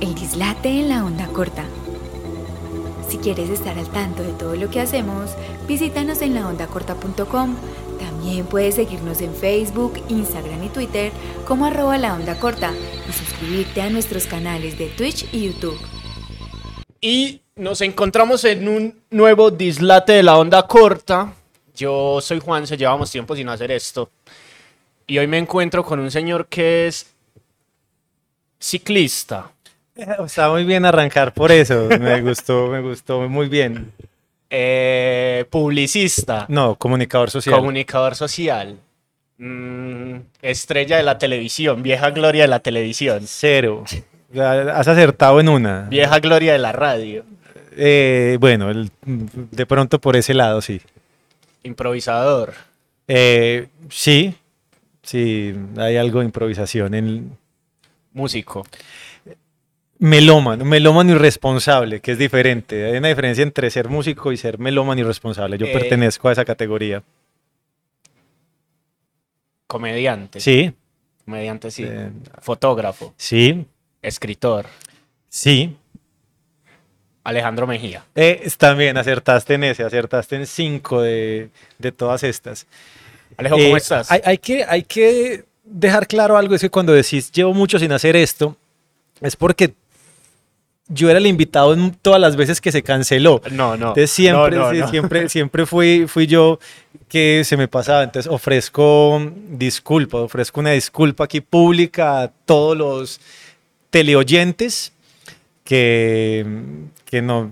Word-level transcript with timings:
El 0.00 0.14
dislate 0.14 0.68
en 0.70 0.88
la 0.88 1.04
onda 1.04 1.26
corta. 1.28 1.66
Si 3.08 3.18
quieres 3.18 3.50
estar 3.50 3.78
al 3.78 3.88
tanto 3.88 4.22
de 4.22 4.32
todo 4.32 4.56
lo 4.56 4.70
que 4.70 4.80
hacemos, 4.80 5.32
visítanos 5.68 6.22
en 6.22 6.34
laondacorta.com. 6.34 7.56
También 7.98 8.46
puedes 8.46 8.76
seguirnos 8.76 9.20
en 9.20 9.34
Facebook, 9.34 10.02
Instagram 10.08 10.64
y 10.64 10.68
Twitter 10.70 11.12
como 11.46 11.66
arroba 11.66 11.98
la 11.98 12.14
onda 12.14 12.38
corta 12.38 12.72
y 13.08 13.12
suscribirte 13.12 13.82
a 13.82 13.90
nuestros 13.90 14.26
canales 14.26 14.78
de 14.78 14.86
Twitch 14.86 15.26
y 15.32 15.48
YouTube. 15.48 15.78
Y 17.02 17.42
nos 17.56 17.82
encontramos 17.82 18.44
en 18.44 18.68
un 18.68 19.02
nuevo 19.10 19.50
dislate 19.50 20.14
de 20.14 20.22
la 20.22 20.38
onda 20.38 20.66
corta. 20.66 21.34
Yo 21.74 22.22
soy 22.22 22.40
Juan, 22.40 22.66
se 22.66 22.78
llevamos 22.78 23.10
tiempo 23.10 23.36
sin 23.36 23.50
hacer 23.50 23.70
esto. 23.70 24.10
Y 25.06 25.18
hoy 25.18 25.26
me 25.26 25.36
encuentro 25.36 25.84
con 25.84 26.00
un 26.00 26.10
señor 26.10 26.46
que 26.46 26.86
es 26.86 27.06
ciclista, 28.58 29.52
Está 30.26 30.50
muy 30.50 30.64
bien 30.64 30.84
arrancar 30.84 31.32
por 31.34 31.50
eso. 31.52 31.88
Me 32.00 32.20
gustó, 32.22 32.68
me 32.68 32.80
gustó 32.80 33.28
muy 33.28 33.48
bien. 33.48 33.92
eh, 34.48 35.44
publicista, 35.50 36.46
No, 36.48 36.74
comunicador 36.76 37.30
social. 37.30 37.54
comunicador 37.56 38.14
social, 38.16 38.76
mm, 39.38 40.14
estrella 40.42 40.96
de 40.96 41.02
la 41.04 41.18
televisión, 41.18 41.82
vieja 41.82 42.10
gloria 42.10 42.42
de 42.42 42.48
la 42.48 42.58
televisión, 42.60 43.22
Cero. 43.26 43.84
Has 44.36 44.88
acertado 44.88 45.38
en 45.40 45.48
una. 45.48 45.82
vieja 45.90 46.18
gloria 46.20 46.52
de 46.52 46.58
la 46.58 46.72
radio, 46.72 47.24
Eh, 47.76 48.36
bueno, 48.40 48.70
el- 48.70 48.90
de 49.04 49.66
pronto 49.66 50.00
por 50.00 50.16
ese 50.16 50.34
lado, 50.34 50.60
sí. 50.60 50.80
improvisador. 51.62 52.52
Eh, 53.06 53.68
sí, 53.88 54.34
sí, 55.02 55.54
hay 55.76 55.96
algo 55.96 56.18
de 56.20 56.24
improvisación 56.26 56.94
en 56.94 57.36
Músico. 58.12 58.66
Melómano, 60.00 60.64
melómano 60.64 61.12
irresponsable, 61.12 62.00
que 62.00 62.12
es 62.12 62.18
diferente. 62.18 62.86
Hay 62.86 62.96
una 62.96 63.08
diferencia 63.08 63.42
entre 63.42 63.70
ser 63.70 63.88
músico 63.88 64.32
y 64.32 64.36
ser 64.36 64.58
melómano 64.58 65.00
irresponsable. 65.00 65.56
Yo 65.58 65.66
Eh, 65.66 65.72
pertenezco 65.72 66.28
a 66.28 66.32
esa 66.32 66.44
categoría. 66.44 67.02
Comediante. 69.66 70.40
Sí, 70.40 70.72
Comediante, 71.24 71.70
sí. 71.70 71.84
Eh, 71.86 72.10
Fotógrafo. 72.40 73.14
sí, 73.16 73.64
Escritor. 74.02 74.66
sí. 75.28 75.76
Alejandro 77.22 77.66
Mejía. 77.66 78.02
Eh, 78.14 78.48
también 78.56 78.96
acertaste 78.96 79.54
en 79.54 79.64
ese, 79.64 79.84
acertaste 79.84 80.36
en 80.36 80.46
cinco 80.46 81.02
de, 81.02 81.50
de 81.78 81.92
todas 81.92 82.22
estas. 82.24 82.66
Alejo, 83.36 83.56
¿cómo 83.56 83.76
Eh, 83.76 83.78
estás? 83.78 84.10
Hay, 84.10 84.20
hay 84.24 84.38
que, 84.38 84.64
hay 84.64 84.82
que 84.82 85.44
dejar 85.62 86.06
claro 86.08 86.38
algo, 86.38 86.54
es 86.54 86.62
que 86.62 86.70
cuando 86.70 86.94
decís 86.94 87.30
llevo 87.30 87.52
mucho 87.52 87.78
sin 87.78 87.92
hacer 87.92 88.16
esto, 88.16 88.56
es 89.20 89.36
porque 89.36 89.74
yo 90.92 91.08
era 91.08 91.18
el 91.18 91.26
invitado 91.26 91.72
en 91.72 91.92
todas 91.92 92.20
las 92.20 92.36
veces 92.36 92.60
que 92.60 92.72
se 92.72 92.82
canceló. 92.82 93.40
No, 93.50 93.76
no. 93.76 93.88
Entonces 93.88 94.10
siempre, 94.10 94.56
No, 94.56 94.66
no, 94.66 94.70
sí, 94.72 94.78
no. 94.78 94.88
siempre, 94.88 95.28
siempre 95.28 95.66
fui, 95.66 96.06
fui 96.06 96.26
yo 96.26 96.58
que 97.08 97.42
se 97.44 97.56
me 97.56 97.68
pasaba. 97.68 98.02
Entonces 98.02 98.30
ofrezco 98.30 99.20
disculpa, 99.50 100.18
ofrezco 100.18 100.60
una 100.60 100.72
disculpa 100.72 101.24
aquí 101.24 101.40
pública 101.40 102.22
a 102.22 102.28
todos 102.28 102.76
los 102.76 103.20
teleoyentes 103.90 104.92
que, 105.64 106.44
que 107.04 107.22
no, 107.22 107.50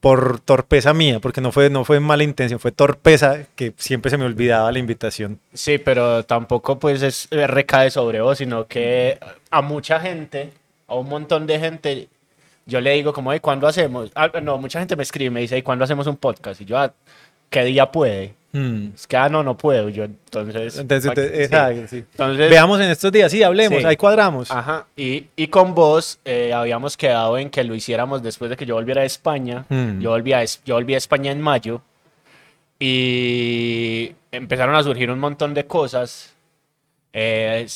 por 0.00 0.40
torpeza 0.40 0.94
mía, 0.94 1.18
porque 1.20 1.40
no 1.40 1.52
fue, 1.52 1.70
no 1.70 1.84
fue 1.84 2.00
mala 2.00 2.22
intención, 2.22 2.60
fue 2.60 2.72
torpeza 2.72 3.44
que 3.56 3.72
siempre 3.76 4.10
se 4.10 4.16
me 4.18 4.24
olvidaba 4.24 4.70
la 4.72 4.78
invitación. 4.78 5.40
Sí, 5.52 5.78
pero 5.78 6.24
tampoco 6.24 6.78
pues 6.78 7.02
es, 7.02 7.28
eh, 7.30 7.46
recae 7.46 7.90
sobre 7.90 8.20
vos, 8.20 8.38
sino 8.38 8.66
que 8.66 9.18
a 9.50 9.62
mucha 9.62 9.98
gente, 10.00 10.50
a 10.86 10.94
un 10.94 11.08
montón 11.08 11.46
de 11.46 11.58
gente, 11.58 12.08
yo 12.68 12.80
le 12.80 12.92
digo 12.92 13.12
como, 13.12 13.34
¿y 13.34 13.40
cuándo 13.40 13.66
hacemos? 13.66 14.12
Ah, 14.14 14.30
no, 14.40 14.58
mucha 14.58 14.78
gente 14.78 14.94
me 14.94 15.02
escribe, 15.02 15.30
me 15.30 15.40
dice, 15.40 15.58
¿y 15.58 15.62
cuándo 15.62 15.84
hacemos 15.84 16.06
un 16.06 16.16
podcast? 16.16 16.60
Y 16.60 16.64
yo, 16.66 16.78
"Ah, 16.78 16.92
¿qué 17.50 17.64
día 17.64 17.90
puede? 17.90 18.34
Hmm. 18.52 18.90
Es 18.94 19.06
que, 19.06 19.16
ah, 19.16 19.28
no, 19.28 19.42
no 19.42 19.56
puedo. 19.58 19.88
Yo, 19.90 20.04
entonces... 20.04 20.78
Entonces, 20.78 21.10
pa- 21.10 21.20
sí. 21.20 21.28
exacto, 21.34 21.86
sí. 21.88 21.96
Entonces, 21.98 22.48
Veamos 22.50 22.80
en 22.80 22.90
estos 22.90 23.10
días, 23.12 23.30
sí, 23.32 23.42
hablemos, 23.42 23.80
Sí. 23.80 23.84
ahí 23.86 23.96
cuadramos. 23.96 24.50
Ajá, 24.50 24.86
y, 24.96 25.26
y 25.36 25.48
con 25.48 25.74
vos 25.74 26.18
eh, 26.24 26.52
habíamos 26.54 26.96
quedado 26.96 27.36
en 27.38 27.50
que 27.50 27.64
lo 27.64 27.74
hiciéramos 27.74 28.22
después 28.22 28.48
de 28.50 28.56
que 28.56 28.64
yo 28.64 28.74
volviera 28.74 29.02
a 29.02 29.04
España. 29.04 29.64
Hmm. 29.68 30.00
Yo, 30.00 30.10
volví 30.10 30.32
a, 30.32 30.44
yo 30.64 30.74
volví 30.76 30.94
a 30.94 30.98
España 30.98 31.32
en 31.32 31.40
mayo 31.42 31.82
y 32.78 34.12
empezaron 34.32 34.74
a 34.74 34.82
surgir 34.82 35.10
un 35.10 35.18
montón 35.18 35.52
de 35.54 35.66
cosas. 35.66 36.32
Eh, 37.12 37.66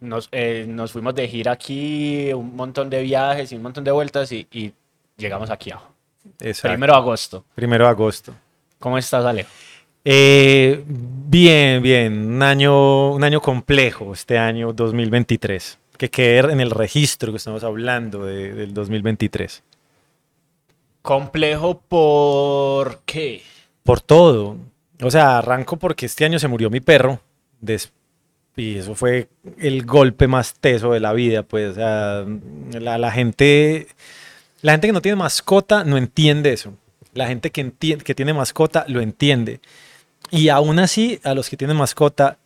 nos, 0.00 0.28
eh, 0.32 0.64
nos 0.68 0.92
fuimos 0.92 1.14
de 1.14 1.28
gira 1.28 1.52
aquí, 1.52 2.32
un 2.32 2.56
montón 2.56 2.88
de 2.90 3.02
viajes 3.02 3.52
y 3.52 3.56
un 3.56 3.62
montón 3.62 3.84
de 3.84 3.90
vueltas 3.90 4.30
y, 4.32 4.46
y 4.50 4.72
llegamos 5.16 5.50
aquí 5.50 5.70
abajo. 5.70 5.92
Exacto. 6.40 6.72
Primero 6.74 6.92
de 6.94 6.98
agosto. 6.98 7.44
Primero 7.54 7.84
de 7.84 7.90
agosto. 7.90 8.34
¿Cómo 8.78 8.96
estás, 8.98 9.24
Alejo? 9.24 9.50
Eh, 10.04 10.82
bien, 10.86 11.82
bien. 11.82 12.26
Un 12.34 12.42
año, 12.42 13.12
un 13.12 13.22
año 13.24 13.40
complejo 13.40 14.12
este 14.12 14.38
año 14.38 14.72
2023. 14.72 15.78
Que 15.98 16.08
quede 16.10 16.38
en 16.52 16.60
el 16.60 16.70
registro 16.70 17.30
que 17.32 17.36
estamos 17.36 17.62
hablando 17.62 18.24
de- 18.24 18.54
del 18.54 18.72
2023. 18.72 19.62
Complejo 21.02 21.80
por 21.80 23.00
qué? 23.04 23.42
Por 23.82 24.00
todo. 24.00 24.56
O 25.02 25.10
sea, 25.10 25.38
arranco 25.38 25.76
porque 25.78 26.06
este 26.06 26.24
año 26.24 26.38
se 26.38 26.48
murió 26.48 26.70
mi 26.70 26.80
perro. 26.80 27.20
des- 27.62 27.92
y 28.56 28.76
eso 28.76 28.94
fue 28.94 29.28
el 29.58 29.84
golpe 29.86 30.26
más 30.28 30.54
teso 30.54 30.92
de 30.92 31.00
la 31.00 31.12
vida. 31.12 31.42
Pues, 31.42 31.76
la, 31.76 33.10
gente. 33.12 33.86
La 34.62 34.72
gente 34.72 34.88
que 34.88 34.92
no 34.92 35.00
tiene 35.02 35.16
mascota 35.16 35.84
no 35.84 35.96
entiende 35.96 36.52
eso. 36.52 36.74
La 37.14 37.26
gente 37.26 37.50
que, 37.50 37.64
enti- 37.64 38.02
que 38.02 38.14
tiene 38.14 38.34
mascota 38.34 38.84
lo 38.88 39.00
entiende. 39.00 39.60
Y 40.30 40.48
aún 40.48 40.78
así, 40.78 41.18
a 41.24 41.34
los 41.34 41.48
que 41.48 41.56
tienen 41.56 41.76
mascota, 41.76 42.36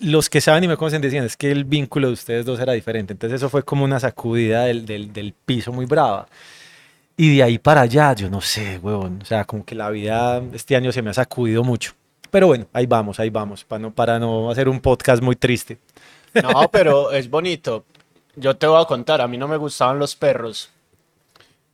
los 0.00 0.28
que 0.30 0.40
saben 0.40 0.64
y 0.64 0.68
me 0.68 0.76
conocen 0.76 1.00
decían, 1.02 1.24
es 1.24 1.36
que 1.36 1.50
el 1.52 1.64
vínculo 1.64 2.08
de 2.08 2.14
ustedes 2.14 2.44
dos 2.46 2.58
era 2.60 2.72
diferente. 2.72 3.12
Entonces 3.12 3.36
eso 3.40 3.48
fue 3.50 3.62
como 3.62 3.84
una 3.84 4.00
sacudida 4.00 4.64
del, 4.64 4.86
del- 4.86 5.12
del 5.12 5.32
piso 5.34 5.72
muy 5.72 5.86
brava. 5.86 6.26
Y 7.16 7.36
de 7.36 7.42
ahí 7.44 7.58
para 7.58 7.82
allá, 7.82 8.12
yo 8.14 8.28
no 8.28 8.40
sé, 8.40 8.78
huevón. 8.78 9.20
O 9.22 9.24
sea, 9.24 9.44
como 9.44 9.64
que 9.64 9.74
la 9.74 9.90
vida 9.90 10.42
este 10.52 10.74
año 10.74 10.90
se 10.90 11.02
me 11.02 11.10
ha 11.10 11.14
sacudido 11.14 11.62
mucho. 11.62 11.92
Pero 12.34 12.48
bueno, 12.48 12.66
ahí 12.72 12.84
vamos, 12.84 13.20
ahí 13.20 13.30
vamos, 13.30 13.62
para 13.62 13.78
no, 13.78 13.94
para 13.94 14.18
no 14.18 14.50
hacer 14.50 14.68
un 14.68 14.80
podcast 14.80 15.22
muy 15.22 15.36
triste. 15.36 15.78
No, 16.42 16.68
pero 16.68 17.12
es 17.12 17.30
bonito. 17.30 17.84
Yo 18.34 18.56
te 18.56 18.66
voy 18.66 18.82
a 18.82 18.86
contar, 18.86 19.20
a 19.20 19.28
mí 19.28 19.38
no 19.38 19.46
me 19.46 19.56
gustaban 19.56 20.00
los 20.00 20.16
perros. 20.16 20.68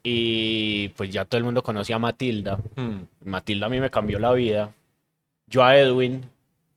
Y 0.02 0.88
pues 0.90 1.08
ya 1.08 1.24
todo 1.24 1.38
el 1.38 1.44
mundo 1.44 1.62
conocía 1.62 1.96
a 1.96 1.98
Matilda. 1.98 2.58
Matilda 3.24 3.64
a 3.64 3.68
mí 3.70 3.80
me 3.80 3.88
cambió 3.88 4.18
la 4.18 4.32
vida. 4.32 4.70
Yo 5.46 5.64
a 5.64 5.78
Edwin 5.78 6.28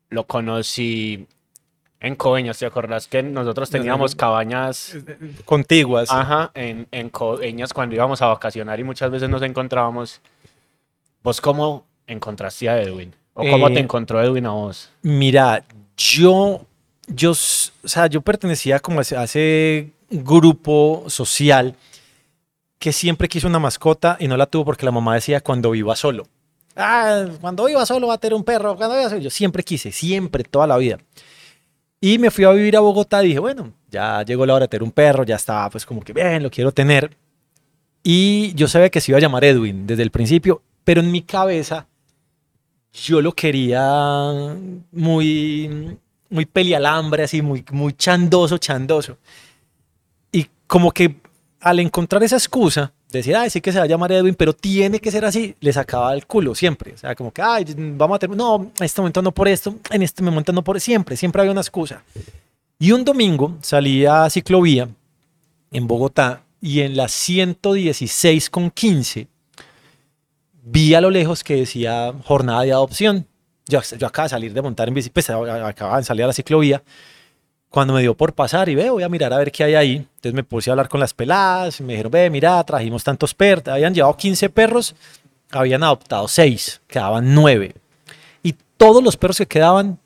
lo 0.09 0.23
conocí 0.27 1.27
en 1.99 2.15
Coveñas, 2.15 2.59
¿te 2.59 2.65
acordás 2.65 3.09
que 3.09 3.21
nosotros 3.21 3.69
teníamos 3.69 4.15
cabañas 4.15 4.95
Contiguas. 5.43 6.09
ajá, 6.09 6.51
en, 6.53 6.87
en 6.89 7.09
Coveñas 7.09 7.73
cuando 7.73 7.95
íbamos 7.95 8.21
a 8.21 8.27
vacacionar 8.27 8.79
y 8.79 8.85
muchas 8.85 9.11
veces 9.11 9.27
nos 9.27 9.41
encontrábamos? 9.41 10.21
¿Vos 11.21 11.41
cómo 11.41 11.85
encontraste 12.07 12.69
a 12.69 12.81
Edwin? 12.81 13.13
¿O 13.33 13.43
cómo 13.49 13.67
Eh, 13.69 13.73
te 13.73 13.79
encontró 13.79 14.21
Edwin 14.21 14.45
a 14.45 14.51
vos? 14.51 14.89
Mira, 15.01 15.63
yo, 15.97 16.65
yo, 17.07 17.31
o 17.31 17.35
sea, 17.87 18.07
yo 18.07 18.21
pertenecía 18.21 18.79
como 18.79 18.99
a 18.99 19.01
ese, 19.01 19.17
a 19.17 19.23
ese 19.23 19.91
grupo 20.09 21.05
social 21.07 21.75
que 22.79 22.91
siempre 22.91 23.27
quiso 23.27 23.47
una 23.47 23.59
mascota 23.59 24.17
y 24.19 24.27
no 24.27 24.37
la 24.37 24.45
tuvo 24.45 24.65
porque 24.65 24.85
la 24.85 24.91
mamá 24.91 25.15
decía 25.15 25.41
cuando 25.41 25.71
viva 25.71 25.95
solo. 25.95 26.27
Ah, 26.75 27.25
cuando 27.39 27.65
viva 27.65 27.85
solo 27.85 28.07
va 28.07 28.15
a 28.15 28.17
tener 28.17 28.33
un 28.33 28.43
perro. 28.43 28.75
Cuando 28.75 28.95
viva 28.95 29.09
solo. 29.09 29.21
Yo 29.21 29.29
siempre 29.29 29.63
quise, 29.63 29.91
siempre, 29.91 30.43
toda 30.43 30.67
la 30.67 30.77
vida. 30.77 30.97
Y 32.01 32.17
me 32.17 32.29
fui 32.31 32.43
a 32.43 32.51
vivir 32.51 32.75
a 32.75 32.81
Bogotá 32.81 33.23
y 33.23 33.27
dije, 33.29 33.39
bueno, 33.39 33.71
ya 33.89 34.23
llegó 34.23 34.45
la 34.45 34.55
hora 34.55 34.63
de 34.65 34.67
tener 34.67 34.83
un 34.83 34.91
perro, 34.91 35.23
ya 35.23 35.37
estaba 35.37 35.69
pues 35.69 35.85
como 35.85 36.01
que 36.01 36.11
bien, 36.11 36.43
lo 36.43 36.51
quiero 36.51 36.71
tener. 36.73 37.15
Y 38.03 38.53
yo 38.55 38.67
sabía 38.67 38.89
que 38.89 38.99
se 38.99 39.11
iba 39.11 39.17
a 39.17 39.21
llamar 39.21 39.45
Edwin 39.45 39.87
desde 39.87 40.03
el 40.03 40.11
principio, 40.11 40.61
pero 40.83 40.99
en 40.99 41.09
mi 41.11 41.21
cabeza 41.21 41.87
yo 42.93 43.21
lo 43.21 43.33
quería 43.33 43.81
muy, 44.91 45.97
muy 46.29 46.45
pelialambre, 46.45 47.23
así, 47.23 47.41
muy, 47.41 47.65
muy 47.71 47.93
chandoso, 47.93 48.57
chandoso. 48.57 49.17
Y 50.31 50.47
como 50.67 50.91
que 50.91 51.15
al 51.59 51.79
encontrar 51.79 52.21
esa 52.23 52.35
excusa, 52.35 52.93
decir, 53.11 53.35
ay, 53.35 53.49
sí 53.49 53.61
que 53.61 53.71
se 53.71 53.77
va 53.77 53.85
a 53.85 53.87
llamar 53.87 54.11
Edwin, 54.11 54.35
pero 54.35 54.53
tiene 54.53 54.99
que 54.99 55.11
ser 55.11 55.25
así, 55.25 55.55
le 55.59 55.71
sacaba 55.73 56.13
el 56.13 56.25
culo 56.25 56.53
siempre. 56.53 56.93
O 56.93 56.97
sea, 56.97 57.15
como 57.15 57.31
que, 57.31 57.41
ay, 57.41 57.65
vamos 57.77 58.15
a 58.15 58.19
tener, 58.19 58.35
no, 58.35 58.71
en 58.77 58.85
este 58.85 59.01
momento 59.01 59.21
no 59.21 59.31
por 59.31 59.47
esto, 59.47 59.75
en 59.89 60.01
este 60.01 60.21
momento 60.21 60.51
no 60.51 60.63
por, 60.63 60.79
siempre, 60.79 61.15
siempre 61.15 61.41
había 61.41 61.51
una 61.51 61.61
excusa. 61.61 62.03
Y 62.79 62.91
un 62.91 63.05
domingo 63.05 63.57
salí 63.61 64.05
a 64.05 64.29
ciclovía 64.29 64.89
en 65.71 65.87
Bogotá 65.87 66.43
y 66.61 66.81
en 66.81 66.97
la 66.97 67.07
116 67.07 68.49
con 68.49 68.69
15 68.69 69.27
vi 70.63 70.93
a 70.95 71.01
lo 71.01 71.09
lejos 71.09 71.43
que 71.43 71.57
decía 71.57 72.13
jornada 72.25 72.61
de 72.61 72.71
adopción. 72.71 73.27
Yo, 73.67 73.81
yo 73.97 74.07
acababa 74.07 74.25
de 74.25 74.29
salir 74.29 74.53
de 74.53 74.61
montar 74.61 74.87
en 74.87 74.93
bici, 74.93 75.09
pues 75.09 75.29
acababa 75.29 75.97
de 75.97 76.03
salir 76.03 76.23
a 76.23 76.27
la 76.27 76.33
ciclovía, 76.33 76.83
Cuando 77.69 77.93
me 77.93 78.01
dio 78.01 78.15
por 78.15 78.33
pasar 78.33 78.69
y 78.69 78.75
ve, 78.75 78.89
voy 78.89 79.03
a 79.03 79.09
mirar 79.09 79.33
a 79.33 79.37
ver 79.37 79.51
qué 79.51 79.63
hay 79.63 79.75
ahí. 79.75 79.95
Entonces 79.95 80.33
me 80.33 80.43
puse 80.43 80.69
a 80.69 80.73
hablar 80.73 80.89
con 80.89 80.99
las 80.99 81.13
peladas, 81.13 81.81
me 81.81 81.93
dijeron, 81.93 82.11
ve, 82.11 82.29
mira, 82.29 82.63
trajimos 82.63 83.03
tantos 83.03 83.33
perros, 83.33 83.67
habían 83.67 83.93
llevado 83.93 84.15
15 84.15 84.49
perros, 84.49 84.95
habían 85.51 85.83
adoptado 85.83 86.27
6, 86.27 86.81
quedaban 86.87 87.33
9. 87.33 87.73
Y 88.43 88.55
todos 88.77 89.03
los 89.03 89.17
perros 89.17 89.37
que 89.37 89.47
quedaban 89.47 89.97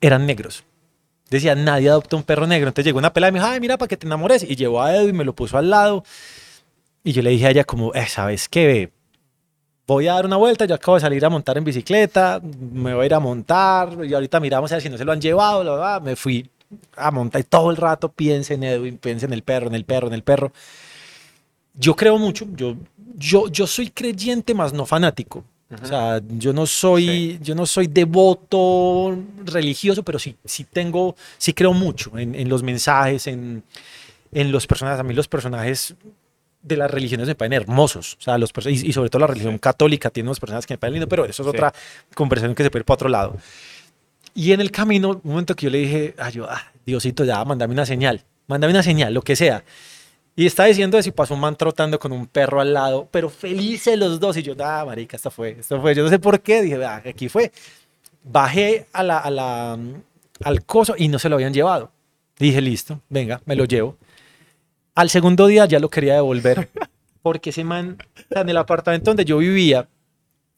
eran 0.00 0.26
negros. 0.26 0.64
Decía, 1.30 1.54
nadie 1.54 1.88
adopta 1.88 2.16
un 2.16 2.24
perro 2.24 2.46
negro. 2.46 2.68
Entonces 2.68 2.86
llegó 2.86 2.98
una 2.98 3.12
pelada 3.12 3.30
y 3.30 3.32
me 3.32 3.38
dijo, 3.38 3.50
ay, 3.50 3.60
mira, 3.60 3.78
para 3.78 3.88
que 3.88 3.96
te 3.96 4.06
enamores. 4.06 4.42
Y 4.42 4.56
llevó 4.56 4.82
a 4.82 4.94
Edu 4.94 5.08
y 5.08 5.12
me 5.12 5.24
lo 5.24 5.34
puso 5.34 5.56
al 5.56 5.70
lado. 5.70 6.04
Y 7.04 7.12
yo 7.12 7.22
le 7.22 7.30
dije 7.30 7.46
a 7.46 7.50
ella 7.50 7.64
como, 7.64 7.94
eh, 7.94 8.06
¿sabes 8.06 8.48
qué? 8.48 8.90
Voy 9.86 10.06
a 10.06 10.14
dar 10.14 10.26
una 10.26 10.36
vuelta, 10.36 10.64
yo 10.64 10.74
acabo 10.74 10.94
de 10.94 11.00
salir 11.00 11.24
a 11.24 11.28
montar 11.28 11.58
en 11.58 11.64
bicicleta, 11.64 12.40
me 12.40 12.94
voy 12.94 13.02
a 13.02 13.06
ir 13.06 13.14
a 13.14 13.20
montar, 13.20 13.96
y 14.04 14.14
ahorita 14.14 14.38
miramos 14.38 14.70
a 14.70 14.76
ver 14.76 14.82
si 14.82 14.88
no 14.88 14.96
se 14.96 15.04
lo 15.04 15.12
han 15.12 15.20
llevado, 15.20 15.62
bla, 15.62 16.00
me 16.00 16.14
fui 16.14 16.48
a 16.96 17.10
montar 17.10 17.40
y 17.40 17.44
todo 17.44 17.70
el 17.70 17.76
rato 17.76 18.10
piense 18.10 18.54
en 18.54 18.62
Edwin, 18.62 18.96
piense 18.98 19.26
en 19.26 19.32
el 19.32 19.42
perro, 19.42 19.66
en 19.66 19.74
el 19.74 19.84
perro, 19.84 20.06
en 20.06 20.14
el 20.14 20.22
perro. 20.22 20.52
Yo 21.74 21.96
creo 21.96 22.16
mucho, 22.16 22.46
yo, 22.54 22.76
yo, 23.16 23.48
yo 23.48 23.66
soy 23.66 23.90
creyente 23.90 24.54
más 24.54 24.72
no 24.72 24.86
fanático. 24.86 25.44
O 25.82 25.86
sea, 25.86 26.20
yo 26.28 26.52
no 26.52 26.66
soy, 26.66 27.38
yo 27.42 27.54
no 27.54 27.64
soy 27.64 27.86
devoto 27.86 29.16
religioso, 29.46 30.02
pero 30.02 30.18
sí, 30.18 30.36
sí 30.44 30.64
tengo, 30.64 31.16
sí 31.38 31.54
creo 31.54 31.72
mucho 31.72 32.18
en, 32.18 32.34
en 32.34 32.48
los 32.50 32.62
mensajes, 32.62 33.26
en, 33.26 33.62
en 34.32 34.52
los 34.52 34.66
personajes. 34.66 35.00
A 35.00 35.02
mí 35.02 35.14
los 35.14 35.28
personajes 35.28 35.94
de 36.62 36.76
las 36.76 36.90
religiones 36.90 37.26
me 37.26 37.34
parecen 37.34 37.62
hermosos. 37.62 38.16
O 38.18 38.22
sea, 38.22 38.38
los 38.38 38.52
y, 38.66 38.88
y 38.88 38.92
sobre 38.92 39.10
todo 39.10 39.20
la 39.20 39.26
religión 39.26 39.58
católica 39.58 40.10
tiene 40.10 40.28
unos 40.28 40.40
personajes 40.40 40.66
que 40.66 40.74
me 40.74 40.78
parecen 40.78 40.94
lindos, 40.94 41.10
pero 41.10 41.24
eso 41.24 41.42
es 41.42 41.48
otra 41.48 41.72
conversación 42.14 42.54
que 42.54 42.62
se 42.62 42.70
puede 42.70 42.82
ir 42.82 42.84
para 42.84 42.94
otro 42.94 43.08
lado. 43.08 43.36
Y 44.34 44.52
en 44.52 44.60
el 44.60 44.70
camino, 44.70 45.20
un 45.22 45.30
momento 45.30 45.54
que 45.54 45.64
yo 45.64 45.70
le 45.70 45.78
dije, 45.78 46.14
ay, 46.18 46.32
yo, 46.32 46.46
ah, 46.48 46.62
Diosito, 46.86 47.24
ya, 47.24 47.44
mándame 47.44 47.74
una 47.74 47.84
señal, 47.84 48.22
mándame 48.46 48.72
una 48.72 48.82
señal, 48.82 49.12
lo 49.12 49.22
que 49.22 49.36
sea. 49.36 49.62
Y 50.34 50.46
está 50.46 50.64
diciendo 50.64 50.96
eso 50.96 51.10
y 51.10 51.12
pasó 51.12 51.34
un 51.34 51.40
man 51.40 51.56
trotando 51.56 51.98
con 51.98 52.10
un 52.12 52.26
perro 52.26 52.60
al 52.60 52.72
lado, 52.72 53.06
pero 53.10 53.28
felices 53.28 53.98
los 53.98 54.18
dos. 54.18 54.36
Y 54.38 54.42
yo, 54.42 54.54
ah, 54.60 54.84
marica, 54.86 55.16
esto 55.16 55.30
fue, 55.30 55.56
esto 55.60 55.80
fue. 55.80 55.94
Yo 55.94 56.02
no 56.02 56.08
sé 56.08 56.18
por 56.18 56.40
qué. 56.40 56.62
Dije, 56.62 56.82
ah, 56.84 57.02
aquí 57.04 57.28
fue. 57.28 57.52
Bajé 58.24 58.86
a 58.92 59.02
la, 59.02 59.18
a 59.18 59.30
la, 59.30 59.78
al 60.42 60.64
coso 60.64 60.94
y 60.96 61.08
no 61.08 61.18
se 61.18 61.28
lo 61.28 61.34
habían 61.34 61.52
llevado. 61.52 61.90
Dije, 62.38 62.62
listo, 62.62 63.00
venga, 63.10 63.42
me 63.44 63.56
lo 63.56 63.66
llevo. 63.66 63.98
Al 64.94 65.10
segundo 65.10 65.46
día 65.46 65.66
ya 65.66 65.78
lo 65.80 65.88
quería 65.88 66.14
devolver 66.14 66.68
porque 67.22 67.50
ese 67.50 67.64
man, 67.64 67.96
en 68.30 68.48
el 68.48 68.56
apartamento 68.56 69.10
donde 69.10 69.24
yo 69.24 69.38
vivía, 69.38 69.88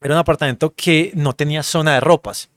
era 0.00 0.14
un 0.14 0.18
apartamento 0.18 0.72
que 0.74 1.12
no 1.14 1.34
tenía 1.34 1.62
zona 1.62 1.94
de 1.94 2.00
ropas. 2.00 2.48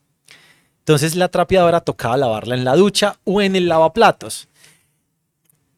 Entonces 0.79 1.15
la 1.15 1.27
trapeadora 1.27 1.81
tocaba 1.81 2.18
lavarla 2.18 2.56
en 2.56 2.63
la 2.63 2.75
ducha 2.75 3.18
o 3.25 3.41
en 3.41 3.56
el 3.56 3.68
lavaplatos. 3.68 4.47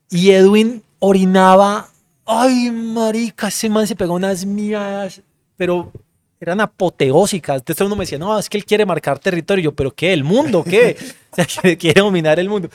Y 0.10 0.31
Edwin 0.31 0.84
orinaba. 1.00 1.90
Ay, 2.25 2.69
marica, 2.69 3.48
ese 3.48 3.69
man 3.69 3.88
se 3.88 3.95
pegó 3.95 4.13
unas 4.13 4.45
miadas, 4.45 5.22
pero 5.57 5.92
eran 6.40 6.62
apoteósicas. 6.62 7.57
Entonces 7.57 7.86
uno 7.86 7.95
me 7.95 8.04
decía, 8.04 8.19
no, 8.19 8.38
es 8.38 8.48
que 8.48 8.57
él 8.57 8.66
quiere 8.66 8.86
marcar 8.86 9.18
territorio. 9.18 9.63
Yo, 9.66 9.75
pero 9.75 9.92
¿qué? 9.92 10.13
¿El 10.13 10.24
mundo? 10.24 10.63
¿Qué? 10.63 10.95
o 11.31 11.36
sea, 11.36 11.45
que 11.45 11.75
quiere 11.75 12.02
dominar 12.02 12.40
el 12.40 12.50
mundo. 12.50 12.69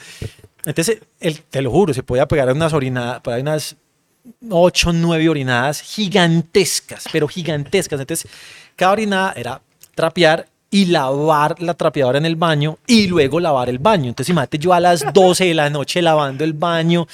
Entonces, 0.65 0.99
él, 1.19 1.41
te 1.49 1.61
lo 1.61 1.71
juro, 1.71 1.93
se 1.93 2.03
podía 2.03 2.27
pegar 2.27 2.51
unas 2.51 2.73
orinadas, 2.73 3.21
unas 3.25 3.75
ocho, 4.49 4.91
nueve 4.91 5.29
orinadas 5.29 5.81
gigantescas, 5.81 7.05
pero 7.11 7.27
gigantescas. 7.27 7.99
Entonces, 7.99 8.29
cada 8.75 8.93
orinada 8.93 9.33
era 9.35 9.61
trapear 9.93 10.47
y 10.71 10.85
lavar 10.85 11.61
la 11.61 11.73
trapeadora 11.73 12.17
en 12.17 12.25
el 12.25 12.35
baño 12.35 12.79
y 12.87 13.07
luego 13.07 13.39
lavar 13.39 13.69
el 13.69 13.79
baño. 13.79 14.09
Entonces, 14.09 14.31
imagínate 14.31 14.57
yo 14.57 14.73
a 14.73 14.79
las 14.79 15.05
12 15.13 15.45
de 15.45 15.53
la 15.53 15.69
noche 15.69 16.01
lavando 16.01 16.43
el 16.43 16.53
baño. 16.53 17.07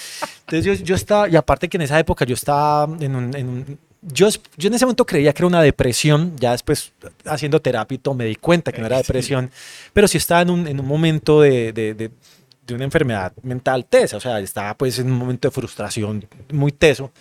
Entonces, 0.47 0.79
yo, 0.79 0.85
yo 0.85 0.95
estaba, 0.95 1.29
y 1.29 1.35
aparte 1.35 1.67
que 1.67 1.77
en 1.77 1.83
esa 1.83 1.99
época 1.99 2.25
yo 2.25 2.33
estaba 2.33 2.85
en 2.99 3.15
un, 3.15 3.35
en 3.35 3.49
un 3.49 3.79
yo, 4.01 4.27
yo, 4.57 4.67
en 4.67 4.73
ese 4.73 4.85
momento 4.85 5.05
creía 5.05 5.31
que 5.31 5.41
era 5.41 5.47
una 5.47 5.61
depresión, 5.61 6.33
ya 6.39 6.53
después 6.53 6.91
haciendo 7.25 7.61
terapia 7.61 7.95
y 7.95 7.99
todo 7.99 8.15
me 8.15 8.25
di 8.25 8.35
cuenta 8.35 8.71
que 8.71 8.79
no 8.81 8.87
era 8.87 8.97
depresión, 8.97 9.51
pero 9.93 10.07
sí 10.07 10.17
estaba 10.17 10.41
en 10.41 10.49
un, 10.49 10.67
en 10.67 10.79
un 10.79 10.87
momento 10.87 11.41
de, 11.41 11.71
de, 11.71 11.93
de, 11.93 12.09
de, 12.65 12.75
una 12.75 12.83
enfermedad 12.83 13.33
mental 13.43 13.85
tesa, 13.85 14.17
o 14.17 14.19
sea, 14.19 14.39
estaba 14.39 14.75
pues 14.77 14.99
en 14.99 15.11
un 15.11 15.17
momento 15.17 15.47
de 15.47 15.51
frustración 15.51 16.25
muy 16.51 16.71
teso. 16.71 17.11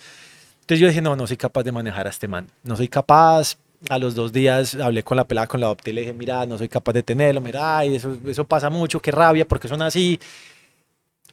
Entonces 0.61 0.79
yo 0.79 0.87
dije, 0.87 1.01
no, 1.01 1.15
no 1.15 1.27
soy 1.27 1.37
capaz 1.37 1.63
de 1.63 1.71
manejar 1.71 2.07
a 2.07 2.09
este 2.09 2.27
man, 2.27 2.47
no 2.63 2.75
soy 2.75 2.87
capaz, 2.87 3.57
a 3.89 3.97
los 3.97 4.15
dos 4.15 4.31
días 4.31 4.75
hablé 4.75 5.03
con 5.03 5.17
la 5.17 5.25
pelada, 5.25 5.47
con 5.47 5.59
la 5.59 5.65
adopté 5.67 5.91
y 5.91 5.93
le 5.93 6.01
dije, 6.01 6.13
mira, 6.13 6.45
no 6.45 6.57
soy 6.57 6.69
capaz 6.69 6.93
de 6.93 7.03
tenerlo, 7.03 7.41
mira, 7.41 7.79
ay, 7.79 7.95
eso, 7.95 8.17
eso 8.25 8.45
pasa 8.45 8.69
mucho, 8.69 9.01
qué 9.01 9.11
rabia, 9.11 9.47
porque 9.47 9.67
son 9.67 9.81
así. 9.81 10.19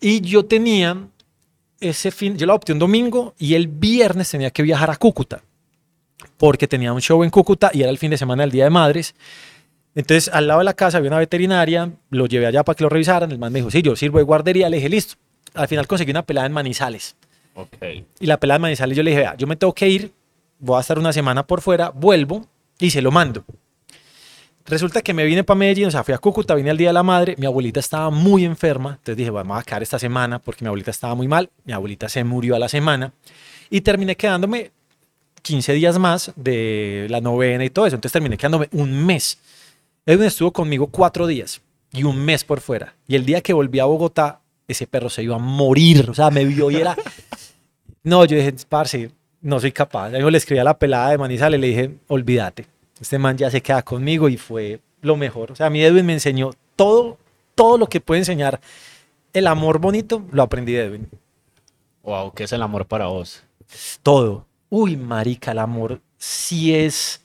Y 0.00 0.20
yo 0.20 0.44
tenía 0.44 0.96
ese 1.80 2.10
fin, 2.10 2.36
yo 2.36 2.46
la 2.46 2.52
adopté 2.52 2.72
un 2.72 2.78
domingo 2.78 3.34
y 3.38 3.54
el 3.54 3.68
viernes 3.68 4.30
tenía 4.30 4.50
que 4.50 4.62
viajar 4.62 4.90
a 4.90 4.96
Cúcuta, 4.96 5.42
porque 6.36 6.66
tenía 6.66 6.92
un 6.92 7.00
show 7.00 7.22
en 7.22 7.30
Cúcuta 7.30 7.70
y 7.72 7.82
era 7.82 7.90
el 7.90 7.98
fin 7.98 8.10
de 8.10 8.18
semana 8.18 8.42
del 8.42 8.50
Día 8.50 8.64
de 8.64 8.70
Madres. 8.70 9.14
Entonces, 9.98 10.32
al 10.32 10.46
lado 10.46 10.60
de 10.60 10.64
la 10.64 10.74
casa 10.74 10.98
había 10.98 11.10
una 11.10 11.18
veterinaria, 11.18 11.90
lo 12.10 12.26
llevé 12.26 12.46
allá 12.46 12.62
para 12.62 12.76
que 12.76 12.84
lo 12.84 12.88
revisaran. 12.88 13.32
El 13.32 13.38
man 13.40 13.52
me 13.52 13.58
dijo, 13.58 13.68
sí, 13.68 13.82
yo 13.82 13.96
sirvo 13.96 14.18
de 14.18 14.24
guardería. 14.24 14.68
Le 14.68 14.76
dije, 14.76 14.88
listo. 14.88 15.16
Al 15.54 15.66
final 15.66 15.88
conseguí 15.88 16.12
una 16.12 16.22
pelada 16.22 16.46
en 16.46 16.52
Manizales. 16.52 17.16
Okay. 17.52 18.06
Y 18.20 18.26
la 18.26 18.38
pelada 18.38 18.58
en 18.58 18.62
Manizales, 18.62 18.96
yo 18.96 19.02
le 19.02 19.10
dije, 19.10 19.22
vea, 19.22 19.36
yo 19.36 19.48
me 19.48 19.56
tengo 19.56 19.74
que 19.74 19.88
ir, 19.88 20.12
voy 20.60 20.78
a 20.78 20.82
estar 20.82 21.00
una 21.00 21.12
semana 21.12 21.44
por 21.44 21.62
fuera, 21.62 21.90
vuelvo 21.90 22.46
y 22.78 22.90
se 22.90 23.02
lo 23.02 23.10
mando. 23.10 23.44
Resulta 24.66 25.02
que 25.02 25.12
me 25.12 25.24
vine 25.24 25.42
para 25.42 25.58
Medellín, 25.58 25.86
o 25.86 25.90
sea, 25.90 26.04
fui 26.04 26.14
a 26.14 26.18
Cúcuta, 26.18 26.54
vine 26.54 26.70
al 26.70 26.76
Día 26.76 26.90
de 26.90 26.92
la 26.92 27.02
Madre, 27.02 27.34
mi 27.36 27.46
abuelita 27.46 27.80
estaba 27.80 28.10
muy 28.10 28.44
enferma, 28.44 28.90
entonces 28.90 29.16
dije, 29.16 29.30
vamos 29.30 29.58
a 29.58 29.64
quedar 29.64 29.82
esta 29.82 29.98
semana 29.98 30.38
porque 30.38 30.64
mi 30.64 30.68
abuelita 30.68 30.92
estaba 30.92 31.16
muy 31.16 31.26
mal, 31.26 31.50
mi 31.64 31.72
abuelita 31.72 32.08
se 32.08 32.22
murió 32.22 32.54
a 32.54 32.60
la 32.60 32.68
semana 32.68 33.12
y 33.68 33.80
terminé 33.80 34.14
quedándome 34.14 34.70
15 35.42 35.72
días 35.72 35.98
más 35.98 36.30
de 36.36 37.08
la 37.10 37.20
novena 37.20 37.64
y 37.64 37.70
todo 37.70 37.86
eso, 37.86 37.96
entonces 37.96 38.12
terminé 38.12 38.36
quedándome 38.36 38.68
un 38.70 39.04
mes. 39.04 39.38
Edwin 40.08 40.28
estuvo 40.28 40.54
conmigo 40.54 40.86
cuatro 40.86 41.26
días 41.26 41.60
y 41.92 42.02
un 42.04 42.24
mes 42.24 42.42
por 42.42 42.62
fuera. 42.62 42.94
Y 43.06 43.14
el 43.14 43.26
día 43.26 43.42
que 43.42 43.52
volví 43.52 43.78
a 43.78 43.84
Bogotá, 43.84 44.40
ese 44.66 44.86
perro 44.86 45.10
se 45.10 45.22
iba 45.22 45.36
a 45.36 45.38
morir. 45.38 46.08
O 46.08 46.14
sea, 46.14 46.30
me 46.30 46.46
vio 46.46 46.70
y 46.70 46.76
era. 46.76 46.96
No, 48.04 48.24
yo 48.24 48.38
dije, 48.38 48.54
parce, 48.66 49.10
no 49.42 49.60
soy 49.60 49.70
capaz. 49.70 50.12
Yo 50.12 50.30
le 50.30 50.38
escribí 50.38 50.60
a 50.60 50.64
la 50.64 50.78
pelada 50.78 51.10
de 51.10 51.18
Manizales, 51.18 51.60
le 51.60 51.66
dije, 51.66 51.94
olvídate. 52.06 52.64
Este 52.98 53.18
man 53.18 53.36
ya 53.36 53.50
se 53.50 53.60
queda 53.60 53.82
conmigo 53.82 54.30
y 54.30 54.38
fue 54.38 54.80
lo 55.02 55.14
mejor. 55.16 55.52
O 55.52 55.56
sea, 55.56 55.66
a 55.66 55.70
mí 55.70 55.82
Edwin 55.82 56.06
me 56.06 56.14
enseñó 56.14 56.52
todo, 56.74 57.18
todo 57.54 57.76
lo 57.76 57.86
que 57.86 58.00
puede 58.00 58.20
enseñar. 58.20 58.60
El 59.34 59.46
amor 59.46 59.78
bonito 59.78 60.24
lo 60.30 60.42
aprendí 60.42 60.72
de 60.72 60.84
Edwin. 60.84 61.08
Wow, 62.02 62.32
¿qué 62.32 62.44
es 62.44 62.52
el 62.52 62.62
amor 62.62 62.86
para 62.86 63.08
vos? 63.08 63.42
Todo. 64.02 64.46
Uy, 64.70 64.96
marica, 64.96 65.52
el 65.52 65.58
amor 65.58 66.00
sí 66.16 66.74
es 66.74 67.20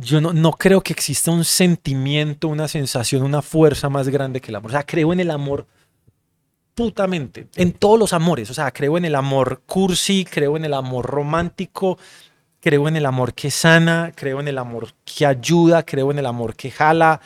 yo 0.00 0.20
no, 0.20 0.32
no, 0.32 0.52
creo 0.52 0.80
que 0.82 0.92
exista 0.92 1.30
un 1.30 1.44
sentimiento, 1.44 2.48
una 2.48 2.68
sensación, 2.68 3.22
una 3.22 3.42
fuerza 3.42 3.88
más 3.88 4.08
grande 4.08 4.40
que 4.40 4.50
el 4.50 4.56
amor. 4.56 4.70
O 4.70 4.72
sea, 4.72 4.84
creo 4.84 5.12
en 5.12 5.20
el 5.20 5.30
amor 5.30 5.66
putamente, 6.74 7.48
en 7.56 7.72
todos 7.72 7.98
los 7.98 8.12
amores. 8.12 8.50
O 8.50 8.54
sea, 8.54 8.70
creo 8.70 8.96
en 8.96 9.04
el 9.04 9.14
amor 9.14 9.62
cursi, 9.66 10.24
creo 10.24 10.56
en 10.56 10.64
el 10.64 10.74
amor 10.74 11.06
romántico, 11.06 11.98
creo 12.60 12.88
en 12.88 12.96
el 12.96 13.06
amor 13.06 13.34
que 13.34 13.50
sana, 13.50 14.12
creo 14.14 14.40
en 14.40 14.48
el 14.48 14.58
amor 14.58 14.94
que 15.04 15.26
ayuda, 15.26 15.84
creo 15.84 16.10
en 16.10 16.18
el 16.18 16.26
amor 16.26 16.56
que 16.56 16.70
jala, 16.70 17.20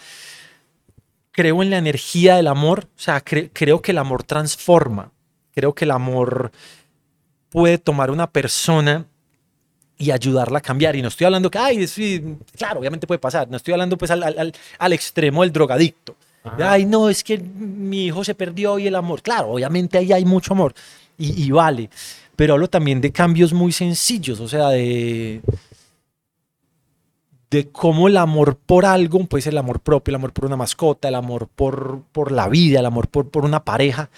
creo 1.31 1.63
en 1.63 1.71
la 1.71 1.79
energía 1.79 2.37
del 2.37 2.49
amor. 2.49 2.89
O 2.97 3.01
sea, 3.01 3.21
cre 3.21 3.51
creo 3.53 3.81
que 3.81 3.93
el 3.93 3.99
amor 3.99 4.25
transforma, 4.25 5.13
creo 5.53 5.75
que 5.75 5.85
el 5.85 5.93
amor 5.93 6.51
puede 7.49 7.79
tomar 7.79 8.11
una 8.11 8.31
persona 8.31 9.07
y 9.99 10.11
ayudarla 10.11 10.59
a 10.59 10.63
cambiar. 10.63 10.97
Y 10.97 11.03
no 11.03 11.09
estoy 11.09 11.27
hablando 11.27 11.51
que, 11.51 11.59
ay, 11.59 11.87
sí, 11.87 12.37
claro, 12.57 12.81
obviamente 12.81 13.07
puede 13.07 13.19
pasar. 13.19 13.49
No 13.49 13.57
estoy 13.57 13.73
hablando 13.73 13.97
pues 13.97 14.11
al, 14.11 14.23
al, 14.23 14.53
al 14.79 14.93
extremo 14.93 15.43
del 15.43 15.53
drogadicto. 15.53 16.17
Ajá. 16.43 16.73
Ay, 16.73 16.85
no, 16.85 17.09
es 17.09 17.25
que 17.25 17.39
mi 17.39 18.07
hijo 18.07 18.23
se 18.23 18.35
perdió 18.35 18.79
y 18.79 18.87
el 18.87 18.95
amor. 18.95 19.23
Claro, 19.23 19.51
obviamente 19.53 19.99
ahí 19.99 20.13
hay 20.13 20.25
mucho 20.25 20.53
amor 20.53 20.75
y, 21.17 21.45
y 21.45 21.51
vale. 21.51 21.91
Pero 22.37 22.55
hablo 22.55 22.69
también 22.69 23.01
de 23.01 23.13
cambios 23.13 23.53
muy 23.53 23.73
sencillos, 23.73 24.41
o 24.41 24.49
sea, 24.49 24.71
de, 24.71 25.41
de 27.49 27.69
cómo 27.71 28.09
el 28.09 28.17
amor 28.17 28.57
por 28.57 28.85
algo, 28.85 29.25
pues 29.27 29.47
el 29.47 29.57
amor 29.57 29.81
propio, 29.81 30.11
el 30.11 30.17
amor 30.17 30.33
por 30.33 30.47
una 30.47 30.57
mascota, 30.57 31.09
el 31.09 31.15
amor 31.15 31.49
por, 31.49 32.03
por 32.11 32.33
la 32.33 32.49
vida, 32.49 32.81
el 32.81 32.87
amor 32.87 33.09
por, 33.09 33.31
por 33.31 33.45
una 33.45 33.65
pareja, 33.65 34.11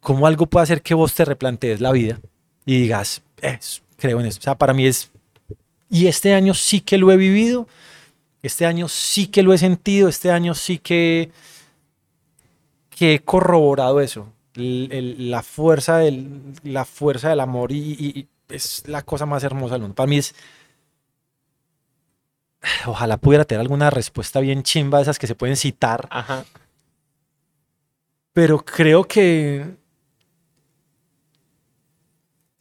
cómo 0.00 0.26
algo 0.26 0.46
puede 0.46 0.64
hacer 0.64 0.82
que 0.82 0.94
vos 0.94 1.14
te 1.14 1.24
replantees 1.24 1.80
la 1.80 1.90
vida 1.92 2.20
y 2.66 2.82
digas, 2.82 3.22
es 3.40 3.81
creo 4.02 4.18
en 4.18 4.26
eso. 4.26 4.40
O 4.40 4.42
sea, 4.42 4.56
para 4.56 4.74
mí 4.74 4.84
es... 4.84 5.12
Y 5.88 6.08
este 6.08 6.34
año 6.34 6.54
sí 6.54 6.80
que 6.80 6.98
lo 6.98 7.12
he 7.12 7.16
vivido, 7.16 7.68
este 8.42 8.66
año 8.66 8.88
sí 8.88 9.28
que 9.28 9.44
lo 9.44 9.52
he 9.52 9.58
sentido, 9.58 10.08
este 10.08 10.32
año 10.32 10.54
sí 10.54 10.78
que, 10.78 11.30
que 12.90 13.14
he 13.14 13.20
corroborado 13.20 14.00
eso. 14.00 14.26
El, 14.56 14.88
el, 14.90 15.30
la, 15.30 15.42
fuerza 15.42 15.98
del, 15.98 16.40
la 16.64 16.84
fuerza 16.84 17.28
del 17.28 17.38
amor 17.40 17.70
y, 17.70 17.78
y, 17.78 18.18
y, 18.18 18.28
es 18.48 18.82
la 18.86 19.02
cosa 19.02 19.24
más 19.24 19.44
hermosa 19.44 19.74
del 19.74 19.82
mundo. 19.82 19.94
Para 19.94 20.08
mí 20.08 20.16
es... 20.16 20.34
Ojalá 22.86 23.18
pudiera 23.18 23.44
tener 23.44 23.60
alguna 23.60 23.90
respuesta 23.90 24.40
bien 24.40 24.64
chimba 24.64 24.98
de 24.98 25.02
esas 25.02 25.18
que 25.18 25.28
se 25.28 25.36
pueden 25.36 25.56
citar. 25.56 26.08
Ajá. 26.10 26.44
pero 28.32 28.64
creo 28.64 29.04
que 29.04 29.76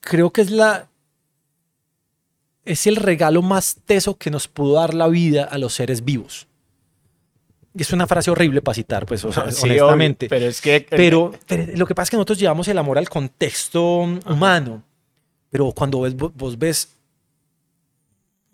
creo 0.01 0.31
que 0.31 0.41
es 0.41 0.51
la 0.51 0.90
es 2.65 2.88
el 2.88 2.96
regalo 2.96 3.41
más 3.41 3.77
teso 3.86 4.18
que 4.18 4.30
nos 4.30 4.48
pudo 4.48 4.75
dar 4.75 4.94
la 4.94 5.08
vida 5.08 5.44
a 5.44 5.58
los 5.58 5.74
seres 5.74 6.03
vivos. 6.03 6.48
Es 7.74 7.94
una 7.94 8.06
frase 8.06 8.30
horrible 8.30 8.62
para 8.62 8.75
citar, 8.75 9.06
pues, 9.06 9.24
o 9.24 9.32
sea, 9.32 9.44
honestamente. 9.63 10.27
pero 10.27 10.46
es 10.46 10.60
que. 10.60 10.86
Pero, 10.89 11.32
lo 11.75 11.86
que 11.86 11.96
pasa 11.96 12.03
es 12.03 12.10
que 12.12 12.18
nosotros 12.18 12.39
llevamos 12.39 12.68
el 12.68 12.77
amor 12.77 12.98
al 12.98 13.10
contexto 13.10 14.00
humano. 14.27 14.84
Pero 15.50 15.72
cuando 15.72 16.00
vos, 16.00 16.58
ves 16.58 16.96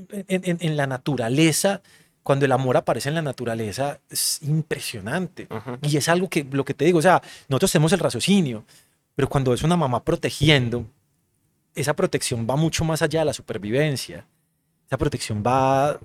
en, 0.10 0.78
la 0.78 0.88
naturaleza, 0.88 1.82
cuando 2.24 2.46
el 2.46 2.52
amor 2.52 2.78
aparece 2.78 3.10
en 3.10 3.16
la 3.16 3.22
naturaleza, 3.22 4.00
es 4.10 4.40
impresionante. 4.42 5.48
Y 5.84 5.98
es 5.98 6.10
algo 6.10 6.28
que, 6.28 6.46
lo 6.50 6.66
que 6.66 6.74
te 6.74 6.86
digo, 6.86 7.00
o 7.00 7.04
sea, 7.04 7.22
nosotros 7.48 7.72
tenemos 7.72 7.94
el 7.94 8.00
raciocinio, 8.00 8.66
pero 9.16 9.30
cuando 9.30 9.54
es 9.54 9.62
una 9.62 9.78
mamá 9.78 10.04
protegiendo, 10.04 10.86
esa 11.78 11.96
protección 11.96 12.48
va 12.50 12.56
mucho 12.56 12.84
más 12.84 13.02
allá 13.02 13.20
de 13.20 13.26
la 13.26 13.34
supervivencia. 13.34 14.26
Esa 14.88 14.98
protección 14.98 15.44
va 15.46 16.00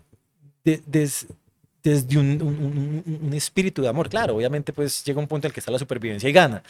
desde 0.64 2.18
un, 2.18 3.30
espíritu 3.32 3.82
de 3.82 3.88
amor. 3.88 4.08
Claro, 4.08 4.36
obviamente 4.36 4.72
pues 4.72 5.02
llega 5.04 5.18
un 5.18 5.26
punto 5.26 5.46
en 5.46 5.50
el 5.50 5.54
que 5.54 5.60
está 5.60 5.72
la 5.72 5.78
supervivencia 5.78 6.28
y 6.28 6.32
gana. 6.32 6.62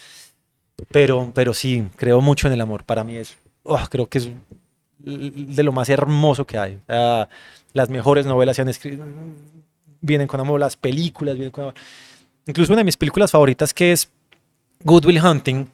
Pero, 0.88 1.32
pero 1.34 1.52
sí, 1.52 1.86
creo 1.96 2.20
mucho 2.20 2.46
en 2.46 2.54
el 2.54 2.60
amor. 2.60 2.84
Para 2.84 3.04
mí 3.04 3.16
es, 3.16 3.36
oh, 3.64 3.80
creo 3.90 4.08
que 4.08 4.18
es 4.18 4.30
de 4.98 5.62
lo 5.62 5.72
más 5.72 5.88
hermoso 5.88 6.46
que 6.46 6.58
hay. 6.58 6.78
las 7.72 7.88
mejores 7.90 8.24
novelas 8.24 8.56
se 8.56 8.62
han 8.62 8.68
escrito, 8.68 9.04
vienen 10.00 10.28
con 10.28 10.40
amor, 10.40 10.60
las 10.60 10.76
películas 10.76 11.34
vienen 11.34 11.50
con 11.50 11.64
amor. 11.64 11.74
Incluso 12.46 12.72
una 12.72 12.80
de 12.80 12.84
mis 12.84 12.96
películas 12.96 13.30
favoritas 13.30 13.74
que 13.74 13.92
es 13.92 14.08
Good 14.84 15.06
Will 15.06 15.24
Hunting, 15.24 15.68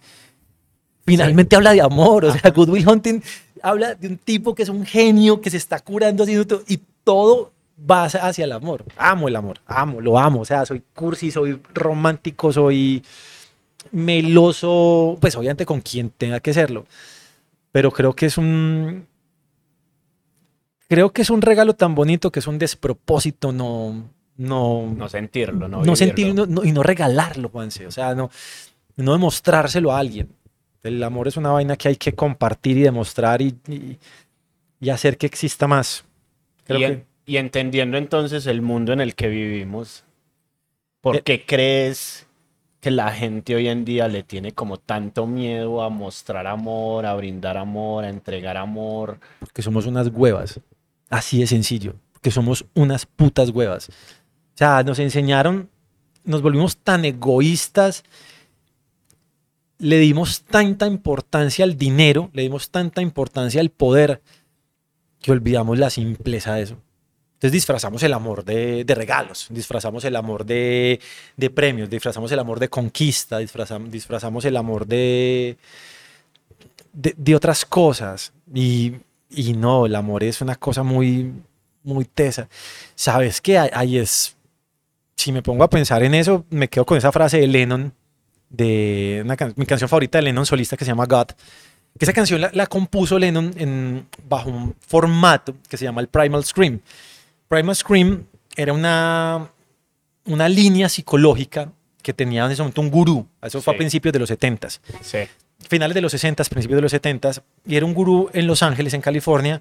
finalmente 1.08 1.56
habla 1.56 1.72
de 1.72 1.80
amor. 1.80 2.24
O 2.24 2.32
sea, 2.32 2.50
Good 2.50 2.68
Will 2.68 2.88
Hunting 2.88 3.22
habla 3.62 3.94
de 3.94 4.08
un 4.08 4.18
tipo 4.18 4.54
que 4.54 4.62
es 4.62 4.68
un 4.68 4.84
genio, 4.84 5.40
que 5.40 5.50
se 5.50 5.56
está 5.56 5.80
curando 5.80 6.22
haciendo 6.22 6.46
todo, 6.46 6.62
y 6.68 6.80
todo 7.04 7.52
va 7.90 8.04
hacia 8.04 8.44
el 8.44 8.52
amor. 8.52 8.84
Amo 8.96 9.28
el 9.28 9.36
amor, 9.36 9.60
amo, 9.66 10.00
lo 10.00 10.18
amo. 10.18 10.40
O 10.40 10.44
sea, 10.44 10.66
soy 10.66 10.82
cursi, 10.94 11.30
soy 11.30 11.60
romántico, 11.74 12.52
soy 12.52 13.02
meloso, 13.92 15.16
pues 15.20 15.36
obviamente 15.36 15.66
con 15.66 15.80
quien 15.80 16.10
tenga 16.10 16.40
que 16.40 16.52
serlo. 16.52 16.86
Pero 17.72 17.90
creo 17.90 18.14
que 18.14 18.26
es 18.26 18.38
un. 18.38 19.06
Creo 20.88 21.12
que 21.12 21.22
es 21.22 21.30
un 21.30 21.42
regalo 21.42 21.74
tan 21.74 21.94
bonito 21.94 22.32
que 22.32 22.40
es 22.40 22.46
un 22.46 22.58
despropósito 22.58 23.52
no. 23.52 24.10
No, 24.38 24.86
no 24.96 25.08
sentirlo, 25.08 25.66
no, 25.66 25.82
no 25.82 25.96
sentirlo 25.96 26.46
y 26.64 26.70
no 26.70 26.84
regalarlo, 26.84 27.48
Juanse. 27.48 27.88
O 27.88 27.90
sea, 27.90 28.14
no, 28.14 28.30
no 28.94 29.12
demostrárselo 29.12 29.90
a 29.90 29.98
alguien. 29.98 30.28
El 30.88 31.02
amor 31.02 31.28
es 31.28 31.36
una 31.36 31.50
vaina 31.50 31.76
que 31.76 31.88
hay 31.88 31.96
que 31.96 32.14
compartir 32.14 32.78
y 32.78 32.82
demostrar 32.82 33.42
y, 33.42 33.54
y, 34.80 34.90
hacer 34.90 35.18
que 35.18 35.26
exista 35.26 35.66
más. 35.66 36.04
y, 37.26 37.36
entendiendo 37.36 37.98
entonces 37.98 38.46
el 38.46 38.62
mundo 38.62 38.92
en 38.92 39.00
el 39.00 39.14
que 39.14 39.28
vivimos, 39.28 40.04
¿por 41.00 41.16
eh, 41.16 41.22
qué 41.22 41.44
crees 41.44 42.26
que 42.80 42.90
la 42.90 43.12
gente 43.12 43.54
hoy 43.54 43.68
en 43.68 43.84
día 43.84 44.08
le 44.08 44.22
tiene 44.22 44.52
como 44.52 44.78
tanto 44.78 45.26
miedo 45.26 45.82
a 45.82 45.90
mostrar 45.90 46.46
amor, 46.46 47.04
a 47.04 47.14
brindar 47.14 47.58
amor, 47.58 48.04
a 48.04 48.08
entregar 48.08 48.56
amor? 48.56 49.18
Porque 49.40 49.60
somos 49.60 49.84
unas 49.84 50.08
huevas. 50.08 50.58
Así 51.10 51.40
de 51.40 51.46
sencillo. 51.46 51.94
Porque 52.12 52.30
somos 52.30 52.64
unas 52.74 53.04
putas 53.04 53.50
huevas. 53.50 53.88
O 53.90 54.58
sea, 54.58 54.82
nos 54.82 54.98
enseñaron, 54.98 55.68
nos 56.24 56.40
volvimos 56.40 56.78
tan 56.78 57.04
egoístas 57.04 58.04
le 59.78 59.98
dimos 59.98 60.42
tanta 60.42 60.86
importancia 60.86 61.64
al 61.64 61.76
dinero, 61.76 62.30
le 62.32 62.42
dimos 62.42 62.70
tanta 62.70 63.00
importancia 63.00 63.60
al 63.60 63.70
poder, 63.70 64.20
que 65.20 65.32
olvidamos 65.32 65.78
la 65.78 65.90
simpleza 65.90 66.54
de 66.54 66.62
eso. 66.62 66.76
Entonces 67.34 67.52
disfrazamos 67.52 68.02
el 68.02 68.12
amor 68.14 68.44
de, 68.44 68.84
regalos, 68.88 69.46
disfrazamos 69.50 70.04
el 70.04 70.16
amor 70.16 70.44
de, 70.44 71.00
premios, 71.54 71.88
disfrazamos 71.88 72.32
el 72.32 72.40
amor 72.40 72.58
de 72.58 72.68
conquista, 72.68 73.38
disfrazamos, 73.38 73.92
disfrazamos 73.92 74.44
el 74.44 74.56
amor 74.56 74.86
de, 74.86 75.56
de, 76.92 77.36
otras 77.36 77.64
cosas. 77.64 78.32
Y, 78.52 78.94
no, 79.54 79.86
el 79.86 79.94
amor 79.94 80.24
es 80.24 80.40
una 80.40 80.56
cosa 80.56 80.82
muy, 80.82 81.32
muy 81.84 82.06
tesa. 82.06 82.48
¿Sabes 82.96 83.40
qué? 83.40 83.56
Ahí 83.56 83.98
es, 83.98 84.34
si 85.14 85.30
me 85.30 85.42
pongo 85.42 85.62
a 85.62 85.70
pensar 85.70 86.02
en 86.02 86.14
eso, 86.14 86.44
me 86.50 86.66
quedo 86.66 86.84
con 86.84 86.98
esa 86.98 87.12
frase 87.12 87.38
de 87.38 87.46
Lennon 87.46 87.92
de 88.50 89.24
mi 89.56 89.66
canción 89.66 89.88
favorita 89.88 90.18
de 90.18 90.22
Lennon 90.22 90.46
solista 90.46 90.76
que 90.76 90.84
se 90.84 90.90
llama 90.90 91.06
God. 91.06 91.28
Que 91.98 92.04
esa 92.04 92.12
canción 92.12 92.40
la, 92.52 92.66
compuso 92.66 93.18
Lennon 93.18 93.52
en, 93.56 94.06
bajo 94.28 94.50
un 94.50 94.74
formato 94.86 95.56
que 95.68 95.76
se 95.76 95.84
llama 95.84 96.00
el 96.00 96.08
Primal 96.08 96.44
Scream. 96.44 96.80
Primal 97.48 97.74
Scream 97.74 98.24
era 98.56 98.72
una, 98.72 99.50
una 100.26 100.48
línea 100.48 100.88
psicológica 100.88 101.72
que 102.02 102.12
tenía 102.12 102.44
en 102.46 102.52
ese 102.52 102.62
momento 102.62 102.80
un 102.80 102.90
gurú. 102.90 103.26
Eso 103.42 103.60
fue 103.60 103.74
a 103.74 103.76
principios 103.76 104.12
de 104.12 104.18
los 104.18 104.30
70s. 104.30 104.80
Sí. 105.02 105.18
Finales 105.68 105.94
de 105.94 106.00
los 106.00 106.14
60s, 106.14 106.48
principios 106.48 106.78
de 106.78 106.82
los 106.82 106.92
70s. 106.92 107.42
Y 107.66 107.76
era 107.76 107.84
un 107.84 107.94
gurú 107.94 108.30
en 108.32 108.46
Los 108.46 108.62
Ángeles, 108.62 108.94
en 108.94 109.00
California, 109.00 109.60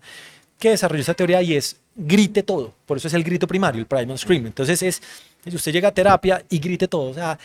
que 0.59 0.69
desarrolló 0.69 1.01
esta 1.01 1.13
teoría 1.13 1.41
y 1.41 1.55
es 1.55 1.77
grite 1.95 2.43
todo. 2.43 2.73
Por 2.85 2.97
eso 2.97 3.07
es 3.07 3.13
el 3.13 3.23
grito 3.23 3.47
primario, 3.47 3.79
el 3.79 3.87
primal 3.87 4.17
scream. 4.17 4.45
Entonces 4.45 4.81
es, 4.83 5.01
usted 5.45 5.71
llega 5.71 5.89
a 5.89 5.93
terapia 5.93 6.43
y 6.49 6.59
grite 6.59 6.87
todo. 6.87 7.09
O 7.09 7.13
sea, 7.13 7.37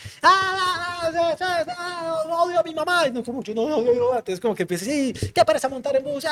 odio 1.13 2.59
a 2.59 2.63
mi 2.63 2.73
mamá. 2.73 3.07
No, 3.09 3.23
como 3.23 3.41
no, 3.55 4.17
Entonces 4.17 4.39
como 4.39 4.55
que 4.55 4.63
empieza, 4.63 4.85
sí, 4.85 5.13
¿qué 5.33 5.45
parece 5.45 5.67
montar 5.69 5.95
en 5.95 6.03
bus? 6.03 6.25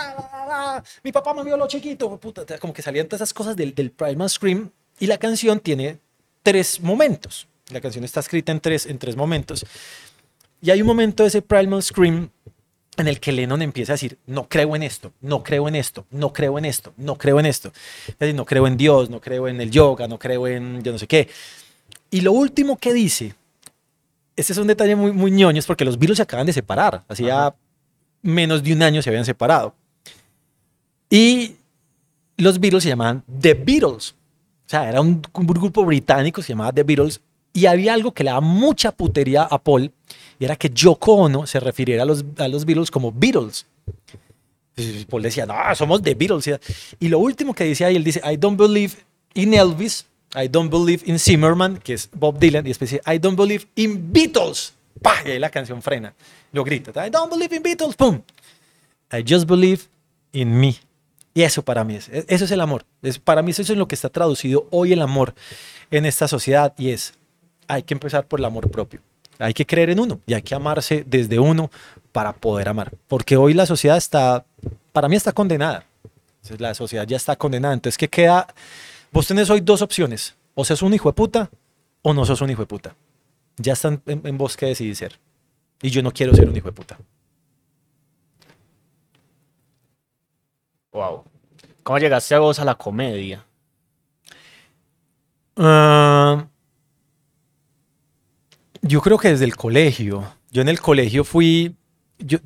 mi 1.03 1.11
papá 1.11 1.33
me 1.33 1.43
vio 1.43 1.57
lo 1.57 1.67
chiquito. 1.67 2.17
Puta, 2.17 2.45
como 2.59 2.73
que 2.73 2.81
salían 2.81 3.07
todas 3.07 3.19
esas 3.21 3.33
cosas 3.33 3.55
del, 3.55 3.73
del 3.73 3.91
primal 3.91 4.29
scream. 4.29 4.71
Y 4.99 5.07
la 5.07 5.17
canción 5.17 5.59
tiene 5.59 5.99
tres 6.43 6.79
momentos. 6.79 7.47
La 7.71 7.81
canción 7.81 8.03
está 8.03 8.19
escrita 8.19 8.51
en 8.51 8.59
tres, 8.59 8.85
en 8.85 8.97
tres 8.99 9.15
momentos. 9.15 9.65
Y 10.61 10.69
hay 10.69 10.81
un 10.81 10.87
momento 10.87 11.23
de 11.23 11.29
ese 11.29 11.41
primal 11.41 11.81
scream 11.81 12.29
en 12.97 13.07
el 13.07 13.19
que 13.19 13.31
Lennon 13.31 13.61
empieza 13.61 13.93
a 13.93 13.95
decir, 13.95 14.17
no 14.27 14.47
creo 14.47 14.75
en 14.75 14.83
esto, 14.83 15.13
no 15.21 15.43
creo 15.43 15.67
en 15.67 15.75
esto, 15.75 16.05
no 16.11 16.33
creo 16.33 16.57
en 16.57 16.65
esto, 16.65 16.93
no 16.97 17.17
creo 17.17 17.39
en 17.39 17.45
esto. 17.45 17.71
Es 18.07 18.19
decir, 18.19 18.35
no 18.35 18.45
creo 18.45 18.67
en 18.67 18.77
Dios, 18.77 19.09
no 19.09 19.21
creo 19.21 19.47
en 19.47 19.61
el 19.61 19.71
yoga, 19.71 20.07
no 20.07 20.19
creo 20.19 20.47
en 20.47 20.83
yo 20.83 20.91
no 20.91 20.97
sé 20.97 21.07
qué. 21.07 21.29
Y 22.11 22.21
lo 22.21 22.33
último 22.33 22.77
que 22.77 22.93
dice, 22.93 23.33
este 24.35 24.53
es 24.53 24.59
un 24.59 24.67
detalle 24.67 24.95
muy, 24.95 25.11
muy 25.11 25.31
ñoño, 25.31 25.59
es 25.59 25.65
porque 25.65 25.85
los 25.85 25.97
Beatles 25.97 26.17
se 26.17 26.23
acaban 26.23 26.45
de 26.45 26.53
separar, 26.53 27.03
hacía 27.07 27.53
menos 28.21 28.63
de 28.63 28.73
un 28.73 28.83
año 28.83 29.01
se 29.01 29.09
habían 29.09 29.25
separado. 29.25 29.75
Y 31.09 31.55
los 32.37 32.59
Beatles 32.59 32.83
se 32.83 32.89
llamaban 32.89 33.23
The 33.39 33.53
Beatles. 33.53 34.15
O 34.65 34.69
sea, 34.71 34.87
era 34.87 35.01
un, 35.01 35.21
un 35.33 35.47
grupo 35.47 35.83
británico, 35.83 36.41
se 36.41 36.49
llamaba 36.49 36.71
The 36.71 36.83
Beatles, 36.83 37.21
y 37.53 37.65
había 37.65 37.93
algo 37.93 38.13
que 38.13 38.23
le 38.23 38.29
daba 38.29 38.41
mucha 38.41 38.91
putería 38.91 39.43
a 39.43 39.61
Paul, 39.61 39.91
y 40.39 40.45
era 40.45 40.55
que 40.55 40.69
Yoko 40.69 41.13
Ono 41.13 41.45
se 41.45 41.59
refiriera 41.59 42.03
a 42.03 42.05
los, 42.05 42.23
a 42.37 42.47
los 42.47 42.65
Beatles 42.65 42.89
como 42.89 43.11
Beatles. 43.11 43.65
Y 44.77 45.05
Paul 45.05 45.21
decía, 45.21 45.45
no, 45.45 45.53
somos 45.75 46.01
The 46.01 46.15
Beatles. 46.15 46.59
Y 46.99 47.09
lo 47.09 47.19
último 47.19 47.53
que 47.53 47.65
dice 47.65 47.85
ahí, 47.85 47.95
él 47.95 48.03
dice, 48.03 48.21
I 48.25 48.37
don't 48.37 48.57
believe 48.57 48.95
in 49.33 49.53
Elvis, 49.53 50.05
I 50.35 50.47
don't 50.47 50.71
believe 50.71 51.03
in 51.05 51.19
Zimmerman, 51.19 51.77
que 51.77 51.93
es 51.93 52.09
Bob 52.13 52.39
Dylan, 52.39 52.65
y 52.65 52.69
después 52.69 52.91
dice, 52.91 53.01
I 53.05 53.19
don't 53.19 53.37
believe 53.37 53.65
in 53.75 54.11
Beatles. 54.11 54.73
¡Pah! 55.01 55.23
Y 55.25 55.31
ahí 55.31 55.39
la 55.39 55.49
canción 55.49 55.81
frena. 55.81 56.13
Lo 56.51 56.63
grita, 56.63 56.91
I 57.05 57.09
don't 57.09 57.31
believe 57.31 57.55
in 57.55 57.63
Beatles, 57.63 57.95
¡pum! 57.95 58.21
I 59.11 59.23
just 59.27 59.47
believe 59.47 59.83
in 60.31 60.59
me. 60.59 60.75
Y 61.33 61.43
eso 61.43 61.63
para 61.63 61.83
mí 61.83 61.95
es, 61.95 62.09
eso 62.09 62.45
es 62.45 62.51
el 62.51 62.61
amor. 62.61 62.85
Es, 63.01 63.19
para 63.19 63.41
mí 63.41 63.51
eso 63.51 63.61
es 63.61 63.69
lo 63.69 63.87
que 63.87 63.95
está 63.95 64.09
traducido 64.09 64.67
hoy 64.69 64.93
el 64.93 65.01
amor 65.01 65.33
en 65.89 66.05
esta 66.05 66.27
sociedad 66.27 66.73
y 66.77 66.89
es 66.89 67.13
hay 67.67 67.83
que 67.83 67.93
empezar 67.93 68.25
por 68.25 68.39
el 68.39 68.45
amor 68.45 68.69
propio. 68.69 68.99
Hay 69.39 69.53
que 69.53 69.65
creer 69.65 69.89
en 69.89 69.99
uno 69.99 70.19
y 70.25 70.33
hay 70.33 70.41
que 70.41 70.53
amarse 70.53 71.03
desde 71.07 71.39
uno 71.39 71.71
para 72.11 72.33
poder 72.33 72.67
amar. 72.67 72.91
Porque 73.07 73.37
hoy 73.37 73.53
la 73.53 73.65
sociedad 73.65 73.97
está, 73.97 74.45
para 74.91 75.07
mí 75.07 75.15
está 75.15 75.31
condenada. 75.31 75.85
La 76.57 76.73
sociedad 76.73 77.07
ya 77.07 77.17
está 77.17 77.35
condenada. 77.35 77.73
Entonces, 77.73 77.97
¿qué 77.97 78.09
queda? 78.09 78.47
Vos 79.11 79.27
tenés 79.27 79.49
hoy 79.49 79.61
dos 79.61 79.81
opciones. 79.81 80.35
O 80.53 80.65
sos 80.65 80.81
un 80.81 80.93
hijo 80.93 81.09
de 81.09 81.13
puta 81.13 81.49
o 82.01 82.13
no 82.13 82.25
sos 82.25 82.41
un 82.41 82.49
hijo 82.49 82.61
de 82.61 82.67
puta. 82.67 82.95
Ya 83.57 83.73
están 83.73 84.01
en, 84.05 84.37
vos 84.37 84.57
que 84.57 84.65
decidís 84.67 84.97
ser. 84.97 85.19
Y 85.81 85.89
yo 85.89 86.01
no 86.01 86.11
quiero 86.11 86.33
ser 86.33 86.47
un 86.49 86.55
hijo 86.55 86.67
de 86.67 86.73
puta. 86.73 86.97
Wow. 90.91 91.23
¿Cómo 91.83 91.99
llegaste 91.99 92.35
a 92.35 92.39
vos 92.39 92.59
a 92.59 92.65
la 92.65 92.75
comedia? 92.75 93.45
Uh, 95.55 96.43
yo 98.81 99.01
creo 99.01 99.17
que 99.17 99.29
desde 99.29 99.45
el 99.45 99.55
colegio. 99.55 100.25
Yo 100.51 100.61
en 100.61 100.69
el 100.69 100.79
colegio 100.79 101.23
fui. 101.23 101.75
Yo, 102.19 102.39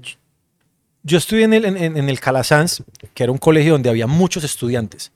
yo 1.04 1.18
estudié 1.18 1.44
en 1.44 1.54
el, 1.54 1.66
en, 1.66 2.10
el 2.10 2.20
Calasanz, 2.20 2.84
que 3.14 3.24
era 3.24 3.32
un 3.32 3.38
colegio 3.38 3.74
donde 3.74 3.90
había 3.90 4.08
muchos 4.08 4.44
estudiantes. 4.44 5.12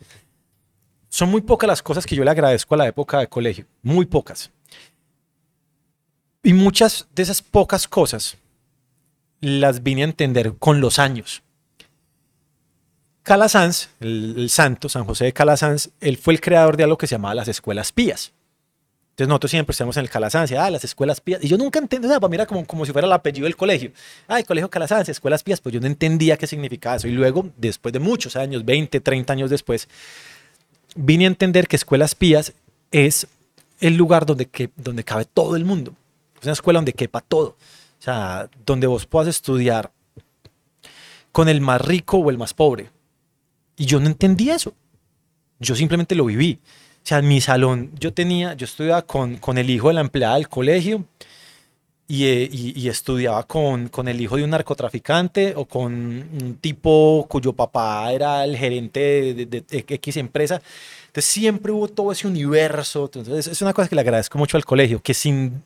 Son 1.10 1.30
muy 1.30 1.42
pocas 1.42 1.68
las 1.68 1.82
cosas 1.82 2.06
que 2.06 2.16
yo 2.16 2.24
le 2.24 2.32
agradezco 2.32 2.75
a 2.75 2.78
la 2.78 2.88
época 2.88 3.20
de 3.20 3.28
colegio. 3.28 3.66
Muy 3.82 4.06
pocas. 4.06 4.51
Y 6.44 6.54
muchas 6.54 7.08
de 7.13 7.24
esas 7.24 7.42
pocas 7.42 7.88
cosas 7.88 8.38
las 9.42 9.84
vine 9.84 10.04
a 10.04 10.06
entender 10.06 10.54
con 10.58 10.80
los 10.80 11.00
años. 11.00 11.42
Calasanz, 13.24 13.89
el, 14.00 14.50
santo, 14.50 14.89
San 14.89 15.06
José 15.06 15.25
de 15.25 15.34
Calasanz, 15.34 15.89
él 16.00 16.18
fue 16.18 16.34
el 16.34 16.42
creador 16.42 16.78
de 16.78 16.84
algo 16.84 16.98
que 16.98 17.08
se 17.08 17.16
llamaba 17.16 17.36
las 17.36 17.48
escuelas 17.48 17.92
pías. 17.92 18.32
Entonces 19.12 19.28
nosotros 19.28 19.51
siempre 19.51 19.72
estamos 19.74 19.98
en 19.98 20.04
el 20.04 20.10
Calasanz, 20.10 20.51
ah, 20.54 20.72
las 20.72 20.86
escuelas 20.86 21.20
pías. 21.20 21.44
Y 21.44 21.50
yo 21.50 21.58
nunca 21.58 21.78
entendí, 21.80 22.08
nada, 22.08 22.22
para 22.22 22.30
mí 22.30 22.36
era 22.36 22.46
como, 22.46 22.66
como 22.66 22.86
si 22.86 22.94
fuera 22.94 23.06
el 23.06 23.12
apellido 23.12 23.44
del 23.44 23.58
colegio. 23.58 23.92
Ah, 24.28 24.39
el 24.39 24.46
colegio 24.46 24.70
Calasanz, 24.70 25.10
escuelas 25.10 25.44
pías, 25.44 25.60
pues 25.60 25.74
yo 25.74 25.82
no 25.82 25.88
entendía 25.88 26.38
qué 26.38 26.48
significaba 26.48 26.96
eso. 26.96 27.08
Y 27.08 27.12
luego, 27.12 27.50
después 27.58 27.92
de 27.92 28.00
muchos 28.00 28.38
años, 28.38 28.63
20, 28.63 29.01
30 29.01 29.34
años 29.34 29.50
después, 29.50 29.89
vine 30.96 31.25
a 31.25 31.27
entender 31.27 31.67
que 31.67 31.75
escuelas 31.75 32.15
pías 32.15 32.53
es 32.91 33.27
el 33.79 33.96
lugar 33.96 34.25
donde, 34.25 34.46
que, 34.48 34.69
donde 34.75 35.03
cabe 35.03 35.25
todo 35.25 35.55
el 35.55 35.65
mundo. 35.65 35.93
Es 36.39 36.43
una 36.43 36.53
escuela 36.53 36.77
donde 36.77 36.93
quepa 36.93 37.22
todo. 37.22 37.58
O 38.00 38.01
sea, 38.01 38.50
donde 38.65 38.88
vos 38.88 39.05
puedas 39.05 39.27
estudiar 39.27 39.91
con 41.31 41.50
el 41.50 41.62
más 41.62 41.81
rico 41.81 42.17
o 42.17 42.29
el 42.29 42.38
más 42.38 42.53
pobre. 42.53 42.89
Y 43.77 43.86
yo 43.86 44.00
no 44.00 44.08
entendí 44.08 44.50
eso. 44.50 44.74
Yo 45.60 45.75
simplemente 45.75 46.15
lo 46.15 46.25
viví. 46.25 46.60
O 47.03 47.08
sea, 47.10 47.19
en 47.19 47.27
mi 47.27 47.41
salón 47.41 47.91
yo 48.00 48.13
tenía, 48.13 48.53
yo 48.53 48.65
estudiaba 48.65 49.01
con, 49.01 49.38
con 49.38 49.58
el 49.58 49.69
hijo 49.69 49.88
de 49.89 49.96
la 49.96 50.01
empleada 50.01 50.36
del 50.36 50.50
colegio 50.50 51.05
y, 52.12 52.25
y, 52.25 52.74
y, 52.75 52.89
estudiaba 52.89 53.44
con, 53.44 53.88
con 53.89 54.08
el 54.08 54.20
hijo 54.20 54.36
de 54.36 54.44
un 54.44 54.50
narcotraficante 54.50 55.54
o 55.56 55.66
con 55.66 55.94
un 55.94 56.58
tipo 56.60 57.28
cuyo 57.30 57.54
papá 57.54 58.12
era 58.12 58.44
el 58.44 58.58
gerente 58.58 59.00
de, 59.00 59.46
de, 59.46 59.62
de 59.62 59.86
X 59.88 60.18
empresa. 60.18 60.60
Entonces 61.06 61.25
siempre 61.25 61.72
hubo 61.72 61.88
todo 61.88 62.12
ese 62.12 62.28
universo. 62.28 63.12
Entonces 63.13 63.46
es 63.46 63.62
una 63.62 63.74
cosa 63.74 63.88
que 63.88 63.94
le 63.94 64.01
agradezco 64.01 64.39
mucho 64.39 64.58
al 64.58 64.66
colegio, 64.66 65.00
que 65.04 65.13
sin, 65.13 65.62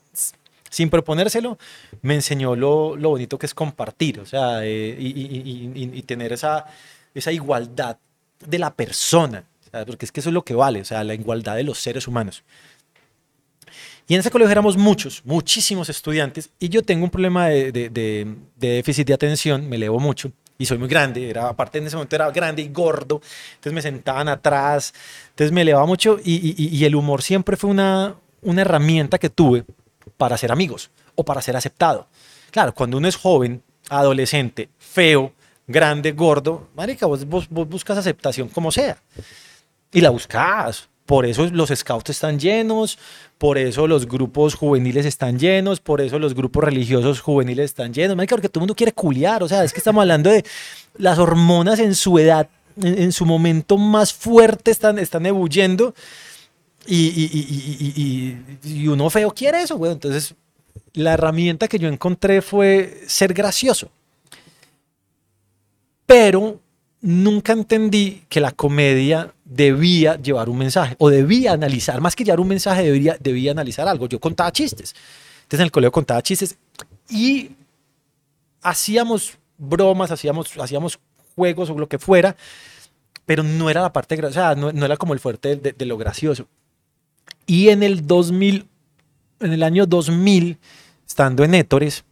sin 0.69 0.89
proponérselo 0.89 1.57
me 2.01 2.15
enseñó 2.15 2.57
lo, 2.57 2.97
lo 2.97 3.11
bonito 3.11 3.39
que 3.39 3.45
es 3.45 3.53
compartir, 3.53 4.19
o 4.19 4.25
sea, 4.25 4.65
eh, 4.65 4.97
y, 4.99 5.07
y, 5.07 5.91
y, 5.93 6.01
tener 6.01 6.33
esa, 6.33 6.65
esa 7.15 7.31
igualdad 7.31 7.95
de 8.45 8.59
la 8.59 8.73
persona, 8.73 9.45
porque 9.85 10.05
es 10.05 10.11
que 10.11 10.19
eso 10.19 10.29
es 10.29 10.33
lo 10.33 10.43
que 10.43 10.55
vale, 10.55 10.81
o 10.81 10.85
sea, 10.85 11.05
la 11.05 11.13
igualdad 11.13 11.55
de 11.55 11.63
los 11.63 11.79
seres 11.79 12.05
humanos. 12.05 12.43
Y 14.07 14.15
en 14.15 14.19
ese 14.19 14.31
colegio 14.31 14.51
éramos 14.51 14.75
muchos, 14.75 15.21
muchísimos 15.23 15.89
estudiantes, 15.89 16.49
y 16.59 16.69
yo 16.69 16.83
tengo 16.83 17.05
un 17.05 17.09
problema 17.09 17.47
de, 17.47 18.35
déficit 18.57 19.07
de 19.07 19.13
atención, 19.13 19.69
me 19.69 19.77
elevo 19.77 19.99
mucho, 19.99 20.31
y 20.57 20.65
soy 20.65 20.77
muy 20.77 20.89
grande, 20.89 21.29
era, 21.29 21.47
aparte 21.47 21.77
en 21.77 21.87
ese 21.87 21.95
momento 21.95 22.15
era 22.15 22.29
grande 22.31 22.61
y 22.61 22.67
gordo, 22.67 23.21
entonces 23.55 23.73
me 23.73 23.81
sentaban 23.81 24.27
atrás, 24.27 24.93
entonces 25.29 25.53
me 25.53 25.61
elevaba 25.61 25.85
mucho, 25.85 26.19
y, 26.23 26.83
el 26.83 26.95
humor 26.95 27.21
siempre 27.21 27.55
fue 27.55 27.69
una, 27.69 28.15
herramienta 28.43 29.17
que 29.17 29.29
tuve 29.29 29.63
para 30.17 30.37
ser 30.37 30.51
amigos 30.51 30.91
o 31.15 31.23
para 31.23 31.41
ser 31.41 31.55
aceptado. 31.55 32.07
Claro, 32.51 32.73
cuando 32.73 32.97
uno 32.97 33.07
es 33.07 33.15
joven, 33.15 33.63
adolescente, 33.89 34.69
feo, 34.77 35.33
grande, 35.65 36.11
gordo, 36.11 36.67
marica, 36.75 37.05
vos, 37.05 37.25
vos, 37.25 37.47
vos 37.49 37.67
buscas 37.67 37.97
aceptación 37.97 38.49
como 38.49 38.69
sea. 38.71 38.97
Y 39.91 40.01
la 40.01 40.09
buscas. 40.09 40.89
Por 41.05 41.25
eso 41.25 41.45
los 41.47 41.69
scouts 41.69 42.11
están 42.11 42.39
llenos, 42.39 42.97
por 43.37 43.57
eso 43.57 43.87
los 43.87 44.07
grupos 44.07 44.55
juveniles 44.55 45.05
están 45.05 45.37
llenos, 45.37 45.81
por 45.81 45.99
eso 45.99 46.17
los 46.17 46.33
grupos 46.33 46.63
religiosos 46.63 47.19
juveniles 47.19 47.65
están 47.65 47.93
llenos. 47.93 48.15
Porque 48.29 48.47
todo 48.47 48.59
el 48.59 48.61
mundo 48.61 48.75
quiere 48.75 48.93
culiar. 48.93 49.43
O 49.43 49.47
sea, 49.49 49.63
es 49.63 49.73
que 49.73 49.79
estamos 49.79 50.01
hablando 50.01 50.29
de 50.29 50.45
las 50.97 51.19
hormonas 51.19 51.79
en 51.79 51.93
su 51.93 52.17
edad, 52.19 52.47
en, 52.81 53.11
su 53.11 53.25
momento 53.25 53.77
más 53.77 54.13
fuerte 54.13 54.71
están, 54.71 54.97
están 54.97 55.25
ebulliendo. 55.25 55.93
Y, 56.85 58.37
y, 58.63 58.87
uno 58.87 59.09
feo 59.09 59.31
quiere 59.31 59.61
eso, 59.61 59.77
güey. 59.77 59.91
Entonces, 59.91 60.35
la 60.93 61.13
herramienta 61.13 61.67
que 61.67 61.79
yo 61.79 61.89
encontré 61.89 62.41
fue 62.41 63.01
ser 63.07 63.33
gracioso. 63.33 63.89
Pero 66.05 66.59
nunca 67.01 67.51
entendí 67.51 68.23
que 68.29 68.39
la 68.39 68.51
comedia 68.51 69.33
debía 69.45 70.15
llevar 70.15 70.49
un 70.49 70.57
mensaje 70.57 70.95
o 70.99 71.09
debía 71.09 71.53
analizar, 71.53 71.99
más 72.01 72.15
que 72.15 72.23
llevar 72.23 72.39
un 72.39 72.47
mensaje, 72.47 72.83
debía, 72.83 73.17
debía 73.19 73.51
analizar 73.51 73.87
algo. 73.87 74.07
Yo 74.07 74.19
contaba 74.19 74.51
chistes. 74.51 74.95
Entonces 75.43 75.59
en 75.59 75.65
el 75.65 75.71
colegio 75.71 75.91
contaba 75.91 76.21
chistes 76.21 76.57
y 77.09 77.51
hacíamos 78.61 79.37
bromas, 79.57 80.11
hacíamos, 80.11 80.57
hacíamos 80.57 80.99
juegos 81.35 81.69
o 81.69 81.77
lo 81.77 81.87
que 81.87 81.99
fuera, 81.99 82.35
pero 83.25 83.43
no 83.43 83.69
era 83.69 83.81
la 83.81 83.93
parte, 83.93 84.23
o 84.25 84.31
sea, 84.31 84.55
no, 84.55 84.69
era 84.69 84.97
como 84.97 85.13
el 85.13 85.19
fuerte 85.19 85.55
de, 85.55 85.85
lo 85.85 85.97
gracioso. 85.97 86.47
Y 87.45 87.69
en 87.69 87.83
el 87.83 88.07
2000, 88.07 88.67
en 89.41 89.53
el 89.53 89.63
año 89.63 89.85
2000, 89.85 90.57
estando 91.05 91.43
en 91.43 91.55
Étores, 91.55 92.03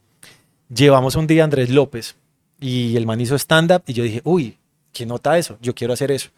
llevamos 0.74 1.16
un 1.16 1.28
día 1.28 1.44
a 1.44 1.46
Andrés 1.46 1.70
López 1.70 2.16
y 2.60 2.96
el 2.96 3.06
man 3.06 3.20
hizo 3.20 3.36
stand-up 3.36 3.84
y 3.88 3.94
yo 3.94 4.04
dije, 4.04 4.22
uy, 4.24 4.58
¿quién 4.94 5.10
nota 5.10 5.38
eso? 5.38 5.58
Yo 5.62 5.74
quiero 5.74 5.94
hacer 5.94 6.12
eso. 6.12 6.30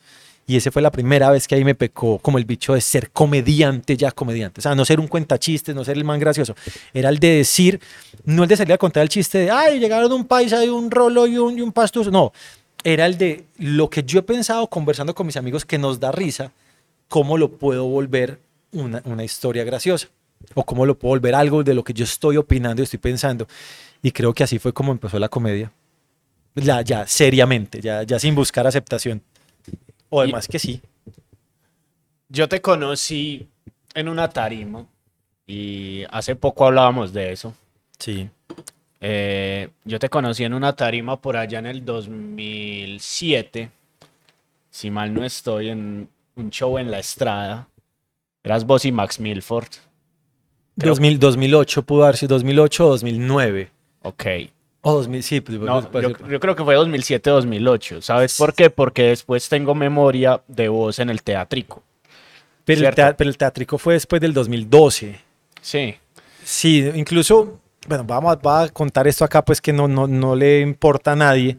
Y 0.46 0.58
esa 0.58 0.72
fue 0.72 0.82
la 0.82 0.92
primera 0.92 1.30
vez 1.30 1.48
que 1.48 1.56
ahí 1.56 1.64
me 1.64 1.74
pecó 1.74 2.20
como 2.20 2.38
el 2.38 2.44
bicho 2.44 2.74
de 2.74 2.82
ser 2.82 3.12
comediante, 3.12 3.96
ya 3.96 4.12
comediante. 4.12 4.60
O 4.60 4.62
sea, 4.62 4.76
no 4.76 4.84
ser 4.84 5.00
un 5.00 5.08
cuentachistes, 5.08 5.74
no 5.74 5.86
ser 5.86 5.96
el 5.96 6.04
man 6.04 6.20
gracioso. 6.20 6.54
Era 6.94 7.10
el 7.10 7.20
de 7.20 7.30
decir, 7.38 7.80
no 8.26 8.44
el 8.44 8.50
de 8.50 8.58
salir 8.58 8.74
a 8.74 8.78
contar 8.78 9.04
el 9.04 9.10
chiste 9.10 9.38
de, 9.38 9.52
ay, 9.52 9.80
llegaron 9.80 10.12
un 10.12 10.26
paisa 10.26 10.64
y 10.66 10.70
un 10.70 10.92
rolo 10.92 11.28
y 11.28 11.38
un, 11.38 11.58
y 11.58 11.62
un 11.62 11.72
pastuso. 11.72 12.12
No, 12.12 12.34
era 12.84 13.06
el 13.06 13.18
de 13.18 13.46
lo 13.58 13.90
que 13.90 14.04
yo 14.04 14.20
he 14.20 14.24
pensado 14.24 14.68
conversando 14.68 15.16
con 15.16 15.26
mis 15.26 15.38
amigos 15.38 15.64
que 15.64 15.78
nos 15.78 16.00
da 16.00 16.12
risa, 16.12 16.52
cómo 17.08 17.38
lo 17.38 17.50
puedo 17.50 17.86
volver 17.86 18.40
una, 18.74 19.02
una 19.06 19.24
historia 19.24 19.64
graciosa. 19.64 20.10
O 20.56 20.66
cómo 20.66 20.86
lo 20.86 21.00
puedo 21.00 21.12
volver 21.12 21.36
algo 21.36 21.64
de 21.64 21.74
lo 21.74 21.86
que 21.86 21.94
yo 21.94 22.04
estoy 22.04 22.36
opinando 22.36 22.82
y 22.82 22.84
estoy 22.84 23.00
pensando. 23.00 23.48
Y 24.02 24.12
creo 24.12 24.34
que 24.34 24.44
así 24.44 24.60
fue 24.60 24.74
como 24.74 24.92
empezó 24.92 25.18
la 25.18 25.30
comedia. 25.30 25.72
Ya, 26.56 26.82
ya, 26.82 27.08
seriamente, 27.08 27.80
ya, 27.80 28.04
ya 28.04 28.20
sin 28.20 28.36
buscar 28.36 28.68
aceptación. 28.68 29.24
O 30.14 30.22
además 30.22 30.46
y, 30.48 30.52
que 30.52 30.60
sí. 30.60 30.82
Yo 32.30 32.48
te 32.48 32.62
conocí 32.62 33.48
en 33.96 34.08
una 34.08 34.30
tarima 34.30 34.86
y 35.48 36.04
hace 36.12 36.36
poco 36.36 36.68
hablábamos 36.68 37.14
de 37.14 37.32
eso. 37.32 37.56
Sí. 37.98 38.30
Eh, 39.02 39.70
yo 39.84 39.98
te 39.98 40.10
conocí 40.10 40.44
en 40.44 40.54
una 40.54 40.76
tarima 40.76 41.20
por 41.20 41.36
allá 41.36 41.58
en 41.58 41.66
el 41.66 41.84
2007, 41.84 43.72
si 44.70 44.92
mal 44.92 45.12
no 45.12 45.26
estoy, 45.26 45.70
en 45.70 46.08
un 46.36 46.50
show 46.52 46.78
en 46.78 46.92
la 46.92 47.00
estrada. 47.00 47.68
Eras 48.44 48.68
vos 48.68 48.86
y 48.86 48.92
Max 48.92 49.20
Milford. 49.20 49.70
2000, 50.76 51.18
2008 51.20 51.84
pudo 51.84 52.04
haber 52.04 52.18
sido 52.18 52.36
2008 52.36 52.86
o 52.86 52.90
2009. 52.90 53.72
Ok. 54.04 54.26
O 54.86 54.92
2000, 54.96 55.24
sí, 55.24 55.40
pues, 55.40 55.58
no, 55.60 55.90
yo, 55.94 56.12
yo, 56.28 56.40
creo 56.42 56.58
que 56.58 56.64
fue 56.66 56.76
2007-2008. 56.76 58.02
¿Sabes 58.02 58.36
por 58.38 58.54
qué? 58.54 58.70
Porque 58.70 59.04
después 59.04 59.48
tengo 59.48 59.74
memoria 59.74 60.42
de 60.46 60.68
vos 60.68 61.00
en 61.00 61.10
el 61.10 61.24
teatrico. 61.24 61.82
Pero 62.66 62.90
el, 62.90 62.94
teat 62.94 63.16
pero 63.16 63.30
el, 63.30 63.38
teatrico 63.38 63.78
fue 63.78 63.94
después 63.94 64.22
del 64.22 64.34
2012. 64.34 65.18
Sí. 65.62 65.96
Sí, 66.44 66.92
incluso, 66.96 67.62
bueno, 67.88 68.04
vamos 68.04 68.38
a, 68.44 68.62
a 68.64 68.68
contar 68.68 69.08
esto 69.08 69.24
acá, 69.24 69.42
pues 69.46 69.62
que 69.62 69.72
no, 69.72 69.88
no, 69.88 70.06
no 70.06 70.36
le 70.36 70.60
importa 70.60 71.14
a 71.14 71.16
nadie. 71.16 71.58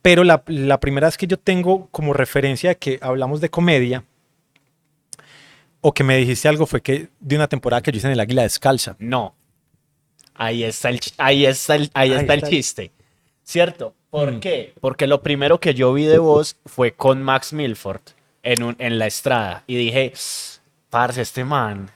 Pero 0.00 0.24
la, 0.24 0.42
la, 0.46 0.80
primera 0.80 1.08
vez 1.08 1.18
que 1.18 1.26
yo 1.26 1.38
tengo 1.38 1.88
como 1.90 2.14
referencia 2.14 2.70
de 2.70 2.76
que 2.76 2.98
hablamos 3.02 3.42
de 3.42 3.50
comedia, 3.50 4.04
o 5.82 5.92
que 5.92 6.02
me 6.02 6.16
dijiste 6.16 6.48
algo, 6.48 6.64
fue 6.64 6.80
que 6.80 7.08
de 7.20 7.36
una 7.36 7.46
temporada 7.46 7.82
que 7.82 7.92
yo 7.92 7.98
hice 7.98 8.06
en 8.06 8.14
el 8.14 8.20
Águila 8.20 8.42
Descalza. 8.42 8.96
No, 8.98 9.34
Ahí 10.44 10.64
está 10.64 10.88
el, 10.88 11.00
ahí 11.18 11.46
está 11.46 11.76
el, 11.76 11.90
ahí, 11.94 12.10
ahí 12.10 12.20
está, 12.20 12.34
está 12.34 12.46
el 12.46 12.52
chiste. 12.52 12.90
¿Cierto? 13.44 13.94
¿Por 14.10 14.32
mm. 14.32 14.40
qué? 14.40 14.72
Porque 14.80 15.06
lo 15.06 15.22
primero 15.22 15.60
que 15.60 15.74
yo 15.74 15.92
vi 15.92 16.04
de 16.04 16.18
vos 16.18 16.56
fue 16.66 16.92
con 16.92 17.22
Max 17.22 17.52
Milford 17.52 18.00
en, 18.42 18.62
un, 18.62 18.76
en 18.78 18.98
la 18.98 19.06
estrada. 19.06 19.64
Y 19.66 19.76
dije, 19.76 20.12
parce, 20.90 21.22
este 21.22 21.44
man 21.44 21.90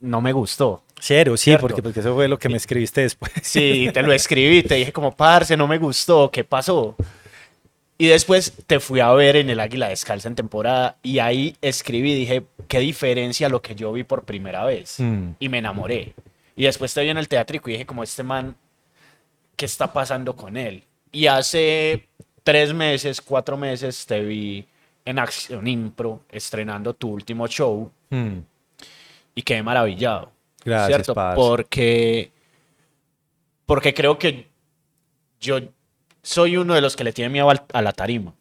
no 0.00 0.20
me 0.20 0.32
gustó. 0.32 0.82
Cero, 0.98 1.36
sí, 1.36 1.56
porque, 1.60 1.82
porque 1.82 2.00
eso 2.00 2.14
fue 2.14 2.28
lo 2.28 2.38
que 2.38 2.48
me 2.48 2.56
escribiste 2.56 3.02
después. 3.02 3.32
Sí, 3.42 3.90
te 3.92 4.02
lo 4.02 4.12
escribí, 4.12 4.62
te 4.62 4.76
dije 4.76 4.92
como, 4.92 5.14
parce, 5.14 5.56
no 5.56 5.66
me 5.66 5.78
gustó, 5.78 6.30
¿qué 6.30 6.44
pasó? 6.44 6.96
Y 7.98 8.08
después 8.08 8.52
te 8.66 8.78
fui 8.78 9.00
a 9.00 9.10
ver 9.12 9.36
en 9.36 9.48
el 9.48 9.60
Águila 9.60 9.88
Descalza 9.88 10.28
en 10.28 10.34
temporada 10.34 10.96
y 11.02 11.18
ahí 11.18 11.56
escribí, 11.62 12.14
dije, 12.14 12.44
qué 12.68 12.80
diferencia 12.80 13.48
lo 13.48 13.62
que 13.62 13.74
yo 13.74 13.92
vi 13.92 14.04
por 14.04 14.24
primera 14.24 14.64
vez. 14.64 15.00
Mm. 15.00 15.30
Y 15.38 15.48
me 15.48 15.58
enamoré. 15.58 16.14
Y 16.56 16.64
después 16.64 16.92
te 16.94 17.02
vi 17.02 17.10
en 17.10 17.18
el 17.18 17.28
teatrico 17.28 17.68
y 17.68 17.74
dije, 17.74 17.86
como 17.86 18.02
este 18.02 18.22
man, 18.22 18.56
¿qué 19.54 19.66
está 19.66 19.92
pasando 19.92 20.34
con 20.34 20.56
él? 20.56 20.82
Y 21.12 21.26
hace 21.26 22.08
tres 22.42 22.72
meses, 22.72 23.20
cuatro 23.20 23.56
meses, 23.56 24.06
te 24.06 24.20
vi 24.20 24.66
en 25.04 25.18
Acción 25.18 25.66
Impro 25.66 26.22
estrenando 26.30 26.94
tu 26.94 27.10
último 27.10 27.46
show 27.46 27.90
mm. 28.10 28.38
y 29.34 29.42
quedé 29.42 29.62
maravillado. 29.62 30.32
Gracias, 30.64 31.04
¿cierto? 31.04 31.14
Porque, 31.36 32.32
porque 33.66 33.94
creo 33.94 34.18
que 34.18 34.48
yo 35.40 35.60
soy 36.22 36.56
uno 36.56 36.74
de 36.74 36.80
los 36.80 36.96
que 36.96 37.04
le 37.04 37.12
tiene 37.12 37.28
miedo 37.28 37.48
a 37.50 37.82
la 37.82 37.92
tarima, 37.92 38.34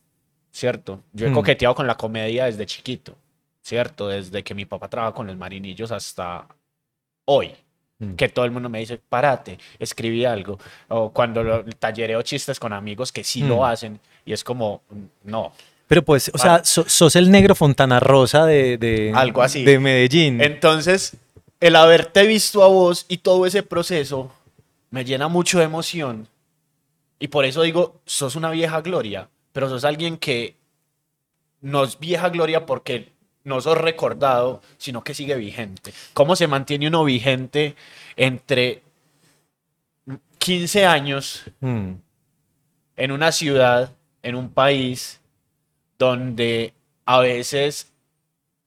¿cierto? 0.52 1.04
Yo 1.14 1.28
he 1.28 1.30
mm. 1.30 1.34
coqueteado 1.34 1.76
con 1.76 1.86
la 1.86 1.96
comedia 1.96 2.46
desde 2.46 2.66
chiquito, 2.66 3.16
¿cierto? 3.62 4.08
Desde 4.08 4.44
que 4.44 4.56
mi 4.56 4.66
papá 4.66 4.88
trabaja 4.88 5.14
con 5.14 5.28
los 5.28 5.36
marinillos 5.38 5.92
hasta 5.92 6.48
hoy. 7.26 7.54
Mm. 8.12 8.16
Que 8.16 8.30
todo 8.30 8.46
el 8.46 8.52
mundo 8.52 8.70
me 8.70 8.80
dice, 8.80 9.00
párate, 9.10 9.58
escribí 9.80 10.26
algo. 10.26 10.60
O 10.88 11.12
cuando 11.12 11.44
lo, 11.44 11.66
tallereo 11.66 12.22
chistes 12.22 12.60
con 12.60 12.74
amigos 12.74 13.12
que 13.12 13.24
sí 13.24 13.42
lo 13.42 13.58
mm. 13.58 13.64
hacen. 13.64 14.00
Y 14.26 14.34
es 14.34 14.44
como, 14.44 14.82
no. 15.24 15.54
Pero 15.88 16.04
pues, 16.04 16.32
o 16.34 16.38
sea, 16.38 16.64
sos 16.64 17.16
el 17.16 17.30
negro 17.30 17.54
Fontana 17.54 18.00
Rosa 18.00 18.46
de, 18.46 18.78
de, 18.78 19.12
Algo 19.14 19.44
así. 19.44 19.64
de 19.64 19.78
Medellín. 19.80 20.42
Entonces, 20.42 21.16
el 21.60 21.76
haberte 21.76 22.26
visto 22.26 22.64
a 22.64 22.68
vos 22.68 23.06
y 23.08 23.18
todo 23.18 23.46
ese 23.46 23.62
proceso 23.62 24.32
me 24.90 25.06
llena 25.06 25.28
mucho 25.28 25.60
de 25.60 25.66
emoción. 25.66 26.28
Y 27.20 27.28
por 27.28 27.46
eso 27.46 27.62
digo, 27.62 28.02
sos 28.06 28.36
una 28.36 28.50
vieja 28.50 28.82
gloria, 28.82 29.30
pero 29.54 29.70
sos 29.70 29.86
alguien 29.86 30.18
que 30.18 30.56
no 31.62 31.84
es 31.84 32.00
vieja 32.00 32.30
gloria 32.30 32.66
porque 32.66 33.12
no 33.46 33.62
sos 33.62 33.78
recordado, 33.78 34.62
sino 34.78 35.04
que 35.04 35.14
sigue 35.14 35.36
vigente. 35.36 35.94
¿Cómo 36.14 36.36
se 36.36 36.48
mantiene 36.48 36.88
uno 36.88 37.06
vigente 37.06 37.76
entre 38.18 38.82
15 40.38 40.86
años 40.86 41.44
hmm. 41.62 41.92
en 42.98 43.12
una 43.12 43.32
ciudad, 43.32 43.92
en 44.22 44.36
un 44.36 44.50
país 44.50 45.22
donde 45.98 46.74
a 47.06 47.20
veces 47.20 47.92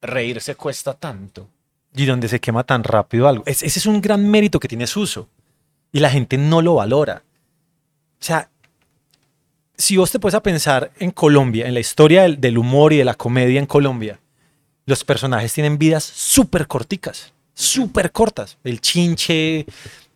reírse 0.01 0.55
cuesta 0.55 0.93
tanto? 0.95 1.47
Y 1.95 2.05
donde 2.05 2.27
se 2.27 2.39
quema 2.39 2.63
tan 2.63 2.83
rápido 2.83 3.27
algo. 3.27 3.43
ese 3.45 3.65
es 3.67 3.85
un 3.85 4.01
gran 4.01 4.29
mérito 4.29 4.59
que 4.59 4.67
tiene 4.67 4.87
Suso. 4.87 5.29
Y 5.91 5.99
la 5.99 6.09
gente 6.09 6.37
no 6.37 6.61
lo 6.61 6.75
valora. 6.75 7.23
O 8.19 8.23
sea, 8.23 8.49
si 9.79 9.95
vos 9.95 10.11
te 10.11 10.19
puedes 10.19 10.35
a 10.35 10.43
pensar 10.43 10.91
en 10.99 11.11
Colombia, 11.11 11.65
en 11.65 11.73
la 11.73 11.79
historia 11.79 12.23
del, 12.27 12.57
humor 12.57 12.91
y 12.91 12.97
de 12.97 13.05
la 13.05 13.15
comedia 13.15 13.59
en 13.59 13.65
Colombia, 13.65 14.19
los 14.89 15.03
personajes 15.03 15.53
tienen 15.53 15.77
vidas 15.77 16.03
súper 16.03 16.67
corticas, 16.67 17.31
súper 17.53 18.11
cortas. 18.11 18.57
El 18.63 18.81
chinche, 18.81 19.65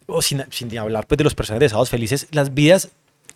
o 0.06 0.22
sin, 0.22 0.44
sin, 0.52 0.78
hablar 0.78 1.08
pues, 1.08 1.18
de 1.18 1.24
los 1.24 1.36
personajes 1.36 1.62
de 1.62 1.70
Sábados 1.70 1.90
Felices, 1.90 2.28
las 2.32 2.54
vidas 2.54 2.90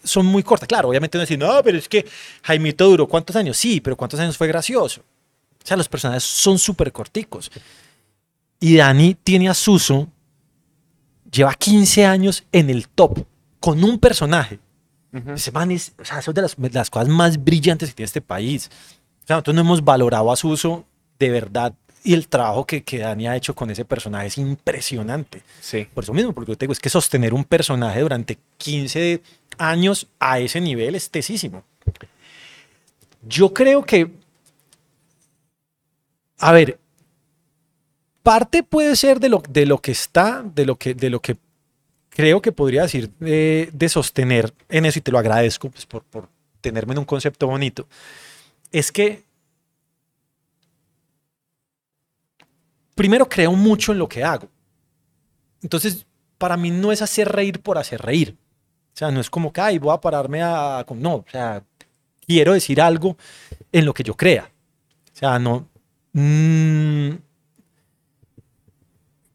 son 0.04 0.26
muy 0.26 0.44
cortas. 0.44 0.68
Claro, 0.68 0.90
obviamente 0.90 1.18
uno 1.18 1.24
dice, 1.24 1.38
no, 1.38 1.62
pero 1.64 1.78
es 1.78 1.88
que 1.88 2.06
Jaimito 2.44 2.90
duró 2.90 3.08
cuántos 3.08 3.36
años. 3.36 3.58
Sí, 3.58 3.80
pero 3.80 3.96
cuántos 3.96 4.20
años 4.20 4.38
fue 4.38 4.48
gracioso. 4.48 5.02
O 5.02 5.68
sea, 5.68 5.78
los 5.78 5.88
personajes 5.90 6.24
son 6.24 6.60
súper 6.60 6.92
corticos. 6.92 7.52
Y 8.60 8.78
Dani 8.78 9.16
tiene 9.16 9.50
a 9.50 9.54
Suso, 9.54 10.08
lleva 11.32 11.54
15 11.54 12.06
años 12.06 12.44
en 12.52 12.70
el 12.70 12.88
top, 12.88 13.26
con 13.60 13.84
un 13.84 14.00
personaje 14.00 14.60
ese 15.34 15.52
man 15.52 15.72
es, 15.72 15.94
o 16.00 16.06
sea, 16.06 16.22
de 16.22 16.42
las, 16.42 16.90
cosas 16.90 17.08
más 17.08 17.44
brillantes 17.44 17.90
que 17.90 17.96
tiene 17.96 18.06
este 18.06 18.22
país. 18.22 18.70
O 19.24 19.28
sea, 19.28 19.36
nosotros 19.38 19.56
no 19.56 19.62
hemos 19.62 19.84
valorado 19.84 20.32
a 20.32 20.36
Suso 20.36 20.86
de 21.20 21.30
verdad 21.30 21.74
y 22.08 22.14
el 22.14 22.30
trabajo 22.30 22.66
que, 22.66 22.84
que 22.84 23.00
Dani 23.00 23.28
ha 23.28 23.36
hecho 23.36 23.54
con 23.54 23.70
ese 23.70 23.84
personaje 23.84 24.28
es 24.28 24.38
impresionante. 24.38 25.42
Sí. 25.60 25.88
Por 25.94 26.06
eso 26.06 26.14
mismo, 26.14 26.32
porque 26.32 26.54
yo 26.54 26.58
te 26.58 26.66
digo, 26.66 26.72
es 26.72 26.80
que 26.80 26.90
sostener 26.90 27.34
un 27.34 27.44
personaje 27.44 28.00
durante 28.00 28.38
15 28.60 29.22
años 29.58 30.08
a 30.18 30.40
ese 30.40 30.62
nivel 30.62 30.96
es 30.96 31.10
tesísimo. 31.10 31.66
Yo 33.28 33.54
creo 33.54 33.84
que, 33.84 34.10
a 36.38 36.54
ver, 36.54 36.80
parte 38.24 38.64
puede 38.64 38.96
ser 38.96 39.20
de 39.20 39.28
lo, 39.28 39.44
de 39.50 39.66
lo 39.66 39.80
que 39.80 39.92
está, 39.92 40.44
de 40.44 40.66
lo 40.66 40.78
que, 40.78 40.94
de 40.94 41.10
lo 41.10 41.22
que 41.22 41.36
creo 42.10 42.42
que 42.42 42.54
podría 42.54 42.84
decir 42.84 43.12
de, 43.20 43.90
sostener 43.90 44.54
en 44.70 44.86
eso, 44.86 45.00
y 45.00 45.02
te 45.02 45.12
lo 45.12 45.20
agradezco 45.20 45.70
pues, 45.70 45.86
por, 45.86 46.04
por 46.04 46.30
tenerme 46.62 46.94
en 46.94 47.00
un 47.00 47.06
concepto 47.06 47.48
bonito, 47.48 47.86
es 48.72 48.94
que 48.94 49.27
primero 52.98 53.30
creo 53.30 53.54
mucho 53.54 53.94
en 53.94 54.00
lo 54.00 54.10
que 54.10 54.24
hago. 54.24 54.50
Entonces, 55.62 56.06
para 56.38 56.58
mí 56.58 56.72
no 56.72 56.92
es 56.92 57.02
hacer 57.02 57.30
reír 57.30 57.62
por 57.62 57.78
hacer 57.78 58.02
reír. 58.02 58.36
O 58.94 58.98
sea, 58.98 59.12
no 59.12 59.22
es 59.22 59.30
como 59.30 59.54
que, 59.54 59.80
voy 59.80 59.94
a 59.94 60.02
pararme 60.02 60.42
a... 60.42 60.86
No, 60.96 61.16
o 61.16 61.26
sea, 61.32 61.64
quiero 62.26 62.54
decir 62.54 62.82
algo 62.82 63.16
en 63.72 63.86
lo 63.86 63.94
que 63.94 64.04
yo 64.04 64.16
crea. 64.16 64.52
O 65.14 65.18
sea, 65.18 65.40
no... 65.40 65.70
Mmm, 66.14 67.12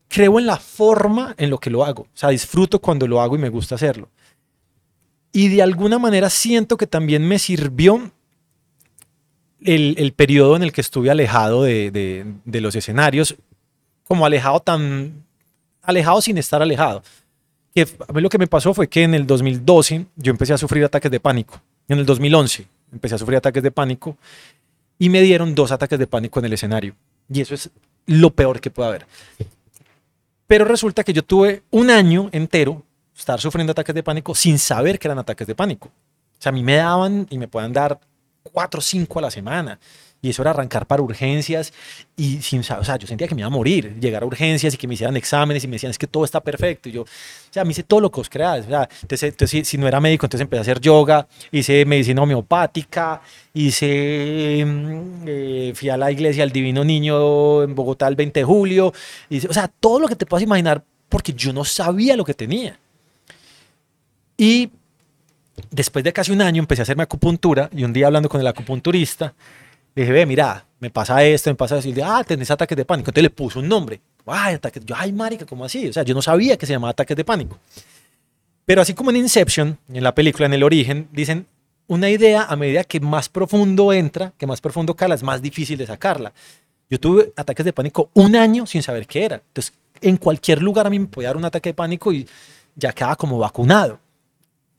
creo 0.08 0.38
en 0.38 0.46
la 0.46 0.58
forma 0.58 1.34
en 1.38 1.48
lo 1.48 1.58
que 1.58 1.70
lo 1.70 1.84
hago. 1.84 2.02
O 2.02 2.16
sea, 2.16 2.30
disfruto 2.30 2.80
cuando 2.80 3.06
lo 3.06 3.20
hago 3.20 3.36
y 3.36 3.38
me 3.38 3.48
gusta 3.48 3.76
hacerlo. 3.76 4.10
Y 5.32 5.48
de 5.48 5.62
alguna 5.62 5.98
manera 5.98 6.28
siento 6.28 6.76
que 6.76 6.86
también 6.86 7.26
me 7.26 7.38
sirvió 7.38 8.12
el, 9.64 10.12
periodo 10.14 10.56
en 10.56 10.62
el 10.62 10.72
que 10.72 10.80
estuve 10.80 11.10
alejado 11.10 11.62
de, 11.62 12.34
los 12.44 12.74
escenarios, 12.74 13.36
como 14.12 14.26
alejado 14.26 14.60
tan... 14.60 15.24
alejado 15.80 16.20
sin 16.20 16.36
estar 16.36 16.60
alejado. 16.60 17.02
Que 17.74 17.88
a 18.06 18.12
mí 18.12 18.20
lo 18.20 18.28
que 18.28 18.36
me 18.36 18.46
pasó 18.46 18.74
fue 18.74 18.86
que 18.86 19.04
en 19.04 19.14
el 19.14 19.26
2012 19.26 20.04
yo 20.16 20.30
empecé 20.30 20.52
a 20.52 20.58
sufrir 20.58 20.84
ataques 20.84 21.10
de 21.10 21.18
pánico. 21.18 21.58
En 21.88 21.98
el 21.98 22.04
2011 22.04 22.66
empecé 22.92 23.14
a 23.14 23.18
sufrir 23.18 23.38
ataques 23.38 23.62
de 23.62 23.70
pánico 23.70 24.18
y 24.98 25.08
me 25.08 25.22
dieron 25.22 25.54
dos 25.54 25.72
ataques 25.72 25.98
de 25.98 26.06
pánico 26.06 26.40
en 26.40 26.44
el 26.44 26.52
escenario. 26.52 26.94
Y 27.32 27.40
eso 27.40 27.54
es 27.54 27.70
lo 28.04 28.28
peor 28.28 28.60
que 28.60 28.70
puede 28.70 28.90
haber. 28.90 29.06
Pero 30.46 30.66
resulta 30.66 31.04
que 31.04 31.14
yo 31.14 31.22
tuve 31.22 31.62
un 31.70 31.88
año 31.88 32.28
entero 32.32 32.82
estar 33.16 33.40
sufriendo 33.40 33.70
ataques 33.70 33.94
de 33.94 34.02
pánico 34.02 34.34
sin 34.34 34.58
saber 34.58 34.98
que 34.98 35.08
eran 35.08 35.20
ataques 35.20 35.46
de 35.46 35.54
pánico. 35.54 35.88
O 35.88 36.42
sea, 36.42 36.50
a 36.50 36.52
mí 36.52 36.62
me 36.62 36.74
daban 36.74 37.26
y 37.30 37.38
me 37.38 37.48
puedan 37.48 37.72
dar 37.72 37.98
cuatro 38.42 38.80
o 38.80 38.82
cinco 38.82 39.20
a 39.20 39.22
la 39.22 39.30
semana. 39.30 39.78
Y 40.24 40.30
eso 40.30 40.42
era 40.42 40.52
arrancar 40.52 40.86
para 40.86 41.02
urgencias 41.02 41.72
y 42.16 42.40
sin 42.42 42.60
o 42.60 42.62
sea, 42.62 42.96
yo 42.96 43.08
sentía 43.08 43.26
que 43.26 43.34
me 43.34 43.40
iba 43.40 43.48
a 43.48 43.50
morir, 43.50 43.98
llegar 43.98 44.22
a 44.22 44.26
urgencias 44.26 44.72
y 44.72 44.76
que 44.76 44.86
me 44.86 44.94
hicieran 44.94 45.16
exámenes 45.16 45.64
y 45.64 45.66
me 45.66 45.72
decían, 45.72 45.90
es 45.90 45.98
que 45.98 46.06
todo 46.06 46.24
está 46.24 46.40
perfecto. 46.40 46.88
Y 46.88 46.92
yo, 46.92 47.02
o 47.02 47.06
sea, 47.50 47.64
me 47.64 47.72
hice 47.72 47.82
todo 47.82 48.00
lo 48.00 48.08
que 48.08 48.20
os 48.20 48.30
creáis. 48.30 48.64
O 48.66 48.68
sea, 48.68 48.88
entonces, 49.02 49.66
si, 49.66 49.78
no 49.78 49.88
era 49.88 50.00
médico, 50.00 50.26
entonces 50.26 50.42
empecé 50.42 50.58
a 50.58 50.62
hacer 50.62 50.80
yoga, 50.80 51.26
hice 51.50 51.84
medicina 51.84 52.22
homeopática, 52.22 53.20
hice, 53.52 54.64
mm, 54.64 55.24
eh, 55.26 55.72
fui 55.74 55.88
a 55.88 55.96
la 55.96 56.12
iglesia 56.12 56.44
del 56.44 56.52
Divino 56.52 56.84
Niño 56.84 57.64
en 57.64 57.74
Bogotá 57.74 58.06
el 58.06 58.14
20 58.14 58.38
de 58.38 58.44
julio. 58.44 58.92
Y, 59.28 59.44
o 59.44 59.52
sea, 59.52 59.66
todo 59.66 59.98
lo 59.98 60.06
que 60.06 60.14
te 60.14 60.24
puedas 60.24 60.44
imaginar 60.44 60.84
porque 61.08 61.32
yo 61.32 61.52
no 61.52 61.64
sabía 61.64 62.16
lo 62.16 62.24
que 62.24 62.34
tenía. 62.34 62.78
Y 64.36 64.70
después 65.70 66.04
de 66.04 66.12
casi 66.12 66.30
un 66.30 66.42
año 66.42 66.60
empecé 66.60 66.82
a 66.82 66.84
hacerme 66.84 67.02
acupuntura 67.02 67.68
y 67.74 67.84
un 67.84 67.92
día 67.92 68.06
hablando 68.06 68.28
con 68.28 68.40
el 68.40 68.46
acupunturista, 68.46 69.34
le 69.94 70.02
dije, 70.02 70.12
ve, 70.12 70.26
mira, 70.26 70.64
me 70.80 70.90
pasa 70.90 71.22
esto, 71.22 71.50
me 71.50 71.54
pasa 71.54 71.78
eso. 71.78 71.88
Y 71.88 71.92
le 71.92 71.96
dije, 71.96 72.08
ah, 72.10 72.24
tenés 72.24 72.50
ataques 72.50 72.76
de 72.76 72.84
pánico. 72.84 73.10
Entonces 73.10 73.22
le 73.22 73.30
puso 73.30 73.60
un 73.60 73.68
nombre. 73.68 74.00
Ay, 74.26 74.54
ataques. 74.54 74.84
Yo, 74.84 74.94
ay, 74.98 75.12
marica, 75.12 75.44
¿cómo 75.44 75.64
así? 75.64 75.88
O 75.88 75.92
sea, 75.92 76.02
yo 76.02 76.14
no 76.14 76.22
sabía 76.22 76.56
que 76.56 76.66
se 76.66 76.72
llamaba 76.72 76.90
ataques 76.90 77.16
de 77.16 77.24
pánico. 77.24 77.58
Pero 78.64 78.80
así 78.80 78.94
como 78.94 79.10
en 79.10 79.16
Inception, 79.16 79.78
en 79.92 80.02
la 80.02 80.14
película, 80.14 80.46
en 80.46 80.54
el 80.54 80.62
origen, 80.62 81.08
dicen, 81.12 81.46
una 81.88 82.08
idea 82.08 82.44
a 82.44 82.56
medida 82.56 82.84
que 82.84 83.00
más 83.00 83.28
profundo 83.28 83.92
entra, 83.92 84.32
que 84.38 84.46
más 84.46 84.60
profundo 84.60 84.94
cala, 84.94 85.14
es 85.14 85.22
más 85.22 85.42
difícil 85.42 85.76
de 85.76 85.86
sacarla. 85.86 86.32
Yo 86.88 86.98
tuve 86.98 87.32
ataques 87.36 87.64
de 87.64 87.72
pánico 87.72 88.10
un 88.14 88.34
año 88.36 88.66
sin 88.66 88.82
saber 88.82 89.06
qué 89.06 89.24
era. 89.24 89.36
Entonces, 89.36 89.74
en 90.00 90.16
cualquier 90.16 90.62
lugar 90.62 90.86
a 90.86 90.90
mí 90.90 90.98
me 90.98 91.06
podía 91.06 91.28
dar 91.28 91.36
un 91.36 91.44
ataque 91.44 91.70
de 91.70 91.74
pánico 91.74 92.12
y 92.12 92.26
ya 92.76 92.92
quedaba 92.92 93.16
como 93.16 93.38
vacunado. 93.38 93.98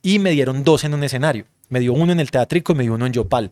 Y 0.01 0.19
me 0.19 0.31
dieron 0.31 0.63
dos 0.63 0.83
en 0.83 0.93
un 0.93 1.03
escenario. 1.03 1.45
Me 1.69 1.79
dio 1.79 1.93
uno 1.93 2.11
en 2.11 2.19
el 2.19 2.31
teatrico 2.31 2.73
y 2.73 2.75
me 2.75 2.83
dio 2.83 2.93
uno 2.93 3.05
en 3.05 3.13
Yopal 3.13 3.51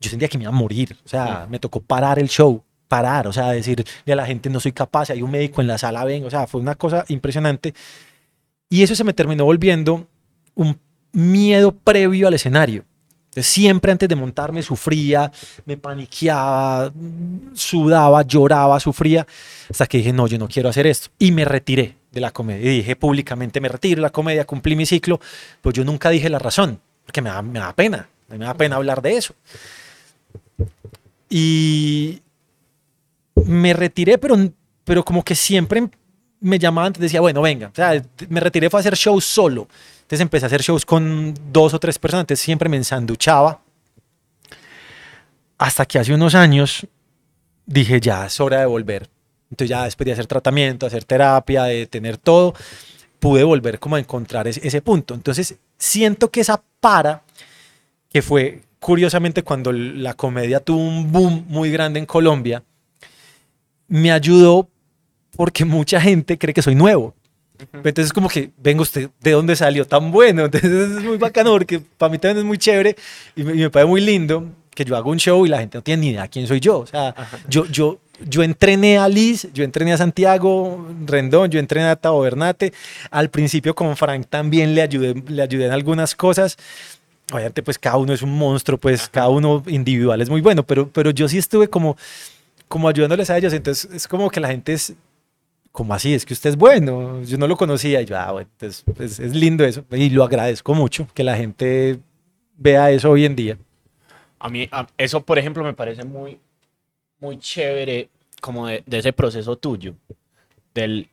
yo 0.00 0.10
sentía 0.10 0.28
que 0.28 0.38
me 0.38 0.44
iba 0.44 0.52
a 0.52 0.56
morir. 0.56 0.96
O 1.04 1.08
sea, 1.08 1.46
me 1.48 1.58
tocó 1.58 1.80
parar 1.80 2.18
el 2.18 2.28
show, 2.28 2.62
parar, 2.88 3.26
o 3.26 3.32
sea, 3.32 3.52
decirle 3.52 3.84
a 4.06 4.14
la 4.16 4.26
gente 4.26 4.50
no 4.50 4.60
soy 4.60 4.72
capaz, 4.72 5.10
hay 5.10 5.22
un 5.22 5.30
médico 5.30 5.60
en 5.60 5.66
la 5.66 5.78
sala, 5.78 6.04
ven, 6.04 6.24
o 6.24 6.30
sea, 6.30 6.46
fue 6.46 6.60
una 6.60 6.74
cosa 6.74 7.04
impresionante. 7.08 7.74
Y 8.68 8.82
eso 8.82 8.94
se 8.94 9.04
me 9.04 9.12
terminó 9.12 9.44
volviendo 9.44 10.06
un 10.54 10.78
miedo 11.12 11.72
previo 11.72 12.28
al 12.28 12.34
escenario. 12.34 12.84
siempre 13.38 13.92
antes 13.92 14.08
de 14.08 14.16
montarme 14.16 14.62
sufría, 14.62 15.30
me 15.66 15.76
paniqueaba, 15.76 16.90
sudaba, 17.54 18.22
lloraba, 18.22 18.80
sufría, 18.80 19.26
hasta 19.70 19.86
que 19.86 19.98
dije, 19.98 20.12
no, 20.12 20.26
yo 20.26 20.38
no 20.38 20.48
quiero 20.48 20.68
hacer 20.70 20.86
esto. 20.86 21.10
Y 21.18 21.32
me 21.32 21.44
retiré 21.44 21.96
de 22.12 22.20
la 22.20 22.30
comedia. 22.30 22.70
Y 22.72 22.76
dije 22.78 22.96
públicamente, 22.96 23.60
me 23.60 23.68
retiro 23.68 23.96
de 23.96 24.02
la 24.02 24.10
comedia, 24.10 24.46
cumplí 24.46 24.74
mi 24.74 24.86
ciclo, 24.86 25.20
pues 25.60 25.74
yo 25.74 25.84
nunca 25.84 26.08
dije 26.08 26.30
la 26.30 26.38
razón, 26.38 26.80
porque 27.04 27.20
me 27.20 27.28
da, 27.28 27.42
me 27.42 27.58
da 27.58 27.74
pena, 27.74 28.08
me 28.28 28.38
da 28.38 28.54
pena 28.54 28.76
hablar 28.76 29.02
de 29.02 29.16
eso. 29.16 29.34
Y 31.28 32.20
me 33.44 33.72
retiré, 33.72 34.18
pero, 34.18 34.36
pero 34.84 35.04
como 35.04 35.24
que 35.24 35.34
siempre 35.34 35.88
me 36.40 36.58
llamaban, 36.58 36.92
decía, 36.92 37.20
bueno, 37.20 37.42
venga, 37.42 37.68
o 37.68 37.74
sea, 37.74 38.02
me 38.28 38.40
retiré 38.40 38.70
fue 38.70 38.78
a 38.78 38.82
hacer 38.82 38.94
shows 38.94 39.24
solo. 39.24 39.68
Entonces 39.96 40.20
empecé 40.20 40.46
a 40.46 40.48
hacer 40.48 40.62
shows 40.62 40.86
con 40.86 41.34
dos 41.52 41.74
o 41.74 41.80
tres 41.80 41.98
personas, 41.98 42.24
entonces 42.24 42.44
siempre 42.44 42.68
me 42.68 42.76
ensanduchaba. 42.76 43.60
Hasta 45.58 45.86
que 45.86 45.98
hace 45.98 46.14
unos 46.14 46.34
años 46.34 46.86
dije, 47.64 48.00
ya 48.00 48.26
es 48.26 48.38
hora 48.40 48.60
de 48.60 48.66
volver. 48.66 49.08
Entonces 49.50 49.70
ya 49.70 49.84
después 49.84 50.04
de 50.04 50.12
hacer 50.12 50.26
tratamiento, 50.26 50.86
hacer 50.86 51.04
terapia, 51.04 51.64
de 51.64 51.86
tener 51.86 52.18
todo, 52.18 52.54
pude 53.18 53.42
volver 53.42 53.78
como 53.80 53.96
a 53.96 53.98
encontrar 53.98 54.46
ese, 54.46 54.66
ese 54.66 54.82
punto. 54.82 55.14
Entonces 55.14 55.56
siento 55.78 56.30
que 56.30 56.40
esa 56.40 56.62
para, 56.80 57.22
que 58.10 58.22
fue 58.22 58.62
curiosamente 58.86 59.42
cuando 59.42 59.72
la 59.72 60.14
comedia 60.14 60.60
tuvo 60.60 60.78
un 60.78 61.10
boom 61.10 61.44
muy 61.48 61.72
grande 61.72 61.98
en 61.98 62.06
Colombia, 62.06 62.62
me 63.88 64.12
ayudó 64.12 64.68
porque 65.34 65.64
mucha 65.64 66.00
gente 66.00 66.38
cree 66.38 66.54
que 66.54 66.62
soy 66.62 66.76
nuevo. 66.76 67.12
Entonces, 67.72 68.12
como 68.12 68.28
que, 68.28 68.52
venga 68.56 68.82
usted, 68.82 69.10
¿de 69.18 69.32
dónde 69.32 69.56
salió 69.56 69.88
tan 69.88 70.12
bueno? 70.12 70.44
Entonces, 70.44 70.98
es 70.98 71.02
muy 71.02 71.16
bacano 71.16 71.50
porque 71.50 71.80
para 71.80 72.12
mí 72.12 72.18
también 72.18 72.38
es 72.38 72.44
muy 72.44 72.58
chévere 72.58 72.94
y 73.34 73.42
me, 73.42 73.54
y 73.54 73.56
me 73.56 73.70
parece 73.70 73.88
muy 73.88 74.02
lindo 74.02 74.52
que 74.72 74.84
yo 74.84 74.94
hago 74.94 75.10
un 75.10 75.18
show 75.18 75.44
y 75.44 75.48
la 75.48 75.58
gente 75.58 75.78
no 75.78 75.82
tiene 75.82 76.02
ni 76.02 76.08
idea 76.10 76.28
quién 76.28 76.46
soy 76.46 76.60
yo. 76.60 76.78
O 76.78 76.86
sea, 76.86 77.12
yo, 77.48 77.66
yo, 77.66 77.98
yo 78.24 78.44
entrené 78.44 78.98
a 78.98 79.08
Liz, 79.08 79.48
yo 79.52 79.64
entrené 79.64 79.94
a 79.94 79.96
Santiago 79.96 80.86
Rendón, 81.04 81.50
yo 81.50 81.58
entrené 81.58 81.88
a 81.88 81.96
Tavo 81.96 82.20
Bernate. 82.20 82.72
Al 83.10 83.30
principio 83.30 83.74
con 83.74 83.96
Frank 83.96 84.26
también 84.28 84.76
le 84.76 84.82
ayudé, 84.82 85.20
le 85.26 85.42
ayudé 85.42 85.66
en 85.66 85.72
algunas 85.72 86.14
cosas. 86.14 86.56
Obviamente, 87.32 87.62
pues 87.62 87.78
cada 87.78 87.96
uno 87.96 88.12
es 88.12 88.22
un 88.22 88.36
monstruo, 88.36 88.78
pues 88.78 89.08
cada 89.08 89.28
uno 89.28 89.62
individual 89.66 90.20
es 90.20 90.30
muy 90.30 90.40
bueno, 90.40 90.62
pero, 90.64 90.88
pero 90.88 91.10
yo 91.10 91.28
sí 91.28 91.38
estuve 91.38 91.68
como, 91.68 91.96
como 92.68 92.88
ayudándoles 92.88 93.30
a 93.30 93.36
ellos. 93.38 93.52
Entonces, 93.52 93.90
es 93.92 94.06
como 94.08 94.30
que 94.30 94.38
la 94.40 94.48
gente 94.48 94.72
es, 94.72 94.94
como 95.72 95.92
así? 95.92 96.14
Es 96.14 96.24
que 96.24 96.34
usted 96.34 96.50
es 96.50 96.56
bueno. 96.56 97.22
Yo 97.24 97.36
no 97.36 97.48
lo 97.48 97.56
conocía 97.56 98.00
y 98.00 98.06
yo, 98.06 98.16
ah, 98.18 98.32
bueno, 98.32 98.48
entonces 98.52 98.84
es, 99.00 99.18
es 99.18 99.34
lindo 99.34 99.64
eso. 99.64 99.84
Y 99.90 100.10
lo 100.10 100.22
agradezco 100.24 100.72
mucho 100.74 101.08
que 101.14 101.24
la 101.24 101.36
gente 101.36 101.98
vea 102.56 102.90
eso 102.92 103.10
hoy 103.10 103.24
en 103.24 103.36
día. 103.36 103.58
A 104.38 104.48
mí, 104.48 104.68
a- 104.70 104.86
eso, 104.96 105.20
por 105.22 105.38
ejemplo, 105.38 105.64
me 105.64 105.74
parece 105.74 106.04
muy, 106.04 106.38
muy 107.20 107.38
chévere 107.38 108.08
como 108.40 108.68
de, 108.68 108.84
de 108.86 108.98
ese 108.98 109.12
proceso 109.12 109.56
tuyo. 109.56 109.94
Del, 110.74 111.08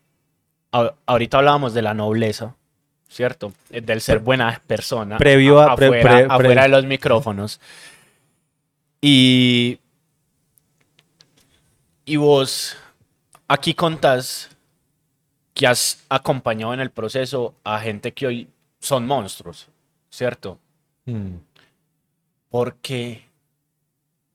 a- 0.72 0.94
ahorita 1.08 1.40
hablábamos 1.40 1.74
de 1.74 1.82
la 1.82 1.94
nobleza, 1.94 2.56
¿cierto? 3.14 3.54
Eh, 3.70 3.82
Del 3.82 4.02
ser 4.02 4.20
buena 4.20 4.62
persona. 4.66 5.18
Previo 5.18 5.62
a- 5.62 5.76
pre- 5.76 5.88
afuera, 5.88 6.04
pre- 6.10 6.24
afuera 6.26 6.38
pre- 6.54 6.62
de 6.64 6.68
los 6.70 6.86
micrófonos. 6.86 7.60
Y, 9.02 9.80
y 12.06 12.16
vos 12.16 12.76
aquí 13.48 13.74
contás 13.74 14.50
que 15.54 15.68
has 15.68 16.04
acompañado 16.10 16.74
en 16.74 16.80
el 16.80 16.90
proceso 16.90 17.54
a 17.64 17.80
gente 17.80 18.12
que 18.14 18.26
hoy 18.28 18.48
son 18.80 19.06
monstruos, 19.06 19.68
¿cierto? 20.10 20.58
Mm. 21.06 21.36
porque 22.50 23.26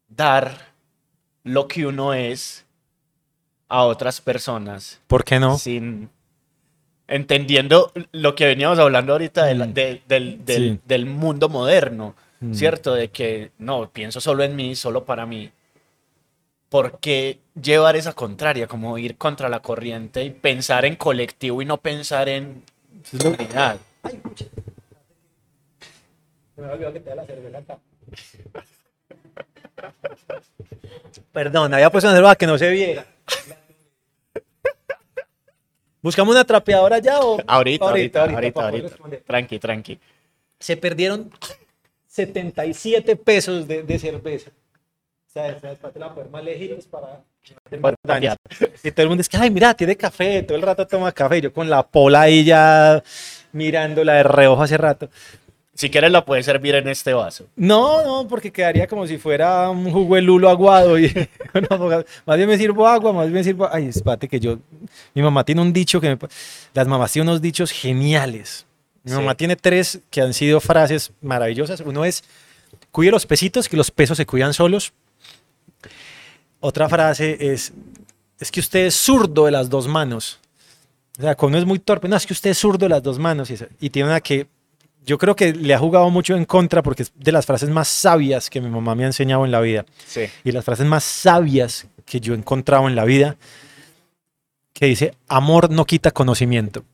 dar 0.09 0.69
lo 1.45 1.67
que 1.67 1.87
uno 1.87 2.12
es 2.12 2.67
a 3.71 3.85
otras 3.85 4.21
personas 4.21 5.01
¿Por 5.07 5.25
qué 5.25 5.38
no? 5.41 5.57
sin 5.57 6.11
entendiendo 7.09 7.90
lo 8.12 8.35
que 8.35 8.47
veníamos 8.47 8.79
hablando 8.79 9.12
ahorita 9.12 9.47
Mm. 9.55 9.73
de- 9.73 10.03
del, 10.07 10.44
del- 10.44 10.73
Sí. 10.75 10.81
del 10.87 11.07
mundo 11.07 11.49
moderno, 11.49 12.14
Mm. 12.40 12.55
¿cierto? 12.55 12.94
De 12.94 13.09
que 13.09 13.51
no, 13.59 13.90
pienso 13.90 14.21
solo 14.21 14.44
en 14.44 14.55
mí, 14.55 14.77
solo 14.77 15.05
para 15.05 15.27
mí. 15.27 15.51
¿Por 16.68 16.99
qué 17.01 17.38
llevar 17.61 17.97
esa 17.97 18.12
contraria? 18.12 18.66
Como 18.66 18.99
ir 18.99 19.16
contra 19.16 19.49
la 19.49 19.61
corriente 19.61 20.23
y 20.23 20.31
pensar 20.31 20.85
en 20.85 20.97
colectivo 20.97 21.62
y 21.62 21.64
no 21.64 21.79
pensar 21.79 22.29
en 22.29 22.62
unidad. 23.25 23.79
Perdón, 31.33 31.75
había 31.75 31.90
puesto 31.90 32.09
una 32.09 32.16
cerveza 32.16 32.37
que 32.37 32.47
no 32.47 32.59
se 32.59 32.71
viera. 32.71 33.07
¿Buscamos 36.09 36.35
una 36.35 36.42
trapeadora 36.42 37.01
ya 37.01 37.21
o...? 37.21 37.37
Ahorita, 37.47 37.85
ahorita, 37.85 38.21
ahorita, 38.23 38.53
poder 38.53 38.71
ahorita. 38.71 38.88
responder. 38.88 39.23
Tranqui, 39.27 39.59
tranqui. 39.59 39.99
Se 40.59 40.75
perdieron 40.79 41.31
77 42.07 43.14
pesos 43.16 43.68
de, 43.68 43.83
de 43.83 43.99
cerveza. 43.99 44.51
¿Sabes? 45.27 45.61
¿Sabes? 45.61 45.79
Para 45.79 45.92
te 45.92 45.99
la 45.99 46.14
poner 46.14 46.31
más 46.31 46.42
lejitos 46.42 46.87
para... 46.87 47.21
Para. 48.01 48.37
Y 48.83 48.90
todo 48.90 49.03
el 49.03 49.09
mundo 49.09 49.21
es 49.21 49.29
que, 49.29 49.37
ay, 49.37 49.51
mira, 49.51 49.75
tiene 49.75 49.97
café, 49.99 50.42
todo 50.44 50.57
el 50.57 50.62
rato 50.62 50.87
toma 50.87 51.12
café. 51.12 51.42
Yo 51.42 51.53
con 51.53 51.68
la 51.68 51.87
pola 51.87 52.23
ahí 52.23 52.42
ya 52.42 53.03
mirándola 53.53 54.14
de 54.14 54.23
reojo 54.23 54.62
hace 54.62 54.79
rato. 54.79 55.11
Si 55.79 55.91
quieres 55.91 56.11
la 56.11 56.25
puedes 56.25 56.45
servir 56.45 56.75
en 56.75 56.88
este 56.88 57.12
vaso. 57.12 57.47
No, 57.55 58.03
no, 58.05 58.27
porque 58.27 58.51
quedaría 58.51 58.88
como 58.88 59.07
si 59.07 59.17
fuera 59.17 59.71
un 59.71 59.88
jugo 59.93 60.17
de 60.17 60.23
lulo 60.23 60.49
aguado. 60.49 60.99
Y, 60.99 61.07
no, 61.71 62.05
más 62.27 62.37
bien 62.37 62.49
me 62.49 62.59
sirvo 62.59 62.88
agua, 62.88 63.12
más 63.12 63.31
bien 63.31 63.45
sirvo. 63.45 63.69
Ay, 63.71 63.87
espérate 63.87 64.27
que 64.27 64.41
yo. 64.41 64.59
Mi 65.14 65.23
mamá 65.23 65.45
tiene 65.45 65.61
un 65.61 65.73
dicho 65.73 66.01
que 66.01 66.09
me. 66.17 66.19
Las 66.75 66.88
mamás 66.88 67.12
tienen 67.12 67.29
unos 67.29 67.41
dichos 67.41 67.71
geniales. 67.71 68.67
Mi 69.05 69.12
Sí. 69.12 69.17
mamá 69.19 69.37
tiene 69.37 69.55
tres 69.55 70.01
que 70.11 70.21
han 70.21 70.35
sido 70.35 70.59
frases 70.61 71.12
maravillosas. 71.23 71.81
Uno 71.83 72.05
es: 72.05 72.25
cuide 72.91 73.12
los 73.12 73.25
pesitos, 73.25 73.69
que 73.69 73.77
los 73.77 73.93
pesos 73.93 74.17
se 74.17 74.27
cuidan 74.27 74.55
solos. 74.55 74.93
Otra 76.59 76.88
frase 76.88 77.37
es: 77.53 77.73
es 78.41 78.51
que 78.51 78.59
usted 78.59 78.87
es 78.87 78.97
zurdo 78.97 79.45
de 79.45 79.53
las 79.53 79.71
dos 79.71 79.87
manos. 79.87 80.41
O 81.21 81.23
sea, 81.23 81.37
cuando 81.37 81.57
uno 81.57 81.62
es 81.62 81.69
muy 81.69 81.79
torpe, 81.79 82.09
no, 82.09 82.17
es 82.17 82.27
que 82.27 82.33
usted 82.33 82.51
es 82.51 82.59
zurdo 82.59 82.87
de 82.87 82.88
las 82.88 83.03
dos 83.05 83.21
manos. 83.21 83.49
Y, 83.49 83.57
y 83.79 83.91
tiene 83.91 84.09
una 84.09 84.21
que 84.21 84.49
yo 85.09 85.16
creo 85.16 85.35
que 85.35 85.55
le 85.55 85.73
ha 85.73 85.79
jugado 85.79 86.11
mucho 86.11 86.37
en 86.37 86.44
contra 86.44 86.83
porque 86.83 87.03
es 87.05 87.12
de 87.16 87.33
las 87.33 87.47
frases 87.47 87.71
más 87.71 87.88
sabias 87.88 88.51
que 88.51 88.61
mi 88.61 88.68
mamá 88.68 88.94
me 88.94 89.05
ha 89.05 89.07
enseñado 89.07 89.47
en 89.47 89.51
la 89.51 89.61
vida 89.62 89.87
Sí. 90.07 90.27
y 90.44 90.53
las 90.53 90.66
frases 90.66 90.85
más 90.87 91.03
sabias 91.03 91.87
que 92.05 92.21
yo 92.21 92.35
he 92.35 92.37
encontrado 92.37 92.87
en 92.87 92.94
la 92.94 93.07
vida 93.07 93.37
que 94.75 94.85
dice 94.85 95.14
amor 95.27 95.71
no 95.71 95.87
quita 95.87 96.11
conocimiento. 96.11 96.85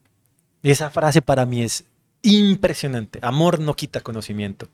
Y 0.62 0.70
esa 0.70 0.90
frase 0.90 1.22
para 1.22 1.44
mí 1.44 1.62
es 1.64 1.85
impresionante. 2.22 3.18
Amor 3.20 3.59
no 3.59 3.74
quita 3.74 4.00
conocimiento. 4.00 4.68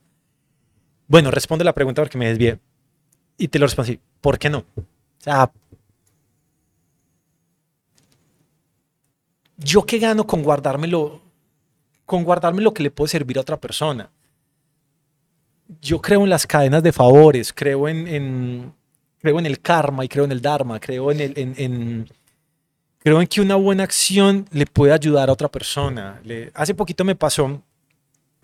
Bueno, 1.09 1.31
responde 1.31 1.64
la 1.64 1.72
pregunta 1.72 2.03
porque 2.03 2.18
me 2.18 2.29
desvié. 2.29 2.59
Y 3.38 3.48
te 3.48 3.59
lo 3.59 3.64
respondo 3.66 3.90
así. 3.90 4.00
¿Por 4.20 4.38
qué 4.38 4.50
no? 4.50 4.59
O 4.76 4.85
sea, 5.18 5.50
¿yo 9.57 9.85
qué 9.87 9.98
gano 9.98 10.26
con 10.26 10.42
guardármelo 10.42 11.22
con 12.11 12.25
guardarme 12.25 12.61
lo 12.61 12.75
que 12.75 12.83
le 12.83 12.90
puede 12.90 13.09
servir 13.09 13.38
a 13.38 13.42
otra 13.42 13.57
persona. 13.61 14.11
Yo 15.81 16.01
creo 16.03 16.25
en 16.25 16.31
las 16.31 16.44
cadenas 16.44 16.83
de 16.83 16.90
favores, 16.92 17.53
creo 17.53 17.87
en, 17.87 18.09
en- 18.09 18.75
creo 19.20 19.38
en 19.38 19.46
el 19.46 19.61
karma 19.61 20.05
y 20.05 20.09
creo 20.09 20.25
en 20.25 20.33
el 20.33 20.40
dharma, 20.42 20.81
creo 20.81 21.12
en, 21.12 21.20
el, 21.20 21.33
en, 21.37 22.11
creo 22.99 23.20
en 23.20 23.29
que 23.29 23.40
una 23.40 23.55
buena 23.55 23.85
acción 23.85 24.44
le 24.51 24.66
puede 24.66 24.92
ayudar 24.92 25.29
a 25.29 25.33
otra 25.33 25.49
persona. 25.49 26.20
Le- 26.25 26.51
hace 26.53 26.75
poquito 26.75 27.05
me 27.05 27.14
pasó, 27.14 27.62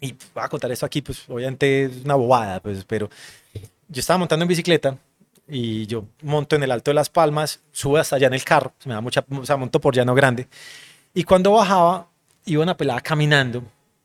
y 0.00 0.12
voy 0.32 0.44
a 0.44 0.48
contar 0.48 0.70
esto 0.70 0.86
aquí, 0.86 1.02
pues 1.02 1.24
obviamente 1.28 1.86
es 1.86 2.04
una 2.04 2.14
bobada, 2.14 2.60
pues, 2.60 2.84
pero 2.84 3.10
yo 3.88 3.98
estaba 3.98 4.18
montando 4.18 4.44
en 4.44 4.48
bicicleta 4.48 4.96
y 5.48 5.86
yo 5.86 6.04
monto 6.22 6.54
en 6.54 6.62
el 6.62 6.70
Alto 6.70 6.92
de 6.92 6.94
las 6.94 7.10
Palmas, 7.10 7.58
subo 7.72 7.96
hasta 7.96 8.14
allá 8.14 8.28
en 8.28 8.34
el 8.34 8.44
carro, 8.44 8.72
se 8.78 8.88
me 8.88 8.94
da 8.94 9.00
mucha, 9.00 9.24
o 9.28 9.44
sea, 9.44 9.56
monto 9.56 9.80
por 9.80 9.92
Llano 9.92 10.14
Grande. 10.14 10.46
Y 11.14 11.24
cuando 11.24 11.50
bajaba, 11.50 12.08
iba 12.46 12.62
una 12.62 12.76
pelada 12.76 13.00
caminando 13.00 13.62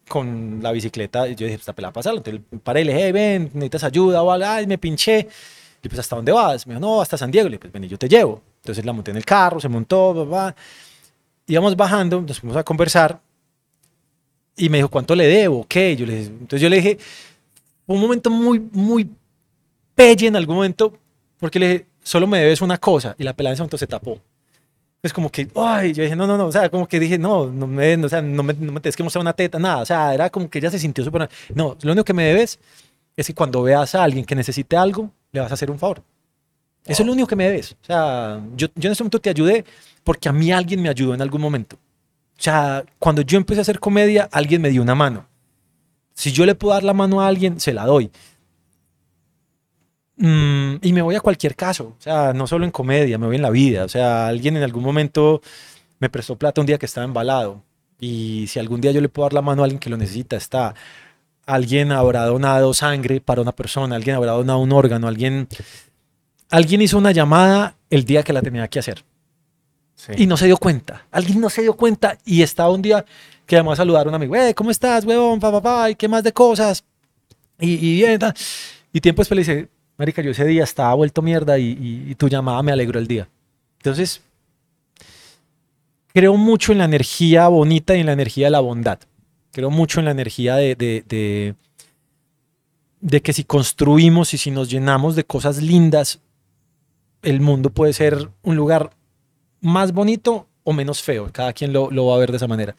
con 0.08 0.60
la 0.62 0.72
bicicleta. 0.72 1.28
Y 1.28 1.36
yo 1.36 1.46
dije, 1.46 1.58
esta 1.60 1.74
pelada 1.74 1.94
pasarlo. 1.94 2.18
Entonces 2.20 2.42
paré 2.64 2.82
y 2.82 2.84
le 2.84 2.94
dije, 2.94 3.06
"Hey, 3.06 3.12
ven, 3.14 3.44
necesitas 3.54 3.86
ayuda 3.86 4.22
o 4.22 4.32
algo. 4.32 4.46
Ay, 4.46 4.68
me 4.68 4.78
pinché. 4.78 5.28
Y 5.84 5.88
pues, 5.88 6.00
¿hasta 6.00 6.16
dónde 6.16 6.32
vas? 6.32 6.68
Me 6.68 6.76
dijo, 6.76 6.82
no, 6.82 7.02
hasta 7.02 7.18
San 7.18 7.32
Diego. 7.32 7.48
Le 7.48 7.54
dije, 7.54 7.60
pues 7.62 7.74
ven, 7.74 7.84
y 7.86 7.88
yo 7.88 7.98
te 7.98 8.10
llevo. 8.10 8.42
Entonces 8.62 8.86
la 8.86 8.94
monté 8.94 9.12
en 9.12 9.18
el 9.18 9.26
carro, 9.26 9.60
se 9.60 9.70
montó, 9.70 10.26
bla. 10.26 10.56
Íbamos 11.48 11.76
bajando, 11.76 12.22
nos 12.22 12.40
fuimos 12.40 12.58
a 12.58 12.64
conversar. 12.64 13.20
Y 14.56 14.70
me 14.70 14.78
dijo, 14.78 14.90
¿cuánto 14.90 15.16
le 15.16 15.26
debo? 15.28 15.66
¿Qué? 15.68 15.96
Yo 15.96 16.06
le 16.06 16.24
entonces 16.24 16.62
yo 16.62 16.70
le 16.70 16.76
dije, 16.76 16.98
un 17.88 18.00
momento 18.00 18.30
muy, 18.30 18.60
muy 18.60 19.10
pelle 19.96 20.28
en 20.28 20.36
algún 20.36 20.56
momento, 20.58 20.94
porque 21.40 21.58
le 21.60 21.68
dije, 21.68 21.86
solo 22.04 22.28
me 22.28 22.40
debes 22.40 22.62
una 22.62 22.78
cosa. 22.78 23.16
Y 23.18 23.24
la 23.24 23.34
pelada 23.34 23.52
en 23.52 23.54
ese 23.56 23.62
momento 23.64 23.78
se 23.78 23.88
tapó. 23.88 24.20
Es 25.04 25.14
como 25.14 25.32
que, 25.32 25.48
ay, 25.56 25.94
yo 25.94 26.04
dije, 26.04 26.16
no, 26.16 26.28
no, 26.28 26.38
no, 26.38 26.46
o 26.46 26.52
sea, 26.52 26.70
como 26.70 26.88
que 26.88 27.00
dije, 27.00 27.18
no, 27.18 27.48
no 27.48 27.66
me, 27.66 27.98
no, 27.98 28.06
o 28.06 28.10
sea, 28.10 28.22
no 28.22 28.44
me, 28.44 28.54
no 28.54 28.72
me 28.72 28.80
tienes 28.82 28.96
que 28.96 29.02
mostrar 29.02 29.22
una 29.22 29.34
teta, 29.34 29.58
nada, 29.58 29.78
o 29.78 29.86
sea, 29.86 30.14
era 30.14 30.30
como 30.30 30.48
que 30.48 30.60
ella 30.60 30.70
se 30.70 30.78
sintió 30.78 31.04
súper, 31.04 31.28
no, 31.56 31.76
lo 31.82 31.92
único 31.92 32.06
que 32.06 32.14
me 32.14 32.26
debes 32.26 32.60
es 33.16 33.28
que 33.28 33.34
cuando 33.34 33.64
veas 33.64 33.96
a 33.96 34.04
alguien 34.04 34.26
que 34.26 34.36
necesite 34.36 34.78
algo, 34.78 35.12
le 35.32 35.40
vas 35.40 35.50
a 35.50 35.56
hacer 35.56 35.72
un 35.72 35.80
favor. 35.80 36.04
Eso 36.86 37.04
es 37.04 37.08
lo 37.08 37.14
único 37.14 37.28
que 37.28 37.36
me 37.36 37.46
debes. 37.46 37.74
O 37.74 37.86
sea, 37.86 38.42
yo, 38.56 38.68
yo 38.76 38.88
en 38.88 38.92
ese 38.94 39.04
momento 39.04 39.20
te 39.20 39.30
ayudé 39.30 39.66
porque 40.04 40.30
a 40.30 40.34
mí 40.34 40.52
alguien 40.52 40.82
me 40.82 40.90
ayudó 40.90 41.14
en 41.14 41.22
algún 41.22 41.42
momento. 41.42 41.76
O 41.76 42.42
sea, 42.42 42.84
cuando 42.98 43.22
yo 43.22 43.38
empecé 43.38 43.60
a 43.60 43.62
hacer 43.62 43.80
comedia, 43.80 44.28
alguien 44.32 44.62
me 44.62 44.70
dio 44.70 44.82
una 44.82 44.96
mano. 44.96 45.28
Si 46.16 46.32
yo 46.32 46.46
le 46.46 46.56
puedo 46.56 46.74
dar 46.74 46.84
la 46.84 46.94
mano 46.94 47.22
a 47.22 47.28
alguien, 47.28 47.60
se 47.60 47.74
la 47.74 47.86
doy. 47.86 48.12
Mm, 50.24 50.76
y 50.84 50.94
me 50.94 51.02
voy 51.02 51.16
a 51.16 51.20
cualquier 51.20 51.56
caso, 51.56 51.96
o 51.98 52.02
sea, 52.02 52.32
no 52.32 52.46
solo 52.46 52.64
en 52.64 52.70
comedia, 52.72 53.18
me 53.18 53.26
voy 53.26 53.38
en 53.38 53.42
la 53.42 53.50
vida. 53.50 53.86
O 53.86 53.90
sea, 53.90 54.28
alguien 54.28 54.56
en 54.56 54.62
algún 54.62 54.84
momento 54.84 55.42
me 56.00 56.10
prestó 56.12 56.36
plata 56.36 56.62
un 56.62 56.68
día 56.68 56.78
que 56.78 56.86
estaba 56.86 57.06
embalado. 57.06 57.64
Y 58.00 58.46
si 58.48 58.60
algún 58.60 58.82
día 58.82 58.92
yo 58.92 59.02
le 59.02 59.10
puedo 59.10 59.26
dar 59.26 59.34
la 59.34 59.42
mano 59.42 59.64
a 59.64 59.66
alguien 59.66 59.80
que 59.80 59.90
lo 59.90 59.98
necesita, 59.98 60.36
está. 60.36 60.76
Alguien 61.48 61.92
habrá 61.92 62.24
donado 62.26 62.72
sangre 62.76 63.20
para 63.20 63.42
una 63.42 63.52
persona, 63.52 63.96
alguien 63.96 64.16
habrá 64.16 64.34
donado 64.34 64.60
un 64.60 64.72
órgano, 64.72 65.08
alguien, 65.08 65.48
alguien 66.52 66.82
hizo 66.84 67.00
una 67.00 67.12
llamada 67.12 67.76
el 67.90 68.06
día 68.06 68.22
que 68.22 68.32
la 68.32 68.44
tenía 68.44 68.68
que 68.68 68.78
hacer 68.80 69.04
Sí. 69.96 70.14
y 70.18 70.28
no 70.28 70.38
se 70.38 70.46
dio 70.46 70.58
cuenta. 70.58 71.06
Alguien 71.12 71.42
no 71.42 71.50
se 71.50 71.64
dio 71.64 71.74
cuenta 71.76 72.18
y 72.26 72.44
estaba 72.44 72.70
un 72.70 72.82
día 72.84 73.04
que 73.48 73.56
llamó 73.56 73.72
a 73.72 73.76
saludar 73.76 74.06
a 74.06 74.10
un 74.10 74.16
amigo. 74.16 74.36
"Eh, 74.36 74.54
¿Cómo 74.54 74.70
estás, 74.70 75.04
huevón? 75.04 75.40
Pa, 75.40 75.52
pa, 75.52 75.62
pa, 75.62 75.90
¿y 75.90 75.96
qué 75.96 76.08
más 76.08 76.24
de 76.24 76.32
cosas? 76.32 76.84
Y, 77.60 77.74
y 77.74 77.96
bien, 77.96 78.20
ta". 78.20 78.34
Y 78.94 79.00
tiempo 79.02 79.22
después 79.22 79.36
le 79.36 79.42
dice, 79.54 79.70
Marica, 79.98 80.22
yo 80.22 80.32
ese 80.32 80.46
día 80.46 80.64
estaba 80.64 80.94
vuelto 80.94 81.22
mierda 81.22 81.60
y, 81.60 82.16
tu 82.16 82.28
llamada 82.28 82.64
me 82.64 82.72
alegró 82.72 83.00
el 83.00 83.08
día. 83.08 83.28
Entonces, 83.78 84.22
creo 86.14 86.36
mucho 86.38 86.72
en 86.72 86.80
la 86.80 86.86
energía 86.86 87.48
bonita 87.48 87.96
y 87.96 88.00
en 88.00 88.08
la 88.08 88.14
energía 88.14 88.48
de 88.48 88.52
la 88.52 88.60
bondad. 88.60 89.00
Creo 89.52 89.70
mucho 89.70 90.00
en 90.00 90.06
la 90.06 90.12
energía 90.12 90.56
de, 90.56 91.56
que 93.24 93.34
si 93.34 93.44
construimos 93.44 94.34
y 94.34 94.38
si 94.38 94.52
nos 94.52 94.70
llenamos 94.70 95.16
de 95.16 95.24
cosas 95.24 95.62
lindas, 95.62 96.20
el 97.22 97.42
mundo 97.42 97.70
puede 97.70 97.94
ser 97.94 98.30
un 98.42 98.56
lugar 98.56 98.92
más 99.60 99.92
bonito 99.92 100.48
o 100.64 100.74
menos 100.74 101.04
feo. 101.04 101.30
Cada 101.32 101.54
quien 101.54 101.74
lo, 101.74 101.92
lo 101.92 102.08
va 102.08 102.16
a 102.16 102.20
ver 102.20 102.32
de 102.32 102.38
esa 102.38 102.48
manera. 102.48 102.76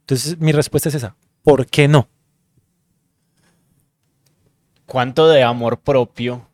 Entonces 0.00 0.38
mi 0.38 0.52
respuesta 0.52 0.88
es 0.88 0.96
esa. 0.96 1.14
¿Por 1.42 1.66
qué 1.66 1.86
no? 1.86 2.08
¿Cuánto 4.86 5.28
de 5.28 5.42
amor 5.42 5.80
propio, 5.80 6.46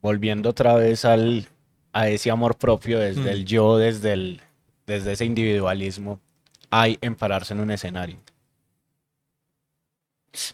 volviendo 0.00 0.50
otra 0.50 0.74
vez 0.74 1.04
al, 1.04 1.46
a 1.92 2.08
ese 2.08 2.30
amor 2.30 2.56
propio 2.56 2.98
desde 2.98 3.22
mm. 3.22 3.28
el 3.28 3.44
yo, 3.44 3.76
desde, 3.76 4.14
el, 4.14 4.40
desde 4.86 5.12
ese 5.12 5.24
individualismo, 5.24 6.20
hay 6.70 6.98
en 7.00 7.14
pararse 7.14 7.54
en 7.54 7.60
un 7.60 7.70
escenario? 7.70 8.18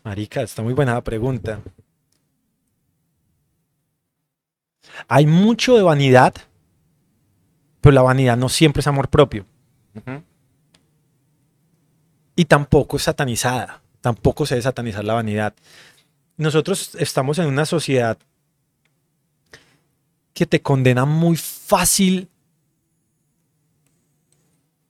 Marica, 0.04 0.42
está 0.42 0.62
muy 0.62 0.74
buena 0.74 0.94
la 0.94 1.02
pregunta. 1.02 1.60
Hay 5.08 5.26
mucho 5.26 5.76
de 5.76 5.82
vanidad, 5.82 6.34
pero 7.80 7.94
la 7.94 8.02
vanidad 8.02 8.36
no 8.36 8.48
siempre 8.48 8.80
es 8.80 8.86
amor 8.86 9.08
propio. 9.08 9.46
Y 12.36 12.44
tampoco 12.44 12.96
es 12.96 13.02
satanizada. 13.04 13.82
Tampoco 14.00 14.46
se 14.46 14.54
debe 14.54 14.62
satanizar 14.62 15.04
la 15.04 15.14
vanidad. 15.14 15.54
Nosotros 16.42 16.96
estamos 16.98 17.38
en 17.38 17.46
una 17.46 17.64
sociedad 17.64 18.18
que 20.34 20.44
te 20.44 20.60
condena 20.60 21.04
muy 21.04 21.36
fácil 21.36 22.28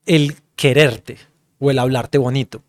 el 0.06 0.36
quererte 0.56 1.18
o 1.58 1.70
el 1.70 1.78
hablarte 1.78 2.16
bonito. 2.16 2.62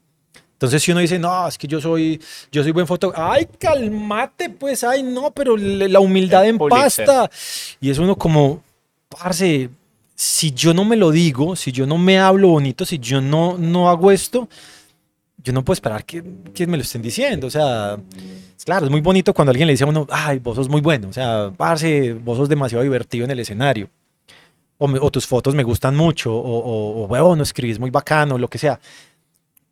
Entonces, 0.52 0.84
si 0.84 0.92
uno 0.92 1.00
dice, 1.00 1.18
no, 1.18 1.48
es 1.48 1.58
que 1.58 1.68
yo 1.68 1.80
soy, 1.80 2.22
yo 2.52 2.62
soy 2.62 2.72
buen 2.74 2.86
fotógrafo, 2.86 3.24
ay, 3.32 3.48
cálmate, 3.58 4.50
pues, 4.50 4.84
ay, 4.84 5.02
no, 5.02 5.32
pero 5.32 5.56
la 5.56 6.00
humildad 6.00 6.46
en 6.46 6.58
pasta. 6.58 7.30
Y 7.80 7.90
es 7.90 7.98
uno 7.98 8.18
como, 8.18 8.64
parce, 9.08 9.70
si 10.14 10.52
yo 10.52 10.74
no 10.74 10.84
me 10.84 10.98
lo 10.98 11.12
digo, 11.12 11.56
si 11.56 11.72
yo 11.72 11.86
no 11.86 11.98
me 11.98 12.20
hablo 12.20 12.50
bonito, 12.50 12.86
si 12.86 13.00
yo 13.00 13.22
no, 13.22 13.58
no 13.58 13.90
hago 13.90 14.12
esto, 14.12 14.50
yo 15.44 15.54
no 15.54 15.64
puedo 15.64 15.74
esperar 15.74 16.06
que, 16.06 16.24
que 16.54 16.66
me 16.68 16.78
lo 16.78 16.84
estén 16.84 17.02
diciendo. 17.02 17.48
O 17.48 17.50
sea, 17.50 17.98
claro, 18.64 18.86
es 18.86 18.92
muy 18.92 19.02
bonito 19.02 19.34
cuando 19.34 19.52
alguien 19.52 19.68
le 19.68 19.74
dice 19.74 19.84
a 19.84 19.88
uno, 19.88 20.08
ay, 20.10 20.40
vos 20.40 20.56
sos 20.56 20.70
muy 20.70 20.82
bueno. 20.82 21.10
O 21.10 21.14
sea, 21.14 21.52
parce, 21.56 22.14
vos 22.14 22.38
sos 22.38 22.50
demasiado 22.50 22.84
divertido 22.84 23.26
en 23.26 23.32
el 23.32 23.40
escenario. 23.40 23.90
O, 24.78 24.86
o 24.86 25.12
tus 25.12 25.28
fotos 25.28 25.54
me 25.54 25.64
gustan 25.64 25.96
mucho. 25.96 26.34
O, 26.34 27.06
o, 27.06 27.08
o 27.08 27.36
no 27.36 27.44
escribís 27.44 27.80
muy 27.80 27.90
bacano, 27.90 28.38
lo 28.38 28.48
que 28.48 28.58
sea. 28.58 28.80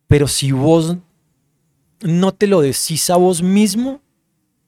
Pero 0.06 0.28
si 0.28 0.52
vos 0.52 0.96
no 2.02 2.32
te 2.32 2.46
lo 2.46 2.60
decís 2.60 3.08
a 3.08 3.16
vos 3.16 3.42
mismo 3.42 4.00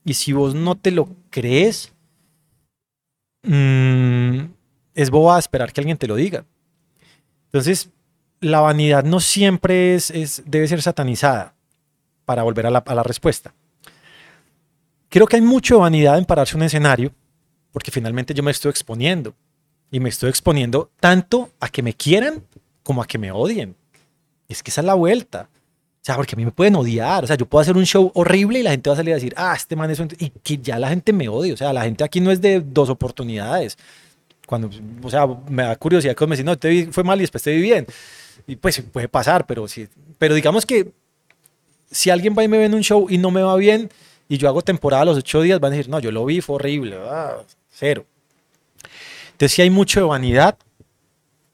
y 0.05 0.15
si 0.15 0.33
vos 0.33 0.55
no 0.55 0.75
te 0.75 0.91
lo 0.91 1.09
crees, 1.31 1.93
mmm, 3.43 4.39
es 4.95 5.11
boba 5.11 5.39
esperar 5.39 5.73
que 5.73 5.81
alguien 5.81 5.99
te 5.99 6.07
lo 6.07 6.15
diga. 6.15 6.45
Entonces, 7.47 7.91
la 8.45 8.61
vanidad 8.61 9.05
no 9.05 9.21
siempre 9.21 9.95
es, 9.95 10.43
debe 10.45 10.69
ser 10.69 10.83
satanizada 10.83 11.55
para 12.25 12.43
volver 12.43 12.67
a 12.67 12.71
la, 12.71 12.79
a 12.79 12.95
la 12.95 13.03
respuesta. 13.03 13.55
Creo 15.09 15.27
que 15.27 15.37
hay 15.37 15.43
mucho 15.43 15.79
vanidad 15.79 16.19
en 16.19 16.25
pararse 16.25 16.57
un 16.57 16.63
escenario, 16.63 17.13
porque 17.73 17.91
finalmente 17.91 18.35
yo 18.35 18.43
me 18.43 18.51
estoy 18.51 18.71
exponiendo. 18.71 19.35
Y 19.91 20.01
me 20.01 20.09
estoy 20.09 20.29
exponiendo 20.29 20.91
tanto 20.99 21.51
a 21.61 21.69
que 21.69 21.83
me 21.83 21.95
quieran 21.95 22.43
como 22.83 23.01
a 23.01 23.07
que 23.07 23.17
me 23.17 23.31
odien. 23.31 23.77
Es 24.49 24.63
que 24.63 24.71
esa 24.71 24.81
es 24.81 24.87
la 24.87 24.95
vuelta. 24.95 25.49
O 25.53 26.05
sea, 26.05 26.17
porque 26.17 26.35
a 26.35 26.37
mí 26.37 26.45
me 26.45 26.51
pueden 26.51 26.77
odiar. 26.77 27.25
O 27.25 27.27
sea, 27.27 27.37
yo 27.37 27.47
puedo 27.47 27.63
hacer 27.63 27.77
un 27.77 27.87
show 27.87 28.11
horrible 28.15 28.59
y 28.59 28.63
la 28.63 28.73
gente 28.73 28.91
va 28.91 28.95
a 28.95 28.97
salir 28.97 29.13
a 29.13 29.17
decir, 29.17 29.33
ah, 29.37 29.55
este 29.57 29.77
man 29.77 29.91
es 29.91 30.01
un... 30.01 30.09
Y 30.19 30.31
que 30.31 30.59
ya 30.59 30.79
la 30.79 30.89
gente 30.89 31.13
me 31.13 31.29
odie. 31.29 31.53
O 31.53 31.57
sea, 31.57 31.73
la 31.73 31.85
gente 31.85 32.05
aquí 32.05 32.21
no 32.21 32.31
es 32.31 32.41
de 32.41 32.61
dos 32.61 32.91
oportunidades. 32.91 33.79
Cuando, 34.47 34.69
o 35.03 35.11
sea, 35.11 35.27
me 35.49 35.63
da 35.63 35.77
curiosidad 35.77 36.15
cuando 36.15 36.31
me 36.31 36.37
dicen, 36.37 36.47
no, 36.47 36.59
te 36.59 36.93
fue 36.93 37.05
mal 37.05 37.19
y 37.19 37.23
después 37.23 37.43
te 37.43 37.55
vi 37.55 37.63
bien. 37.63 37.87
Y 38.47 38.57
pues 38.57 38.81
puede 38.81 39.09
pasar, 39.09 39.47
pero 39.47 39.69
sí. 39.69 39.89
Pero 40.19 40.35
digamos 40.35 40.67
que 40.67 40.93
si 41.91 42.11
alguien 42.11 42.35
va 42.37 42.45
y 42.45 42.49
me 42.49 42.59
ve 42.59 42.65
en 42.65 42.75
un 42.75 42.83
show 42.83 43.07
y 43.09 43.19
no 43.19 43.31
me 43.31 43.43
va 43.43 43.57
bien 43.57 43.91
y 44.29 44.39
yo 44.39 44.49
hago 44.49 44.63
temporada 44.63 45.03
a 45.03 45.07
los 45.07 45.19
ocho 45.19 45.43
días, 45.43 45.61
van 45.61 45.73
a 45.73 45.77
decir, 45.77 45.91
no, 45.91 46.01
yo 46.01 46.11
lo 46.11 46.25
vi, 46.25 46.41
fue 46.41 46.57
horrible, 46.57 46.97
ah, 47.09 47.37
cero. 47.71 48.05
Entonces 49.33 49.53
sí 49.53 49.63
hay 49.63 49.71
mucho 49.71 50.01
de 50.01 50.07
vanidad 50.07 50.57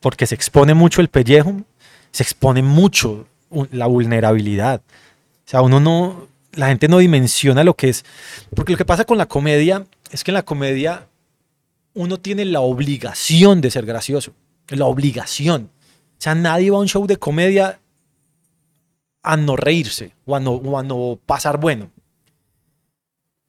porque 0.01 0.27
se 0.27 0.35
expone 0.35 0.75
mucho 0.75 1.01
el 1.01 1.09
pellejo, 1.09 1.62
se 2.11 2.23
expone 2.23 2.62
mucho 2.62 3.27
la 3.73 3.87
vulnerabilidad. 3.87 4.81
O 5.47 5.51
sea, 5.51 5.62
uno 5.62 5.81
no, 5.81 6.29
la 6.53 6.69
gente 6.69 6.88
no 6.88 6.99
dimensiona 6.99 7.64
lo 7.64 7.75
que 7.75 7.88
es. 7.88 8.05
Porque 8.55 8.73
lo 8.73 8.79
que 8.79 8.85
pasa 8.85 9.05
con 9.05 9.19
la 9.19 9.27
comedia 9.27 9.87
es 10.11 10.25
que 10.25 10.31
en 10.31 10.37
la 10.37 10.43
comedia 10.43 11.07
uno 11.95 12.19
tiene 12.19 12.45
la 12.45 12.61
obligación 12.61 13.61
de 13.61 13.71
ser 13.71 13.87
gracioso. 13.87 14.33
La 14.69 14.87
obligación. 14.87 15.71
O 16.20 16.22
sea, 16.22 16.35
nadie 16.35 16.70
va 16.70 16.76
a 16.76 16.80
un 16.80 16.87
show 16.87 17.06
de 17.06 17.16
comedia 17.16 17.80
a 19.22 19.37
no 19.38 19.56
reírse 19.56 20.14
o 20.26 20.37
a 20.37 20.40
no, 20.83 21.18
pasar 21.24 21.59
bueno. 21.59 21.90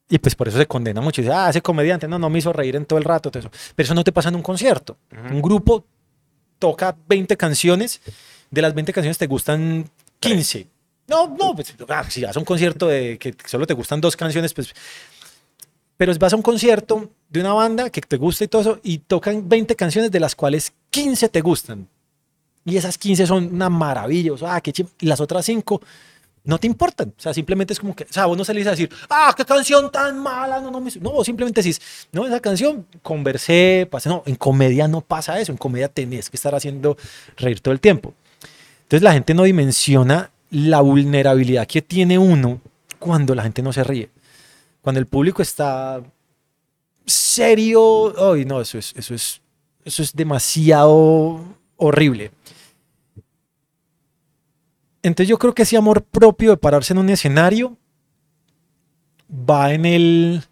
Y 0.08 0.18
pues 0.18 0.34
por 0.34 0.48
eso 0.48 0.56
se 0.56 0.66
condena 0.66 1.02
mucho. 1.02 1.20
dice, 1.20 1.34
ah, 1.34 1.50
ese 1.50 1.60
comediante 1.60 2.08
no, 2.08 2.18
no 2.18 2.30
me 2.30 2.38
hizo 2.38 2.50
reír 2.50 2.76
en 2.76 2.86
todo 2.86 2.98
el 2.98 3.04
rato. 3.04 3.30
Pero 3.30 3.50
eso 3.76 3.94
no 3.94 4.02
te 4.02 4.10
pasa 4.10 4.30
en 4.30 4.36
un 4.36 4.42
concierto. 4.42 4.96
Un 5.30 5.42
grupo 5.42 5.84
toca 6.58 6.96
20 7.08 7.36
canciones, 7.36 8.00
de 8.50 8.62
las 8.62 8.72
20 8.72 8.90
canciones 8.94 9.18
te 9.18 9.26
gustan 9.26 9.90
15. 10.20 10.66
No, 11.08 11.28
no, 11.28 11.54
pues, 11.54 11.74
ah, 11.90 12.08
si 12.08 12.22
vas 12.22 12.34
a 12.34 12.38
un 12.38 12.46
concierto 12.46 12.88
de 12.88 13.18
que 13.18 13.34
solo 13.44 13.66
te 13.66 13.74
gustan 13.74 14.00
dos 14.00 14.16
canciones, 14.16 14.54
pues 14.54 14.72
pero 15.98 16.12
vas 16.18 16.32
a 16.32 16.36
un 16.36 16.42
concierto 16.42 17.10
de 17.28 17.40
una 17.40 17.52
banda 17.52 17.90
que 17.90 18.00
te 18.00 18.16
gusta 18.16 18.44
y 18.44 18.48
todo 18.48 18.62
eso, 18.62 18.80
y 18.82 18.98
tocan 18.98 19.48
20 19.48 19.76
canciones 19.76 20.10
de 20.10 20.20
las 20.20 20.34
cuales 20.34 20.72
15 20.90 21.28
te 21.28 21.40
gustan. 21.42 21.88
Y 22.64 22.76
esas 22.76 22.96
15 22.98 23.26
son 23.26 23.52
una 23.52 23.68
maravilla. 23.68 24.32
O 24.32 24.38
sea, 24.38 24.56
ah, 24.56 24.60
qué 24.60 24.72
y 25.00 25.06
las 25.06 25.20
otras 25.20 25.44
5 25.44 25.80
no 26.44 26.58
te 26.58 26.66
importan. 26.66 27.14
O 27.16 27.20
sea, 27.20 27.34
simplemente 27.34 27.72
es 27.72 27.80
como 27.80 27.94
que, 27.94 28.04
o 28.04 28.12
sea, 28.12 28.26
vos 28.26 28.36
no 28.36 28.44
salís 28.44 28.66
a 28.66 28.70
decir, 28.70 28.90
ah, 29.10 29.34
qué 29.36 29.44
canción 29.44 29.90
tan 29.90 30.18
mala, 30.18 30.60
no, 30.60 30.70
no, 30.70 30.80
me... 30.80 30.90
no, 31.00 31.24
simplemente 31.24 31.62
decís, 31.62 31.80
no, 32.12 32.26
esa 32.26 32.40
canción, 32.40 32.86
conversé, 33.02 33.86
pasé, 33.90 34.08
no, 34.08 34.22
en 34.26 34.36
comedia 34.36 34.88
no 34.88 35.00
pasa 35.00 35.40
eso, 35.40 35.52
en 35.52 35.58
comedia 35.58 35.88
tenés 35.88 36.30
que 36.30 36.36
estar 36.36 36.54
haciendo 36.54 36.96
reír 37.36 37.60
todo 37.60 37.72
el 37.72 37.80
tiempo. 37.80 38.14
Entonces 38.82 39.02
la 39.02 39.12
gente 39.12 39.34
no 39.34 39.44
dimensiona 39.44 40.30
la 40.50 40.80
vulnerabilidad 40.80 41.66
que 41.66 41.80
tiene 41.80 42.18
uno 42.18 42.60
cuando 42.98 43.34
la 43.34 43.42
gente 43.42 43.62
no 43.62 43.72
se 43.72 43.84
ríe 43.84 44.10
cuando 44.82 44.98
el 44.98 45.06
público 45.06 45.40
está 45.40 46.02
serio, 47.06 48.32
ay, 48.32 48.44
no, 48.44 48.60
eso 48.60 48.78
es, 48.78 48.92
eso 48.96 49.14
es, 49.14 49.40
eso 49.84 50.02
es 50.02 50.12
demasiado 50.12 51.40
horrible. 51.82 52.30
Entonces 55.02 55.28
yo 55.28 55.38
creo 55.38 55.54
que 55.54 55.62
ese 55.62 55.76
amor 55.76 56.02
propio 56.02 56.50
de 56.50 56.56
pararse 56.56 56.92
en 56.92 56.98
un 56.98 57.10
escenario 57.10 57.76
va 59.28 59.72
en 59.72 59.84
el 59.84 60.44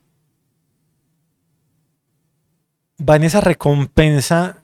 va 3.09 3.17
en 3.17 3.25
esa 3.25 3.41
recompensa 3.41 4.59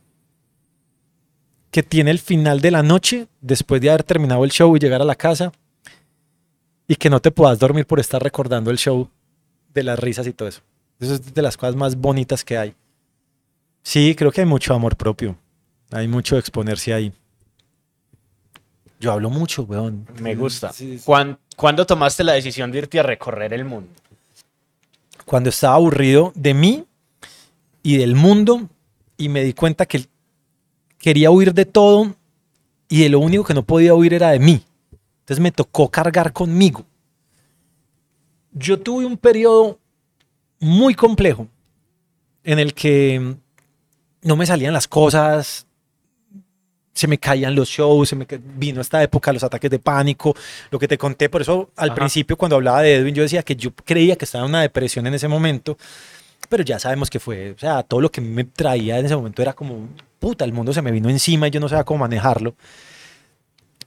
que 1.71 1.83
tiene 1.83 2.11
el 2.11 2.19
final 2.19 2.61
de 2.61 2.71
la 2.71 2.83
noche 2.83 3.29
después 3.41 3.81
de 3.81 3.91
haber 3.91 4.03
terminado 4.03 4.45
el 4.45 4.51
show 4.51 4.77
y 4.77 4.81
llegar 4.81 5.01
a 5.03 5.05
la 5.05 5.15
casa 5.15 5.53
y 6.89 6.97
que 6.97 7.11
no 7.11 7.21
te 7.21 7.31
puedas 7.31 7.59
dormir 7.59 7.87
por 7.87 8.01
estar 8.01 8.23
recordando 8.23 8.71
el 8.71 8.79
show 8.79 9.09
de 9.73 9.83
las 9.83 9.99
risas 9.99 10.27
y 10.27 10.33
todo 10.33 10.49
eso. 10.49 10.63
Eso 10.99 11.15
es 11.15 11.35
de 11.35 11.43
las 11.43 11.57
cosas 11.57 11.77
más 11.77 11.97
bonitas 11.97 12.45
que 12.45 12.57
hay. 12.57 12.75
Sí, 13.83 14.15
creo 14.17 14.33
que 14.33 14.41
hay 14.41 14.47
mucho 14.47 14.75
amor 14.75 14.97
propio. 14.97 15.37
Hay 15.97 16.09
mucho 16.09 16.37
exponerse 16.39 16.93
ahí. 16.93 17.12
Yo 19.01 19.12
hablo 19.12 19.31
mucho, 19.31 19.62
weón. 19.62 20.07
Me 20.20 20.35
gusta. 20.35 20.73
¿Cuándo, 21.57 21.87
tomaste 21.87 22.25
la 22.25 22.33
decisión 22.33 22.70
de 22.70 22.79
irte 22.79 22.99
a 23.01 23.03
recorrer 23.03 23.53
el 23.53 23.64
mundo? 23.64 23.91
Cuando 25.25 25.51
estaba 25.51 25.75
aburrido 25.75 26.33
de 26.35 26.55
mí 26.55 26.85
y 27.83 27.97
del 27.97 28.14
mundo 28.14 28.68
y 29.16 29.29
me 29.29 29.43
di 29.43 29.53
cuenta 29.53 29.87
que 29.87 30.07
quería 30.99 31.31
huir 31.31 31.53
de 31.53 31.66
todo 31.66 32.14
y 32.89 33.03
de 33.03 33.09
lo 33.09 33.20
único 33.20 33.45
que 33.45 33.55
no 33.55 33.64
podía 33.64 33.95
huir 33.95 34.14
era 34.14 34.31
de 34.31 34.39
mí. 34.39 34.62
Entonces 35.20 35.43
me 35.43 35.53
tocó 35.53 35.91
cargar 35.91 36.33
conmigo 36.33 36.85
yo 38.57 38.81
tuve 38.81 39.05
un 39.05 39.18
periodo 39.18 39.79
muy 40.59 40.95
complejo 40.95 41.47
en 42.43 42.59
el 42.59 42.73
que 42.73 43.37
no 44.23 44.37
me 44.37 44.47
salían 44.47 44.73
las 44.73 44.89
cosas, 44.89 45.66
se 46.97 47.07
me 47.07 47.18
caían 47.18 47.55
los 47.55 47.68
shows, 47.68 48.09
se 48.09 48.16
me 48.16 48.26
vino 48.57 48.80
esta 48.80 49.03
época 49.03 49.32
los 49.32 49.44
ataques 49.44 49.70
de 49.70 49.78
pánico, 49.78 50.34
lo 50.70 50.78
que 50.78 50.88
te 50.88 50.97
conté, 50.97 51.28
por 51.28 51.42
eso 51.42 51.70
al 51.76 51.94
principio 51.94 52.36
cuando 52.36 52.57
hablaba 52.57 52.80
de 52.80 52.97
Edwin 52.97 53.14
yo 53.14 53.22
decía 53.22 53.42
que 53.42 53.55
yo 53.55 53.70
creía 53.84 54.16
que 54.16 54.24
estaba 54.24 54.44
en 54.44 54.51
una 54.51 54.62
depresión 54.62 55.07
en 55.07 55.12
ese 55.14 55.28
momento, 55.28 55.76
pero 56.49 56.62
ya 56.62 56.78
sabemos 56.78 57.11
que 57.11 57.20
fue, 57.20 57.51
o 57.53 57.59
sea, 57.59 57.82
todo 57.82 58.01
lo 58.01 58.11
que 58.11 58.22
me 58.22 58.44
traía 58.44 58.99
en 58.99 59.05
ese 59.07 59.14
momento 59.14 59.42
era 59.42 59.53
como, 59.53 59.88
puta, 60.18 60.44
el 60.47 60.55
mundo 60.55 60.72
se 60.72 60.80
me 60.80 60.90
vino 60.90 61.11
encima 61.11 61.49
y 61.49 61.51
yo 61.51 61.61
no 61.61 61.68
sabía 61.68 61.84
cómo 61.84 62.01
manejarlo. 62.01 62.55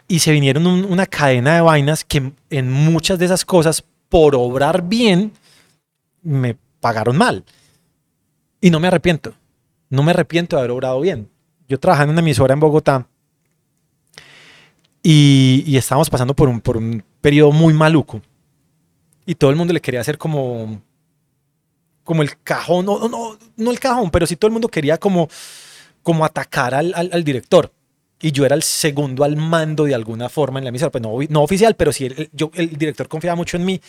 y 0.07 0.19
se 0.19 0.31
vinieron 0.31 0.65
una 0.67 1.05
cadena 1.05 1.55
de 1.55 1.61
vainas 1.61 2.03
que 2.03 2.31
en 2.49 2.71
muchas 2.71 3.19
de 3.19 3.25
esas 3.25 3.45
cosas, 3.45 3.83
por 4.09 4.35
obrar 4.35 4.83
bien, 4.83 5.31
me 6.23 6.57
pagaron 6.79 7.15
mal. 7.17 7.43
Y 8.61 8.71
no 8.71 8.79
me 8.79 8.87
arrepiento. 8.87 9.33
No 9.89 10.03
me 10.03 10.11
arrepiento 10.11 10.55
de 10.55 10.61
haber 10.61 10.71
obrado 10.71 10.99
bien. 10.99 11.29
Yo 11.69 11.79
trabajaba 11.79 12.05
en 12.05 12.09
una 12.09 12.19
emisora 12.19 12.53
en 12.53 12.59
Bogotá 12.59 13.07
y, 15.01 15.77
estábamos 15.77 16.09
pasando 16.09 16.35
por 16.35 16.49
un, 16.49 16.59
por 16.59 16.75
un 16.75 17.03
periodo 17.21 17.51
muy 17.51 17.73
maluco. 17.73 18.21
Y 19.25 19.35
todo 19.35 19.49
el 19.51 19.55
mundo 19.55 19.73
le 19.73 19.79
quería 19.79 20.01
hacer 20.01 20.17
como, 20.17 20.81
como 22.03 22.23
el 22.23 22.41
cajón, 22.41 22.85
no, 22.85 23.07
no, 23.07 23.37
no 23.55 23.71
el 23.71 23.79
cajón, 23.79 24.09
pero 24.09 24.25
sí 24.25 24.35
todo 24.35 24.47
el 24.47 24.53
mundo 24.53 24.67
quería 24.67 24.97
como, 24.97 25.29
como 26.01 26.25
atacar 26.25 26.73
al, 26.73 27.23
director. 27.23 27.71
Y 28.21 28.31
yo 28.31 28.45
era 28.45 28.55
el 28.55 28.63
segundo 28.63 29.23
al 29.23 29.37
mando 29.37 29.85
de 29.85 29.95
alguna 29.95 30.27
forma 30.27 30.59
en 30.59 30.65
la 30.65 30.69
emisora, 30.69 30.91
pues 30.91 31.01
no, 31.01 31.15
no 31.29 31.43
oficial, 31.43 31.75
pero 31.75 31.93
sí 31.93 32.05
el 32.05 32.77
director 32.77 33.07
confiaba 33.07 33.35
mucho 33.35 33.55
en 33.55 33.65
mí. 33.65 33.79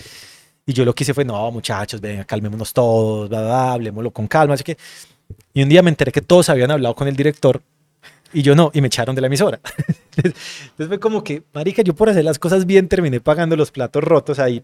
Y 0.67 0.73
yo 0.73 0.85
lo 0.85 0.95
que 0.95 1.03
hice 1.03 1.15
fue, 1.15 1.25
no, 1.25 1.51
muchachos, 1.51 2.01
venga, 2.01 2.25
calmémonos 2.25 2.73
todos, 2.73 3.29
bla, 3.29 3.41
bla, 3.41 3.73
hablemoslo 3.73 4.11
con 4.13 4.29
calma. 4.29 4.55
Así 4.55 4.63
que, 4.63 4.77
y 5.53 5.63
un 5.63 5.69
día 5.69 5.83
me 5.83 5.91
enteré 5.91 6.13
que 6.13 6.21
todos 6.21 6.49
habían 6.49 6.71
hablado 6.71 6.95
con 6.95 7.09
el 7.09 7.17
director 7.17 7.61
y 8.33 8.43
yo 8.43 8.55
no, 8.55 8.71
y 8.73 8.81
me 8.81 8.87
echaron 8.87 9.15
de 9.15 9.21
la 9.21 9.27
emisora. 9.27 9.61
Entonces 10.17 10.89
fue 10.89 11.01
como 11.01 11.25
que, 11.25 11.43
marica, 11.53 11.83
yo 11.83 11.95
por 11.95 12.09
hacer 12.09 12.25
las 12.25 12.39
cosas 12.39 12.67
bien 12.67 12.89
terminé 12.89 13.21
pagando 13.21 13.57
los 13.57 13.71
platos 13.71 14.03
rotos 14.05 14.39
ahí. 14.39 14.63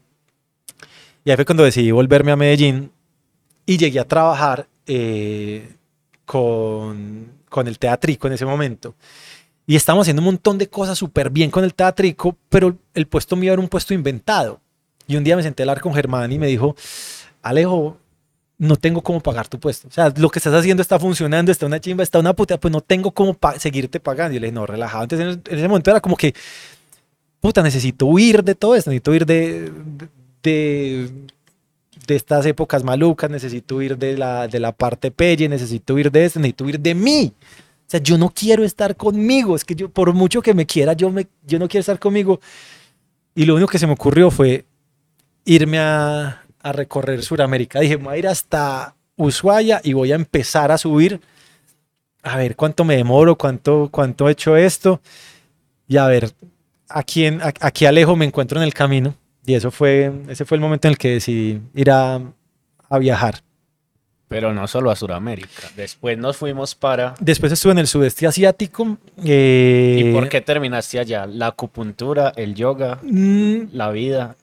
Y 1.25 1.31
ahí 1.31 1.37
fue 1.37 1.45
cuando 1.45 1.64
decidí 1.64 1.91
volverme 1.91 2.33
a 2.33 2.37
Medellín 2.37 2.91
y 3.64 3.77
llegué 3.77 3.99
a 3.99 4.05
trabajar 4.05 4.69
eh, 4.87 5.75
con, 6.25 7.33
con 7.49 7.67
el 7.67 7.79
teatrico 7.79 8.29
en 8.29 8.35
ese 8.35 8.47
momento. 8.47 8.95
Y 9.67 9.75
estábamos 9.75 10.05
haciendo 10.05 10.21
un 10.21 10.27
montón 10.27 10.59
de 10.59 10.69
cosas 10.69 10.97
súper 10.97 11.31
bien 11.31 11.51
con 11.51 11.64
el 11.64 11.75
teatrico, 11.75 12.37
pero 12.49 12.77
el 12.95 13.07
puesto 13.09 13.35
mío 13.35 13.53
era 13.53 13.61
un 13.61 13.69
puesto 13.69 13.95
inventado. 13.95 14.61
Y 15.09 15.17
un 15.17 15.25
día 15.25 15.37
me 15.37 15.43
senté 15.43 15.62
a 15.62 15.64
hablar 15.64 15.81
con 15.81 15.93
Germán 15.93 16.31
y 16.33 16.39
me 16.39 16.47
dijo, 16.47 16.77
Alejo, 17.43 17.99
no 18.59 18.76
tengo 18.76 19.02
cómo 19.02 19.20
pagar 19.20 19.48
tu 19.48 19.59
puesto. 19.61 19.88
O 19.88 19.90
sea, 19.90 20.12
lo 20.16 20.30
que 20.30 20.38
estás 20.38 20.54
haciendo 20.54 20.82
está 20.82 20.98
funcionando, 20.98 21.52
está 21.52 21.66
una 21.66 21.80
chimba, 21.80 22.02
está 22.02 22.18
una 22.18 22.34
puta, 22.34 22.59
pues 22.59 22.72
no 22.72 22.80
tengo 22.80 23.12
cómo 23.12 23.36
seguirte 23.59 24.00
pagando. 24.00 24.36
Y 24.36 24.40
le 24.40 24.46
dije, 24.46 24.54
no, 24.54 24.66
relajado. 24.66 25.04
Entonces 25.04 25.38
en, 25.48 25.59
ese 25.59 25.68
momento 25.68 25.90
era 25.90 26.00
como 26.00 26.16
que, 26.16 26.34
puta, 27.40 27.62
necesito 27.62 28.07
huir 28.07 28.42
de 28.42 28.54
todo 28.54 28.74
esto, 28.74 28.90
necesito 28.90 29.11
huir 29.11 29.26
de, 29.26 29.70
de, 30.42 31.11
de 32.07 32.16
estas 32.16 32.46
épocas 32.46 32.82
malucas, 32.82 33.30
necesito 33.30 33.76
huir 33.76 33.98
de 33.98 34.16
la, 34.16 34.48
de 34.48 34.61
la 34.61 34.72
parte 34.72 35.11
pelle, 35.11 35.48
necesito 35.48 35.94
huir 35.94 36.11
de 36.11 36.24
esto, 36.24 36.40
necesito 36.40 36.64
huir 36.64 36.80
de 36.80 36.94
mí. 36.94 37.32
O 37.86 37.90
sea, 37.90 38.00
yo 38.00 38.16
no 38.16 38.30
quiero 38.30 38.64
estar 38.64 38.96
conmigo, 38.96 39.54
es 39.54 39.64
que 39.64 39.74
yo, 39.74 39.88
por 39.90 40.12
mucho 40.12 40.42
que 40.42 40.54
me 40.54 40.66
quiera, 40.66 40.94
yo, 40.94 41.11
me, 41.11 41.28
yo 41.46 41.59
no 41.59 41.68
quiero 41.68 41.80
estar 41.80 41.98
conmigo. 41.98 42.40
Y 43.34 43.44
lo 43.44 43.54
único 43.54 43.70
que 43.70 43.78
se 43.78 43.86
me 43.86 43.92
ocurrió 43.92 44.30
fue 44.30 44.64
irme 45.44 45.78
a, 45.78 46.45
a 46.67 46.73
recorrer 46.73 47.23
Sudamérica. 47.23 47.79
Dije, 47.79 47.95
voy 47.95 48.14
a 48.14 48.19
ir 48.19 48.27
hasta 48.27 48.97
Ushuaia 49.17 49.81
y 49.85 49.93
voy 49.93 50.11
a 50.11 50.17
empezar 50.17 50.73
a 50.73 50.79
subir. 50.79 51.21
A 52.25 52.37
ver 52.37 52.57
cuánto 52.57 52.85
me 52.85 52.97
demoro, 52.97 53.37
cuánto, 53.37 53.89
cuánto 53.93 54.29
he 54.29 54.33
hecho 54.33 54.57
esto. 54.57 55.01
Y 55.87 55.97
a 55.97 56.07
ver, 56.07 56.33
aquí, 56.89 57.25
en, 57.25 57.41
aquí 57.43 57.87
alejo 57.87 58.17
me 58.17 58.25
encuentro 58.25 58.59
en 58.59 58.64
el 58.64 58.75
camino. 58.75 59.14
Y 59.47 59.55
eso 59.55 59.71
fue, 59.71 60.12
ese 60.29 60.45
fue 60.45 60.57
el 60.57 60.61
momento 60.61 60.89
en 60.89 60.93
el 60.93 60.99
que 60.99 61.11
decidí 61.11 61.61
ir 61.73 61.89
a, 61.93 62.21
a 62.89 62.99
viajar. 62.99 63.43
Pero 64.27 64.53
no 64.53 64.67
solo 64.67 64.91
a 64.91 64.97
Sudamérica. 64.97 65.71
Después 65.77 66.19
nos 66.19 66.37
fuimos 66.37 66.75
para. 66.75 67.14
Después 67.21 67.53
estuve 67.53 67.73
en 67.73 67.79
el 67.79 67.87
sudeste 67.87 68.27
asiático. 68.27 68.99
Eh, 69.25 70.03
¿Y 70.05 70.12
por 70.12 70.29
qué 70.29 70.41
terminaste 70.41 70.99
allá? 70.99 71.27
¿La 71.27 71.47
acupuntura, 71.47 72.33
el 72.35 72.57
yoga, 72.57 72.99
mm, 73.05 73.69
la 73.73 73.91
vida? 73.93 74.35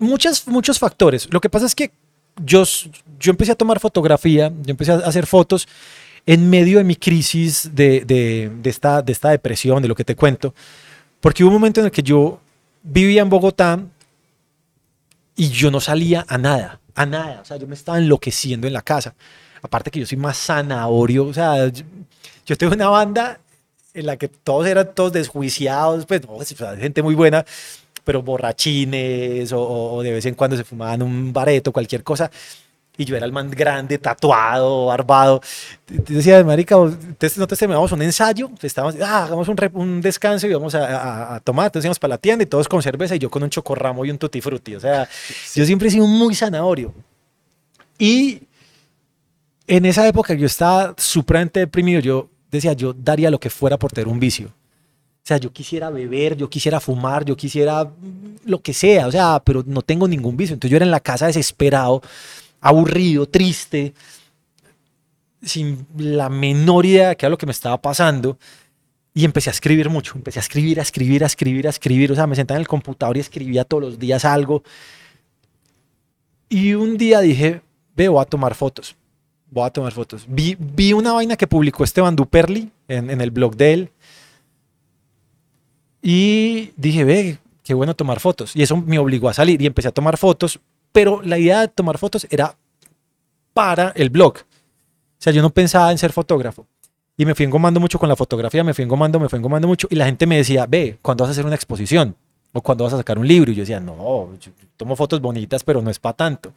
Muchas, 0.00 0.48
muchos 0.48 0.78
factores. 0.78 1.28
Lo 1.30 1.40
que 1.40 1.48
pasa 1.48 1.66
es 1.66 1.74
que 1.76 1.92
yo, 2.44 2.64
yo 3.20 3.30
empecé 3.30 3.52
a 3.52 3.54
tomar 3.54 3.78
fotografía, 3.78 4.48
yo 4.62 4.70
empecé 4.70 4.92
a 4.92 4.96
hacer 4.96 5.26
fotos 5.26 5.68
en 6.26 6.50
medio 6.50 6.78
de 6.78 6.84
mi 6.84 6.96
crisis 6.96 7.70
de, 7.72 8.04
de, 8.04 8.50
esta, 8.68 9.02
de 9.02 9.12
esta 9.12 9.30
depresión, 9.30 9.80
de 9.82 9.88
lo 9.88 9.94
que 9.94 10.04
te 10.04 10.16
cuento, 10.16 10.54
porque 11.20 11.44
hubo 11.44 11.50
un 11.50 11.54
momento 11.54 11.80
en 11.80 11.86
el 11.86 11.92
que 11.92 12.02
yo 12.02 12.40
vivía 12.82 13.22
en 13.22 13.28
Bogotá 13.28 13.80
y 15.36 15.48
yo 15.50 15.70
no 15.70 15.80
salía 15.80 16.24
a 16.28 16.38
nada, 16.38 16.80
a 16.94 17.06
nada, 17.06 17.40
o 17.40 17.44
sea, 17.44 17.56
yo 17.56 17.66
me 17.66 17.74
estaba 17.74 17.98
enloqueciendo 17.98 18.66
en 18.66 18.72
la 18.72 18.82
casa. 18.82 19.14
Aparte 19.62 19.90
que 19.90 20.00
yo 20.00 20.06
soy 20.06 20.18
más 20.18 20.38
zanahorio, 20.38 21.26
o 21.26 21.34
sea, 21.34 21.68
yo, 21.68 21.84
yo 22.46 22.56
tengo 22.56 22.74
una 22.74 22.88
banda 22.88 23.40
en 23.92 24.06
la 24.06 24.16
que 24.16 24.28
todos 24.28 24.66
eran 24.66 24.94
todos 24.94 25.12
desjuiciados, 25.12 26.06
pues, 26.06 26.22
no, 26.26 26.38
gente 26.76 27.02
muy 27.02 27.14
buena, 27.14 27.44
pero 28.04 28.22
borrachines 28.22 29.52
o, 29.54 30.00
de 30.02 30.12
vez 30.12 30.26
en 30.26 30.34
cuando 30.34 30.56
se 30.56 30.64
fumaban 30.64 31.02
un 31.02 31.32
bareto, 31.32 31.72
cualquier 31.72 32.02
cosa. 32.02 32.30
Y 32.96 33.04
yo 33.04 33.16
era 33.16 33.24
el 33.24 33.32
más 33.32 33.50
grande, 33.50 33.96
tatuado, 33.98 34.86
barbado. 34.86 35.40
Te 35.86 36.12
decía, 36.12 36.44
marica, 36.44 36.74
entonces 36.74 37.38
nosotros 37.38 37.58
terminamos 37.58 37.90
un 37.92 38.02
ensayo, 38.02 38.50
estábamos, 38.60 39.00
ah, 39.00 39.24
hagamos 39.24 39.48
un, 39.48 39.56
un, 39.72 40.00
descanso 40.02 40.46
y 40.46 40.52
vamos 40.52 40.74
a, 40.74 41.36
a, 41.36 41.40
tomar. 41.40 41.66
Entonces 41.66 41.86
íbamos 41.86 41.98
para 41.98 42.14
la 42.14 42.18
tienda 42.18 42.42
y 42.42 42.46
todos 42.46 42.68
con 42.68 42.82
cerveza 42.82 43.16
y 43.16 43.18
yo 43.18 43.30
con 43.30 43.42
un 43.42 43.48
chocorramo 43.48 44.04
y 44.04 44.10
un 44.10 44.18
tutti 44.18 44.40
frutti. 44.42 44.74
O 44.74 44.80
sea, 44.80 45.08
yo 45.54 45.64
siempre 45.64 45.88
he 45.88 45.90
sido 45.90 46.06
muy 46.06 46.34
zanahorio. 46.34 46.92
Y 47.98 48.42
en 49.66 49.84
esa 49.86 50.06
época 50.06 50.34
yo 50.34 50.46
estaba 50.46 50.94
supremamente 50.98 51.60
deprimido. 51.60 52.00
Yo 52.00 52.28
decía, 52.50 52.72
yo 52.72 52.92
daría 52.92 53.30
lo 53.30 53.38
que 53.38 53.50
fuera 53.50 53.78
por 53.78 53.92
tener 53.92 54.08
un 54.08 54.18
vicio. 54.18 54.52
O 55.22 55.26
sea, 55.30 55.36
yo 55.36 55.52
quisiera 55.52 55.90
beber, 55.90 56.36
yo 56.36 56.48
quisiera 56.48 56.80
fumar, 56.80 57.24
yo 57.24 57.36
quisiera 57.36 57.88
lo 58.44 58.62
que 58.62 58.72
sea, 58.72 59.06
o 59.06 59.12
sea, 59.12 59.40
pero 59.44 59.62
no 59.66 59.82
tengo 59.82 60.08
ningún 60.08 60.36
vicio. 60.36 60.54
Entonces 60.54 60.70
yo 60.70 60.76
era 60.76 60.84
en 60.84 60.90
la 60.90 61.00
casa 61.00 61.26
desesperado, 61.26 62.02
aburrido, 62.60 63.26
triste, 63.26 63.94
sin 65.42 65.86
la 65.96 66.28
menor 66.28 66.86
idea 66.86 67.10
de 67.10 67.16
qué 67.16 67.26
era 67.26 67.30
lo 67.30 67.38
que 67.38 67.46
me 67.46 67.52
estaba 67.52 67.80
pasando. 67.80 68.38
Y 69.12 69.24
empecé 69.24 69.50
a 69.50 69.52
escribir 69.52 69.90
mucho, 69.90 70.14
empecé 70.16 70.38
a 70.38 70.42
escribir, 70.42 70.78
a 70.78 70.82
escribir, 70.82 71.22
a 71.22 71.26
escribir, 71.26 71.66
a 71.66 71.70
escribir. 71.70 72.12
O 72.12 72.14
sea, 72.14 72.26
me 72.26 72.36
sentaba 72.36 72.56
en 72.56 72.62
el 72.62 72.68
computador 72.68 73.16
y 73.16 73.20
escribía 73.20 73.64
todos 73.64 73.82
los 73.82 73.98
días 73.98 74.24
algo. 74.24 74.62
Y 76.48 76.74
un 76.74 76.96
día 76.96 77.20
dije, 77.20 77.60
ve, 77.94 78.08
voy 78.08 78.22
a 78.22 78.24
tomar 78.24 78.54
fotos. 78.54 78.96
Voy 79.50 79.66
a 79.66 79.70
tomar 79.70 79.92
fotos. 79.92 80.24
Vi, 80.28 80.56
vi 80.58 80.92
una 80.92 81.12
vaina 81.12 81.36
que 81.36 81.46
publicó 81.46 81.84
Esteban 81.84 82.16
Duperli 82.16 82.70
en, 82.88 83.10
en 83.10 83.20
el 83.20 83.30
blog 83.30 83.56
de 83.56 83.72
él 83.72 83.90
y 86.02 86.72
dije, 86.76 87.04
ve, 87.04 87.38
qué 87.62 87.74
bueno 87.74 87.94
tomar 87.94 88.20
fotos. 88.20 88.56
Y 88.56 88.62
eso 88.62 88.76
me 88.76 88.98
obligó 88.98 89.28
a 89.28 89.34
salir 89.34 89.60
y 89.60 89.66
empecé 89.66 89.88
a 89.88 89.92
tomar 89.92 90.16
fotos, 90.16 90.58
pero 90.92 91.22
la 91.22 91.38
idea 91.38 91.60
de 91.60 91.68
tomar 91.68 91.98
fotos 91.98 92.26
era 92.30 92.56
para 93.52 93.90
el 93.96 94.10
blog. 94.10 94.34
O 94.38 95.22
sea, 95.22 95.32
yo 95.32 95.42
no 95.42 95.50
pensaba 95.50 95.90
en 95.90 95.98
ser 95.98 96.12
fotógrafo. 96.12 96.66
Y 97.16 97.26
me 97.26 97.34
fui 97.34 97.44
engomando 97.44 97.80
mucho 97.80 97.98
con 97.98 98.08
la 98.08 98.16
fotografía, 98.16 98.64
me 98.64 98.72
fui 98.72 98.82
engomando, 98.82 99.20
me 99.20 99.28
fui 99.28 99.38
engomando 99.38 99.68
mucho. 99.68 99.86
Y 99.90 99.96
la 99.96 100.06
gente 100.06 100.26
me 100.26 100.38
decía, 100.38 100.64
ve, 100.66 100.98
¿cuándo 101.02 101.24
vas 101.24 101.28
a 101.28 101.32
hacer 101.32 101.44
una 101.44 101.54
exposición? 101.54 102.16
O 102.52 102.62
¿cuándo 102.62 102.84
vas 102.84 102.94
a 102.94 102.96
sacar 102.96 103.18
un 103.18 103.28
libro? 103.28 103.52
Y 103.52 103.54
yo 103.54 103.60
decía, 103.60 103.78
no, 103.78 104.30
tomo 104.78 104.96
fotos 104.96 105.20
bonitas, 105.20 105.62
pero 105.62 105.82
no 105.82 105.90
es 105.90 105.98
para 105.98 106.16
tanto. 106.16 106.52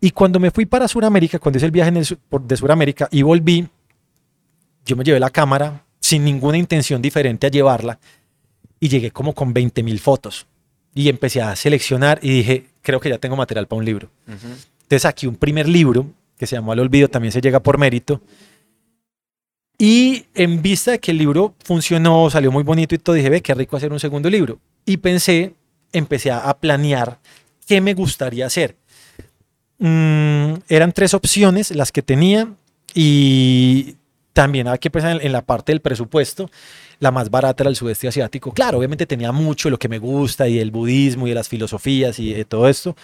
Y 0.00 0.10
cuando 0.12 0.40
me 0.40 0.50
fui 0.50 0.64
para 0.64 0.88
Sudamérica, 0.88 1.38
cuando 1.38 1.58
hice 1.58 1.66
el 1.66 1.72
viaje 1.72 1.92
de 1.92 2.56
Sudamérica 2.56 3.08
y 3.10 3.20
volví, 3.22 3.68
yo 4.86 4.96
me 4.96 5.04
llevé 5.04 5.20
la 5.20 5.30
cámara 5.30 5.84
sin 6.00 6.24
ninguna 6.24 6.56
intención 6.56 7.02
diferente 7.02 7.46
a 7.46 7.50
llevarla 7.50 7.98
y 8.84 8.88
llegué 8.90 9.10
como 9.10 9.34
con 9.34 9.54
20 9.54 9.82
mil 9.82 9.98
fotos. 9.98 10.46
Y 10.94 11.08
empecé 11.08 11.40
a 11.40 11.56
seleccionar 11.56 12.18
y 12.20 12.28
dije, 12.28 12.66
creo 12.82 13.00
que 13.00 13.08
ya 13.08 13.16
tengo 13.16 13.34
material 13.34 13.66
para 13.66 13.78
un 13.78 13.84
libro. 13.86 14.10
Entonces 14.26 15.06
aquí 15.06 15.26
un 15.26 15.36
primer 15.36 15.66
libro 15.66 16.06
que 16.36 16.46
se 16.46 16.56
llamó 16.56 16.72
Al 16.72 16.80
Olvido, 16.80 17.08
también 17.08 17.32
se 17.32 17.40
llega 17.40 17.60
por 17.60 17.78
mérito. 17.78 18.20
Y 19.78 20.26
en 20.34 20.60
vista 20.60 20.90
de 20.90 20.98
que 20.98 21.12
el 21.12 21.16
libro 21.16 21.54
funcionó, 21.64 22.28
salió 22.28 22.52
muy 22.52 22.62
bonito 22.62 22.94
y 22.94 22.98
todo, 22.98 23.16
dije, 23.16 23.30
ve, 23.30 23.40
qué 23.40 23.54
rico 23.54 23.74
hacer 23.78 23.90
un 23.90 24.00
segundo 24.00 24.28
libro. 24.28 24.58
Y 24.84 24.98
pensé, 24.98 25.54
empecé 25.90 26.30
a 26.30 26.52
planear 26.52 27.18
qué 27.66 27.80
me 27.80 27.94
gustaría 27.94 28.44
hacer. 28.44 28.76
Mm, 29.78 30.56
eran 30.68 30.92
tres 30.92 31.14
opciones 31.14 31.70
las 31.70 31.90
que 31.90 32.02
tenía 32.02 32.52
y 32.94 33.94
también 34.34 34.68
hay 34.68 34.78
que 34.78 34.90
pensar 34.90 35.18
en 35.22 35.32
la 35.32 35.40
parte 35.40 35.72
del 35.72 35.80
presupuesto 35.80 36.50
la 37.00 37.10
más 37.10 37.30
barata 37.30 37.62
era 37.62 37.70
el 37.70 37.76
sudeste 37.76 38.08
asiático. 38.08 38.52
Claro, 38.52 38.78
obviamente 38.78 39.06
tenía 39.06 39.32
mucho 39.32 39.68
de 39.68 39.72
lo 39.72 39.78
que 39.78 39.88
me 39.88 39.98
gusta 39.98 40.48
y 40.48 40.58
el 40.58 40.70
budismo 40.70 41.26
y 41.26 41.30
de 41.30 41.34
las 41.34 41.48
filosofías 41.48 42.18
y 42.18 42.32
de 42.32 42.44
todo 42.44 42.68
esto. 42.68 42.96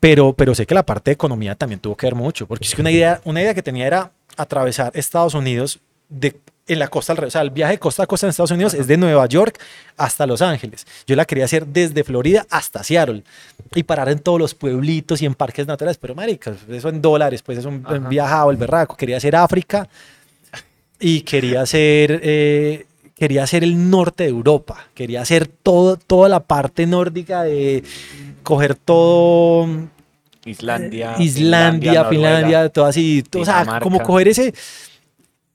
Pero, 0.00 0.32
pero 0.32 0.54
sé 0.54 0.66
que 0.66 0.74
la 0.74 0.84
parte 0.84 1.10
de 1.10 1.14
economía 1.14 1.54
también 1.54 1.80
tuvo 1.80 1.96
que 1.96 2.06
ver 2.06 2.14
mucho, 2.14 2.46
porque 2.46 2.64
es 2.64 2.74
que 2.74 2.80
una 2.80 2.90
idea, 2.90 3.20
una 3.24 3.40
idea 3.40 3.54
que 3.54 3.62
tenía 3.62 3.86
era 3.86 4.10
atravesar 4.36 4.90
Estados 4.94 5.34
Unidos 5.34 5.78
de, 6.08 6.36
en 6.66 6.78
la 6.78 6.88
costa 6.88 7.12
al 7.12 7.24
O 7.24 7.30
sea, 7.30 7.40
el 7.40 7.50
viaje 7.50 7.74
de 7.74 7.78
costa 7.78 8.02
a 8.02 8.06
costa 8.06 8.26
en 8.26 8.30
Estados 8.30 8.50
Unidos 8.50 8.74
es 8.74 8.86
de 8.86 8.96
Nueva 8.96 9.26
York 9.26 9.60
hasta 9.96 10.26
Los 10.26 10.42
Ángeles. 10.42 10.86
Yo 11.06 11.14
la 11.14 11.24
quería 11.24 11.44
hacer 11.44 11.66
desde 11.66 12.04
Florida 12.04 12.46
hasta 12.50 12.82
Seattle 12.82 13.22
y 13.74 13.84
parar 13.84 14.08
en 14.08 14.18
todos 14.18 14.40
los 14.40 14.54
pueblitos 14.54 15.22
y 15.22 15.26
en 15.26 15.34
parques 15.34 15.66
naturales. 15.66 15.98
Pero, 15.98 16.14
marica, 16.14 16.52
eso 16.68 16.88
en 16.88 17.00
dólares, 17.00 17.42
pues 17.42 17.58
es 17.58 17.64
un, 17.64 17.84
viajado, 18.08 18.50
el 18.50 18.56
berraco. 18.56 18.96
Quería 18.96 19.16
hacer 19.16 19.36
África 19.36 19.88
y 21.02 21.20
quería 21.22 21.60
hacer, 21.62 22.20
eh, 22.22 22.86
quería 23.14 23.42
hacer 23.42 23.62
el 23.64 23.90
norte 23.90 24.22
de 24.24 24.30
Europa, 24.30 24.86
quería 24.94 25.20
hacer 25.20 25.46
todo, 25.48 25.96
toda 25.96 26.28
la 26.28 26.40
parte 26.40 26.86
nórdica 26.86 27.42
de 27.42 27.82
coger 28.42 28.74
todo 28.76 29.68
Islandia, 30.44 31.16
Islandia, 31.18 32.04
Finlandia, 32.06 32.42
Noruega. 32.42 32.68
todo 32.70 32.84
así, 32.86 33.22
o 33.36 33.44
sea, 33.44 33.80
como 33.82 34.00
coger 34.02 34.28
ese, 34.28 34.54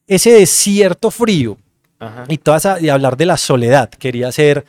ese 0.08 0.32
desierto 0.32 1.12
frío 1.12 1.58
Ajá. 2.00 2.26
y, 2.28 2.38
toda 2.38 2.58
esa- 2.58 2.80
y 2.80 2.90
hablar 2.90 3.18
de 3.18 3.26
la 3.26 3.38
soledad, 3.38 3.90
quería 3.90 4.28
hacer 4.30 4.66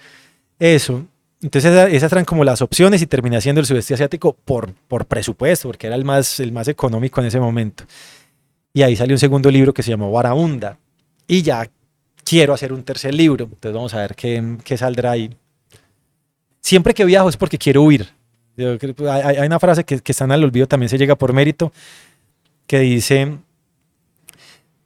eso. 0.59 1.05
Entonces 1.41 1.70
esa- 1.70 1.89
esas 1.89 2.11
eran 2.12 2.24
como 2.24 2.43
las 2.43 2.62
opciones 2.62 3.01
y 3.01 3.07
terminé 3.07 3.37
haciendo 3.37 3.61
el 3.61 3.66
sudeste 3.66 3.95
asiático 3.95 4.37
por, 4.45 4.72
por 4.89 5.07
presupuesto, 5.07 5.68
porque 5.68 5.87
era 5.87 5.95
el 5.95 6.05
más, 6.05 6.41
el 6.41 6.51
más 6.51 6.66
económico 6.66 7.20
en 7.20 7.29
ese 7.29 7.39
momento. 7.39 7.85
Y 8.79 8.83
ahí 8.85 8.95
salió 8.95 9.16
un 9.16 9.18
segundo 9.18 9.51
libro 9.51 9.74
que 9.74 9.83
se 9.83 9.91
llamó 9.91 10.12
Barahunda. 10.12 10.79
Y 11.26 11.43
ya 11.43 11.68
quiero 12.22 12.55
hacer 12.55 12.72
un 12.72 12.85
tercer 12.85 13.12
libro, 13.12 13.47
entonces 13.47 13.72
vamos 13.72 13.93
a 13.93 14.03
ver 14.03 14.14
qué, 14.14 14.57
qué 14.62 14.79
saldrá 14.79 15.11
ahí. 15.11 15.37
Siempre 16.61 16.95
que 16.95 17.05
viajo 17.05 17.29
es 17.29 17.37
porque 17.37 17.59
quiero 17.59 17.83
huir. 17.83 18.09
Yo 18.57 18.79
que 18.79 18.95
Hay, 19.11 19.35
hay 19.35 19.47
una 19.49 19.59
frase 19.59 19.83
que, 19.83 19.99
que 19.99 20.12
está 20.12 20.26
en 20.26 20.31
el 20.31 20.45
olvido, 20.45 20.68
también 20.68 20.89
se 20.89 20.97
llega 20.97 21.16
por 21.16 21.33
mérito, 21.33 21.72
que 22.68 22.79
dice, 22.79 23.39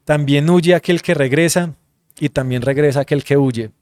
también 0.06 0.48
huye 0.48 0.74
aquel 0.74 1.02
que 1.02 1.12
regresa 1.12 1.74
y 2.18 2.30
también 2.30 2.62
regresa 2.62 3.00
aquel 3.00 3.22
que 3.22 3.36
huye. 3.36 3.72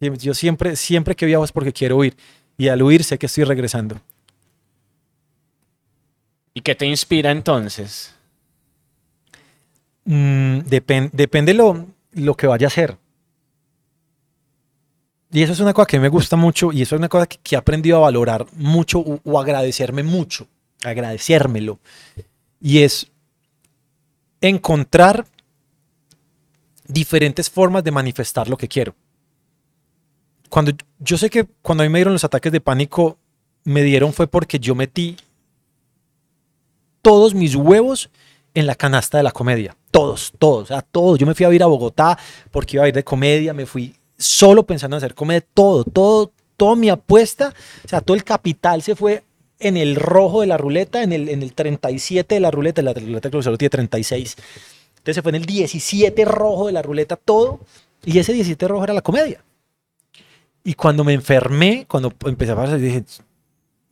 Yo 0.00 0.34
siempre, 0.34 0.74
siempre 0.74 1.14
que 1.14 1.24
viajo 1.24 1.44
es 1.44 1.52
porque 1.52 1.72
quiero 1.72 1.98
huir 1.98 2.16
y 2.58 2.66
al 2.66 2.82
huir 2.82 3.04
sé 3.04 3.16
que 3.16 3.26
estoy 3.26 3.44
regresando. 3.44 4.00
¿Y 6.52 6.62
qué 6.62 6.74
te 6.74 6.84
inspira 6.84 7.30
entonces? 7.30 8.13
Mm, 10.04 10.58
depen- 10.68 11.10
depende 11.12 11.54
lo, 11.54 11.86
lo 12.12 12.34
que 12.34 12.46
vaya 12.46 12.66
a 12.66 12.68
hacer. 12.68 12.98
Y 15.32 15.42
eso 15.42 15.52
es 15.52 15.60
una 15.60 15.72
cosa 15.74 15.86
que 15.86 15.98
me 15.98 16.08
gusta 16.08 16.36
mucho 16.36 16.70
y 16.72 16.82
eso 16.82 16.94
es 16.94 16.98
una 17.00 17.08
cosa 17.08 17.26
que, 17.26 17.38
que 17.42 17.54
he 17.56 17.58
aprendido 17.58 17.96
a 17.96 18.00
valorar 18.00 18.46
mucho 18.52 19.00
o, 19.00 19.20
o 19.24 19.40
agradecerme 19.40 20.02
mucho, 20.02 20.46
agradecérmelo. 20.84 21.80
Y 22.60 22.82
es 22.82 23.10
encontrar 24.40 25.26
diferentes 26.86 27.50
formas 27.50 27.82
de 27.82 27.90
manifestar 27.90 28.48
lo 28.48 28.56
que 28.56 28.68
quiero. 28.68 28.94
Cuando 30.50 30.72
yo 31.00 31.18
sé 31.18 31.30
que 31.30 31.46
cuando 31.62 31.82
a 31.82 31.86
mí 31.86 31.92
me 31.92 31.98
dieron 31.98 32.12
los 32.12 32.24
ataques 32.24 32.52
de 32.52 32.60
pánico, 32.60 33.18
me 33.64 33.82
dieron 33.82 34.12
fue 34.12 34.28
porque 34.28 34.60
yo 34.60 34.74
metí 34.74 35.16
todos 37.02 37.34
mis 37.34 37.56
huevos 37.56 38.10
en 38.54 38.66
la 38.66 38.74
canasta 38.76 39.18
de 39.18 39.24
la 39.24 39.32
comedia. 39.32 39.76
Todos, 39.94 40.32
todos, 40.40 40.68
sea, 40.68 40.82
todos. 40.82 41.20
Yo 41.20 41.24
me 41.24 41.36
fui 41.36 41.46
a 41.46 41.54
ir 41.54 41.62
a 41.62 41.66
Bogotá 41.66 42.18
porque 42.50 42.76
iba 42.76 42.84
a 42.84 42.88
ir 42.88 42.94
de 42.94 43.04
comedia, 43.04 43.54
me 43.54 43.64
fui 43.64 43.94
solo 44.18 44.66
pensando 44.66 44.96
en 44.96 44.98
hacer 44.98 45.14
comedia, 45.14 45.46
todo, 45.54 45.84
todo, 45.84 46.32
toda 46.56 46.74
mi 46.74 46.88
apuesta, 46.88 47.54
o 47.84 47.88
sea, 47.88 48.00
todo 48.00 48.16
el 48.16 48.24
capital 48.24 48.82
se 48.82 48.96
fue 48.96 49.22
en 49.60 49.76
el 49.76 49.94
rojo 49.94 50.40
de 50.40 50.48
la 50.48 50.56
ruleta, 50.56 51.04
en 51.04 51.12
el, 51.12 51.28
en 51.28 51.44
el 51.44 51.54
37 51.54 52.34
de 52.34 52.40
la 52.40 52.50
ruleta, 52.50 52.82
la 52.82 52.92
ruleta 52.92 53.30
que 53.30 53.40
solo 53.40 53.56
tiene 53.56 53.70
36. 53.70 54.36
Entonces 54.88 55.14
se 55.14 55.22
fue 55.22 55.30
en 55.30 55.36
el 55.36 55.44
17 55.44 56.24
rojo 56.24 56.66
de 56.66 56.72
la 56.72 56.82
ruleta 56.82 57.14
todo, 57.14 57.60
y 58.04 58.18
ese 58.18 58.32
17 58.32 58.66
rojo 58.66 58.82
era 58.82 58.94
la 58.94 59.02
comedia. 59.02 59.44
Y 60.64 60.74
cuando 60.74 61.04
me 61.04 61.12
enfermé, 61.12 61.86
cuando 61.86 62.12
empecé 62.26 62.50
a 62.50 62.56
pasar, 62.56 62.80
dije, 62.80 63.04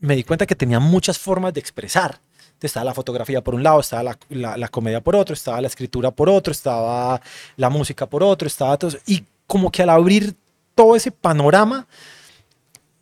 me 0.01 0.17
di 0.17 0.25
cuenta 0.25 0.47
que 0.47 0.57
tenía 0.57 0.81
muchas 0.81 1.17
formas 1.17 1.55
de 1.55 1.61
expresar. 1.61 2.21
Estaba 2.67 2.85
la 2.85 2.95
fotografía 2.95 3.43
por 3.43 3.55
un 3.55 3.63
lado, 3.63 3.81
estaba 3.81 4.03
la, 4.03 4.19
la- 4.31 4.57
la 4.57 4.69
comedia 4.69 5.01
por 5.01 5.17
otro, 5.17 5.35
estaba 5.35 5.61
la 5.61 5.67
escritura 5.69 6.11
por 6.11 6.29
otro, 6.29 6.51
estaba 6.53 7.21
la 7.57 7.71
música 7.71 8.07
por 8.07 8.23
otro, 8.23 8.47
estaba 8.47 8.77
todo. 8.77 8.93
Y 9.07 9.25
como 9.47 9.71
que 9.71 9.83
al 9.83 9.91
abrir 9.91 10.35
todo 10.75 10.97
ese 10.97 11.11
panorama, 11.11 11.87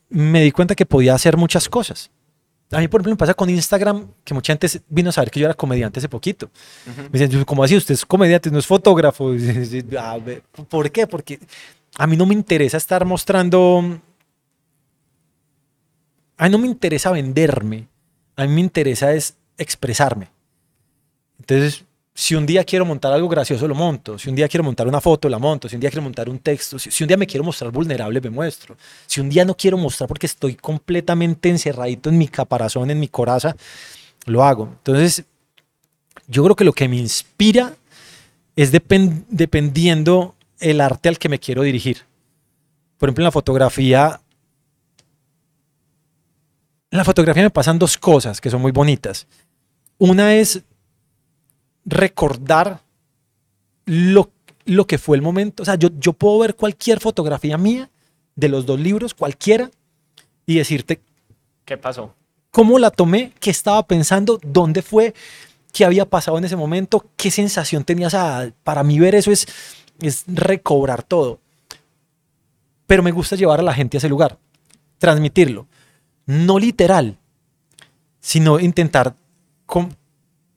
me 0.08 0.42
di 0.42 0.50
cuenta 0.52 0.74
que 0.74 0.86
podía 0.86 1.14
hacer 1.14 1.36
muchas 1.36 1.68
cosas. 1.68 2.10
A 2.72 2.78
mí, 2.78 2.86
por 2.88 3.00
ejemplo, 3.00 3.12
me 3.12 3.16
pasa 3.16 3.34
con 3.34 3.50
Instagram, 3.50 4.06
que 4.24 4.32
mucha 4.34 4.52
gente 4.52 4.68
vino 4.88 5.10
a 5.10 5.12
saber 5.12 5.30
que 5.30 5.40
yo 5.40 5.46
era 5.46 5.54
comediante 5.54 5.98
hace 5.98 6.08
poquito. 6.08 6.50
Me 7.12 7.18
dicen, 7.18 7.44
¿cómo 7.44 7.64
así? 7.64 7.76
Usted 7.76 7.94
es 7.94 8.06
comediante, 8.06 8.50
no 8.50 8.58
es 8.60 8.66
fotógrafo. 8.66 9.32
"Ah, 9.98 10.18
¿Por 10.68 10.90
qué? 10.90 11.06
Porque 11.08 11.40
a 11.98 12.06
mí 12.06 12.16
no 12.16 12.26
me 12.26 12.34
interesa 12.34 12.76
estar 12.76 13.04
mostrando. 13.04 13.98
A 16.36 16.44
mí 16.44 16.50
no 16.50 16.58
me 16.58 16.66
interesa 16.68 17.10
venderme. 17.10 17.88
A 18.36 18.46
mí 18.46 18.54
me 18.54 18.60
interesa 18.60 19.12
es 19.14 19.34
expresarme. 19.60 20.28
Entonces, 21.38 21.84
si 22.12 22.34
un 22.34 22.44
día 22.44 22.64
quiero 22.64 22.84
montar 22.84 23.12
algo 23.12 23.28
gracioso, 23.28 23.66
lo 23.68 23.74
monto. 23.74 24.18
Si 24.18 24.28
un 24.28 24.34
día 24.34 24.48
quiero 24.48 24.64
montar 24.64 24.86
una 24.88 25.00
foto, 25.00 25.28
la 25.28 25.38
monto. 25.38 25.68
Si 25.68 25.76
un 25.76 25.80
día 25.80 25.90
quiero 25.90 26.02
montar 26.02 26.28
un 26.28 26.38
texto. 26.40 26.78
Si, 26.78 27.04
un 27.04 27.08
día 27.08 27.16
me 27.16 27.26
quiero 27.26 27.44
mostrar 27.44 27.70
vulnerable, 27.70 28.20
me 28.20 28.30
muestro. 28.30 28.76
Si 29.06 29.20
un 29.20 29.28
día 29.30 29.44
no 29.44 29.56
quiero 29.56 29.78
mostrar 29.78 30.08
porque 30.08 30.26
estoy 30.26 30.54
completamente 30.56 31.48
encerradito 31.48 32.10
en 32.10 32.18
mi 32.18 32.28
caparazón, 32.28 32.90
en 32.90 32.98
mi 33.00 33.08
coraza, 33.08 33.56
lo 34.26 34.44
hago. 34.44 34.64
Entonces, 34.64 35.24
yo 36.26 36.42
creo 36.44 36.56
que 36.56 36.64
lo 36.64 36.72
que 36.72 36.88
me 36.88 36.96
inspira 36.96 37.74
es 38.56 38.72
depen- 38.72 39.24
dependiendo 39.28 40.34
el 40.58 40.80
arte 40.80 41.08
al 41.08 41.18
que 41.18 41.28
me 41.28 41.38
quiero 41.38 41.62
dirigir. 41.62 42.04
Por 42.98 43.08
ejemplo, 43.08 43.22
en 43.22 43.26
la 43.26 43.32
fotografía, 43.32 44.20
en 46.90 46.98
la 46.98 47.04
fotografía 47.04 47.44
me 47.44 47.50
pasan 47.50 47.78
dos 47.78 47.96
cosas 47.96 48.40
que 48.40 48.50
son 48.50 48.60
muy 48.60 48.72
bonitas. 48.72 49.26
Una 50.00 50.34
es 50.34 50.62
recordar 51.84 52.80
lo, 53.84 54.30
lo 54.64 54.86
que 54.86 54.96
fue 54.96 55.16
el 55.18 55.22
momento. 55.22 55.62
O 55.62 55.66
sea, 55.66 55.74
yo, 55.74 55.90
yo 55.98 56.14
puedo 56.14 56.38
ver 56.38 56.56
cualquier 56.56 57.00
fotografía 57.00 57.58
mía 57.58 57.90
de 58.34 58.48
los 58.48 58.64
dos 58.64 58.80
libros, 58.80 59.12
cualquiera, 59.12 59.70
y 60.46 60.56
decirte 60.56 61.02
¿Qué 61.66 61.76
pasó? 61.76 62.14
cómo 62.50 62.78
la 62.78 62.90
tomé, 62.90 63.32
qué 63.40 63.50
estaba 63.50 63.86
pensando, 63.86 64.40
dónde 64.42 64.80
fue, 64.80 65.14
qué 65.70 65.84
había 65.84 66.06
pasado 66.06 66.38
en 66.38 66.44
ese 66.44 66.56
momento, 66.56 67.04
qué 67.18 67.30
sensación 67.30 67.84
tenía. 67.84 68.06
O 68.06 68.10
sea, 68.10 68.50
para 68.64 68.82
mí 68.82 68.98
ver 68.98 69.14
eso 69.14 69.30
es, 69.30 69.46
es 70.00 70.24
recobrar 70.26 71.02
todo. 71.02 71.40
Pero 72.86 73.02
me 73.02 73.12
gusta 73.12 73.36
llevar 73.36 73.60
a 73.60 73.64
la 73.64 73.74
gente 73.74 73.96
a 73.96 73.98
ese 73.98 74.08
lugar, 74.08 74.38
transmitirlo. 74.96 75.66
No 76.24 76.58
literal, 76.58 77.18
sino 78.18 78.58
intentar 78.58 79.14
con- 79.70 79.96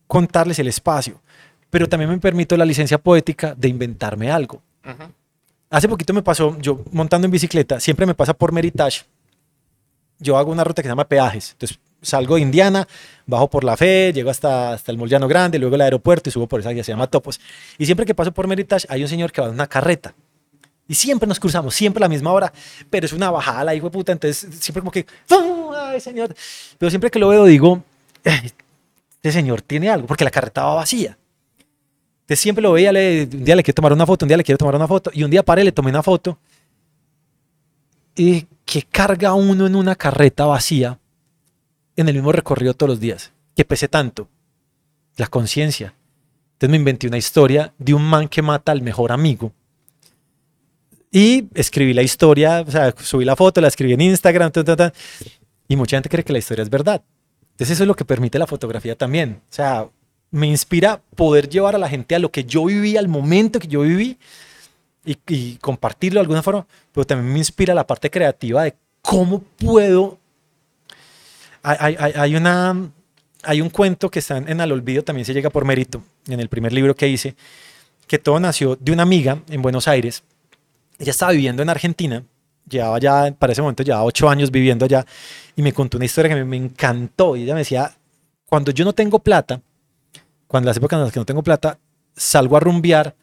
contarles 0.08 0.58
el 0.60 0.68
espacio. 0.68 1.22
Pero 1.70 1.88
también 1.88 2.10
me 2.10 2.18
permito 2.18 2.58
la 2.58 2.66
licencia 2.66 2.98
poética 2.98 3.54
de 3.56 3.68
inventarme 3.68 4.32
algo. 4.32 4.62
Hace 5.70 5.88
poquito 5.88 6.14
me 6.14 6.22
pasó, 6.22 6.58
yo 6.60 6.82
montando 6.92 7.26
en 7.26 7.32
bicicleta, 7.32 7.80
siempre 7.80 8.06
me 8.06 8.14
pasa 8.14 8.34
por 8.34 8.52
Meritage. 8.52 9.04
Yo 10.20 10.38
hago 10.38 10.52
una 10.52 10.64
ruta 10.64 10.82
que 10.82 10.88
se 10.88 10.92
llama 10.92 11.08
peajes. 11.08 11.52
Entonces 11.54 11.80
salgo 12.02 12.36
de 12.36 12.42
Indiana, 12.42 12.88
bajo 13.26 13.50
por 13.50 13.64
la 13.64 13.76
Fe, 13.78 14.12
llego 14.14 14.30
hasta, 14.30 14.74
hasta 14.74 14.92
el 14.92 14.98
Mollano 14.98 15.28
Grande, 15.28 15.58
luego 15.58 15.76
el 15.76 15.82
aeropuerto 15.82 16.30
y 16.30 16.32
subo 16.34 16.48
por 16.48 16.60
esa 16.60 16.74
que 16.74 16.84
se 16.84 16.92
llama 16.92 17.08
Topos. 17.08 17.40
Y 17.78 17.86
siempre 17.86 18.06
que 18.06 18.14
paso 18.14 18.32
por 18.32 18.48
Meritage 18.48 18.86
hay 18.90 19.02
un 19.04 19.08
señor 19.10 19.32
que 19.32 19.42
va 19.42 19.48
en 19.48 19.54
una 19.54 19.68
carreta. 19.68 20.14
Y 20.88 20.96
siempre 20.96 21.28
nos 21.28 21.40
cruzamos, 21.40 21.74
siempre 21.74 22.02
a 22.02 22.06
la 22.06 22.10
misma 22.10 22.32
hora, 22.34 22.52
pero 22.90 23.06
es 23.06 23.14
una 23.14 23.32
bajada, 23.32 23.64
la 23.64 23.74
hijo 23.74 23.88
de 23.88 23.92
puta. 23.92 24.12
Entonces 24.12 24.48
siempre 24.60 24.82
como 24.82 24.92
que. 24.92 25.06
¡ay, 25.76 26.00
señor! 26.02 26.36
Pero 26.78 26.90
siempre 26.90 27.10
que 27.10 27.20
lo 27.20 27.30
veo 27.30 27.46
digo, 27.46 27.82
"Ay, 28.26 28.52
este 29.24 29.40
señor 29.40 29.62
tiene 29.62 29.90
algo, 29.90 30.06
porque 30.06 30.26
la 30.26 30.32
carreta 30.32 30.66
va 30.66 30.76
vacía. 30.76 31.18
Entonces 32.24 32.42
siempre 32.42 32.62
lo 32.62 32.74
veía, 32.74 32.92
le, 32.92 33.24
un 33.24 33.46
día 33.46 33.56
le 33.56 33.64
quiero 33.64 33.76
tomar 33.76 33.94
una 33.94 34.06
foto, 34.06 34.26
un 34.26 34.28
día 34.28 34.36
le 34.36 34.44
quiero 34.44 34.58
tomar 34.58 34.76
una 34.76 34.88
foto, 34.88 35.12
y 35.14 35.24
un 35.24 35.32
día 35.32 35.44
paré, 35.44 35.64
le 35.64 35.72
tomé 35.72 35.92
una 35.92 36.04
foto. 36.04 36.38
Y 38.18 38.46
que 38.66 38.82
carga 38.82 39.34
uno 39.34 39.66
en 39.66 39.78
una 39.78 39.96
carreta 39.96 40.46
vacía 40.46 41.00
en 41.96 42.10
el 42.10 42.16
mismo 42.16 42.34
recorrido 42.34 42.74
todos 42.74 42.90
los 42.90 43.00
días, 43.00 43.32
que 43.56 43.64
pese 43.64 43.88
tanto, 43.88 44.28
la 45.16 45.28
conciencia. 45.28 45.94
Entonces 46.54 46.72
me 46.72 46.78
inventé 46.78 47.08
una 47.08 47.18
historia 47.18 47.74
de 47.78 47.94
un 47.94 48.04
man 48.04 48.28
que 48.28 48.42
mata 48.42 48.74
al 48.74 48.82
mejor 48.82 49.14
amigo. 49.14 49.54
Y 51.12 51.46
escribí 51.54 51.94
la 51.94 52.02
historia, 52.02 52.66
o 52.68 52.70
sea, 52.70 52.94
subí 52.98 53.24
la 53.24 53.38
foto, 53.38 53.62
la 53.62 53.70
escribí 53.70 53.94
en 53.94 54.02
Instagram, 54.02 54.52
ta, 54.52 54.64
ta, 54.66 54.94
y 55.70 55.78
mucha 55.78 55.96
gente 55.96 56.10
cree 56.10 56.26
que 56.26 56.34
la 56.34 56.40
historia 56.40 56.64
es 56.64 56.70
verdad. 56.70 57.02
Entonces 57.54 57.72
eso 57.72 57.84
es 57.84 57.88
lo 57.88 57.96
que 57.96 58.06
permite 58.06 58.40
la 58.40 58.48
fotografía 58.48 58.96
también. 58.96 59.40
O 59.50 59.54
sea, 59.54 59.88
me 60.32 60.48
inspira 60.48 61.02
poder 61.16 61.48
llevar 61.48 61.76
a 61.76 61.78
la 61.78 61.88
gente 61.88 62.16
a 62.16 62.20
lo 62.20 62.32
que 62.32 62.44
yo 62.44 62.66
viví, 62.66 62.98
al 62.98 63.08
momento 63.08 63.60
que 63.60 63.68
yo 63.68 63.82
viví, 63.82 64.18
y, 65.06 65.18
y 65.28 65.56
compartirlo 65.58 66.20
de 66.20 66.22
alguna 66.22 66.42
forma, 66.42 66.66
pero 66.92 67.06
también 67.06 67.32
me 67.32 67.40
inspira 67.40 67.74
la 67.74 67.86
parte 67.86 68.10
creativa 68.10 68.64
de 68.64 68.76
cómo 69.02 69.42
puedo... 69.42 70.18
Hay, 71.66 72.36
una, 72.36 72.92
hay 73.42 73.62
un 73.62 73.70
cuento 73.70 74.12
que 74.12 74.20
está 74.20 74.36
en, 74.38 74.60
Al 74.60 74.74
Olvido, 74.74 75.02
también 75.02 75.26
se 75.26 75.34
llega 75.34 75.50
por 75.50 75.64
mérito, 75.64 76.04
en 76.28 76.42
el 76.42 76.50
primer 76.50 76.74
libro 76.74 76.94
que 76.94 77.08
hice, 77.08 77.36
que 78.06 78.20
todo 78.20 78.38
nació 78.38 78.76
de 78.76 78.92
una 78.92 79.04
amiga 79.04 79.42
en 79.50 79.62
Buenos 79.62 79.88
Aires. 79.88 80.24
Ella 81.00 81.12
estaba 81.12 81.32
viviendo 81.32 81.62
en 81.64 81.70
Argentina, 81.70 82.24
llevaba 82.68 83.00
ya, 83.00 83.34
para 83.40 83.54
ese 83.54 83.62
momento, 83.62 83.82
llevaba 83.82 84.04
ocho 84.04 84.28
años 84.28 84.52
viviendo 84.52 84.84
allá, 84.84 85.06
y 85.56 85.62
me 85.62 85.74
contó 85.74 85.98
una 85.98 86.06
historia 86.06 86.30
que 86.30 86.36
me, 86.36 86.46
me 86.46 86.58
encantó. 86.58 87.36
Y 87.36 87.44
ella 87.44 87.54
me 87.54 87.62
decía, 87.62 87.96
cuando 88.46 88.72
yo 88.72 88.86
no 88.86 88.94
tengo 88.94 89.20
plata, 89.20 89.62
cuando 90.48 90.68
las 90.68 90.78
épocas 90.78 90.98
en 90.98 91.04
las 91.06 91.14
que 91.14 91.20
no 91.20 91.26
tengo 91.26 91.44
plata, 91.44 91.78
salgo 92.16 92.58
a 92.58 92.60
rumbear 92.60 93.16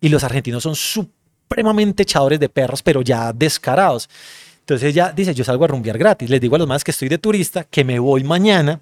y 0.00 0.08
los 0.08 0.24
argentinos 0.24 0.62
son 0.62 0.74
supremamente 0.74 2.02
echadores 2.02 2.40
de 2.40 2.48
perros, 2.48 2.82
pero 2.82 3.02
ya 3.02 3.32
descarados. 3.32 4.08
Entonces 4.60 4.90
ella 4.90 5.12
dice, 5.14 5.34
yo 5.34 5.44
salgo 5.44 5.64
a 5.64 5.68
rumbear 5.68 5.98
gratis. 5.98 6.30
Les 6.30 6.40
digo 6.40 6.56
a 6.56 6.58
los 6.58 6.68
más 6.68 6.84
que 6.84 6.92
estoy 6.92 7.08
de 7.08 7.18
turista, 7.18 7.64
que 7.64 7.84
me 7.84 7.98
voy 7.98 8.24
mañana. 8.24 8.80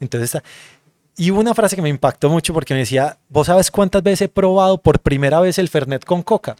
Entonces. 0.00 0.40
Y 1.16 1.30
hubo 1.30 1.40
una 1.40 1.54
frase 1.54 1.76
que 1.76 1.82
me 1.82 1.88
impactó 1.88 2.28
mucho 2.28 2.52
porque 2.52 2.74
me 2.74 2.80
decía, 2.80 3.18
¿vos 3.28 3.46
sabes 3.46 3.70
cuántas 3.70 4.02
veces 4.02 4.22
he 4.22 4.28
probado 4.28 4.78
por 4.78 4.98
primera 4.98 5.38
vez 5.38 5.58
el 5.58 5.68
Fernet 5.68 6.04
con 6.04 6.22
coca? 6.22 6.56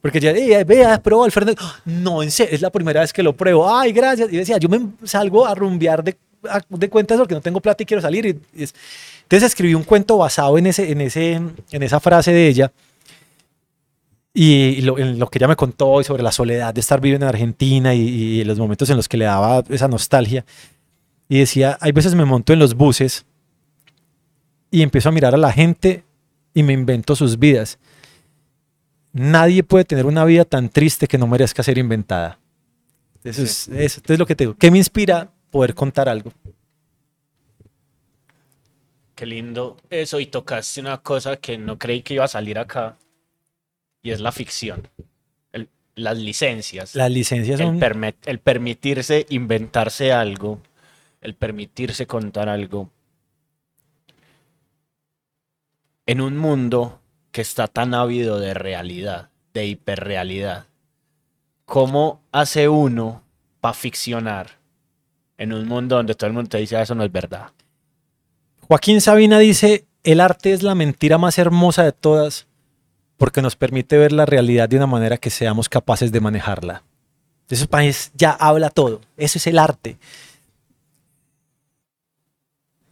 Porque 0.00 0.20
ya, 0.20 0.32
vea, 0.64 0.94
has 0.94 1.00
el 1.04 1.32
Fernet. 1.32 1.58
No, 1.84 2.22
en 2.22 2.30
serio, 2.30 2.54
es 2.54 2.60
la 2.60 2.70
primera 2.70 3.00
vez 3.00 3.12
que 3.12 3.22
lo 3.22 3.34
pruebo. 3.34 3.74
Ay, 3.74 3.92
gracias. 3.92 4.32
Y 4.32 4.36
decía, 4.36 4.58
yo 4.58 4.68
me 4.68 4.80
salgo 5.04 5.46
a 5.46 5.54
rumbear 5.54 6.02
de, 6.02 6.16
de 6.68 6.90
cuentas 6.90 7.18
porque 7.18 7.34
no 7.34 7.40
tengo 7.40 7.60
plata 7.60 7.82
y 7.82 7.86
quiero 7.86 8.00
salir. 8.00 8.26
entonces 8.26 9.42
escribí 9.42 9.74
un 9.74 9.84
cuento 9.84 10.16
basado 10.16 10.58
en, 10.58 10.66
ese, 10.66 10.90
en, 10.90 11.00
ese, 11.00 11.32
en 11.32 11.82
esa 11.82 12.00
frase 12.00 12.32
de 12.32 12.48
ella 12.48 12.72
y 14.36 14.80
lo, 14.82 14.98
en 14.98 15.18
lo 15.18 15.28
que 15.28 15.38
ella 15.38 15.46
me 15.46 15.54
contó 15.54 16.00
y 16.00 16.04
sobre 16.04 16.24
la 16.24 16.32
soledad 16.32 16.74
de 16.74 16.80
estar 16.80 17.00
viviendo 17.00 17.24
en 17.24 17.28
Argentina 17.28 17.94
y, 17.94 18.00
y, 18.00 18.44
los 18.44 18.58
momentos 18.58 18.90
en 18.90 18.96
los 18.96 19.08
que 19.08 19.16
le 19.16 19.26
daba 19.26 19.62
esa 19.68 19.86
nostalgia. 19.86 20.44
Y 21.28 21.38
decía, 21.38 21.78
hay 21.80 21.92
veces 21.92 22.16
me 22.16 22.24
monto 22.24 22.52
en 22.52 22.58
los 22.58 22.74
buses 22.74 23.24
y 24.72 24.82
empiezo 24.82 25.08
a 25.08 25.12
mirar 25.12 25.34
a 25.34 25.38
la 25.38 25.52
gente 25.52 26.02
y 26.52 26.64
me 26.64 26.72
invento 26.72 27.14
sus 27.14 27.38
vidas. 27.38 27.78
Nadie 29.14 29.62
puede 29.62 29.84
tener 29.84 30.06
una 30.06 30.24
vida 30.24 30.44
tan 30.44 30.68
triste 30.68 31.06
que 31.06 31.18
no 31.18 31.28
merezca 31.28 31.62
ser 31.62 31.78
inventada. 31.78 32.40
Eso, 33.22 33.44
es, 33.44 33.68
eso 33.68 34.00
es 34.04 34.18
lo 34.18 34.26
que 34.26 34.34
te 34.34 34.42
digo. 34.42 34.56
¿Qué 34.58 34.72
me 34.72 34.78
inspira 34.78 35.30
poder 35.50 35.72
contar 35.72 36.08
algo? 36.08 36.32
Qué 39.14 39.24
lindo 39.24 39.76
eso. 39.88 40.18
Y 40.18 40.26
tocaste 40.26 40.80
una 40.80 40.98
cosa 40.98 41.36
que 41.36 41.56
no 41.56 41.78
creí 41.78 42.02
que 42.02 42.14
iba 42.14 42.24
a 42.24 42.28
salir 42.28 42.58
acá 42.58 42.98
y 44.02 44.10
es 44.10 44.20
la 44.20 44.32
ficción. 44.32 44.88
las 45.94 46.18
licencias. 46.18 46.96
Las 46.96 47.12
licencias 47.12 47.60
son... 47.60 47.80
El, 47.80 48.14
el 48.26 48.38
permitirse 48.40 49.26
inventarse 49.28 50.10
algo, 50.12 50.60
el 51.20 51.36
permitirse 51.36 52.08
contar 52.08 52.48
algo. 52.48 52.90
En 56.04 56.20
un 56.20 56.36
mundo 56.36 57.00
que 57.34 57.42
está 57.42 57.66
tan 57.66 57.94
ávido 57.94 58.38
de 58.38 58.54
realidad, 58.54 59.28
de 59.54 59.66
hiperrealidad, 59.66 60.66
¿cómo 61.64 62.20
hace 62.30 62.68
uno 62.68 63.24
para 63.60 63.74
ficcionar 63.74 64.52
en 65.36 65.52
un 65.52 65.66
mundo 65.66 65.96
donde 65.96 66.14
todo 66.14 66.28
el 66.28 66.32
mundo 66.32 66.48
te 66.48 66.58
dice 66.58 66.76
ah, 66.76 66.82
eso 66.82 66.94
no 66.94 67.02
es 67.02 67.10
verdad? 67.10 67.50
Joaquín 68.60 69.00
Sabina 69.00 69.40
dice, 69.40 69.84
el 70.04 70.20
arte 70.20 70.52
es 70.52 70.62
la 70.62 70.76
mentira 70.76 71.18
más 71.18 71.36
hermosa 71.36 71.82
de 71.82 71.90
todas 71.90 72.46
porque 73.16 73.42
nos 73.42 73.56
permite 73.56 73.98
ver 73.98 74.12
la 74.12 74.26
realidad 74.26 74.68
de 74.68 74.76
una 74.76 74.86
manera 74.86 75.16
que 75.16 75.30
seamos 75.30 75.68
capaces 75.68 76.12
de 76.12 76.20
manejarla. 76.20 76.84
País 77.68 78.12
ya 78.14 78.30
habla 78.30 78.70
todo. 78.70 79.00
Eso 79.16 79.38
es 79.38 79.46
el 79.48 79.58
arte. 79.58 79.98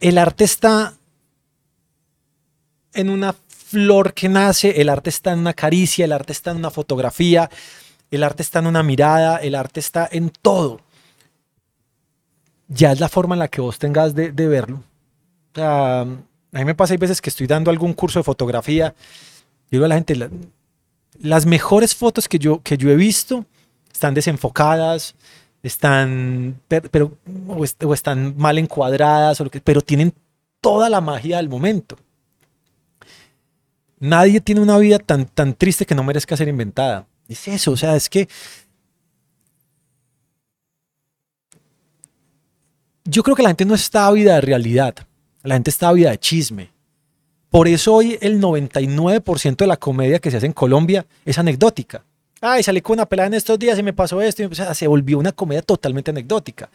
El 0.01 0.17
arte 0.17 0.43
está 0.43 0.95
en 2.93 3.09
una 3.09 3.35
flor 3.73 4.13
que 4.13 4.29
nace, 4.29 4.79
el 4.79 4.87
arte 4.87 5.09
está 5.09 5.33
en 5.33 5.39
una 5.39 5.53
caricia, 5.53 6.05
el 6.05 6.11
arte 6.11 6.31
está 6.31 6.51
en 6.51 6.57
una 6.57 6.69
fotografía, 6.69 7.49
el 8.11 8.23
arte 8.23 8.43
está 8.43 8.59
en 8.59 8.67
una 8.67 8.83
mirada, 8.83 9.37
el 9.37 9.55
arte 9.55 9.79
está 9.79 10.07
en 10.11 10.31
todo. 10.41 10.79
Ya 12.67 12.91
es 12.91 12.99
la 12.99 13.09
forma 13.09 13.35
en 13.35 13.39
la 13.39 13.47
que 13.47 13.61
vos 13.61 13.79
tengas 13.79 14.13
de, 14.15 14.31
verlo. 14.31 14.83
a 15.55 16.05
mí 16.05 16.65
me 16.65 16.75
pasa 16.75 16.93
hay 16.93 16.97
veces 16.97 17.19
que 17.19 17.29
estoy 17.29 17.47
dando 17.47 17.71
algún 17.71 17.93
curso 17.93 18.19
de 18.19 18.23
fotografía 18.23 18.93
digo 19.73 19.85
a 19.85 19.87
la 19.87 19.95
gente, 19.95 20.15
las 21.19 21.45
mejores 21.47 21.95
fotos 21.95 22.29
que 22.29 22.37
yo, 22.37 22.61
que 22.61 22.77
yo 22.77 22.91
he 22.91 22.95
visto 22.95 23.45
están 23.91 24.13
desenfocadas, 24.13 25.15
están, 25.63 26.59
pero, 26.67 27.17
o, 27.47 27.93
están 27.93 28.35
mal 28.37 28.59
encuadradas, 28.59 29.41
o 29.41 29.49
pero 29.63 29.81
tienen 29.81 30.13
toda 30.61 30.89
la 30.89 31.01
magia 31.01 31.37
del 31.37 31.49
momento. 31.49 31.97
Nadie 34.03 34.41
tiene 34.41 34.59
una 34.59 34.77
vida 34.77 34.99
tan, 34.99 35.25
tan 35.25 35.53
triste 35.53 35.85
que 35.85 35.95
no 35.95 36.03
merezca 36.03 36.35
ser 36.35 36.49
inventada. 36.49 37.07
Es 37.29 37.47
eso, 37.47 37.71
o 37.71 37.77
sea, 37.77 37.95
es 37.95 38.09
que 38.09 38.27
yo 43.05 43.23
creo 43.23 43.33
que 43.33 43.43
la 43.43 43.47
gente 43.47 43.63
no 43.63 43.75
está 43.75 44.07
ávida 44.07 44.35
de 44.35 44.41
realidad, 44.41 44.93
la 45.41 45.55
gente 45.55 45.69
está 45.69 45.87
ávida 45.87 46.11
de 46.11 46.17
chisme. 46.17 46.69
Por 47.49 47.69
eso 47.69 47.93
hoy 47.93 48.17
el 48.19 48.41
99% 48.41 49.55
de 49.55 49.67
la 49.67 49.77
comedia 49.77 50.19
que 50.19 50.31
se 50.31 50.35
hace 50.35 50.47
en 50.47 50.53
Colombia 50.53 51.05
es 51.23 51.37
anecdótica. 51.37 52.03
Ay, 52.41 52.61
salí 52.61 52.81
con 52.81 52.95
una 52.95 53.05
pelada 53.05 53.27
en 53.27 53.35
estos 53.35 53.57
días 53.57 53.79
y 53.79 53.83
me 53.83 53.93
pasó 53.93 54.21
esto. 54.21 54.43
Y 54.43 54.49
se 54.53 54.87
volvió 54.87 55.17
una 55.17 55.31
comedia 55.31 55.61
totalmente 55.61 56.11
anecdótica. 56.11 56.69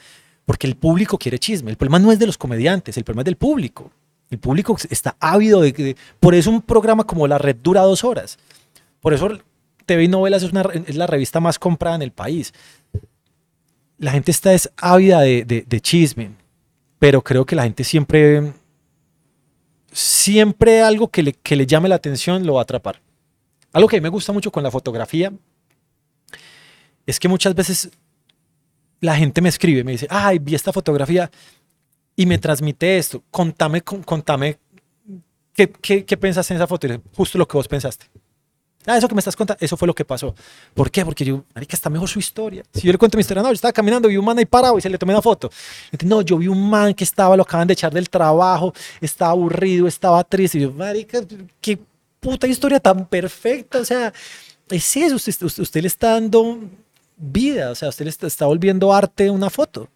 Porque 0.47 0.67
el 0.67 0.77
público 0.77 1.19
quiere 1.19 1.39
chisme. 1.39 1.71
El 1.71 1.77
problema 1.77 1.99
no 1.99 2.11
es 2.11 2.19
de 2.19 2.25
los 2.25 2.39
comediantes, 2.39 2.97
el 2.97 3.05
problema 3.05 3.21
es 3.21 3.27
del 3.27 3.37
público. 3.37 3.91
El 4.31 4.39
público 4.39 4.77
está 4.91 5.17
ávido 5.21 5.61
de, 5.63 5.97
por 6.21 6.35
eso 6.35 6.51
un 6.51 6.63
programa 6.63 7.05
como 7.05 7.27
La 7.27 7.39
Red 7.39 7.57
dura 7.63 7.83
dos 7.83 8.05
horas. 8.05 8.39
Por 9.01 9.15
eso 9.15 9.29
TV 9.87 10.09
Novelas 10.09 10.43
es, 10.43 10.53
la 10.97 11.07
revista 11.07 11.41
más 11.41 11.59
comprada 11.59 11.97
en 11.97 12.03
el 12.03 12.13
país. 12.13 12.53
La 13.97 14.13
gente 14.13 14.31
está 14.31 14.53
es 14.53 14.71
ávida 14.77 15.21
de, 15.21 15.45
de 15.45 15.81
chisme, 15.81 16.33
pero 16.99 17.23
creo 17.23 17.47
que 17.47 17.57
la 17.57 17.65
gente 17.65 17.85
siempre 17.85 18.53
siempre 19.93 20.83
algo 20.83 21.09
que 21.09 21.23
le, 21.23 21.33
que 21.33 21.57
le 21.57 21.67
llame 21.67 21.89
la 21.89 21.97
atención 21.97 22.47
lo 22.47 22.55
va 22.55 22.61
a 22.61 22.63
atrapar. 22.63 23.01
Algo 23.73 23.89
que 23.89 24.01
me 24.01 24.09
gusta 24.09 24.33
mucho 24.33 24.51
con 24.51 24.63
la 24.63 24.71
fotografía 24.71 25.33
es 27.07 27.19
que 27.19 27.29
muchas 27.29 27.55
veces 27.55 27.91
la 29.01 29.17
gente 29.17 29.41
me 29.41 29.49
escribe, 29.49 29.85
me 29.85 29.93
dice, 29.93 30.07
ay, 30.11 30.39
vi 30.39 30.55
esta 30.55 30.73
fotografía 30.73 31.31
y 32.19 32.27
me 32.27 32.37
transmite 32.37 32.99
esto, 32.99 33.23
contame, 33.31 33.81
contame 33.81 34.59
qué, 35.55 35.71
qué, 35.71 36.05
qué 36.05 36.17
pensaste 36.17 36.53
en 36.53 36.57
esa 36.57 36.67
foto, 36.67 36.89
justo 37.17 37.39
lo 37.39 37.47
que 37.47 37.57
vos 37.57 37.69
pensaste. 37.69 38.07
Ah, 38.85 38.97
eso 38.97 39.07
que 39.07 39.15
me 39.15 39.21
estás 39.21 39.37
contando, 39.37 39.65
eso 39.65 39.77
fue 39.77 39.87
lo 39.87 39.95
que 39.95 40.05
pasó. 40.05 40.35
¿Por 40.75 40.91
qué? 40.91 41.05
Porque 41.05 41.25
yo, 41.25 41.45
marica, 41.55 41.77
está 41.77 41.89
mejor 41.89 42.09
su 42.09 42.19
historia. 42.19 42.65
Si 42.75 42.81
yo 42.89 42.91
le 42.91 42.99
cuento 42.99 43.17
mi 43.17 43.21
historia, 43.21 43.41
no, 43.41 43.51
yo 43.51 43.55
estaba 43.55 43.71
caminando, 43.71 44.09
vi 44.09 44.17
un 44.17 44.25
man 44.25 44.37
ahí 44.37 44.47
parado 44.47 44.77
y 44.77 44.81
se 44.81 44.91
le 44.91 44.99
tomé 44.99 45.13
una 45.13 45.23
foto. 45.23 45.49
no, 46.05 46.23
yo 46.23 46.39
vi 46.39 46.49
un 46.49 46.69
man 46.69 46.93
que 46.93 47.05
estaba, 47.05 47.37
lo 47.37 47.45
acaban 47.45 47.69
de 47.69 47.75
echar 47.75 47.95
del 47.95 48.11
trabajo, 48.11 48.75
estaba 49.01 49.31
aburrido, 49.31 49.87
estaba 49.87 50.25
triste. 50.25 50.59
Y 50.59 50.63
yo, 50.63 50.73
marica, 50.73 51.21
qué 51.61 51.79
puta 52.19 52.49
historia 52.49 52.81
tan 52.81 53.07
perfecta. 53.07 53.79
O 53.79 53.85
sea, 53.85 54.13
es 54.69 54.97
eso, 54.97 55.15
usted, 55.15 55.63
usted, 55.63 55.83
le 55.83 55.87
está 55.87 56.15
dando 56.15 56.59
vida, 57.17 57.71
o 57.71 57.77
sea, 57.77 57.91
usted 57.91 58.07
le 58.07 58.11
está, 58.11 58.27
está 58.27 58.47
volviendo 58.47 58.93
arte 58.93 59.31
una 59.31 59.51
foto, 59.51 59.89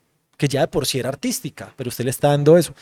que 0.43 0.49
ya 0.49 0.63
de 0.63 0.67
por 0.67 0.87
sí 0.87 0.99
era 0.99 1.09
artística, 1.09 1.73
pero 1.77 1.89
usted 1.89 2.05
le 2.05 2.11
está 2.11 2.29
dando 2.29 2.59
eso. 2.59 2.75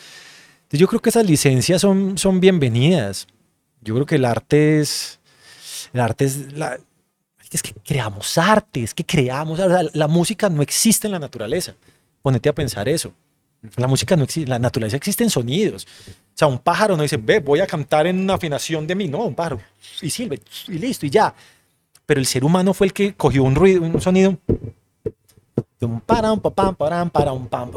Entonces 0.63 0.81
yo 0.81 0.89
creo 0.89 1.03
que 1.03 1.11
esas 1.11 1.27
licencias 1.27 1.83
son, 1.83 2.17
son 2.17 2.41
bienvenidas. 2.41 3.27
Yo 3.83 3.93
creo 3.95 4.07
que 4.07 4.15
el 4.15 4.25
arte 4.25 4.81
es 4.81 5.21
el 5.93 6.01
arte 6.01 6.25
es 6.25 6.55
la, 6.55 6.81
es 7.51 7.63
que 7.63 7.75
creamos 7.85 8.39
arte, 8.39 8.83
es 8.83 8.95
que 8.95 9.05
creamos, 9.05 9.61
la, 9.93 10.09
música 10.09 10.49
no 10.49 10.63
existe 10.63 11.07
en 11.07 11.13
la 11.13 11.19
naturaleza. 11.19 11.75
Ponete 12.23 12.49
a 12.49 12.55
pensar 12.55 12.89
eso. 12.89 13.13
La 13.77 13.87
música 13.87 14.17
no 14.17 14.25
existe, 14.25 14.49
la 14.49 14.59
naturaleza 14.59 14.97
existe 14.97 15.23
en 15.23 15.29
sonidos. 15.29 15.87
O 16.09 16.39
sea, 16.39 16.49
un 16.49 16.61
pájaro 16.61 16.97
no 16.97 17.03
dice, 17.03 17.19
ve, 17.19 17.41
voy 17.41 17.61
a 17.61 17.67
cantar 17.67 18.07
en 18.07 18.21
una 18.21 18.35
afinación 18.35 18.87
de 18.87 18.95
mí. 18.95 19.07
No, 19.07 19.25
un 19.25 19.35
pájaro. 19.35 19.61
Y 20.01 20.09
silbe, 20.09 20.41
y 20.69 20.79
listo, 20.79 21.05
y 21.05 21.11
ya. 21.11 21.35
Pero 22.07 22.21
el 22.21 22.27
ser 22.27 22.43
humano 22.43 22.73
fue 22.73 22.87
el 22.87 22.95
que 22.95 23.13
cogió 23.13 23.43
un 23.43 23.55
ruido, 23.55 23.83
un 23.83 24.01
sonido. 24.01 24.39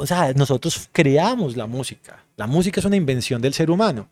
O 0.01 0.05
sea, 0.05 0.33
nosotros 0.33 0.89
creamos 0.91 1.55
la 1.55 1.67
música. 1.67 2.23
La 2.35 2.47
música 2.47 2.79
es 2.79 2.85
una 2.85 2.95
invención 2.95 3.41
del 3.41 3.53
ser 3.53 3.71
humano. 3.71 4.07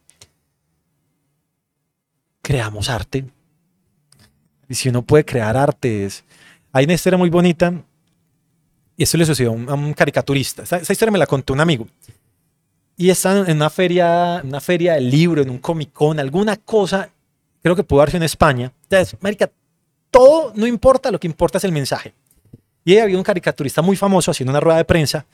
Creamos 2.41 2.89
arte 2.89 3.25
y 4.71 4.75
si 4.75 4.89
uno 4.89 5.01
puede 5.01 5.25
crear 5.25 5.57
artes. 5.57 6.23
Hay 6.71 6.85
una 6.85 6.93
historia 6.93 7.17
muy 7.17 7.29
bonita, 7.29 7.73
y 8.95 9.03
esto 9.03 9.17
le 9.17 9.25
sucedió 9.25 9.51
a 9.51 9.73
un, 9.73 9.93
caricaturista. 9.93 10.63
Esta, 10.63 10.79
historia 10.79 11.11
me 11.11 11.17
la 11.19 11.27
contó 11.27 11.53
un 11.53 11.59
amigo. 11.59 11.87
Y 12.95 13.09
están 13.09 13.49
en 13.49 13.57
una 13.57 13.69
feria, 13.69 14.41
una 14.43 14.61
feria 14.61 14.93
del 14.93 15.09
libro, 15.09 15.41
en 15.41 15.49
un 15.49 15.57
Comic 15.57 15.91
Con, 15.91 16.19
alguna 16.19 16.55
cosa, 16.55 17.09
creo 17.61 17.75
que 17.75 17.83
pudo 17.83 17.99
darse 17.99 18.17
en 18.17 18.23
España. 18.23 18.71
Entonces, 18.83 19.17
marica, 19.19 19.51
todo 20.09 20.53
no 20.55 20.67
importa, 20.67 21.11
lo 21.11 21.19
que 21.19 21.27
importa 21.27 21.57
es 21.57 21.63
el 21.63 21.71
mensaje. 21.71 22.13
Y 22.83 22.97
había 22.97 23.17
un 23.17 23.23
caricaturista 23.23 23.81
muy 23.81 23.95
famoso 23.95 24.31
haciendo 24.31 24.51
una 24.51 24.59
rueda 24.59 24.77
de 24.77 24.85
prensa 24.85 25.25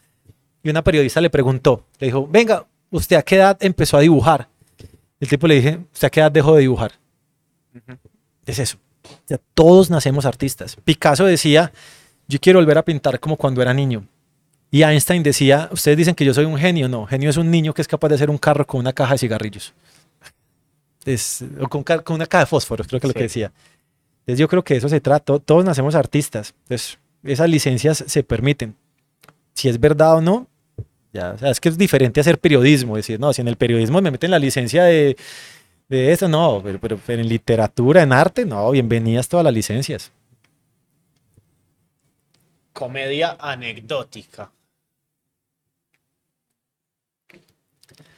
y 0.63 0.69
una 0.69 0.83
periodista 0.83 1.21
le 1.21 1.29
preguntó, 1.29 1.85
le 1.99 2.07
dijo, 2.07 2.27
venga, 2.27 2.65
¿usted 2.89 3.15
a 3.15 3.21
qué 3.21 3.35
edad 3.35 3.57
empezó 3.61 3.97
a 3.97 4.01
dibujar? 4.01 4.49
El 5.19 5.27
tipo 5.27 5.47
le 5.47 5.55
dije, 5.55 5.79
¿usted 5.93 6.07
a 6.07 6.09
qué 6.09 6.19
edad 6.19 6.31
dejó 6.31 6.55
de 6.55 6.61
dibujar? 6.61 6.91
Es 8.45 8.59
eso 8.59 8.77
todos 9.53 9.89
nacemos 9.89 10.25
artistas. 10.25 10.75
Picasso 10.83 11.25
decía, 11.25 11.71
yo 12.27 12.39
quiero 12.39 12.59
volver 12.59 12.77
a 12.77 12.85
pintar 12.85 13.19
como 13.19 13.37
cuando 13.37 13.61
era 13.61 13.73
niño. 13.73 14.05
Y 14.69 14.83
Einstein 14.83 15.23
decía, 15.23 15.69
ustedes 15.71 15.97
dicen 15.97 16.15
que 16.15 16.25
yo 16.25 16.33
soy 16.33 16.45
un 16.45 16.57
genio. 16.57 16.89
No, 16.89 17.05
genio 17.05 17.29
es 17.29 17.37
un 17.37 17.49
niño 17.49 17.73
que 17.73 17.81
es 17.81 17.87
capaz 17.87 18.09
de 18.09 18.15
hacer 18.15 18.29
un 18.29 18.37
carro 18.37 18.65
con 18.67 18.79
una 18.79 18.93
caja 18.93 19.13
de 19.13 19.19
cigarrillos. 19.19 19.73
Es, 21.05 21.43
o 21.61 21.69
con, 21.69 21.85
una 22.09 22.25
caja 22.25 22.43
de 22.43 22.47
fósforos, 22.47 22.87
creo 22.87 22.99
que 22.99 23.07
es 23.07 23.09
lo 23.09 23.13
que 23.13 23.23
decía. 23.23 23.51
Entonces 24.19 24.39
yo 24.39 24.47
creo 24.49 24.63
que 24.63 24.75
eso 24.75 24.89
se 24.89 24.99
trata, 24.99 25.39
todos 25.39 25.63
nacemos 25.63 25.95
artistas, 25.95 26.53
entonces 26.63 26.99
esas 27.27 27.49
licencias 27.49 28.03
se 28.07 28.23
permiten. 28.23 28.75
Si 29.53 29.69
es 29.69 29.79
verdad 29.79 30.17
o 30.17 30.21
no, 30.21 30.47
ya, 31.13 31.31
o 31.31 31.37
sea, 31.37 31.49
es 31.49 31.59
que 31.59 31.69
es 31.69 31.77
diferente 31.77 32.19
hacer 32.19 32.39
periodismo, 32.39 32.95
decir, 32.95 33.19
no, 33.19 33.33
si 33.33 33.41
en 33.41 33.47
el 33.47 33.55
periodismo 33.55 34.01
me 34.01 34.11
meten 34.11 34.31
la 34.31 34.39
licencia 34.39 34.83
de, 34.83 35.17
de 35.89 36.11
eso, 36.11 36.27
no, 36.27 36.61
pero, 36.63 36.79
pero, 36.79 36.99
pero 37.05 37.21
en 37.21 37.29
literatura, 37.29 38.03
en 38.03 38.13
arte, 38.13 38.45
no, 38.45 38.69
bienvenidas 38.71 39.27
todas 39.27 39.43
las 39.43 39.53
licencias. 39.53 40.11
Comedia 42.73 43.35
anecdótica. 43.39 44.51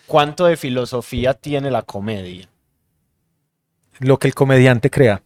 ¿Cuánto 0.06 0.46
de 0.46 0.58
filosofía 0.58 1.36
tiene 1.36 1.70
la 1.70 1.84
comedia? 1.84 2.50
Lo 4.00 4.18
que 4.18 4.28
el 4.28 4.34
comediante 4.34 4.90
crea. 4.90 5.22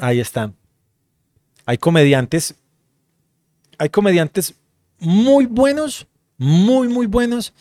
Ahí 0.00 0.18
están. 0.18 0.57
Hay 1.68 1.76
comediantes, 1.76 2.54
hay 3.76 3.90
comediantes 3.90 4.54
muy 4.98 5.44
buenos, 5.44 6.06
muy, 6.38 6.88
muy 6.88 7.04
buenos, 7.04 7.52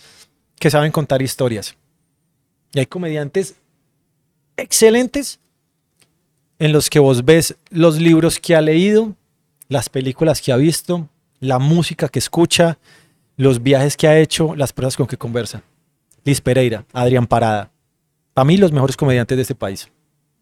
que 0.58 0.72
saben 0.72 0.93
contar 0.93 1.22
historias. 1.22 1.76
Y 2.72 2.80
hay 2.80 2.86
comediantes 2.86 3.55
excelentes 4.55 5.41
en 6.58 6.72
los 6.72 6.89
que 6.89 6.99
vos 6.99 7.26
ves 7.26 7.58
los 7.70 7.99
libros 7.99 8.39
que 8.39 8.55
ha 8.55 8.62
leído, 8.62 9.14
las 9.68 9.89
películas 9.89 10.41
que 10.41 10.53
ha 10.53 10.55
visto, 10.55 11.10
la 11.41 11.60
música 11.60 12.08
que 12.08 12.20
escucha, 12.20 12.78
los 13.36 13.62
viajes 13.62 13.97
que 13.97 14.08
ha 14.08 14.18
hecho, 14.18 14.55
las 14.55 14.72
personas 14.72 14.95
con 14.95 15.08
que 15.08 15.18
conversa. 15.18 15.64
Liz 16.24 16.39
Pereira, 16.39 16.86
Adrián 16.93 17.28
Parada. 17.28 17.72
Para 18.34 18.45
mí 18.45 18.55
los 18.55 18.72
mejores 18.72 18.95
comediantes 18.95 19.36
de 19.36 19.41
este 19.41 19.55
país. 19.55 19.89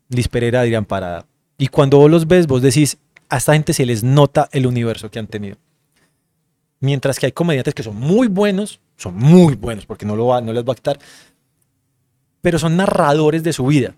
Liz 0.09 0.27
Pereira, 0.27 0.61
Adrián 0.61 0.85
Parada. 0.85 1.25
Y 1.57 1.69
cuando 1.69 1.97
vos 1.97 2.11
los 2.11 2.27
ves, 2.27 2.45
vos 2.45 2.61
decís, 2.61 2.99
a 3.29 3.37
esta 3.37 3.53
gente 3.53 3.73
se 3.73 3.85
les 3.85 4.03
nota 4.03 4.49
el 4.51 4.67
universo 4.67 5.09
que 5.09 5.19
han 5.19 5.27
tenido. 5.27 5.57
Mientras 6.79 7.19
que 7.19 7.27
hay 7.27 7.31
comediantes 7.31 7.73
que 7.73 7.83
son 7.83 7.95
muy 7.95 8.27
buenos, 8.27 8.79
son 8.97 9.15
muy 9.15 9.55
buenos, 9.55 9.85
porque 9.85 10.05
no, 10.05 10.15
lo 10.15 10.27
va, 10.27 10.41
no 10.41 10.53
les 10.53 10.63
va 10.63 10.73
a 10.73 10.75
quitar, 10.75 10.99
pero 12.41 12.59
son 12.59 12.77
narradores 12.77 13.43
de 13.43 13.53
su 13.53 13.65
vida. 13.65 13.95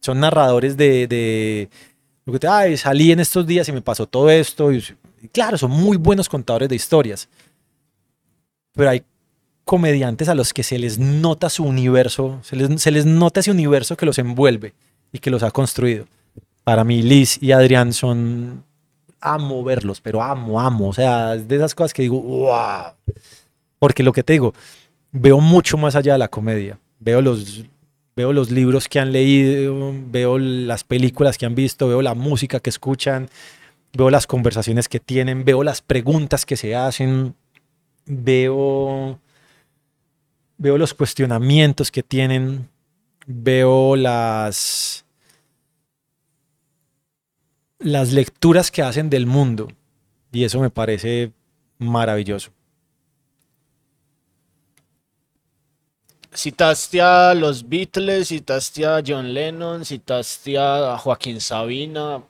Son 0.00 0.20
narradores 0.20 0.76
de, 0.76 1.68
ay, 2.48 2.76
salí 2.76 3.12
en 3.12 3.20
estos 3.20 3.46
días 3.46 3.68
y 3.68 3.72
me 3.72 3.80
pasó 3.80 4.06
todo 4.06 4.30
esto. 4.30 4.72
Y, 4.72 4.82
claro, 5.32 5.56
son 5.56 5.70
muy 5.70 5.96
buenos 5.96 6.28
contadores 6.28 6.68
de 6.68 6.76
historias. 6.76 7.28
Pero 8.72 8.90
hay 8.90 9.02
comediantes 9.64 10.28
a 10.28 10.34
los 10.34 10.52
que 10.52 10.62
se 10.62 10.78
les 10.78 10.98
nota 10.98 11.48
su 11.48 11.64
universo, 11.64 12.38
se 12.42 12.90
les 12.90 13.06
nota 13.06 13.40
ese 13.40 13.50
universo 13.50 13.96
que 13.96 14.06
los 14.06 14.18
envuelve 14.18 14.74
y 15.10 15.18
que 15.18 15.30
los 15.30 15.42
ha 15.42 15.50
construido 15.50 16.06
para 16.66 16.82
mí 16.82 17.00
Liz 17.00 17.40
y 17.40 17.52
Adrián 17.52 17.92
son, 17.92 18.64
amo 19.20 19.62
verlos, 19.62 20.00
pero 20.00 20.20
amo, 20.20 20.60
amo, 20.60 20.88
o 20.88 20.92
sea, 20.92 21.36
de 21.36 21.54
esas 21.54 21.76
cosas 21.76 21.94
que 21.94 22.02
digo, 22.02 22.52
porque 23.78 24.02
lo 24.02 24.12
que 24.12 24.24
te 24.24 24.32
digo, 24.32 24.52
veo 25.12 25.38
mucho 25.38 25.76
más 25.76 25.94
allá 25.94 26.14
de 26.14 26.18
la 26.18 26.26
comedia, 26.26 26.80
veo 26.98 27.22
los, 27.22 27.62
veo 28.16 28.32
los 28.32 28.50
libros 28.50 28.88
que 28.88 28.98
han 28.98 29.12
leído, 29.12 29.94
veo 30.10 30.38
las 30.38 30.82
películas 30.82 31.38
que 31.38 31.46
han 31.46 31.54
visto, 31.54 31.86
veo 31.86 32.02
la 32.02 32.14
música 32.14 32.58
que 32.58 32.70
escuchan, 32.70 33.30
veo 33.96 34.10
las 34.10 34.26
conversaciones 34.26 34.88
que 34.88 34.98
tienen, 34.98 35.44
veo 35.44 35.62
las 35.62 35.82
preguntas 35.82 36.44
que 36.44 36.56
se 36.56 36.74
hacen, 36.74 37.36
veo, 38.06 39.20
veo 40.58 40.78
los 40.78 40.94
cuestionamientos 40.94 41.92
que 41.92 42.02
tienen, 42.02 42.68
veo 43.24 43.94
las 43.94 45.05
las 47.86 48.12
lecturas 48.12 48.72
que 48.72 48.82
hacen 48.82 49.08
del 49.08 49.26
mundo. 49.26 49.68
Y 50.32 50.42
eso 50.42 50.58
me 50.58 50.70
parece 50.70 51.30
maravilloso. 51.78 52.50
Citaste 56.34 57.00
a 57.00 57.32
los 57.32 57.66
Beatles, 57.66 58.28
citaste 58.28 58.84
a 58.84 59.00
John 59.06 59.32
Lennon, 59.32 59.84
citaste 59.84 60.58
a 60.58 60.98
Joaquín 60.98 61.40
Sabina. 61.40 62.22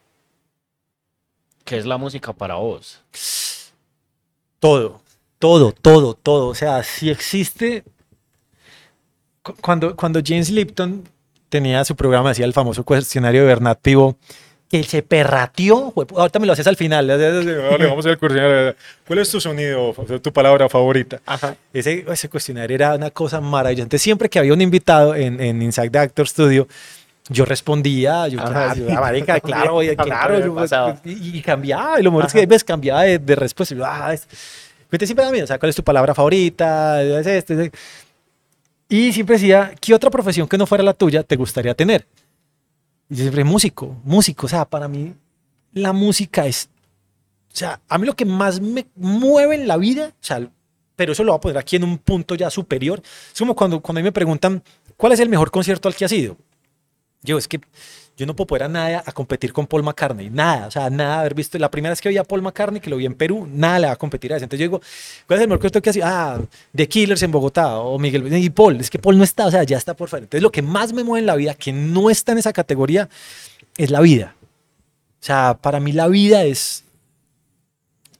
¿Qué 1.65 1.79
es 1.79 1.87
la 1.87 1.97
música 1.97 2.35
para 2.35 2.57
vos? 2.57 3.01
Todo, 4.61 5.01
todo, 5.39 5.73
todo, 5.73 6.13
todo. 6.15 6.49
O 6.49 6.55
sea, 6.55 6.83
si 6.85 7.09
existe... 7.09 7.83
Cuando, 9.63 9.97
cuando 9.97 10.21
James 10.23 10.51
Lipton 10.51 11.09
tenía 11.49 11.83
su 11.85 11.97
programa, 11.97 12.31
hacía 12.31 12.45
el 12.45 12.53
famoso 12.53 12.85
cuestionario 12.85 13.41
de 13.41 13.47
Bernat 13.47 13.81
Pivot, 13.81 14.19
que 14.71 14.83
se 14.83 15.03
perrateó. 15.03 15.93
Ahorita 16.17 16.39
me 16.39 16.47
lo 16.47 16.53
haces 16.53 16.67
al 16.67 16.77
final. 16.77 17.07
Vale, 17.07 17.87
vamos 17.89 18.05
a 18.07 18.09
ver 18.11 18.19
cuestionario. 18.19 18.75
¿Cuál 19.07 19.19
es 19.21 19.31
tu 19.31 19.41
sonido, 19.41 19.95
tu 20.21 20.33
palabra 20.33 20.69
favorita? 20.69 21.21
Ajá. 21.27 21.57
Ese, 21.73 22.05
ese 22.09 22.29
cuestionario 22.29 22.75
era 22.75 22.95
una 22.95 23.11
cosa 23.11 23.41
maravillosa. 23.41 23.99
Siempre 23.99 24.29
que 24.29 24.39
había 24.39 24.53
un 24.53 24.61
invitado 24.61 25.15
en, 25.15 25.41
en 25.41 25.63
Inside 25.63 25.91
the 25.91 25.99
Actor 25.99 26.29
Studio, 26.29 26.69
yo 27.29 27.45
respondía, 27.45 28.29
yo, 28.29 28.41
Ajá, 28.41 28.75
claro, 28.75 28.87
ah, 28.91 29.01
marica, 29.01 29.41
claro, 29.41 29.81
claro, 29.97 30.39
yo, 30.39 31.01
y, 31.05 31.39
y, 31.39 31.43
cambiaba, 31.43 31.99
y 31.99 32.03
lo 32.03 32.13
mejor 32.13 32.27
es 32.27 32.33
que 32.33 32.43
a 32.43 32.47
veces 32.47 32.65
cambiaba 32.65 33.03
de, 33.03 33.19
de 33.19 33.35
respuesta. 33.35 33.75
Y 33.75 33.79
yo, 33.79 33.85
ah, 33.85 34.15
es, 34.15 34.29
siempre 35.05 35.31
mí, 35.31 35.41
o 35.41 35.47
sea, 35.47 35.59
¿cuál 35.59 35.71
es 35.71 35.77
tu 35.77 35.83
palabra 35.83 36.15
favorita? 36.15 37.03
Es 37.03 37.27
este, 37.27 37.71
Y 38.89 39.13
siempre 39.13 39.37
decía, 39.37 39.73
¿qué 39.81 39.95
otra 39.95 40.11
profesión 40.11 40.49
que 40.49 40.57
no 40.57 40.67
fuera 40.67 40.85
la 40.85 40.95
tuya 40.95 41.23
te 41.23 41.37
gustaría 41.37 41.75
tener? 41.75 42.07
Y 43.09 43.17
siempre 43.17 43.45
músico, 43.45 43.97
músico. 44.05 44.47
O 44.47 44.49
sea, 44.49 44.65
para 44.65 44.89
mí 44.89 45.15
la 45.73 45.93
música 45.93 46.47
es, 46.47 46.69
o 47.53 47.57
sea, 47.57 47.81
a 47.89 47.99
mí 47.99 48.07
lo 48.07 48.15
que 48.15 48.25
más 48.25 48.61
me 48.61 48.87
mueve 48.97 49.55
en 49.55 49.69
la 49.69 49.77
vida, 49.77 50.09
o 50.09 50.25
sea, 50.25 50.49
pero 50.97 51.13
eso 51.13 51.23
lo 51.23 51.33
voy 51.33 51.39
a 51.39 51.41
poner 51.41 51.59
aquí 51.59 51.77
en 51.77 51.85
un 51.85 51.99
punto 51.99 52.35
ya 52.35 52.51
superior. 52.51 53.03
Es 53.33 53.39
como 53.39 53.55
cuando, 53.55 53.81
cuando 53.81 54.01
a 54.01 54.03
mí 54.03 54.07
me 54.07 54.13
preguntan, 54.13 54.63
¿cuál 54.97 55.13
es 55.13 55.21
el 55.21 55.29
mejor 55.29 55.51
concierto 55.51 55.89
al 55.89 55.95
que 55.95 56.07
has 56.07 56.13
ido? 56.13 56.37
Yo, 57.23 57.39
es 57.39 57.47
que 57.47 57.61
yo 58.17 58.25
no 58.25 58.35
puedo 58.35 58.47
poder 58.47 58.63
a 58.65 58.69
nada 58.69 59.03
a 59.05 59.13
competir 59.13 59.53
con 59.53 59.67
Paul 59.67 59.83
McCartney, 59.83 60.31
nada, 60.31 60.69
o 60.69 60.71
sea, 60.71 60.89
nada, 60.89 61.21
haber 61.21 61.35
visto, 61.35 61.59
la 61.59 61.71
primera 61.71 61.93
vez 61.93 62.01
que 62.01 62.09
vi 62.09 62.17
a 62.17 62.25
Paul 62.25 62.41
McCartney, 62.41 62.81
que 62.81 62.89
lo 62.89 62.97
vi 62.97 63.05
en 63.05 63.15
Perú, 63.15 63.47
nada 63.51 63.79
le 63.79 63.87
va 63.89 63.93
a 63.93 63.97
competir 63.97 64.33
a 64.33 64.37
ese. 64.37 64.45
Entonces 64.45 64.61
yo 64.61 64.71
digo, 64.71 64.81
¿cuál 65.27 65.39
es 65.39 65.43
el 65.43 65.49
mejor 65.49 65.61
concierto 65.61 65.83
que 65.83 65.91
has 65.91 65.97
ido? 65.97 66.07
Ah, 66.07 66.41
The 66.75 66.89
Killers 66.89 67.23
en 67.23 67.31
Bogotá, 67.31 67.79
o 67.79 67.99
Miguel, 67.99 68.27
y 68.33 68.51
Paul, 68.51 68.81
es 68.81 68.89
que 68.89 68.99
Paul 68.99 69.19
no 69.19 69.25
está, 69.25 69.47
o 69.47 69.51
sea, 69.51 69.65
ya 69.65 69.77
está 69.77 69.95
por 69.95 70.09
fuera. 70.09 70.25
Entonces 70.25 70.43
lo 70.43 70.51
que 70.51 70.63
más 70.63 70.93
me 70.95 71.05
mueve 71.05 71.21
en 71.21 71.27
la 71.27 71.37
vida, 71.37 71.55
que 71.55 71.73
no 71.73 72.09
está 72.09 72.33
en 72.33 72.39
esa 72.39 72.53
categoría, 72.53 73.09
es 73.77 73.91
la 73.91 74.01
vida. 74.01 74.35
O 75.21 75.25
sea, 75.27 75.59
para 75.61 75.81
mí 75.81 75.93
la 75.93 76.09
vida 76.09 76.45
es 76.45 76.85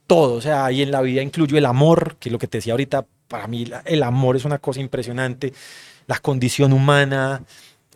todo, 0.07 0.35
o 0.35 0.41
sea, 0.41 0.71
y 0.73 0.83
en 0.83 0.91
la 0.91 1.01
vida 1.01 1.23
incluyo 1.23 1.57
el 1.57 1.65
amor, 1.65 2.17
que 2.21 2.29
es 2.29 2.33
lo 2.33 2.39
que 2.39 2.47
te 2.47 2.59
decía 2.59 2.75
ahorita, 2.75 3.07
para 3.29 3.47
mí 3.47 3.65
el 3.85 4.03
amor 4.03 4.37
es 4.37 4.45
una 4.45 4.59
cosa 4.59 4.81
impresionante, 4.81 5.53
la 6.07 6.19
condición 6.19 6.73
humana, 6.73 7.43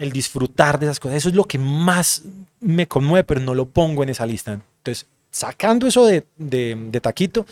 el 0.01 0.13
disfrutar 0.13 0.81
de 0.81 0.87
esas 0.87 0.99
cosas, 0.99 1.19
eso 1.19 1.29
es 1.29 1.35
lo 1.35 1.45
que 1.45 1.59
más 1.59 2.23
me 2.59 2.89
conmueve, 2.89 3.23
pero 3.23 3.41
no 3.41 3.55
lo 3.55 3.67
pongo 3.67 4.03
en 4.03 4.09
esa 4.09 4.25
lista. 4.25 4.53
Entonces, 4.53 5.07
sacando 5.31 5.87
eso 5.87 6.07
de, 6.07 6.25
de, 6.39 7.01
taquito, 7.03 7.45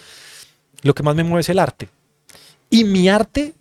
lo 0.81 0.95
que 0.95 1.03
más 1.03 1.15
me 1.15 1.25
mueve 1.25 1.43
es 1.43 1.49
el 1.51 1.59
arte. 1.59 1.91
Y 2.71 2.85
mi 2.85 3.11
arte, 3.11 3.53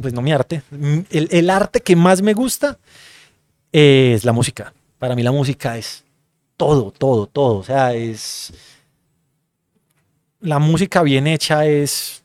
pues 0.00 0.14
no 0.14 0.22
mi 0.22 0.30
arte, 0.30 0.62
el, 1.10 1.28
el 1.32 1.50
arte 1.50 1.80
que 1.80 1.96
más 1.96 2.22
me 2.22 2.34
gusta 2.34 2.78
es 3.72 4.24
la 4.24 4.32
música. 4.32 4.72
Para 5.00 5.16
mí 5.16 5.24
la 5.24 5.32
música 5.32 5.76
es 5.76 6.04
todo, 6.56 6.92
todo, 6.92 7.26
todo. 7.26 7.58
O 7.58 7.64
sea, 7.64 7.94
es... 7.94 8.52
La 10.40 10.60
música 10.60 11.02
bien 11.02 11.26
hecha 11.26 11.66
es, 11.66 12.22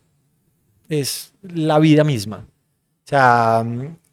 es 0.88 1.34
la 1.42 1.80
vida 1.80 2.04
misma. 2.04 2.46
O 3.06 3.08
sea, 3.08 3.66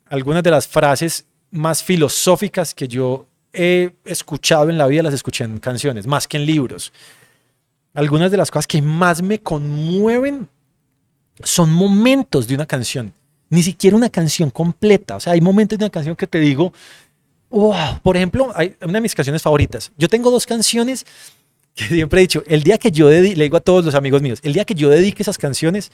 algunas 0.09 0.43
de 0.43 0.51
las 0.51 0.67
frases 0.67 1.27
más 1.51 1.83
filosóficas 1.83 2.75
que 2.75 2.89
yo 2.89 3.27
he 3.53 3.93
escuchado 4.05 4.71
en 4.71 4.79
la 4.79 4.87
vida 4.87 5.03
las 5.03 5.15
escuché 5.15 5.45
en 5.45 5.59
canciones, 5.59 6.07
más 6.07 6.29
que 6.29 6.37
en 6.37 6.47
libros. 6.47 6.93
Algunas 7.95 8.31
de 8.31 8.37
las 8.37 8.51
cosas 8.51 8.67
que 8.67 8.83
más 8.83 9.23
me 9.23 9.41
conmueven 9.41 10.49
son 11.43 11.73
momentos 11.73 12.47
de 12.47 12.55
una 12.55 12.67
canción, 12.67 13.13
ni 13.49 13.63
siquiera 13.63 13.97
una 13.97 14.11
canción 14.11 14.51
completa. 14.51 15.17
O 15.17 15.21
sea, 15.21 15.33
hay 15.33 15.41
momentos 15.41 15.79
de 15.79 15.85
una 15.85 15.91
canción 15.91 16.15
que 16.15 16.27
te 16.27 16.39
digo, 16.39 16.73
wow, 17.51 18.01
por 18.03 18.17
ejemplo, 18.17 18.53
hay 18.55 18.77
una 18.83 18.95
de 18.95 19.01
mis 19.01 19.15
canciones 19.15 19.43
favoritas. 19.43 19.91
Yo 19.97 20.09
tengo 20.09 20.31
dos 20.31 20.47
canciones 20.47 21.07
que 21.75 21.87
siempre 21.87 22.21
he 22.21 22.23
dicho, 22.23 22.43
el 22.47 22.65
día 22.65 22.77
que 22.77 22.91
yo 22.91 23.09
dedique, 23.09 23.37
le 23.37 23.45
digo 23.45 23.57
a 23.57 23.61
todos 23.61 23.85
los 23.85 23.95
amigos 23.95 24.21
míos, 24.21 24.41
el 24.43 24.53
día 24.53 24.65
que 24.65 24.75
yo 24.75 24.91
dedique 24.91 25.23
esas 25.23 25.39
canciones, 25.39 25.93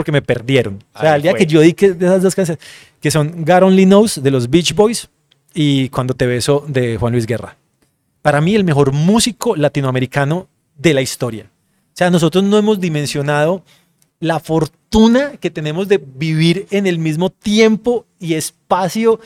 porque 0.00 0.12
me 0.12 0.22
perdieron. 0.22 0.82
O 0.94 0.98
sea, 0.98 1.16
el 1.16 1.20
día 1.20 1.34
que 1.34 1.44
yo 1.44 1.60
dedique 1.60 1.92
de 1.92 2.06
esas 2.06 2.22
dos 2.22 2.34
canciones, 2.34 2.64
que 3.02 3.10
son 3.10 3.44
God 3.44 3.64
Only 3.64 3.84
Knows 3.84 4.22
de 4.22 4.30
los 4.30 4.48
Beach 4.48 4.74
Boys 4.74 5.10
y 5.52 5.90
Cuando 5.90 6.14
te 6.14 6.24
beso 6.24 6.64
de 6.66 6.96
Juan 6.96 7.12
Luis 7.12 7.26
Guerra. 7.26 7.58
Para 8.22 8.40
mí 8.40 8.54
el 8.54 8.64
mejor 8.64 8.92
músico 8.92 9.56
latinoamericano 9.56 10.48
de 10.78 10.94
la 10.94 11.02
historia. 11.02 11.50
O 11.88 11.92
sea, 11.92 12.08
nosotros 12.08 12.42
no 12.44 12.56
hemos 12.56 12.80
dimensionado 12.80 13.62
la 14.20 14.40
fortuna 14.40 15.32
que 15.36 15.50
tenemos 15.50 15.86
de 15.86 15.98
vivir 15.98 16.66
en 16.70 16.86
el 16.86 16.98
mismo 16.98 17.28
tiempo 17.28 18.06
y 18.18 18.32
espacio 18.32 19.20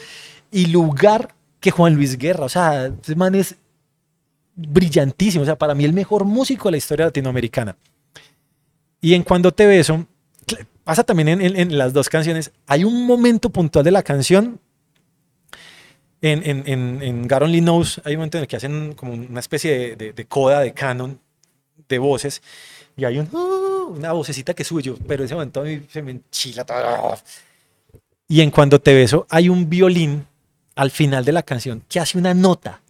y 0.51 0.67
lugar 0.67 1.37
que 1.61 1.71
Juan 1.71 1.95
Luis 1.95 2.19
Guerra. 2.19 2.47
O 2.47 2.49
sea, 2.49 2.87
ese 2.87 3.15
man 3.15 3.37
es 3.37 3.55
brillantísimo, 4.57 5.43
o 5.43 5.47
sea, 5.47 5.57
para 5.57 5.77
mí 5.77 5.85
el 5.85 5.93
mejor 5.93 6.25
músico 6.25 6.67
de 6.67 6.73
la 6.73 6.79
historia 6.79 7.07
latinoamericana. 7.07 7.77
Y 9.01 9.15
en 9.15 9.23
Cuando 9.23 9.53
te 9.53 9.67
beso, 9.67 10.05
pasa 10.85 11.03
también 11.03 11.29
en, 11.29 11.79
las 11.79 11.93
dos 11.93 12.09
canciones, 12.09 12.53
hay 12.67 12.85
un 12.85 13.07
momento 13.07 13.51
puntual 13.51 13.85
de 13.85 13.91
la 13.91 14.03
canción. 14.03 14.61
En, 16.21 16.43
en, 16.67 17.03
en, 17.03 17.29
God 17.29 17.43
Only 17.43 17.61
Knows 17.61 18.01
hay 18.05 18.15
un 18.15 18.21
momento 18.21 18.39
en 18.39 18.43
el 18.43 18.49
que 18.49 18.57
hacen 18.57 18.95
como 18.95 19.13
una 19.13 19.41
especie 19.41 19.97
de, 19.97 20.27
coda, 20.27 20.61
de 20.61 20.73
canon, 20.73 21.19
de 21.89 21.99
voces, 21.99 22.43
y 22.97 23.05
hay 23.05 23.19
uh, 23.19 23.95
una 23.97 24.13
vocecita 24.13 24.55
que 24.55 24.65
sube 24.65 24.83
yo, 24.83 24.97
pero 25.07 25.25
ese 25.25 25.35
momento 25.35 25.65
se 25.91 26.03
me 26.03 26.13
enchila 26.13 26.65
todo. 26.65 27.19
Y 28.29 28.41
en 28.41 28.51
Cuando 28.51 28.81
te 28.81 28.95
beso 28.95 29.27
hay 29.29 29.49
un 29.49 29.69
violín 29.69 30.27
al 30.77 30.91
final 30.91 31.25
de 31.25 31.33
la 31.33 31.43
canción 31.43 31.83
que 31.89 32.01
hace 32.01 32.19
una 32.19 32.35
nota. 32.35 32.81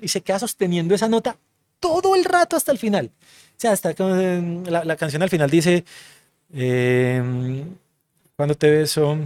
Y 0.00 0.08
se 0.08 0.20
queda 0.22 0.38
sosteniendo 0.38 0.94
esa 0.94 1.08
nota 1.08 1.36
todo 1.78 2.16
el 2.16 2.24
rato 2.24 2.56
hasta 2.56 2.72
el 2.72 2.78
final. 2.78 3.10
O 3.58 3.60
sea, 3.60 3.72
hasta 3.72 3.92
la, 3.98 4.84
la 4.84 4.96
canción 4.96 5.20
al 5.20 5.30
final 5.30 5.50
dice, 5.50 5.84
eh, 6.54 7.64
cuando 8.36 8.54
te 8.54 8.70
beso, 8.70 9.18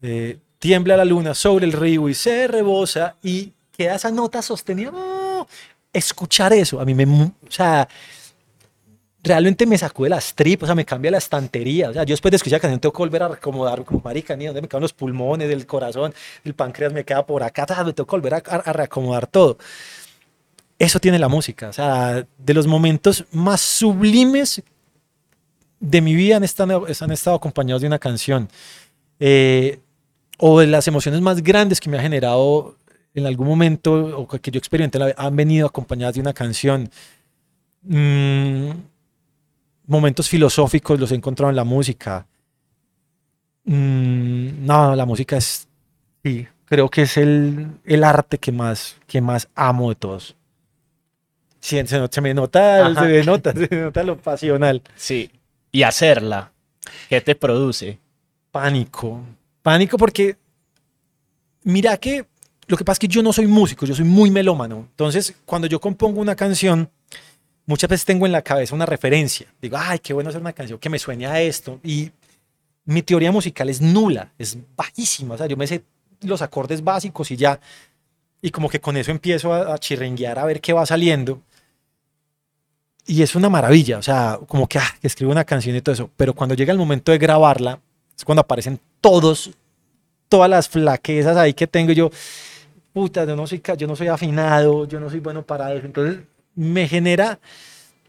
eh, 0.00 0.38
tiembla 0.60 0.96
la 0.96 1.04
luna 1.04 1.34
sobre 1.34 1.66
el 1.66 1.72
río 1.72 2.08
y 2.08 2.14
se 2.14 2.46
rebosa 2.46 3.16
y 3.20 3.50
queda 3.76 3.96
esa 3.96 4.12
nota 4.12 4.42
sostenida. 4.42 4.92
escuchar 5.92 6.52
eso, 6.52 6.80
a 6.80 6.84
mí 6.84 6.94
me, 6.94 7.04
o 7.04 7.32
sea, 7.48 7.88
realmente 9.24 9.66
me 9.66 9.76
sacó 9.76 10.04
de 10.04 10.10
las 10.10 10.34
tripas, 10.34 10.66
o 10.66 10.68
sea, 10.68 10.74
me 10.76 10.84
cambia 10.84 11.10
la 11.10 11.18
estantería. 11.18 11.90
O 11.90 11.92
sea, 11.92 12.04
yo 12.04 12.12
después 12.12 12.30
de 12.30 12.36
escuchar 12.36 12.58
la 12.58 12.60
canción 12.60 12.78
tengo 12.80 12.92
que 12.92 12.98
volver 12.98 13.24
a 13.24 13.26
acomodar 13.26 13.84
como 13.84 14.00
marica, 14.04 14.36
ni 14.36 14.46
donde 14.46 14.62
me 14.62 14.68
quedan 14.68 14.82
los 14.82 14.92
pulmones, 14.92 15.50
el 15.50 15.66
corazón, 15.66 16.14
el 16.44 16.54
páncreas 16.54 16.92
me 16.92 17.04
queda 17.04 17.26
por 17.26 17.42
acá, 17.42 17.66
me 17.84 17.92
tengo 17.92 18.06
que 18.06 18.16
volver 18.16 18.34
a, 18.34 18.36
a 18.36 18.72
reacomodar 18.72 19.26
todo. 19.26 19.58
Eso 20.82 20.98
tiene 20.98 21.16
la 21.16 21.28
música, 21.28 21.68
o 21.68 21.72
sea, 21.72 22.26
de 22.38 22.54
los 22.54 22.66
momentos 22.66 23.24
más 23.30 23.60
sublimes 23.60 24.60
de 25.78 26.00
mi 26.00 26.12
vida 26.12 26.38
han 26.38 26.42
estado, 26.42 26.86
han 27.00 27.12
estado 27.12 27.36
acompañados 27.36 27.82
de 27.82 27.86
una 27.86 28.00
canción. 28.00 28.48
Eh, 29.20 29.78
o 30.38 30.58
de 30.58 30.66
las 30.66 30.88
emociones 30.88 31.20
más 31.20 31.40
grandes 31.40 31.78
que 31.78 31.88
me 31.88 31.98
ha 31.98 32.02
generado 32.02 32.74
en 33.14 33.26
algún 33.26 33.46
momento 33.46 33.92
o 33.94 34.26
que 34.26 34.50
yo 34.50 34.58
experimenté 34.58 34.98
han 35.16 35.36
venido 35.36 35.68
acompañadas 35.68 36.16
de 36.16 36.20
una 36.20 36.32
canción. 36.32 36.90
Mm, 37.82 38.70
momentos 39.86 40.28
filosóficos 40.28 40.98
los 40.98 41.12
he 41.12 41.14
encontrado 41.14 41.50
en 41.50 41.56
la 41.56 41.64
música. 41.64 42.26
Mm, 43.66 44.66
no, 44.66 44.96
la 44.96 45.06
música 45.06 45.36
es, 45.36 45.68
sí, 46.24 46.48
creo 46.64 46.88
que 46.90 47.02
es 47.02 47.16
el, 47.18 47.68
el 47.84 48.02
arte 48.02 48.38
que 48.38 48.50
más, 48.50 48.96
que 49.06 49.20
más 49.20 49.48
amo 49.54 49.90
de 49.90 49.94
todos. 49.94 50.34
Sí, 51.62 51.80
se, 51.86 51.94
me 51.94 52.00
nota, 52.00 52.10
se 52.10 52.20
me 52.20 53.22
nota, 53.22 53.52
se 53.52 53.68
me 53.70 53.82
nota 53.82 54.02
lo 54.02 54.18
pasional. 54.18 54.82
Sí. 54.96 55.30
Y 55.70 55.84
hacerla, 55.84 56.50
¿qué 57.08 57.20
te 57.20 57.36
produce? 57.36 58.00
Pánico. 58.50 59.20
Pánico 59.62 59.96
porque, 59.96 60.36
mira 61.62 61.96
que 61.98 62.26
lo 62.66 62.76
que 62.76 62.84
pasa 62.84 62.94
es 62.94 62.98
que 62.98 63.08
yo 63.08 63.22
no 63.22 63.32
soy 63.32 63.46
músico, 63.46 63.86
yo 63.86 63.94
soy 63.94 64.04
muy 64.04 64.28
melómano. 64.28 64.88
Entonces, 64.90 65.36
cuando 65.46 65.68
yo 65.68 65.80
compongo 65.80 66.20
una 66.20 66.34
canción, 66.34 66.90
muchas 67.64 67.88
veces 67.88 68.04
tengo 68.06 68.26
en 68.26 68.32
la 68.32 68.42
cabeza 68.42 68.74
una 68.74 68.84
referencia. 68.84 69.46
Digo, 69.62 69.76
ay, 69.78 70.00
qué 70.00 70.12
bueno 70.12 70.30
hacer 70.30 70.40
una 70.40 70.52
canción 70.52 70.80
que 70.80 70.90
me 70.90 70.98
sueñe 70.98 71.28
a 71.28 71.40
esto. 71.40 71.78
Y 71.84 72.10
mi 72.86 73.02
teoría 73.02 73.30
musical 73.30 73.68
es 73.68 73.80
nula, 73.80 74.32
es 74.36 74.58
bajísima. 74.74 75.34
O 75.34 75.38
sea, 75.38 75.46
yo 75.46 75.56
me 75.56 75.68
sé 75.68 75.84
los 76.22 76.42
acordes 76.42 76.82
básicos 76.82 77.30
y 77.30 77.36
ya. 77.36 77.60
Y 78.40 78.50
como 78.50 78.68
que 78.68 78.80
con 78.80 78.96
eso 78.96 79.12
empiezo 79.12 79.54
a, 79.54 79.72
a 79.72 79.78
chirrenguear 79.78 80.40
a 80.40 80.44
ver 80.44 80.60
qué 80.60 80.72
va 80.72 80.84
saliendo 80.84 81.40
y 83.06 83.22
es 83.22 83.34
una 83.34 83.48
maravilla, 83.48 83.98
o 83.98 84.02
sea, 84.02 84.38
como 84.46 84.68
que, 84.68 84.78
ah, 84.78 84.94
escribo 85.02 85.32
una 85.32 85.44
canción 85.44 85.74
y 85.74 85.80
todo 85.80 85.92
eso, 85.92 86.10
pero 86.16 86.34
cuando 86.34 86.54
llega 86.54 86.72
el 86.72 86.78
momento 86.78 87.10
de 87.12 87.18
grabarla, 87.18 87.80
es 88.16 88.24
cuando 88.24 88.40
aparecen 88.40 88.78
todos, 89.00 89.50
todas 90.28 90.48
las 90.48 90.68
flaquezas 90.68 91.36
ahí 91.36 91.52
que 91.52 91.66
tengo 91.66 91.92
yo, 91.92 92.10
puta, 92.92 93.24
yo 93.24 93.34
no 93.34 93.46
soy, 93.46 93.60
yo 93.76 93.86
no 93.86 93.96
soy 93.96 94.08
afinado, 94.08 94.86
yo 94.86 95.00
no 95.00 95.10
soy 95.10 95.20
bueno 95.20 95.42
para 95.42 95.72
eso, 95.74 95.86
entonces 95.86 96.20
me 96.54 96.86
genera 96.86 97.40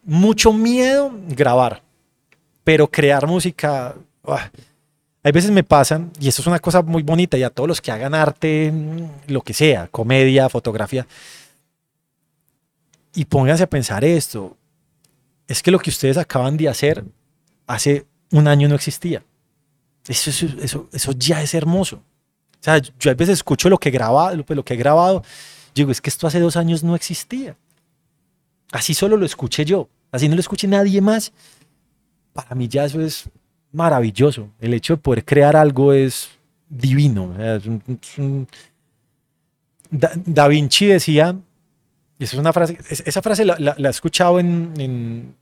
mucho 0.04 0.54
miedo 0.54 1.12
grabar, 1.30 1.82
pero 2.64 2.88
crear 2.88 3.26
música, 3.26 3.96
ah, 4.26 4.52
hay 5.24 5.32
veces 5.32 5.50
me 5.52 5.64
pasan, 5.64 6.12
y 6.20 6.28
esto 6.28 6.42
es 6.42 6.48
una 6.48 6.60
cosa 6.60 6.84
muy 6.84 7.02
bonita, 7.02 7.36
y 7.38 7.44
a 7.44 7.50
todos 7.50 7.68
los 7.68 7.82
que 7.82 7.92
hagan 7.92 8.14
arte, 8.14 8.72
lo 9.28 9.42
que 9.42 9.54
sea, 9.54 9.88
comedia, 9.88 10.50
fotografía, 10.50 11.08
y 13.16 13.26
pónganse 13.26 13.64
a 13.64 13.70
pensar 13.70 14.04
esto, 14.04 14.56
es 15.48 15.62
que 15.62 15.72
lo 15.72 15.80
que 15.80 15.90
ustedes 15.90 16.18
acaban 16.18 16.58
de 16.58 16.70
hacer 16.70 17.04
hace 17.68 18.06
un 18.32 18.48
año 18.48 18.68
no 18.68 18.76
existía. 18.76 19.24
Eso, 20.08 20.30
eso, 20.62 20.90
eso, 20.92 21.12
ya 21.14 21.42
es 21.42 21.54
hermoso. 21.54 21.98
O 21.98 22.64
sea, 22.64 22.82
yo 23.00 23.12
a 23.12 23.14
veces 23.14 23.40
escucho 23.40 23.70
lo 23.70 23.78
que, 23.78 23.92
graba, 23.92 24.34
lo, 24.34 24.46
lo 24.48 24.66
que 24.66 24.74
he 24.74 24.78
grabado, 24.78 25.24
digo, 25.74 25.92
es 25.92 26.02
que 26.02 26.10
esto 26.10 26.28
hace 26.28 26.40
dos 26.40 26.56
años 26.56 26.84
no 26.84 26.96
existía. 26.96 27.56
Así 28.72 28.94
solo 28.94 29.18
lo 29.18 29.26
escuché 29.26 29.66
yo, 29.66 29.88
así 30.12 30.28
no 30.28 30.36
lo 30.36 30.42
escuché 30.42 30.68
nadie 30.68 31.00
más. 31.00 31.32
Para 32.34 32.56
mí 32.56 32.68
ya 32.68 32.86
eso 32.86 33.00
es 33.02 33.30
maravilloso. 33.72 34.50
El 34.60 34.74
hecho 34.74 34.96
de 34.96 35.02
poder 35.02 35.26
crear 35.26 35.56
algo 35.56 35.94
es 35.94 36.30
divino. 36.70 37.36
da, 39.92 40.48
Vinci 40.48 40.88
decía, 40.88 41.36
y 42.24 42.26
esa 42.26 42.38
es 42.38 42.40
una 42.40 42.54
frase, 42.54 42.78
esa 42.90 43.22
frase 43.22 43.44
la, 43.44 43.76
he 43.78 43.90
escuchado 43.90 44.40
en, 44.40 45.36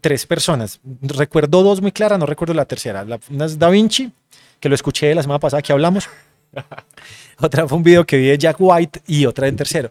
tres 0.00 0.24
personas. 0.24 0.80
Recuerdo 1.02 1.62
dos 1.62 1.82
muy 1.82 1.92
claras, 1.92 2.18
no 2.18 2.24
recuerdo 2.24 2.54
la 2.54 2.64
tercera. 2.64 3.04
una 3.28 3.44
es 3.44 3.58
Da 3.58 3.68
Vinci, 3.68 4.10
que 4.58 4.70
lo 4.70 4.74
escuché 4.74 5.14
la 5.14 5.20
semana 5.20 5.38
pasada 5.38 5.60
que 5.60 5.70
hablamos. 5.70 6.08
otra 7.38 7.68
fue 7.68 7.76
un 7.76 7.84
video 7.84 8.06
que 8.06 8.16
vi 8.16 8.28
de 8.28 8.38
Jack 8.38 8.56
White 8.58 9.02
y 9.06 9.26
otra 9.26 9.48
en 9.48 9.56
tercero. 9.56 9.90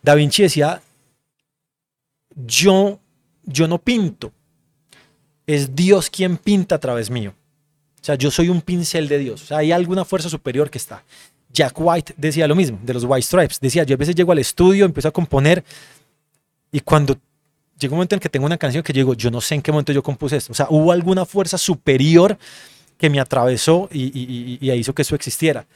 Da 0.00 0.14
Vinci 0.14 0.44
decía, 0.44 0.80
yo, 2.36 3.00
yo 3.42 3.66
no 3.66 3.78
pinto, 3.78 4.30
es 5.48 5.74
Dios 5.74 6.10
quien 6.10 6.36
pinta 6.36 6.76
a 6.76 6.78
través 6.78 7.10
mío. 7.10 7.34
O 8.00 8.04
sea, 8.04 8.14
yo 8.14 8.30
soy 8.30 8.50
un 8.50 8.60
pincel 8.60 9.08
de 9.08 9.18
Dios. 9.18 9.42
O 9.42 9.46
sea, 9.46 9.58
hay 9.58 9.72
alguna 9.72 10.04
fuerza 10.04 10.28
superior 10.28 10.70
que 10.70 10.78
está. 10.78 11.02
Jack 11.52 11.74
White 11.76 12.14
decía 12.16 12.46
lo 12.46 12.54
mismo, 12.54 12.78
de 12.82 12.94
los 12.94 13.04
White 13.04 13.22
Stripes. 13.22 13.60
Decía, 13.60 13.84
yo 13.84 13.94
a 13.94 13.98
veces 13.98 14.14
llego 14.14 14.32
al 14.32 14.38
estudio, 14.38 14.84
empiezo 14.84 15.08
a 15.08 15.12
componer 15.12 15.64
y 16.70 16.80
cuando 16.80 17.18
llega 17.78 17.92
un 17.92 17.98
momento 17.98 18.14
en 18.14 18.20
que 18.20 18.30
tengo 18.30 18.46
una 18.46 18.56
canción 18.56 18.82
que 18.82 18.92
llego, 18.92 19.14
yo 19.14 19.30
no 19.30 19.40
sé 19.40 19.54
en 19.54 19.62
qué 19.62 19.70
momento 19.70 19.92
yo 19.92 20.02
compuse 20.02 20.38
esto. 20.38 20.52
O 20.52 20.54
sea, 20.54 20.66
hubo 20.70 20.90
alguna 20.90 21.26
fuerza 21.26 21.58
superior 21.58 22.38
que 22.96 23.10
me 23.10 23.20
atravesó 23.20 23.88
y, 23.92 24.58
hizo 24.72 24.94
que 24.94 25.02
eso 25.02 25.14
existiera. 25.14 25.66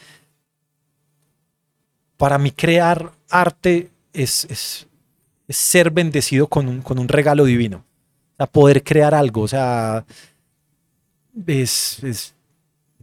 Para 2.17 2.39
mí 2.39 2.51
crear 2.51 3.13
arte 3.29 3.91
es, 4.15 4.87
ser 5.49 5.91
bendecido 5.91 6.47
con 6.47 6.69
un, 6.69 7.09
regalo 7.09 7.45
divino. 7.45 7.85
O 8.39 8.47
poder 8.47 8.83
crear 8.83 9.15
algo, 9.15 9.43
o 9.43 9.49
sea, 9.49 10.05
es, 11.47 12.03
es 12.03 12.35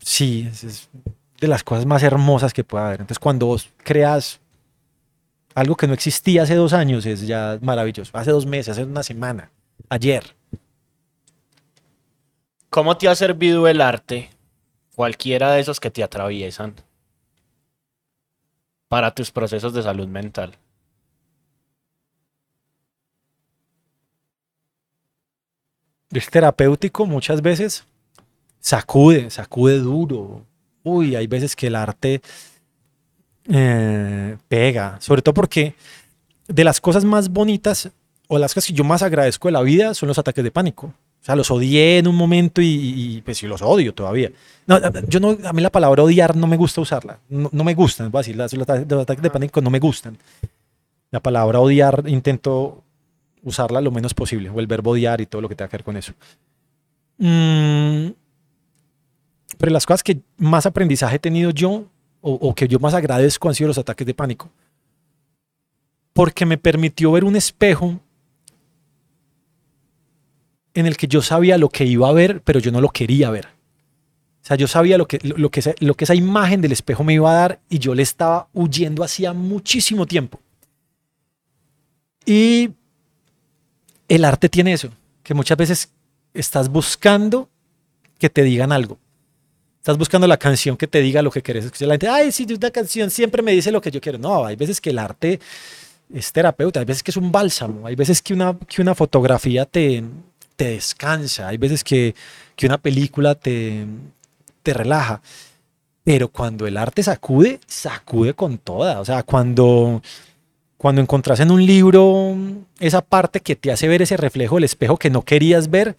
sí, 0.02 0.48
es, 0.52 0.90
de 1.44 1.50
las 1.50 1.64
cosas 1.64 1.86
más 1.86 2.02
hermosas 2.04 2.54
que 2.54 2.64
puede 2.64 2.86
haber. 2.86 3.02
Entonces, 3.02 3.20
cuando 3.20 3.48
vos 3.48 3.70
creas 3.84 4.40
algo 5.54 5.76
que 5.76 5.88
no 5.88 5.94
existía 5.94 6.44
hace 6.44 6.56
dos 6.56 6.72
años, 6.72 7.06
es 7.06 7.28
ya 7.28 7.60
maravilloso. 7.62 8.18
Hace 8.18 8.32
dos 8.32 8.46
meses, 8.46 8.70
hace 8.70 8.86
una 8.86 9.04
semana, 9.04 9.52
ayer. 9.90 10.36
¿Cómo 12.70 12.98
te 12.98 13.10
ha 13.10 13.16
servido 13.16 13.68
el 13.68 13.82
arte, 13.82 14.30
cualquiera 14.96 15.52
de 15.52 15.60
esos 15.60 15.82
que 15.82 15.92
te 15.92 16.02
atraviesan, 16.02 16.76
para 18.88 19.14
tus 19.14 19.30
procesos 19.30 19.74
de 19.74 19.84
salud 19.84 20.08
mental? 20.08 20.56
Es 26.10 26.30
terapéutico 26.30 27.06
muchas 27.06 27.42
veces. 27.42 27.86
Sacude, 28.62 29.30
sacude 29.30 29.80
duro, 29.80 30.46
uy, 30.84 31.16
hay 31.16 31.28
veces 31.28 31.56
que 31.56 31.68
el 31.68 31.76
arte 31.76 32.22
eh, 33.50 34.38
pega, 34.48 34.98
sobre 35.00 35.22
todo 35.22 35.34
porque 35.34 35.76
de 36.48 36.64
las 36.64 36.80
cosas 36.80 37.04
más 37.06 37.30
bonitas 37.30 37.90
o 38.28 38.38
las 38.38 38.54
cosas 38.54 38.68
que 38.68 38.74
yo 38.74 38.84
más 38.84 39.02
agradezco 39.02 39.48
de 39.48 39.54
la 39.54 39.62
vida 39.62 39.94
son 39.94 40.08
los 40.08 40.18
ataques 40.18 40.44
de 40.44 40.52
pánico. 40.52 40.88
O 40.88 41.26
sea, 41.26 41.38
los 41.38 41.50
odié 41.52 42.00
en 42.00 42.08
un 42.08 42.18
momento 42.18 42.62
y, 42.62 43.22
pues 43.24 43.38
sí 43.38 43.48
los 43.48 43.62
odio 43.62 43.94
todavía. 43.94 44.30
No, 44.68 44.78
yo 45.08 45.22
no, 45.22 45.38
a 45.46 45.54
mí 45.54 45.62
la 45.62 45.70
palabra 45.70 46.04
odiar 46.04 46.36
no 46.36 46.48
me 46.48 46.58
gusta 46.58 46.82
usarla. 46.82 47.20
No, 47.30 47.64
me 47.64 47.74
gustan, 47.74 48.12
voy 48.12 48.20
a 48.20 48.24
decir, 48.24 48.36
los, 48.36 48.70
ataques 48.70 49.24
de 49.24 49.30
pánico 49.30 49.62
no 49.62 49.70
me 49.70 49.80
gustan. 49.80 50.18
La 51.12 51.22
palabra 51.22 51.62
odiar 51.62 52.04
intento 52.08 52.84
usarla 53.42 53.80
lo 53.80 53.92
menos 53.92 54.14
posible, 54.14 54.50
o 54.50 54.60
el 54.60 54.68
verbo 54.68 54.92
odiar 54.92 55.22
y 55.22 55.26
todo 55.26 55.42
lo 55.42 55.48
que 55.48 55.56
tenga 55.56 55.70
que 55.70 55.78
ver 55.78 55.84
con 55.86 55.96
eso. 55.96 56.12
Mm, 57.20 58.08
las 59.72 59.86
cosas 59.86 60.04
que 60.04 60.22
más 60.38 60.66
aprendizaje 60.66 61.16
he 61.16 61.20
tenido 61.20 61.52
yo 61.52 61.86
o, 62.22 62.56
que 62.56 62.68
yo 62.68 62.80
más 62.80 62.94
agradezco 62.94 63.50
han 63.50 63.56
sido 63.56 63.68
los 63.68 63.78
ataques 63.78 64.08
de 64.08 64.14
pánico. 64.14 64.50
porque 66.14 66.46
me 66.46 66.58
permitió 66.58 67.12
ver 67.12 67.24
un 67.24 67.36
espejo 67.36 68.00
en 70.74 70.86
el 70.86 70.96
que 70.96 71.08
yo 71.08 71.22
sabía 71.22 71.58
lo 71.58 71.70
que 71.70 71.86
iba 71.86 72.08
a 72.08 72.14
ver, 72.14 72.42
pero 72.42 72.60
yo 72.60 72.72
no 72.72 72.82
lo 72.82 72.90
quería 72.90 73.30
ver. 73.30 73.48
O 73.48 74.46
sea, 74.46 74.58
yo 74.58 74.68
sabía 74.68 74.98
lo 74.98 75.08
que, 75.08 75.20
lo, 75.24 75.50
que, 75.50 75.76
lo 75.80 75.96
que 75.96 76.04
esa 76.04 76.16
imagen 76.16 76.62
del 76.62 76.72
espejo 76.72 77.04
me 77.04 77.14
iba 77.14 77.32
a 77.32 77.36
dar 77.36 77.60
y 77.70 77.80
yo 77.80 77.96
le 77.96 78.04
estaba 78.04 78.48
huyendo 78.54 79.04
hacía 79.04 79.34
muchísimo 79.34 80.06
tiempo. 80.06 80.40
Y 82.26 82.72
el 84.08 84.26
arte 84.26 84.50
tiene 84.50 84.74
eso, 84.74 84.90
que 85.24 85.34
muchas 85.34 85.58
veces 85.58 85.92
estás 86.34 86.70
buscando 86.70 87.50
que 88.20 88.30
te 88.30 88.44
digan 88.44 88.72
algo. 88.72 89.00
Estás 89.84 89.98
buscando 89.98 90.26
la 90.28 90.38
canción 90.38 90.78
que 90.78 90.88
te 90.88 91.02
diga 91.02 91.22
lo 91.22 91.30
que 91.30 91.42
quieres 91.42 91.66
escuchar. 91.66 91.90
La 91.90 91.96
gente, 91.96 92.08
ay, 92.08 92.32
sí, 92.32 92.48
una 92.50 92.72
canción 92.72 93.10
siempre 93.10 93.42
me 93.42 93.52
dice 93.52 93.70
lo 93.70 93.82
que 93.82 93.92
yo 93.92 94.00
quiero. 94.00 94.18
No, 94.18 94.46
hay 94.46 94.56
veces 94.56 94.80
que 94.80 94.92
el 94.92 94.98
arte 94.98 95.42
es 96.14 96.32
terapeuta, 96.32 96.80
hay 96.80 96.86
veces 96.86 97.04
que 97.04 97.12
es 97.12 97.18
un 97.18 97.34
bálsamo, 97.34 97.86
hay 97.86 97.94
veces 97.94 98.22
que 98.22 98.34
una, 98.34 98.58
que 98.60 98.82
una 98.82 98.96
fotografía 98.96 99.66
te, 99.66 100.02
te 100.56 100.70
descansa, 100.70 101.50
hay 101.50 101.58
veces 101.58 101.84
que, 101.84 102.16
que 102.56 102.66
una 102.66 102.78
película 102.78 103.36
te, 103.36 103.86
te 104.62 104.74
relaja. 104.74 105.22
Pero 106.06 106.30
cuando 106.30 106.66
el 106.66 106.78
arte 106.78 107.04
sacude, 107.04 107.60
sacude 107.68 108.34
con 108.34 108.60
toda. 108.60 109.02
O 109.02 109.06
sea, 109.06 109.24
cuando, 109.24 110.02
cuando 110.78 111.02
encontrás 111.02 111.42
en 111.42 111.52
un 111.52 111.66
libro 111.66 112.38
esa 112.80 113.02
parte 113.02 113.42
que 113.42 113.58
te 113.58 113.70
hace 113.70 113.90
ver 113.90 114.02
ese 114.02 114.16
reflejo 114.16 114.56
del 114.56 114.64
espejo 114.64 114.96
que 114.96 115.10
no 115.10 115.24
querías 115.24 115.70
ver, 115.70 115.98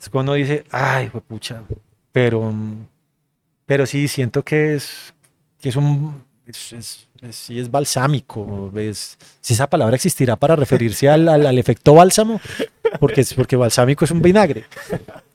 es 0.00 0.08
cuando 0.08 0.32
dice, 0.32 0.64
ay, 0.70 1.10
pucha, 1.28 1.64
pero, 2.12 2.50
pero 3.70 3.86
sí 3.86 4.08
siento 4.08 4.42
que 4.42 4.74
es, 4.74 5.14
que 5.60 5.68
es 5.68 5.76
un, 5.76 6.24
es, 6.44 7.06
sí 7.30 7.60
es 7.60 7.70
balsámico, 7.70 8.72
si 9.40 9.54
esa 9.54 9.70
palabra 9.70 9.94
existirá 9.94 10.34
para 10.34 10.56
referirse 10.56 11.08
al, 11.08 11.28
al, 11.28 11.56
efecto 11.56 11.94
bálsamo, 11.94 12.40
porque, 12.98 13.20
es, 13.20 13.32
porque 13.32 13.54
balsámico 13.54 14.04
es 14.04 14.10
un 14.10 14.22
vinagre. 14.22 14.64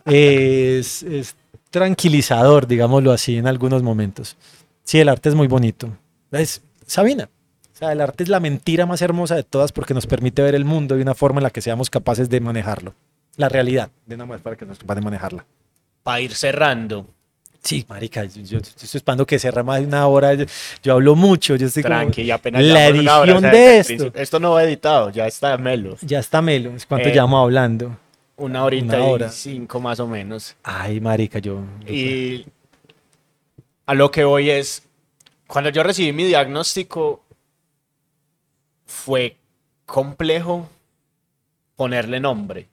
Es, 0.04 1.02
es, 1.04 1.38
tranquilizador, 1.70 2.68
digámoslo 2.68 3.14
así, 3.14 3.38
en 3.38 3.48
algunos 3.48 3.84
momentos. 3.84 4.36
Sí, 4.84 5.00
el 5.00 5.08
arte 5.08 5.30
es 5.30 5.36
muy 5.36 5.48
bonito. 5.48 5.98
Es 6.34 6.62
Sabina. 6.86 7.30
O 7.74 7.78
sea, 7.78 7.94
el 7.94 8.02
arte 8.02 8.24
es 8.24 8.30
la 8.30 8.42
mentira 8.42 8.86
más 8.86 9.02
hermosa 9.02 9.36
de 9.36 9.44
todas 9.44 9.72
porque 9.72 9.94
nos 9.94 10.08
permite 10.08 10.42
ver 10.42 10.56
el 10.56 10.66
mundo 10.66 10.98
de 10.98 11.04
una 11.04 11.16
forma 11.16 11.40
en 11.40 11.44
la 11.44 11.52
que 11.52 11.62
seamos 11.62 11.90
capaces 11.90 12.30
de 12.30 12.42
manejarlo 12.42 12.96
la 13.38 13.48
realidad 13.48 13.92
de 14.06 14.16
una 14.16 14.26
mujer 14.26 14.42
para 14.42 14.56
que 14.58 14.66
nos 14.66 14.78
de 14.80 15.02
manejarla. 15.02 15.46
Para 16.04 16.20
ir 16.20 16.36
cerrando. 16.36 17.15
Sí, 17.66 17.84
marica, 17.90 18.24
yo, 18.26 18.60
estoy 18.60 18.88
esperando 18.94 19.26
que 19.26 19.40
cierre 19.40 19.64
más 19.64 19.82
de 19.82 19.88
una 19.88 20.06
hora. 20.06 20.36
Yo, 20.84 20.94
hablo 20.94 21.16
mucho, 21.16 21.56
yo 21.56 21.66
estoy 21.66 21.82
Tranqui, 21.82 22.30
apenas 22.30 22.64
la 22.64 22.88
edición 22.88 23.42
de 23.42 23.80
esto. 23.80 24.12
Esto 24.14 24.40
no 24.40 24.52
va 24.52 24.64
editado, 24.64 25.10
ya 25.10 25.26
está 25.26 25.58
melo. 25.58 25.98
Ya 26.02 26.20
está 26.20 26.44
melo. 26.44 26.74
¿Cuánto 26.88 27.10
eh, 27.10 27.12
llevamos 27.12 27.44
hablando? 27.44 27.98
Una 28.38 28.64
horita 28.64 29.02
hora. 29.02 29.28
y 29.28 29.30
cinco 29.32 29.80
más 29.80 30.00
o 30.00 30.06
menos. 30.06 30.56
Ay, 30.62 31.00
marica, 31.00 31.40
yo... 31.40 31.62
y 31.88 32.46
a 33.88 33.96
lo 33.96 34.12
que 34.12 34.24
voy 34.24 34.52
es, 34.52 34.84
cuando 35.48 35.72
yo 35.72 35.82
recibí 35.82 36.14
mi 36.14 36.26
diagnóstico, 36.26 37.24
fue 38.86 39.38
complejo 39.88 40.70
ponerle 41.76 42.20
nombre 42.20 42.68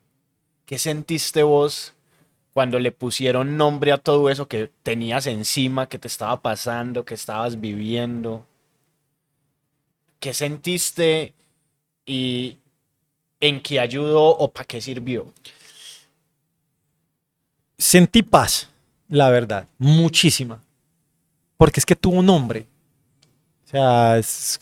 ¿Qué 0.67 0.79
sentiste 0.79 1.43
vos 1.43 1.93
cuando 2.53 2.79
le 2.79 2.93
pusieron 2.93 3.57
nombre 3.57 3.93
a 3.93 3.99
todo 3.99 4.29
eso 4.31 4.49
que 4.49 4.71
tenías 4.83 5.27
encima, 5.27 5.89
que 5.89 5.99
te 5.99 6.09
estaba 6.09 6.41
pasando, 6.41 7.05
que 7.05 7.15
estabas 7.15 7.61
viviendo? 7.61 8.45
¿Qué 10.21 10.35
sentiste 10.35 11.35
y 12.07 12.59
en 13.41 13.61
qué 13.61 13.81
ayudó 13.81 14.25
o 14.25 14.51
para 14.51 14.67
qué 14.67 14.81
sirvió? 14.81 15.33
Sentí 17.79 18.23
paz, 18.23 18.69
la 19.09 19.31
verdad, 19.31 19.67
muchísima. 19.79 20.63
Porque 21.57 21.81
es 21.81 21.87
que 21.87 21.97
tuvo 21.97 22.19
un 22.19 22.27
nombre. 22.27 22.67
O 23.67 23.69
sea, 23.69 24.19
es, 24.19 24.59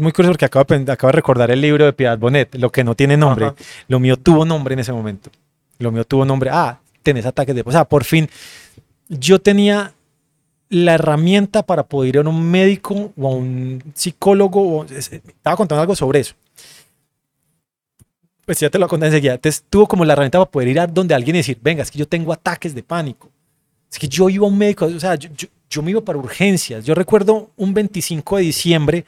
muy 0.00 0.10
curioso 0.12 0.32
porque 0.32 0.46
acabo 0.46 0.64
de, 0.64 0.90
acabo 0.90 1.08
de, 1.08 1.16
recordar 1.16 1.50
el 1.50 1.60
libro 1.60 1.84
de 1.84 1.92
Piedad 1.92 2.18
Bonet, 2.18 2.54
lo 2.54 2.72
que 2.72 2.82
no 2.82 2.94
tiene 2.94 3.16
nombre. 3.16 3.52
Lo 3.86 4.00
mío 4.00 4.16
tuvo 4.16 4.44
nombre 4.44 4.72
en 4.72 4.80
ese 4.80 4.92
momento. 4.92 5.30
Lo 5.78 5.92
mío 5.92 6.04
tuvo 6.04 6.24
nombre. 6.24 6.50
Ah, 6.52 6.80
tenés 7.08 7.24
ataques 7.24 7.54
de... 7.54 7.62
O 7.64 7.72
sea, 7.72 7.84
por 7.86 8.04
fin 8.04 8.28
yo 9.08 9.40
tenía 9.40 9.94
la 10.68 10.94
herramienta 10.94 11.62
para 11.62 11.84
poder 11.84 12.16
ir 12.16 12.18
a 12.18 12.28
un 12.28 12.50
médico 12.50 13.12
o 13.16 13.26
a 13.26 13.34
un 13.34 13.82
psicólogo. 13.94 14.84
estaba 14.84 15.56
contando 15.56 15.80
algo 15.80 15.96
sobre 15.96 16.20
eso. 16.20 16.34
Pues 18.44 18.60
ya 18.60 18.68
te 18.68 18.78
lo 18.78 18.88
conté 18.88 19.06
enseguida. 19.06 19.34
Entonces 19.34 19.64
tuvo 19.70 19.86
como 19.86 20.04
la 20.04 20.12
herramienta 20.12 20.38
para 20.38 20.50
poder 20.50 20.68
ir 20.68 20.80
a 20.80 20.86
donde 20.86 21.14
alguien 21.14 21.36
y 21.36 21.38
decir, 21.38 21.58
venga, 21.62 21.82
es 21.82 21.90
que 21.90 21.98
yo 21.98 22.06
tengo 22.06 22.32
ataques 22.32 22.74
de 22.74 22.82
pánico. 22.82 23.30
Es 23.90 23.98
que 23.98 24.08
yo 24.08 24.28
iba 24.28 24.46
a 24.46 24.50
un 24.50 24.58
médico, 24.58 24.84
o 24.84 25.00
sea, 25.00 25.14
yo, 25.14 25.30
yo 25.70 25.82
me 25.82 25.92
iba 25.92 26.02
para 26.02 26.18
urgencias. 26.18 26.84
Yo 26.84 26.94
recuerdo 26.94 27.50
un 27.56 27.72
25 27.72 28.36
de 28.36 28.42
diciembre 28.42 29.04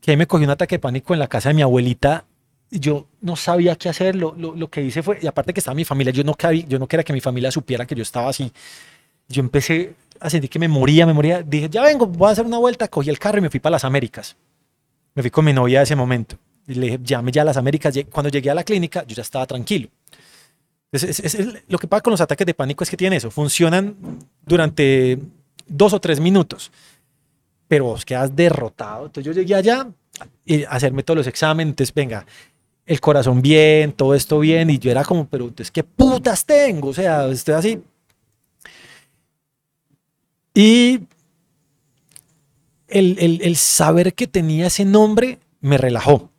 que 0.00 0.10
ahí 0.10 0.16
me 0.16 0.26
cogí 0.26 0.44
un 0.44 0.50
ataque 0.50 0.76
de 0.76 0.80
pánico 0.80 1.14
en 1.14 1.20
la 1.20 1.28
casa 1.28 1.50
de 1.50 1.54
mi 1.54 1.62
abuelita. 1.62 2.24
Yo 2.70 3.06
no 3.20 3.36
sabía 3.36 3.76
qué 3.76 3.88
hacer. 3.88 4.16
Lo, 4.16 4.34
lo, 4.34 4.68
que 4.68 4.82
hice 4.82 5.02
fue, 5.02 5.18
y 5.22 5.26
aparte 5.26 5.52
que 5.52 5.60
estaba 5.60 5.74
mi 5.74 5.84
familia, 5.84 6.12
yo 6.12 6.24
no, 6.24 6.36
yo 6.68 6.78
no 6.78 6.86
quería 6.86 7.04
que 7.04 7.12
mi 7.12 7.20
familia 7.20 7.50
supiera 7.50 7.86
que 7.86 7.94
yo 7.94 8.02
estaba 8.02 8.28
así. 8.28 8.52
Yo 9.28 9.40
empecé 9.40 9.94
a 10.20 10.30
sentir 10.30 10.50
que 10.50 10.58
me 10.58 10.68
moría, 10.68 11.06
me 11.06 11.12
moría. 11.12 11.42
Dije, 11.42 11.68
ya 11.68 11.82
vengo, 11.82 12.06
voy 12.06 12.28
a 12.28 12.32
hacer 12.32 12.44
una 12.44 12.58
vuelta. 12.58 12.88
Cogí 12.88 13.10
el 13.10 13.18
carro 13.18 13.38
y 13.38 13.42
me 13.42 13.50
fui 13.50 13.60
para 13.60 13.72
las 13.72 13.84
Américas. 13.84 14.36
Me 15.14 15.22
fui 15.22 15.30
con 15.30 15.44
mi 15.44 15.52
novia 15.52 15.80
a 15.80 15.82
ese 15.82 15.96
momento. 15.96 16.36
Y 16.66 16.74
le 16.74 16.86
dije, 16.86 16.98
llame 17.02 17.32
ya 17.32 17.42
a 17.42 17.44
las 17.44 17.56
Américas. 17.56 17.94
Cuando 18.10 18.30
llegué 18.30 18.50
a 18.50 18.54
la 18.54 18.64
clínica, 18.64 19.04
yo 19.06 19.14
ya 19.14 19.22
estaba 19.22 19.46
tranquilo. 19.46 19.88
Es, 20.92 21.36
lo 21.68 21.78
que 21.78 21.86
pasa 21.86 22.02
con 22.02 22.12
los 22.12 22.20
ataques 22.20 22.46
de 22.46 22.54
pánico 22.54 22.84
es 22.84 22.90
que 22.90 22.96
tienen 22.96 23.16
eso, 23.16 23.30
funcionan 23.30 23.96
durante 24.44 25.18
dos 25.66 25.92
o 25.92 26.00
tres 26.00 26.20
minutos, 26.20 26.70
pero 27.68 27.86
vos 27.86 28.04
quedas 28.04 28.34
derrotado. 28.34 29.06
Entonces 29.06 29.24
yo 29.24 29.40
llegué 29.40 29.54
allá 29.54 29.88
y 30.44 30.64
a 30.64 30.70
hacerme 30.70 31.02
todos 31.02 31.18
los 31.18 31.26
exámenes, 31.26 31.92
venga, 31.92 32.24
el 32.86 33.00
corazón 33.00 33.42
bien, 33.42 33.92
todo 33.92 34.14
esto 34.14 34.38
bien, 34.38 34.70
y 34.70 34.78
yo 34.78 34.90
era 34.90 35.04
como, 35.04 35.26
pero 35.26 35.52
es 35.58 35.70
que 35.70 35.82
putas 35.82 36.44
tengo, 36.46 36.88
o 36.88 36.94
sea, 36.94 37.26
estoy 37.28 37.54
así. 37.54 37.82
Y 40.54 41.00
el, 42.88 43.16
el, 43.18 43.40
el 43.42 43.56
saber 43.56 44.14
que 44.14 44.26
tenía 44.26 44.68
ese 44.68 44.84
nombre 44.84 45.38
me 45.60 45.76
relajó. 45.76 46.30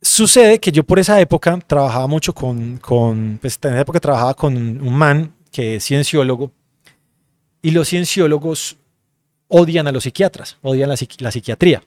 Sucede 0.00 0.60
que 0.60 0.70
yo 0.70 0.84
por 0.84 0.98
esa 0.98 1.20
época 1.20 1.58
trabajaba 1.66 2.06
mucho 2.06 2.32
con, 2.32 2.78
con 2.78 3.38
pues 3.40 3.58
en 3.62 3.72
esa 3.72 3.80
época 3.80 3.98
trabajaba 3.98 4.34
con 4.34 4.56
un 4.56 4.94
man 4.94 5.34
que 5.50 5.76
es 5.76 5.84
cienciólogo 5.84 6.52
y 7.60 7.72
los 7.72 7.88
cienciólogos 7.88 8.76
odian 9.48 9.86
a 9.88 9.92
los 9.92 10.04
psiquiatras, 10.04 10.58
odian 10.62 10.88
la, 10.88 10.96
psiquiatría. 11.32 11.82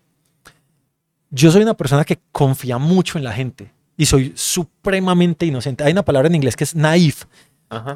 Yo 1.31 1.51
soy 1.51 1.61
una 1.61 1.75
persona 1.75 2.03
que 2.03 2.19
confía 2.31 2.77
mucho 2.77 3.17
en 3.17 3.23
la 3.23 3.33
gente 3.33 3.71
y 3.97 4.05
soy 4.05 4.33
supremamente 4.35 5.45
inocente. 5.45 5.83
Hay 5.83 5.91
una 5.91 6.03
palabra 6.03 6.27
en 6.27 6.35
inglés 6.35 6.55
que 6.55 6.63
es 6.63 6.75
naif, 6.75 7.25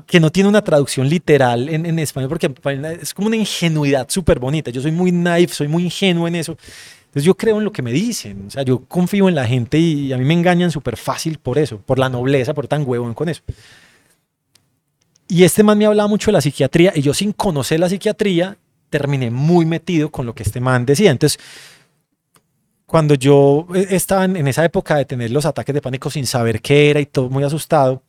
que 0.06 0.20
no 0.20 0.32
tiene 0.32 0.50
una 0.50 0.62
traducción 0.62 1.10
literal 1.10 1.68
en, 1.70 1.86
en 1.86 1.98
español 1.98 2.30
porque 2.30 2.54
es 3.02 3.14
como 3.14 3.28
una 3.28 3.38
ingenuidad 3.38 4.08
súper 4.10 4.38
bonita. 4.38 4.70
Yo 4.70 4.82
soy 4.82 4.92
muy 4.92 5.12
naif, 5.12 5.52
soy 5.54 5.68
muy 5.68 5.86
ingenuo 5.86 6.28
en 6.28 6.36
eso. 6.36 6.58
Entonces 7.06 7.26
yo 7.26 7.36
creo 7.36 7.58
en 7.60 7.64
lo 7.64 7.72
que 7.72 7.82
me 7.82 7.92
dicen, 7.92 8.46
o 8.48 8.50
sea, 8.50 8.64
yo 8.64 8.86
confío 8.86 9.30
en 9.30 9.36
la 9.36 9.46
gente 9.46 9.78
y 9.78 10.12
a 10.14 10.18
mí 10.18 10.26
me 10.26 10.34
engañan 10.34 10.72
súper 10.72 10.98
fácil 10.98 11.38
por 11.38 11.60
eso, 11.60 11.78
por 11.78 12.00
la 12.00 12.10
nobleza, 12.10 12.54
por 12.56 12.68
tan 12.68 12.84
huevón 12.88 13.14
con 13.14 13.30
eso. 13.30 13.42
Y 15.28 15.44
este 15.44 15.64
man 15.64 15.78
me 15.78 15.86
hablaba 15.86 16.08
mucho 16.08 16.28
de 16.28 16.34
la 16.34 16.42
psiquiatría 16.42 16.92
y 16.96 17.02
yo 17.02 17.14
sin 17.14 17.32
conocer 17.32 17.80
la 17.80 17.90
psiquiatría 17.90 18.58
terminé 18.90 19.32
muy 19.32 19.66
metido 19.66 20.12
con 20.12 20.26
lo 20.26 20.36
que 20.36 20.44
este 20.44 20.60
man 20.60 20.86
decía. 20.86 21.12
Entonces, 21.12 21.40
cuando 22.94 23.16
yo 23.16 23.66
eh, 23.74 23.88
estaba 23.90 24.26
en 24.26 24.48
esa 24.48 24.64
época 24.64 24.98
de 24.98 25.06
tener 25.06 25.32
los 25.32 25.48
ataques 25.48 25.74
de 25.74 25.82
pánico 25.82 26.12
sin 26.12 26.28
saber 26.28 26.62
qué 26.62 26.92
era 26.92 27.00
y 27.00 27.08
todo 27.08 27.28
muy 27.28 27.44
asustado, 27.44 28.04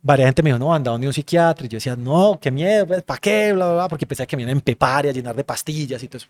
varias 0.00 0.28
gente 0.28 0.42
me 0.42 0.48
dijo, 0.48 0.58
no, 0.58 0.72
anda 0.72 0.96
ni 0.96 1.06
un 1.06 1.12
psiquiatra. 1.12 1.66
Y 1.66 1.68
yo 1.68 1.76
decía, 1.76 1.96
no, 1.96 2.38
qué 2.40 2.50
miedo, 2.50 2.86
pues, 2.86 3.02
¿para 3.02 3.20
qué? 3.20 3.52
Bla, 3.52 3.66
bla, 3.66 3.74
bla, 3.74 3.88
porque 3.90 4.06
pensaba 4.06 4.26
que 4.26 4.38
me 4.38 4.44
iban 4.44 4.48
a 4.48 4.52
empepar 4.52 5.04
y 5.04 5.10
a 5.10 5.12
llenar 5.12 5.36
de 5.36 5.44
pastillas 5.44 6.02
y 6.02 6.08
todo 6.08 6.16
eso. 6.16 6.28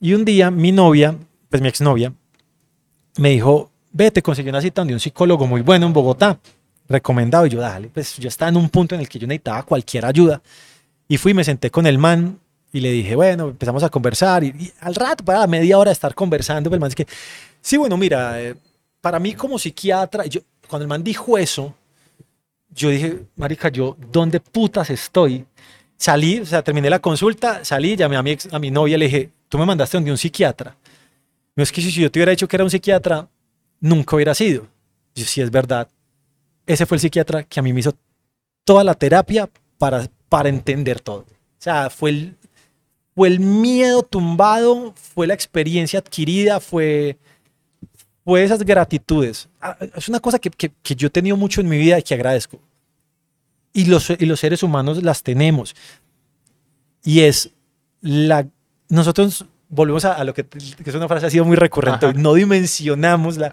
Y 0.00 0.14
un 0.14 0.24
día 0.24 0.50
mi 0.50 0.72
novia, 0.72 1.14
pues 1.50 1.60
mi 1.60 1.68
exnovia, 1.68 2.10
me 3.18 3.28
dijo, 3.32 3.70
vete, 3.92 4.22
conseguí 4.22 4.48
una 4.48 4.62
cita 4.62 4.82
de 4.82 4.94
un 4.94 5.00
psicólogo 5.00 5.46
muy 5.46 5.60
bueno 5.60 5.84
en 5.84 5.92
Bogotá, 5.92 6.38
recomendado. 6.88 7.44
Y 7.44 7.50
yo, 7.50 7.60
dale, 7.60 7.90
pues 7.92 8.16
yo 8.16 8.28
estaba 8.28 8.48
en 8.48 8.56
un 8.56 8.70
punto 8.70 8.94
en 8.94 9.02
el 9.02 9.10
que 9.10 9.18
yo 9.18 9.26
necesitaba 9.26 9.62
cualquier 9.62 10.06
ayuda. 10.06 10.40
Y 11.06 11.18
fui, 11.18 11.34
me 11.34 11.44
senté 11.44 11.70
con 11.70 11.86
el 11.86 11.98
man 11.98 12.38
y 12.72 12.80
le 12.80 12.90
dije, 12.90 13.16
bueno, 13.16 13.48
empezamos 13.48 13.82
a 13.82 13.88
conversar. 13.88 14.44
Y, 14.44 14.72
al 14.80 14.94
rato, 14.94 15.24
para 15.24 15.40
la 15.40 15.46
media 15.46 15.78
hora 15.78 15.90
de 15.90 15.94
estar 15.94 16.14
conversando, 16.14 16.70
pues 16.70 16.76
el 16.76 16.80
man 16.80 16.90
dice 16.90 17.04
que, 17.04 17.12
sí, 17.60 17.76
bueno, 17.76 17.96
mira, 17.96 18.40
eh, 18.40 18.54
para 19.00 19.18
mí 19.18 19.34
como 19.34 19.58
psiquiatra, 19.58 20.26
yo, 20.26 20.40
cuando 20.68 20.84
el 20.84 20.88
man 20.88 21.02
dijo 21.02 21.38
eso, 21.38 21.74
yo 22.70 22.90
dije, 22.90 23.20
marica, 23.36 23.68
yo, 23.70 23.96
¿dónde 24.12 24.40
putas 24.40 24.90
estoy? 24.90 25.44
Salí, 25.96 26.40
o 26.40 26.46
sea, 26.46 26.62
terminé 26.62 26.90
la 26.90 27.00
consulta, 27.00 27.64
salí, 27.64 27.96
llamé 27.96 28.16
a 28.16 28.22
mi, 28.22 28.36
a 28.50 28.58
mi 28.58 28.70
novia, 28.70 28.98
le 28.98 29.06
dije, 29.06 29.30
tú 29.48 29.58
me 29.58 29.66
mandaste 29.66 29.96
donde 29.96 30.10
un 30.10 30.18
psiquiatra. 30.18 30.76
No 31.56 31.62
es 31.62 31.72
que 31.72 31.80
si 31.80 31.90
yo 31.90 32.10
te 32.10 32.18
hubiera 32.20 32.30
dicho 32.30 32.46
que 32.46 32.56
era 32.56 32.64
un 32.64 32.70
psiquiatra, 32.70 33.28
nunca 33.80 34.14
hubiera 34.14 34.34
sido. 34.34 34.66
Si 35.14 35.24
sí 35.24 35.40
es 35.40 35.50
verdad. 35.50 35.88
Ese 36.66 36.86
fue 36.86 36.96
el 36.96 37.00
psiquiatra 37.00 37.42
que 37.42 37.58
a 37.58 37.62
mí 37.62 37.72
me 37.72 37.80
hizo 37.80 37.94
toda 38.64 38.84
la 38.84 38.94
terapia 38.94 39.48
para, 39.78 40.08
para 40.28 40.48
entender 40.48 41.00
todo. 41.00 41.20
O 41.20 41.60
sea, 41.60 41.90
fue 41.90 42.10
el, 42.10 42.37
fue 43.18 43.26
el 43.26 43.40
miedo 43.40 44.04
tumbado, 44.04 44.94
fue 44.94 45.26
la 45.26 45.34
experiencia 45.34 45.98
adquirida, 45.98 46.60
fue, 46.60 47.18
fue 48.24 48.44
esas 48.44 48.62
gratitudes. 48.62 49.48
Ah, 49.60 49.76
es 49.96 50.08
una 50.08 50.20
cosa 50.20 50.38
que, 50.38 50.50
que, 50.50 50.70
que 50.84 50.94
yo 50.94 51.08
he 51.08 51.10
tenido 51.10 51.36
mucho 51.36 51.60
en 51.60 51.68
mi 51.68 51.78
vida 51.78 51.98
y 51.98 52.04
que 52.04 52.14
agradezco. 52.14 52.60
Y 53.72 53.86
los, 53.86 54.08
y 54.10 54.24
los 54.24 54.38
seres 54.38 54.62
humanos 54.62 55.02
las 55.02 55.24
tenemos. 55.24 55.74
Y 57.02 57.22
es 57.22 57.50
la... 58.00 58.46
Nosotros 58.88 59.44
volvemos 59.68 60.04
a, 60.04 60.12
a 60.12 60.22
lo 60.22 60.32
que, 60.32 60.46
que, 60.46 60.88
es 60.88 60.94
una 60.94 61.08
frase 61.08 61.26
ha 61.26 61.30
sido 61.30 61.44
muy 61.44 61.56
recurrente. 61.56 62.06
Ajá. 62.06 62.16
No 62.16 62.34
dimensionamos 62.34 63.36
la... 63.36 63.52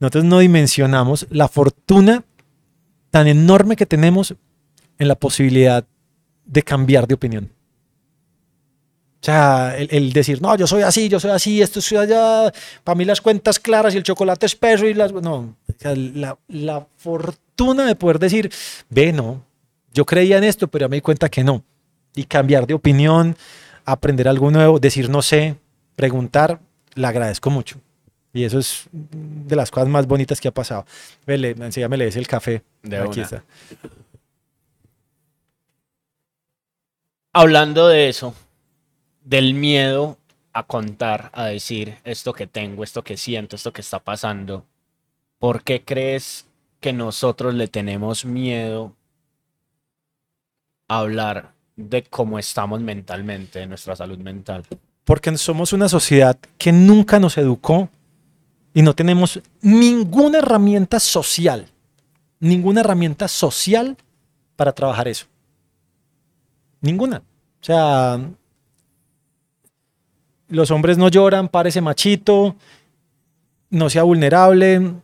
Nosotros 0.00 0.24
no 0.24 0.40
dimensionamos 0.40 1.28
la 1.30 1.46
fortuna 1.46 2.24
tan 3.12 3.28
enorme 3.28 3.76
que 3.76 3.86
tenemos 3.86 4.34
en 4.98 5.06
la 5.06 5.14
posibilidad 5.14 5.86
de 6.44 6.62
cambiar 6.64 7.06
de 7.06 7.14
opinión. 7.14 7.52
O 9.22 9.24
sea, 9.24 9.76
el, 9.78 9.86
el, 9.92 10.12
decir, 10.12 10.42
no, 10.42 10.56
yo 10.56 10.66
soy 10.66 10.82
así, 10.82 11.08
yo 11.08 11.20
soy 11.20 11.30
así, 11.30 11.62
esto 11.62 11.80
soy 11.80 11.98
allá, 11.98 12.52
para 12.82 12.96
mí 12.96 13.04
las 13.04 13.20
cuentas 13.20 13.60
claras 13.60 13.94
y 13.94 13.98
el 13.98 14.02
chocolate 14.02 14.46
espeso 14.46 14.84
y 14.84 14.94
las... 14.94 15.12
No, 15.12 15.34
o 15.36 15.56
sea, 15.78 15.94
la, 15.94 16.36
la, 16.48 16.84
fortuna 16.96 17.86
de 17.86 17.94
poder 17.94 18.18
decir, 18.18 18.50
ve, 18.90 19.12
no, 19.12 19.44
yo 19.94 20.04
creía 20.06 20.38
en 20.38 20.44
esto, 20.44 20.66
pero 20.66 20.86
ya 20.86 20.88
me 20.88 20.96
di 20.96 21.02
cuenta 21.02 21.28
que 21.28 21.44
no. 21.44 21.62
Y 22.16 22.24
cambiar 22.24 22.66
de 22.66 22.74
opinión, 22.74 23.36
aprender 23.84 24.26
algo 24.26 24.50
nuevo, 24.50 24.80
decir 24.80 25.08
no 25.08 25.22
sé, 25.22 25.54
preguntar, 25.94 26.58
le 26.94 27.06
agradezco 27.06 27.48
mucho. 27.48 27.76
Y 28.32 28.42
eso 28.42 28.58
es 28.58 28.88
de 28.90 29.54
las 29.54 29.70
cosas 29.70 29.88
más 29.88 30.08
bonitas 30.08 30.40
que 30.40 30.48
ha 30.48 30.52
pasado. 30.52 30.84
Vele, 31.24 31.50
enséñame, 31.50 31.96
le 31.96 32.06
des 32.06 32.16
el 32.16 32.26
café. 32.26 32.64
De 32.82 32.96
Aquí 32.96 33.20
una. 33.20 33.22
está. 33.22 33.44
Hablando 37.32 37.86
de 37.86 38.08
eso, 38.08 38.34
del 39.32 39.54
miedo 39.54 40.18
a 40.52 40.64
contar, 40.64 41.30
a 41.32 41.46
decir 41.46 41.96
esto 42.04 42.34
que 42.34 42.46
tengo, 42.46 42.84
esto 42.84 43.02
que 43.02 43.16
siento, 43.16 43.56
esto 43.56 43.72
que 43.72 43.80
está 43.80 43.98
pasando, 43.98 44.66
¿por 45.38 45.62
qué 45.62 45.82
crees 45.82 46.44
que 46.80 46.92
nosotros 46.92 47.54
le 47.54 47.66
tenemos 47.66 48.26
miedo 48.26 48.94
a 50.86 50.98
hablar 50.98 51.54
de 51.76 52.02
cómo 52.02 52.38
estamos 52.38 52.82
mentalmente, 52.82 53.60
de 53.60 53.66
nuestra 53.66 53.96
salud 53.96 54.18
mental? 54.18 54.64
Porque 55.04 55.34
somos 55.38 55.72
una 55.72 55.88
sociedad 55.88 56.36
que 56.58 56.70
nunca 56.70 57.18
nos 57.18 57.38
educó 57.38 57.88
y 58.74 58.82
no 58.82 58.94
tenemos 58.94 59.40
ninguna 59.62 60.40
herramienta 60.40 61.00
social, 61.00 61.68
ninguna 62.38 62.80
herramienta 62.80 63.28
social 63.28 63.96
para 64.56 64.72
trabajar 64.72 65.08
eso. 65.08 65.24
Ninguna. 66.82 67.22
O 67.62 67.64
sea, 67.64 68.20
los 70.52 70.70
hombres 70.70 70.98
no 70.98 71.08
lloran, 71.08 71.48
parece 71.48 71.80
machito, 71.80 72.56
no 73.70 73.88
sea 73.90 74.02
vulnerable, 74.02 74.94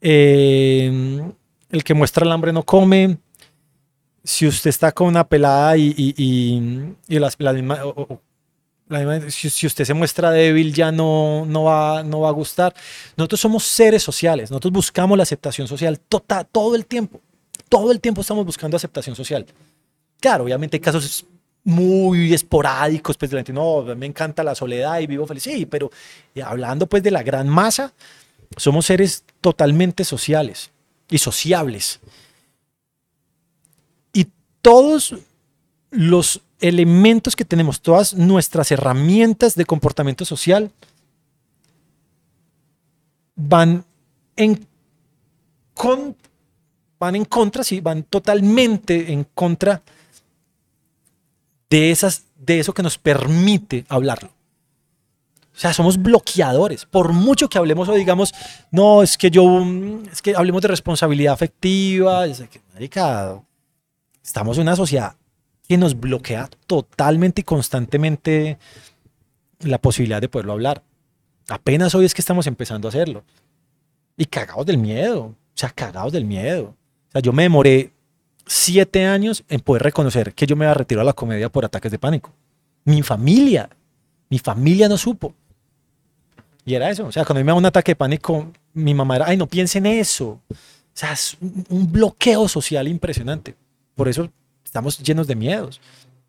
eh, 0.00 1.22
el 1.70 1.84
que 1.84 1.94
muestra 1.94 2.24
el 2.24 2.32
hambre 2.32 2.52
no 2.52 2.62
come. 2.62 3.18
Si 4.22 4.46
usted 4.46 4.70
está 4.70 4.92
con 4.92 5.08
una 5.08 5.26
pelada 5.26 5.76
y, 5.76 6.94
las, 7.08 7.36
la 7.38 7.52
misma, 7.52 7.78
si, 9.28 9.66
usted 9.66 9.84
se 9.84 9.94
muestra 9.94 10.30
débil 10.30 10.72
ya 10.72 10.92
no, 10.92 11.44
no, 11.46 11.64
va, 11.64 12.02
no 12.02 12.20
va 12.20 12.28
a 12.28 12.32
gustar. 12.32 12.74
Nosotros 13.16 13.40
somos 13.40 13.64
seres 13.64 14.02
sociales, 14.02 14.50
nosotros 14.50 14.72
buscamos 14.72 15.16
la 15.16 15.22
aceptación 15.24 15.66
social 15.68 15.98
total, 16.00 16.46
todo 16.50 16.74
el 16.74 16.86
tiempo. 16.86 17.20
Todo 17.68 17.90
el 17.90 18.00
tiempo 18.00 18.20
estamos 18.20 18.46
buscando 18.46 18.76
aceptación 18.76 19.16
social. 19.16 19.44
Claro, 20.20 20.44
obviamente 20.44 20.76
hay 20.76 20.80
casos 20.80 21.26
muy 21.66 22.32
esporádicos, 22.32 23.16
pues 23.16 23.28
de 23.28 23.34
la 23.34 23.40
gente, 23.40 23.52
no, 23.52 23.82
me 23.96 24.06
encanta 24.06 24.44
la 24.44 24.54
soledad 24.54 25.00
y 25.00 25.08
vivo 25.08 25.26
feliz. 25.26 25.42
Sí, 25.42 25.66
pero 25.66 25.90
hablando 26.44 26.86
pues 26.86 27.02
de 27.02 27.10
la 27.10 27.24
gran 27.24 27.48
masa, 27.48 27.92
somos 28.56 28.86
seres 28.86 29.24
totalmente 29.40 30.04
sociales 30.04 30.70
y 31.10 31.18
sociables. 31.18 31.98
Y 34.12 34.28
todos 34.62 35.16
los 35.90 36.40
elementos 36.60 37.34
que 37.34 37.44
tenemos, 37.44 37.80
todas 37.80 38.14
nuestras 38.14 38.70
herramientas 38.70 39.56
de 39.56 39.64
comportamiento 39.64 40.24
social 40.24 40.70
van 43.34 43.84
en, 44.36 44.64
con, 45.74 46.14
van 47.00 47.16
en 47.16 47.24
contra, 47.24 47.64
sí, 47.64 47.80
van 47.80 48.04
totalmente 48.04 49.12
en 49.12 49.24
contra 49.34 49.82
esas, 51.70 52.24
de 52.36 52.60
eso 52.60 52.72
que 52.72 52.82
nos 52.82 52.98
permite 52.98 53.84
hablarlo. 53.88 54.30
O 55.56 55.58
sea, 55.58 55.72
somos 55.72 56.00
bloqueadores. 56.00 56.84
Por 56.84 57.12
mucho 57.12 57.48
que 57.48 57.56
hablemos 57.56 57.88
o 57.88 57.94
digamos, 57.94 58.34
no, 58.70 59.02
es 59.02 59.16
que 59.16 59.30
yo, 59.30 59.64
es 60.12 60.20
que 60.20 60.36
hablemos 60.36 60.60
de 60.60 60.68
responsabilidad 60.68 61.32
afectiva, 61.32 62.26
es 62.26 62.42
que, 62.50 62.60
marica, 62.74 63.40
estamos 64.22 64.58
en 64.58 64.62
una 64.62 64.76
sociedad 64.76 65.16
que 65.66 65.78
nos 65.78 65.98
bloquea 65.98 66.50
totalmente 66.66 67.40
y 67.40 67.44
constantemente 67.44 68.58
la 69.60 69.78
posibilidad 69.78 70.20
de 70.20 70.28
poderlo 70.28 70.52
hablar. 70.52 70.82
Apenas 71.48 71.94
hoy 71.94 72.04
es 72.04 72.12
que 72.12 72.20
estamos 72.20 72.46
empezando 72.46 72.88
a 72.88 72.90
hacerlo. 72.90 73.24
Y 74.16 74.26
cagados 74.26 74.66
del 74.66 74.78
miedo. 74.78 75.22
O 75.24 75.34
sea, 75.54 75.70
cagados 75.70 76.12
del 76.12 76.24
miedo. 76.24 76.74
O 77.08 77.12
sea, 77.12 77.22
yo 77.22 77.32
me 77.32 77.44
demoré 77.44 77.92
siete 78.46 79.04
años 79.06 79.44
en 79.48 79.60
poder 79.60 79.82
reconocer 79.82 80.32
que 80.32 80.46
yo 80.46 80.56
me 80.56 80.64
había 80.64 80.74
retirado 80.74 81.02
a 81.02 81.06
la 81.06 81.12
comedia 81.12 81.48
por 81.48 81.64
ataques 81.64 81.90
de 81.90 81.98
pánico. 81.98 82.32
Mi 82.84 83.02
familia, 83.02 83.68
mi 84.30 84.38
familia 84.38 84.88
no 84.88 84.96
supo. 84.96 85.34
Y 86.64 86.74
era 86.74 86.90
eso. 86.90 87.06
O 87.06 87.12
sea, 87.12 87.24
cuando 87.24 87.44
me 87.44 87.50
da 87.50 87.54
un 87.54 87.66
ataque 87.66 87.92
de 87.92 87.96
pánico, 87.96 88.50
mi 88.74 88.94
mamá 88.94 89.16
era, 89.16 89.26
ay, 89.28 89.36
no 89.36 89.46
piense 89.46 89.78
en 89.78 89.86
eso. 89.86 90.40
O 90.48 90.98
sea, 90.98 91.12
es 91.12 91.36
un 91.40 91.92
bloqueo 91.92 92.48
social 92.48 92.88
impresionante. 92.88 93.54
Por 93.94 94.08
eso 94.08 94.30
estamos 94.64 94.98
llenos 94.98 95.26
de 95.26 95.34
miedos. 95.34 95.80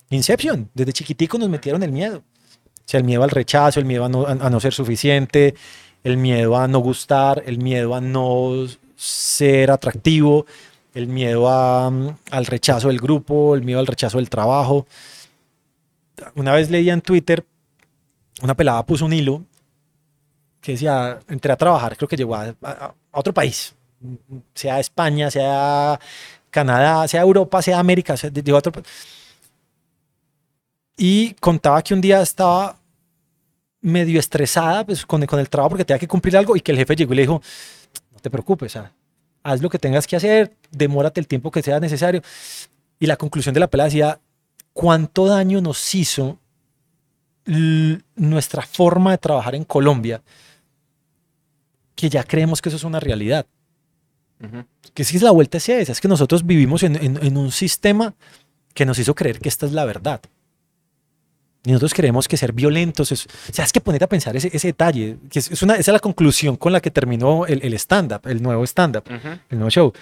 Inception, 0.10 0.69
desde 0.73 0.94
chiquitico 0.94 1.38
nos 1.38 1.49
metieron 1.49 1.84
el 1.84 1.91
miedo. 1.91 2.18
O 2.18 2.89
sea, 2.89 2.99
el 2.99 3.03
miedo 3.03 3.23
al 3.23 3.30
rechazo, 3.30 3.80
el 3.80 3.85
miedo 3.85 4.06
a 4.06 4.10
no, 4.10 4.26
a 4.26 4.49
no 4.49 4.60
ser 4.60 4.73
suficiente, 4.73 5.56
el 6.03 6.18
miedo 6.18 6.57
a 6.57 6.68
no 6.68 6.80
gustar, 6.80 7.44
el 7.45 7.57
miedo 7.57 7.95
a 7.95 8.02
no 8.02 8.65
ser 8.95 9.72
atractivo, 9.72 10.45
el 10.98 11.07
miedo 11.07 11.48
a, 11.48 11.88
al 12.32 12.45
rechazo 12.48 12.88
del 12.88 12.99
grupo, 12.99 13.53
el 13.53 13.61
miedo 13.61 13.80
al 13.80 13.86
rechazo 13.86 14.18
del 14.18 14.32
trabajo. 14.32 14.88
Una 16.34 16.53
vez 16.53 16.72
leía 16.72 16.94
en 16.94 17.02
Twitter, 17.02 17.45
una 18.41 18.56
pelada 18.56 18.84
puso 18.84 19.06
un 19.06 19.14
hilo 19.14 19.44
que 20.60 20.72
decía, 20.72 21.19
entré 21.30 21.52
a 21.52 21.56
trabajar, 21.56 21.95
creo 21.95 22.07
que 22.07 22.18
llegó 22.18 22.36
a, 22.36 22.56
a, 22.64 22.72
a 23.11 23.19
otro 23.19 23.32
país, 23.32 23.76
sea 24.56 24.80
España, 24.80 25.30
sea 25.30 25.99
Canadá, 26.49 27.07
sea 27.07 27.22
Europa, 27.22 27.61
sea 27.61 27.78
América, 27.78 28.18
sea, 28.18 28.32
llegó 28.32 28.57
a 28.57 28.60
otro 28.60 28.72
país. 28.72 28.88
Y 30.98 31.36
contaba 31.36 31.84
que 31.84 31.94
un 31.94 32.02
día 32.02 32.24
estaba 32.24 32.76
medio 33.82 34.19
estresada 34.19 34.84
pues, 34.84 35.06
con, 35.06 35.24
con 35.28 35.40
el 35.40 35.48
trabajo 35.48 35.69
porque 35.69 35.86
tenía 35.86 35.99
que 35.99 36.07
cumplir 36.07 36.36
algo 36.36 36.56
y 36.56 36.61
que 36.61 36.72
el 36.72 36.80
jefe 36.80 36.95
llegó 36.95 37.14
y 37.14 37.18
le 37.18 37.22
dijo, 37.22 37.40
no 38.11 38.19
te 38.19 38.32
preocupes, 38.32 38.72
sea, 38.72 38.91
haz 39.48 39.61
lo 39.61 39.69
que 39.69 39.80
tengas 39.80 40.06
que 40.06 40.18
hacer, 40.18 40.53
demórate 40.72 41.22
el 41.22 41.28
tiempo 41.28 41.52
que 41.52 41.64
sea 41.64 41.80
necesario. 41.80 42.22
Y 42.99 43.06
la 43.06 43.15
conclusión 43.15 43.53
de 43.53 43.61
la 43.61 43.68
pelea 43.68 43.86
decía, 43.86 44.19
¿cuánto 44.74 45.26
daño 45.26 45.61
nos 45.61 45.95
hizo 45.95 46.38
nuestra 48.15 48.61
forma 48.64 49.11
de 49.11 49.18
trabajar 49.19 49.56
en 49.56 49.64
Colombia? 49.64 50.22
Que 51.95 52.10
ya 52.10 52.24
creemos 52.24 52.61
que 52.61 52.69
eso 52.69 52.76
es 52.76 52.84
una 52.84 52.99
realidad. 52.99 53.45
Uh 54.41 54.45
-huh. 54.45 54.65
Que 54.94 55.03
si 55.03 55.15
es 55.15 55.24
la 55.24 55.32
vuelta 55.32 55.57
hacia 55.57 55.80
esa, 55.80 55.94
es 55.94 56.02
que 56.02 56.10
nosotros 56.10 56.45
vivimos 56.45 56.84
en, 56.84 56.95
en, 56.98 57.18
en, 57.24 57.38
un 57.38 57.52
sistema 57.52 58.14
que 58.74 58.86
nos 58.86 58.99
hizo 58.99 59.15
creer 59.15 59.40
que 59.40 59.49
esta 59.49 59.65
es 59.65 59.72
la 59.72 59.86
verdad. 59.86 60.22
Y 61.65 61.71
nosotros 61.71 61.93
creemos 61.93 62.27
que 62.27 62.38
ser 62.38 62.53
violentos 62.53 63.11
es, 63.11 63.25
o 63.25 63.53
sea, 63.53 63.65
es 63.65 63.73
que 63.73 63.81
ponerte 63.81 64.05
a 64.05 64.09
pensar 64.09 64.35
ese, 64.38 64.49
ese 64.53 64.67
detalle, 64.67 65.17
que 65.29 65.39
es, 65.39 65.51
es 65.51 65.61
una, 65.63 65.73
esa 65.73 65.91
es 65.91 65.93
la 65.93 65.99
conclusión 65.99 66.55
con 66.55 66.71
la 66.71 66.79
que 66.79 66.91
terminó 66.91 67.45
el, 67.45 67.61
el 67.61 67.73
stand-up, 67.73 68.21
el 68.25 68.41
nuevo 68.41 68.63
stand-up, 68.65 69.03
uh 69.09 69.13
-huh. 69.13 69.39
el 69.49 69.57
nuevo 69.57 69.69
show. 69.69 69.93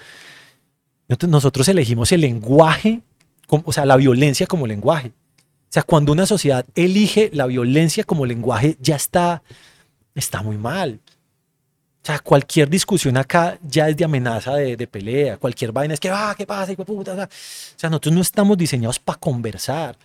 Nosotros, 1.08 1.30
nosotros 1.30 1.68
elegimos 1.68 2.12
el 2.12 2.20
lenguaje, 2.20 3.00
como, 3.46 3.64
o 3.66 3.72
sea, 3.72 3.84
la 3.84 3.96
violencia 3.96 4.46
como 4.46 4.66
lenguaje. 4.66 5.08
O 5.08 5.72
sea, 5.76 5.82
cuando 5.82 6.12
una 6.12 6.26
sociedad 6.26 6.64
elige 6.74 7.30
la 7.32 7.46
violencia 7.46 8.04
como 8.04 8.24
lenguaje, 8.26 8.76
ya 8.80 8.96
está, 8.96 9.42
está 10.14 10.42
muy 10.42 10.56
mal. 10.58 11.00
O 12.02 12.06
sea, 12.06 12.20
cualquier 12.20 12.70
discusión 12.70 13.16
acá 13.16 13.58
ya 13.62 13.88
es 13.88 13.96
de 13.96 14.04
amenaza 14.04 14.54
de, 14.54 14.76
de 14.76 14.86
pelea, 14.86 15.38
cualquier 15.38 15.72
vaina 15.72 15.94
es 15.94 15.98
que, 15.98 16.08
ah, 16.08 16.34
¿qué 16.38 16.46
pasa? 16.46 16.70
Hijo 16.70 16.82
de 16.82 16.86
puta? 16.86 17.12
O 17.14 17.28
sea, 17.76 17.90
nosotros 17.90 18.14
no 18.14 18.20
estamos 18.20 18.56
diseñados 18.56 19.00
para 19.00 19.18
conversar, 19.18 19.96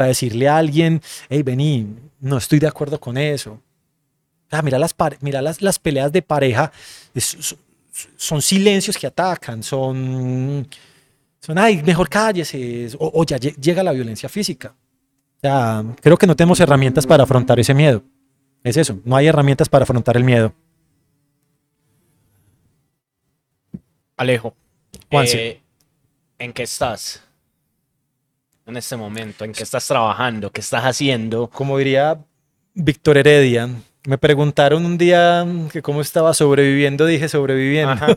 para 0.00 0.08
decirle 0.08 0.48
a 0.48 0.56
alguien, 0.56 1.02
hey, 1.28 1.42
vení, 1.42 1.86
no 2.20 2.38
estoy 2.38 2.58
de 2.58 2.66
acuerdo 2.66 2.98
con 2.98 3.18
eso. 3.18 3.60
mira 4.64 4.78
las, 4.78 4.96
mira 5.20 5.42
las, 5.42 5.60
las 5.60 5.78
peleas 5.78 6.10
de 6.10 6.22
pareja, 6.22 6.72
son 8.16 8.40
silencios 8.40 8.96
que 8.96 9.06
atacan, 9.06 9.62
son, 9.62 10.66
son 11.38 11.58
ay, 11.58 11.82
mejor 11.82 12.08
calles, 12.08 12.50
o, 12.98 13.10
o, 13.12 13.24
ya 13.26 13.36
llega 13.36 13.82
la 13.82 13.92
violencia 13.92 14.30
física. 14.30 14.74
O 15.36 15.40
sea, 15.42 15.84
creo 16.00 16.16
que 16.16 16.26
no 16.26 16.34
tenemos 16.34 16.58
herramientas 16.60 17.06
para 17.06 17.24
afrontar 17.24 17.60
ese 17.60 17.74
miedo. 17.74 18.02
Es 18.64 18.78
eso, 18.78 18.98
no 19.04 19.16
hay 19.16 19.26
herramientas 19.26 19.68
para 19.68 19.82
afrontar 19.82 20.16
el 20.16 20.24
miedo. 20.24 20.54
Alejo, 24.16 24.54
eh, 25.10 25.60
¿en 26.38 26.54
qué 26.54 26.62
estás? 26.62 27.22
En 28.70 28.76
este 28.76 28.96
momento, 28.96 29.44
¿en 29.44 29.52
qué 29.52 29.64
estás 29.64 29.84
trabajando? 29.84 30.52
¿Qué 30.52 30.60
estás 30.60 30.84
haciendo? 30.84 31.50
Como 31.50 31.76
diría 31.76 32.24
Víctor 32.72 33.18
Heredia, 33.18 33.68
me 34.06 34.16
preguntaron 34.16 34.86
un 34.86 34.96
día 34.96 35.44
que 35.72 35.82
cómo 35.82 36.00
estaba 36.00 36.32
sobreviviendo, 36.34 37.04
dije 37.04 37.28
sobreviviendo. 37.28 38.16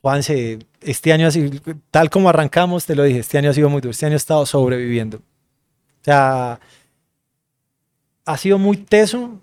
Juanse, 0.00 0.60
este 0.80 1.12
año 1.12 1.26
así, 1.26 1.60
tal 1.90 2.08
como 2.08 2.28
arrancamos, 2.28 2.86
te 2.86 2.94
lo 2.94 3.02
dije, 3.02 3.18
este 3.18 3.36
año 3.36 3.50
ha 3.50 3.52
sido 3.52 3.68
muy 3.68 3.80
duro, 3.80 3.90
este 3.90 4.06
año 4.06 4.14
he 4.14 4.16
estado 4.16 4.46
sobreviviendo. 4.46 5.16
O 5.16 6.04
sea, 6.04 6.60
ha 8.26 8.36
sido 8.36 8.58
muy 8.58 8.76
teso 8.76 9.42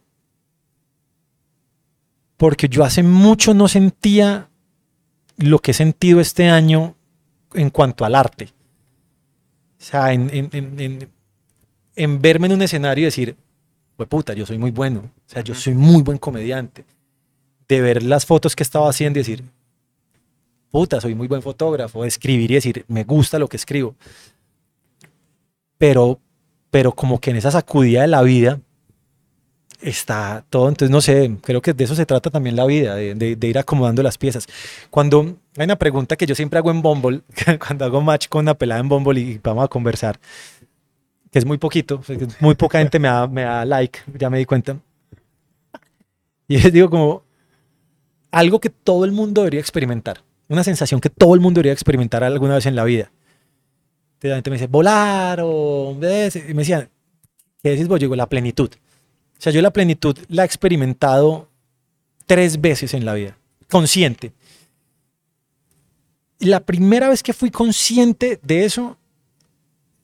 porque 2.38 2.70
yo 2.70 2.86
hace 2.86 3.04
mucho 3.04 3.54
no 3.54 3.68
sentía 3.68 4.48
lo 5.36 5.60
que 5.60 5.72
he 5.72 5.74
sentido 5.74 6.22
este 6.22 6.48
año 6.48 6.96
en 7.54 7.70
cuanto 7.70 8.06
al 8.06 8.16
arte. 8.16 8.56
O 9.86 9.88
sea, 9.88 10.12
en, 10.12 10.32
verme 12.20 12.48
en 12.48 12.54
un 12.54 12.62
escenario 12.64 13.04
y 13.04 13.06
decir, 13.06 13.36
pues 13.96 14.10
puta, 14.10 14.34
yo 14.34 14.44
soy 14.44 14.58
muy 14.58 14.72
bueno. 14.72 15.02
O 15.02 15.30
sea, 15.30 15.44
yo 15.44 15.54
soy 15.54 15.76
muy 15.76 16.02
buen 16.02 16.18
comediante. 16.18 16.84
De 17.68 17.82
ver 17.82 18.02
las 18.02 18.26
fotos 18.26 18.56
que 18.56 18.64
estaba 18.64 18.90
haciendo 18.90 19.20
y 19.20 19.22
decir, 19.22 19.44
puta, 20.72 21.00
soy 21.00 21.14
muy 21.14 21.28
buen 21.28 21.44
fotógrafo. 21.44 22.02
De 22.02 22.08
escribir 22.08 22.50
y 22.50 22.56
decir, 22.56 22.84
me 22.88 23.04
gusta 23.04 23.38
lo 23.38 23.48
que 23.48 23.58
escribo. 23.58 23.94
Pero, 25.78 26.20
pero 26.72 26.92
como 26.92 27.20
que 27.20 27.30
en 27.30 27.36
esa 27.36 27.52
sacudida 27.52 28.02
de 28.02 28.08
la 28.08 28.24
vida, 28.24 28.60
está 29.82 30.46
todo. 30.50 30.70
Entonces, 30.70 30.92
no 30.92 31.02
sé, 31.02 31.38
creo 31.42 31.62
que 31.62 31.74
de 31.74 31.84
eso 31.84 31.96
se 31.96 32.06
trata 32.06 32.30
también 32.30 32.56
la 32.56 32.66
vida, 32.66 32.96
de, 32.96 33.38
ir 33.42 33.58
acomodando 33.58 34.04
las 34.04 34.18
piezas. 34.18 34.48
Cuando 34.90 35.38
hay 35.58 35.66
una 35.66 35.76
pregunta 35.76 36.16
que 36.16 36.26
yo 36.26 36.36
siempre 36.36 36.60
hago 36.60 36.72
en 36.72 36.82
Bumble, 36.82 37.22
cuando 37.66 37.86
hago 37.86 38.02
match 38.02 38.28
con 38.28 38.46
una 38.46 38.54
pelada 38.54 38.82
en 38.82 38.90
Bumble 38.90 39.20
y 39.20 39.40
vamos 39.44 39.66
a 39.66 39.68
conversar, 39.68 40.20
que 41.32 41.40
es 41.40 41.46
muy 41.46 41.58
poquito, 41.58 42.02
muy 42.40 42.56
poca 42.56 42.80
gente 42.80 43.00
me 43.00 43.08
da, 43.08 43.28
me 43.28 43.44
da 43.44 43.66
like, 43.66 44.00
ya 44.18 44.30
me 44.30 44.38
di 44.38 44.46
cuenta. 44.46 44.78
Y 46.48 46.60
les 46.60 46.72
digo 46.72 46.90
como 46.90 47.24
algo 48.32 48.60
que 48.60 48.70
todo 48.70 49.06
el 49.06 49.12
mundo 49.12 49.42
debería 49.42 49.60
experimentar, 49.60 50.24
una 50.48 50.64
sensación 50.64 51.02
que 51.02 51.10
todo 51.10 51.34
el 51.34 51.42
mundo 51.42 51.60
debería 51.60 51.74
experimentar 51.74 52.24
alguna 52.24 52.56
vez 52.56 52.66
en 52.66 52.76
la 52.76 52.84
vida. 52.84 53.12
Entonces 54.14 54.30
la 54.30 54.36
gente 54.36 54.50
me 54.50 54.56
dice, 54.56 54.68
volar 54.68 55.40
o... 55.44 55.92
Y 55.94 56.54
me 56.54 56.62
decían, 56.62 56.90
¿qué 57.62 57.72
decís 57.72 57.88
vos? 57.88 58.00
Yo 58.00 58.06
digo, 58.06 58.16
la 58.16 58.28
plenitud. 58.28 58.70
O 59.38 59.42
sea, 59.42 59.52
yo 59.52 59.62
la 59.62 59.72
plenitud 59.72 60.18
la 60.28 60.44
he 60.44 60.46
experimentado 60.46 61.50
tres 62.26 62.60
veces 62.62 62.94
en 62.94 63.06
la 63.06 63.14
vida, 63.14 63.38
consciente. 63.70 64.34
La 66.40 66.62
primera 66.62 67.10
vez 67.10 67.24
que 67.24 67.34
fui 67.34 67.52
consciente 67.52 68.40
de 68.42 68.66
eso 68.66 68.98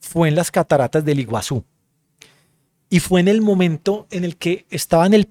fue 0.00 0.28
en 0.28 0.34
las 0.34 0.50
cataratas 0.50 1.04
del 1.04 1.20
Iguazú. 1.20 1.64
Y 2.88 3.00
fue 3.00 3.20
en 3.20 3.28
el 3.28 3.40
momento 3.40 4.06
en 4.10 4.24
el 4.24 4.36
que 4.36 4.66
estaba 4.70 5.06
en 5.06 5.14
el 5.14 5.28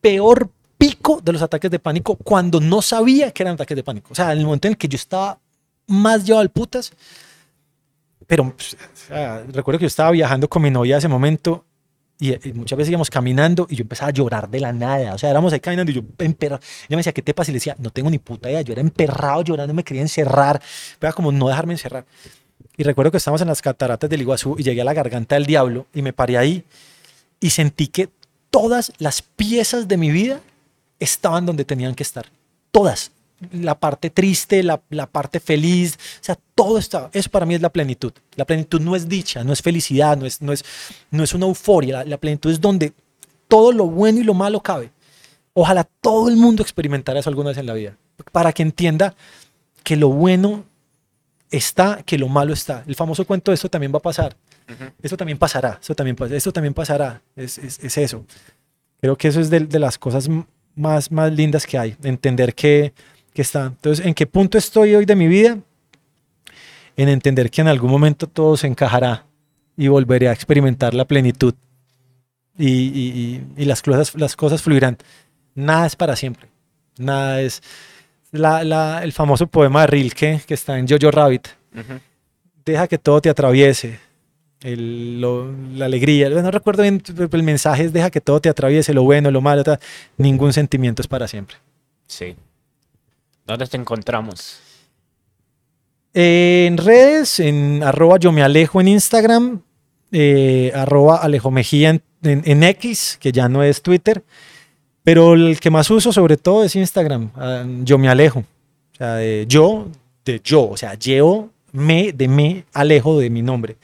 peor 0.00 0.50
pico 0.78 1.20
de 1.22 1.32
los 1.32 1.42
ataques 1.42 1.70
de 1.70 1.78
pánico 1.78 2.16
cuando 2.16 2.60
no 2.60 2.80
sabía 2.80 3.30
que 3.32 3.42
eran 3.42 3.54
ataques 3.54 3.76
de 3.76 3.82
pánico. 3.82 4.08
O 4.12 4.14
sea, 4.14 4.32
en 4.32 4.38
el 4.38 4.44
momento 4.44 4.68
en 4.68 4.72
el 4.72 4.78
que 4.78 4.88
yo 4.88 4.96
estaba 4.96 5.38
más 5.86 6.24
llevado 6.24 6.40
al 6.40 6.50
putas. 6.50 6.92
Pero 8.26 8.54
pues, 8.54 8.76
recuerdo 9.52 9.78
que 9.78 9.84
yo 9.84 9.88
estaba 9.88 10.10
viajando 10.10 10.48
con 10.48 10.62
mi 10.62 10.70
novia 10.70 10.96
ese 10.96 11.08
momento 11.08 11.64
y, 12.18 12.52
muchas 12.54 12.78
veces 12.78 12.90
íbamos 12.90 13.10
caminando 13.10 13.66
y 13.68 13.76
yo 13.76 13.82
empezaba 13.82 14.08
a 14.08 14.12
llorar 14.12 14.48
de 14.48 14.60
la 14.60 14.72
nada. 14.72 15.14
O 15.14 15.18
sea, 15.18 15.30
éramos 15.30 15.52
ahí 15.52 15.60
caminando 15.60 15.92
y 15.92 15.96
yo 15.96 16.02
emperrado. 16.18 16.62
Ella 16.88 16.90
me 16.90 16.96
decía, 16.98 17.12
¿qué 17.12 17.22
te 17.22 17.34
pasa? 17.34 17.50
Y 17.50 17.52
le 17.52 17.56
decía, 17.56 17.76
no 17.78 17.90
tengo 17.90 18.08
ni 18.08 18.18
puta 18.18 18.50
idea. 18.50 18.62
Yo 18.62 18.72
era 18.72 18.80
emperrado 18.80 19.42
llorando, 19.42 19.74
me 19.74 19.84
quería 19.84 20.02
encerrar. 20.02 20.60
Pero 20.98 21.08
era 21.08 21.12
como 21.12 21.30
no 21.30 21.48
dejarme 21.48 21.74
encerrar. 21.74 22.06
Y 22.76 22.82
recuerdo 22.82 23.10
que 23.10 23.18
estábamos 23.18 23.40
en 23.42 23.48
las 23.48 23.62
cataratas 23.62 24.08
del 24.08 24.20
Iguazú 24.20 24.56
y 24.58 24.62
llegué 24.62 24.80
a 24.80 24.84
la 24.84 24.94
garganta 24.94 25.34
del 25.34 25.46
diablo 25.46 25.86
y 25.94 26.02
me 26.02 26.12
paré 26.12 26.36
ahí 26.38 26.64
y 27.40 27.50
sentí 27.50 27.88
que 27.88 28.08
todas 28.50 28.92
las 28.98 29.22
piezas 29.22 29.88
de 29.88 29.96
mi 29.96 30.10
vida 30.10 30.40
estaban 30.98 31.46
donde 31.46 31.64
tenían 31.64 31.94
que 31.94 32.02
estar. 32.02 32.26
Todas 32.70 33.12
la 33.52 33.78
parte 33.78 34.10
triste, 34.10 34.62
la, 34.62 34.78
parte 35.06 35.40
feliz, 35.40 35.98
o 36.20 36.24
sea, 36.24 36.38
todo 36.54 36.78
está, 36.78 37.10
eso 37.12 37.30
para 37.30 37.44
mí 37.44 37.54
es 37.54 37.60
la 37.60 37.70
plenitud. 37.70 38.12
La 38.34 38.44
plenitud 38.44 38.80
no 38.80 38.96
es 38.96 39.08
dicha, 39.08 39.44
no 39.44 39.52
es 39.52 39.62
felicidad, 39.62 40.16
no 40.16 40.26
es, 40.26 40.40
no 40.40 40.52
es, 40.52 40.64
no 41.10 41.22
es 41.22 41.34
una 41.34 41.46
euforia, 41.46 42.04
la, 42.04 42.16
plenitud 42.16 42.50
es 42.50 42.60
donde 42.60 42.92
todo 43.48 43.72
lo 43.72 43.86
bueno 43.86 44.20
y 44.20 44.24
lo 44.24 44.34
malo 44.34 44.60
cabe. 44.62 44.90
Ojalá 45.52 45.84
todo 45.84 46.28
el 46.28 46.36
mundo 46.36 46.62
experimentara 46.62 47.20
eso 47.20 47.30
alguna 47.30 47.50
vez 47.50 47.58
en 47.58 47.66
la 47.66 47.74
vida, 47.74 47.96
para 48.32 48.52
que 48.52 48.62
entienda 48.62 49.14
que 49.82 49.96
lo 49.96 50.08
bueno 50.08 50.64
está, 51.50 52.02
que 52.04 52.18
lo 52.18 52.28
malo 52.28 52.52
está. 52.52 52.84
El 52.86 52.94
famoso 52.94 53.26
cuento 53.26 53.52
esto 53.52 53.68
también 53.68 53.92
va 53.92 53.98
a 53.98 54.02
pasar. 54.02 54.36
Eso 55.00 55.16
también 55.16 55.38
pasará, 55.38 55.78
eso 55.80 55.94
también, 55.94 56.16
eso 56.32 56.52
también 56.52 56.74
pasará. 56.74 57.22
Es, 57.36 57.58
es, 57.58 57.96
eso. 57.98 58.24
Creo 59.00 59.16
que 59.16 59.28
eso 59.28 59.40
es 59.40 59.48
de, 59.48 59.60
de 59.60 59.78
las 59.78 59.96
cosas 59.96 60.28
más, 60.74 61.12
más 61.12 61.32
lindas 61.32 61.66
que 61.66 61.78
hay. 61.78 61.96
Entender 62.02 62.52
que 62.54 62.92
que 63.36 63.42
está. 63.42 63.66
Entonces, 63.66 64.04
¿en 64.04 64.14
qué 64.14 64.26
punto 64.26 64.56
estoy 64.56 64.94
hoy 64.94 65.04
de 65.04 65.14
mi 65.14 65.28
vida? 65.28 65.58
En 66.96 67.10
entender 67.10 67.50
que 67.50 67.60
en 67.60 67.68
algún 67.68 67.90
momento 67.90 68.26
todo 68.26 68.56
se 68.56 68.66
encajará 68.66 69.26
y 69.76 69.88
volveré 69.88 70.28
a 70.28 70.32
experimentar 70.32 70.94
la 70.94 71.04
plenitud 71.04 71.54
y, 72.58 73.42
las, 73.58 73.82
cosas, 73.82 74.14
las 74.14 74.34
cosas 74.34 74.62
fluirán. 74.62 74.96
Nada 75.54 75.86
es 75.86 75.94
para 75.94 76.16
siempre. 76.16 76.48
Nada 76.98 77.42
es... 77.42 77.62
La, 78.32 79.02
el 79.02 79.12
famoso 79.12 79.46
poema 79.46 79.82
de 79.82 79.86
Rilke 79.86 80.40
que 80.46 80.54
está 80.54 80.78
en 80.78 80.88
Jojo 80.88 81.10
Rabbit. 81.10 81.48
Deja 82.64 82.88
que 82.88 82.98
todo 82.98 83.20
te 83.20 83.28
atraviese. 83.28 84.00
la 84.62 85.84
alegría. 85.84 86.30
No 86.30 86.50
recuerdo 86.50 86.82
bien 86.82 87.02
el 87.32 87.42
mensaje 87.42 87.84
es 87.84 87.92
deja 87.92 88.10
que 88.10 88.20
todo 88.20 88.40
te 88.40 88.48
atraviese, 88.48 88.94
lo 88.94 89.04
bueno, 89.04 89.30
lo 89.30 89.42
malo. 89.42 89.62
Ningún 90.16 90.54
sentimiento 90.54 91.02
es 91.02 91.08
para 91.08 91.28
siempre. 91.28 91.56
Sí. 92.06 92.34
¿Dónde 93.46 93.66
te 93.66 93.76
encontramos? 93.76 94.60
en 96.18 96.78
redes, 96.78 97.40
en 97.40 97.82
arroba 97.82 98.18
yo 98.18 98.32
me 98.32 98.42
alejo 98.42 98.80
en 98.80 98.88
Instagram, 98.88 99.60
eh, 100.10 100.72
arroba 100.74 101.16
Alejo 101.16 101.50
Mejía 101.50 102.00
en, 102.22 102.62
X, 102.62 103.18
que 103.20 103.32
ya 103.32 103.50
no 103.50 103.62
es 103.62 103.82
Twitter, 103.82 104.24
pero 105.02 105.34
el 105.34 105.60
que 105.60 105.68
más 105.68 105.90
uso 105.90 106.14
sobre 106.14 106.38
todo 106.38 106.64
es 106.64 106.74
Instagram, 106.74 107.30
ah, 107.36 107.66
yo 107.82 107.98
me 107.98 108.08
alejo. 108.08 108.40
O 108.40 108.96
sea, 108.96 109.16
de 109.16 109.44
yo, 109.46 109.88
de 110.24 110.40
yo, 110.42 110.70
o 110.70 110.76
sea, 110.78 110.94
yo 110.94 111.50
me, 111.72 112.12
de 112.12 112.28
me, 112.28 112.64
alejo 112.72 113.18
de 113.18 113.28
mi 113.28 113.42
nombre. 113.42 113.76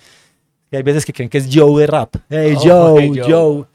Y 0.70 0.76
hay 0.76 0.82
veces 0.82 1.04
que 1.04 1.12
creen 1.12 1.28
que 1.28 1.36
es 1.36 1.48
Joe 1.52 1.82
de 1.82 1.86
rap. 1.86 2.16
Hey, 2.30 2.54
oh, 2.56 2.62
Joe, 2.64 3.22
Joe. 3.28 3.66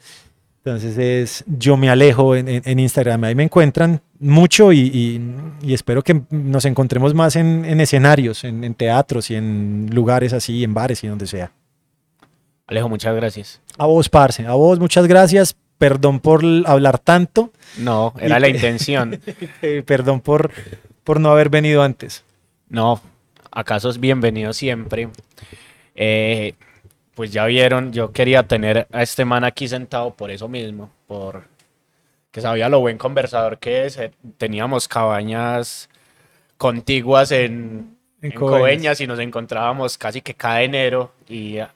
Entonces 0.68 0.98
es 0.98 1.44
yo 1.46 1.78
me 1.78 1.88
alejo 1.88 2.36
en, 2.36 2.78
Instagram. 2.78 3.24
Ahí 3.24 3.34
me 3.34 3.44
encuentran 3.44 4.02
mucho 4.20 4.70
y, 4.70 5.20
espero 5.66 6.02
que 6.02 6.20
nos 6.30 6.66
encontremos 6.66 7.14
más 7.14 7.36
en, 7.36 7.80
escenarios, 7.80 8.44
en, 8.44 8.74
teatros 8.74 9.30
y 9.30 9.36
en 9.36 9.88
lugares 9.92 10.34
así, 10.34 10.62
en 10.62 10.74
bares 10.74 11.02
y 11.04 11.06
donde 11.06 11.26
sea. 11.26 11.52
Alejo, 12.66 12.90
muchas 12.90 13.16
gracias. 13.16 13.62
A 13.78 13.86
vos, 13.86 14.10
Parce. 14.10 14.46
A 14.46 14.52
vos, 14.52 14.78
muchas 14.78 15.06
gracias. 15.06 15.56
Perdón 15.78 16.20
por 16.20 16.44
hablar 16.66 16.98
tanto. 16.98 17.50
No, 17.78 18.12
era 18.20 18.38
la 18.38 18.48
intención. 18.48 19.18
Perdón 19.86 20.20
por, 20.20 20.50
por 21.02 21.18
no 21.18 21.30
haber 21.30 21.48
venido 21.48 21.82
antes. 21.82 22.24
No, 22.68 23.00
acaso 23.50 23.88
es 23.88 23.98
bienvenido 23.98 24.52
siempre. 24.52 25.08
Eh, 25.94 26.54
pues 27.18 27.32
ya 27.32 27.46
vieron, 27.46 27.92
yo 27.92 28.12
quería 28.12 28.44
tener 28.44 28.86
a 28.92 29.02
este 29.02 29.24
man 29.24 29.42
aquí 29.42 29.66
sentado 29.66 30.14
por 30.14 30.30
eso 30.30 30.46
mismo, 30.46 30.92
por 31.08 31.48
que 32.30 32.40
sabía 32.40 32.68
lo 32.68 32.78
buen 32.78 32.96
conversador 32.96 33.58
que 33.58 33.86
es. 33.86 33.96
Eh, 33.96 34.12
teníamos 34.36 34.86
cabañas 34.86 35.88
contiguas 36.58 37.32
en, 37.32 37.96
en, 38.22 38.30
Coveñas. 38.30 39.00
y 39.00 39.08
nos 39.08 39.18
encontrábamos 39.18 39.98
casi 39.98 40.20
que 40.22 40.34
cada 40.34 40.62
enero 40.62 41.10
y 41.28 41.58
ah, 41.58 41.72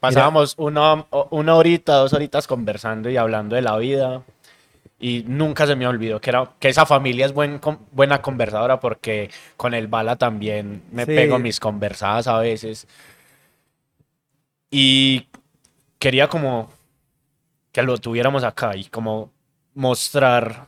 pasábamos 0.00 0.54
una, 0.58 1.06
una 1.30 1.54
horita, 1.54 1.94
dos 1.94 2.12
horitas 2.12 2.46
conversando 2.46 3.08
y 3.08 3.16
hablando 3.16 3.56
de 3.56 3.62
la 3.62 3.78
vida. 3.78 4.22
Y 5.00 5.24
nunca 5.26 5.66
se 5.66 5.76
me 5.76 5.86
olvidó 5.86 6.20
que, 6.20 6.28
era, 6.28 6.50
que 6.58 6.68
esa 6.68 6.84
familia 6.84 7.24
es 7.24 7.32
buen, 7.32 7.58
buena 7.90 8.20
conversadora 8.20 8.80
porque 8.80 9.30
con 9.56 9.72
el 9.72 9.86
bala 9.86 10.16
también 10.16 10.82
me 10.92 11.06
pego 11.06 11.38
mis 11.38 11.58
conversadas 11.58 12.26
a 12.26 12.38
veces. 12.38 12.86
Y 14.76 15.28
quería 16.00 16.26
como 16.28 16.68
que 17.70 17.80
lo 17.84 17.96
tuviéramos 17.98 18.42
acá 18.42 18.76
y 18.76 18.84
como 18.86 19.30
mostrar 19.74 20.66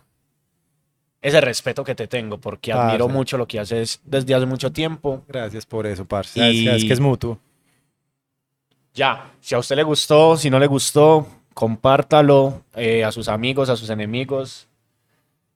ese 1.20 1.40
respeto 1.40 1.82
que 1.82 1.96
te 1.96 2.06
tengo, 2.06 2.38
porque 2.38 2.72
admiro 2.72 3.08
mucho 3.08 3.36
lo 3.36 3.48
que 3.48 3.58
haces 3.58 4.00
desde 4.04 4.32
hace 4.34 4.46
mucho 4.46 4.70
tiempo. 4.70 5.24
Gracias 5.26 5.66
por 5.66 5.86
eso, 5.86 6.04
parce. 6.04 6.38
Y- 6.52 6.68
Es 6.68 6.84
que 6.84 6.92
es 6.92 7.00
mutuo. 7.00 7.40
Ya, 8.94 9.32
si 9.40 9.56
a 9.56 9.58
usted 9.58 9.74
le 9.74 9.82
gustó, 9.82 10.36
si 10.36 10.50
no 10.50 10.60
le 10.60 10.68
gustó, 10.68 11.26
compártalo 11.52 12.62
eh, 12.76 13.02
a 13.04 13.10
sus 13.10 13.26
amigos, 13.28 13.68
a 13.70 13.76
sus 13.76 13.90
enemigos. 13.90 14.68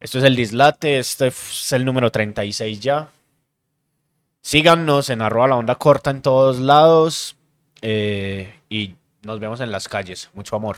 Esto 0.01 0.19
es 0.19 0.25
el 0.25 0.35
Dislate, 0.35 0.99
este 0.99 1.29
es 1.29 1.73
el 1.73 1.85
número 1.85 2.11
36 2.11 2.81
ya. 2.81 3.11
Síganos 4.43 5.09
en 5.11 5.23
arroba 5.23 5.47
la 5.49 5.57
onda 5.57 5.77
corta 5.77 6.11
en 6.11 6.21
todos 6.23 6.59
lados 6.59 7.37
eh, 7.83 8.61
y 8.69 8.97
nos 9.23 9.41
vemos 9.41 9.61
en 9.61 9.71
las 9.71 9.89
calles. 9.89 10.31
Mucho 10.35 10.57
amor. 10.57 10.77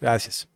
Gracias. 0.00 0.48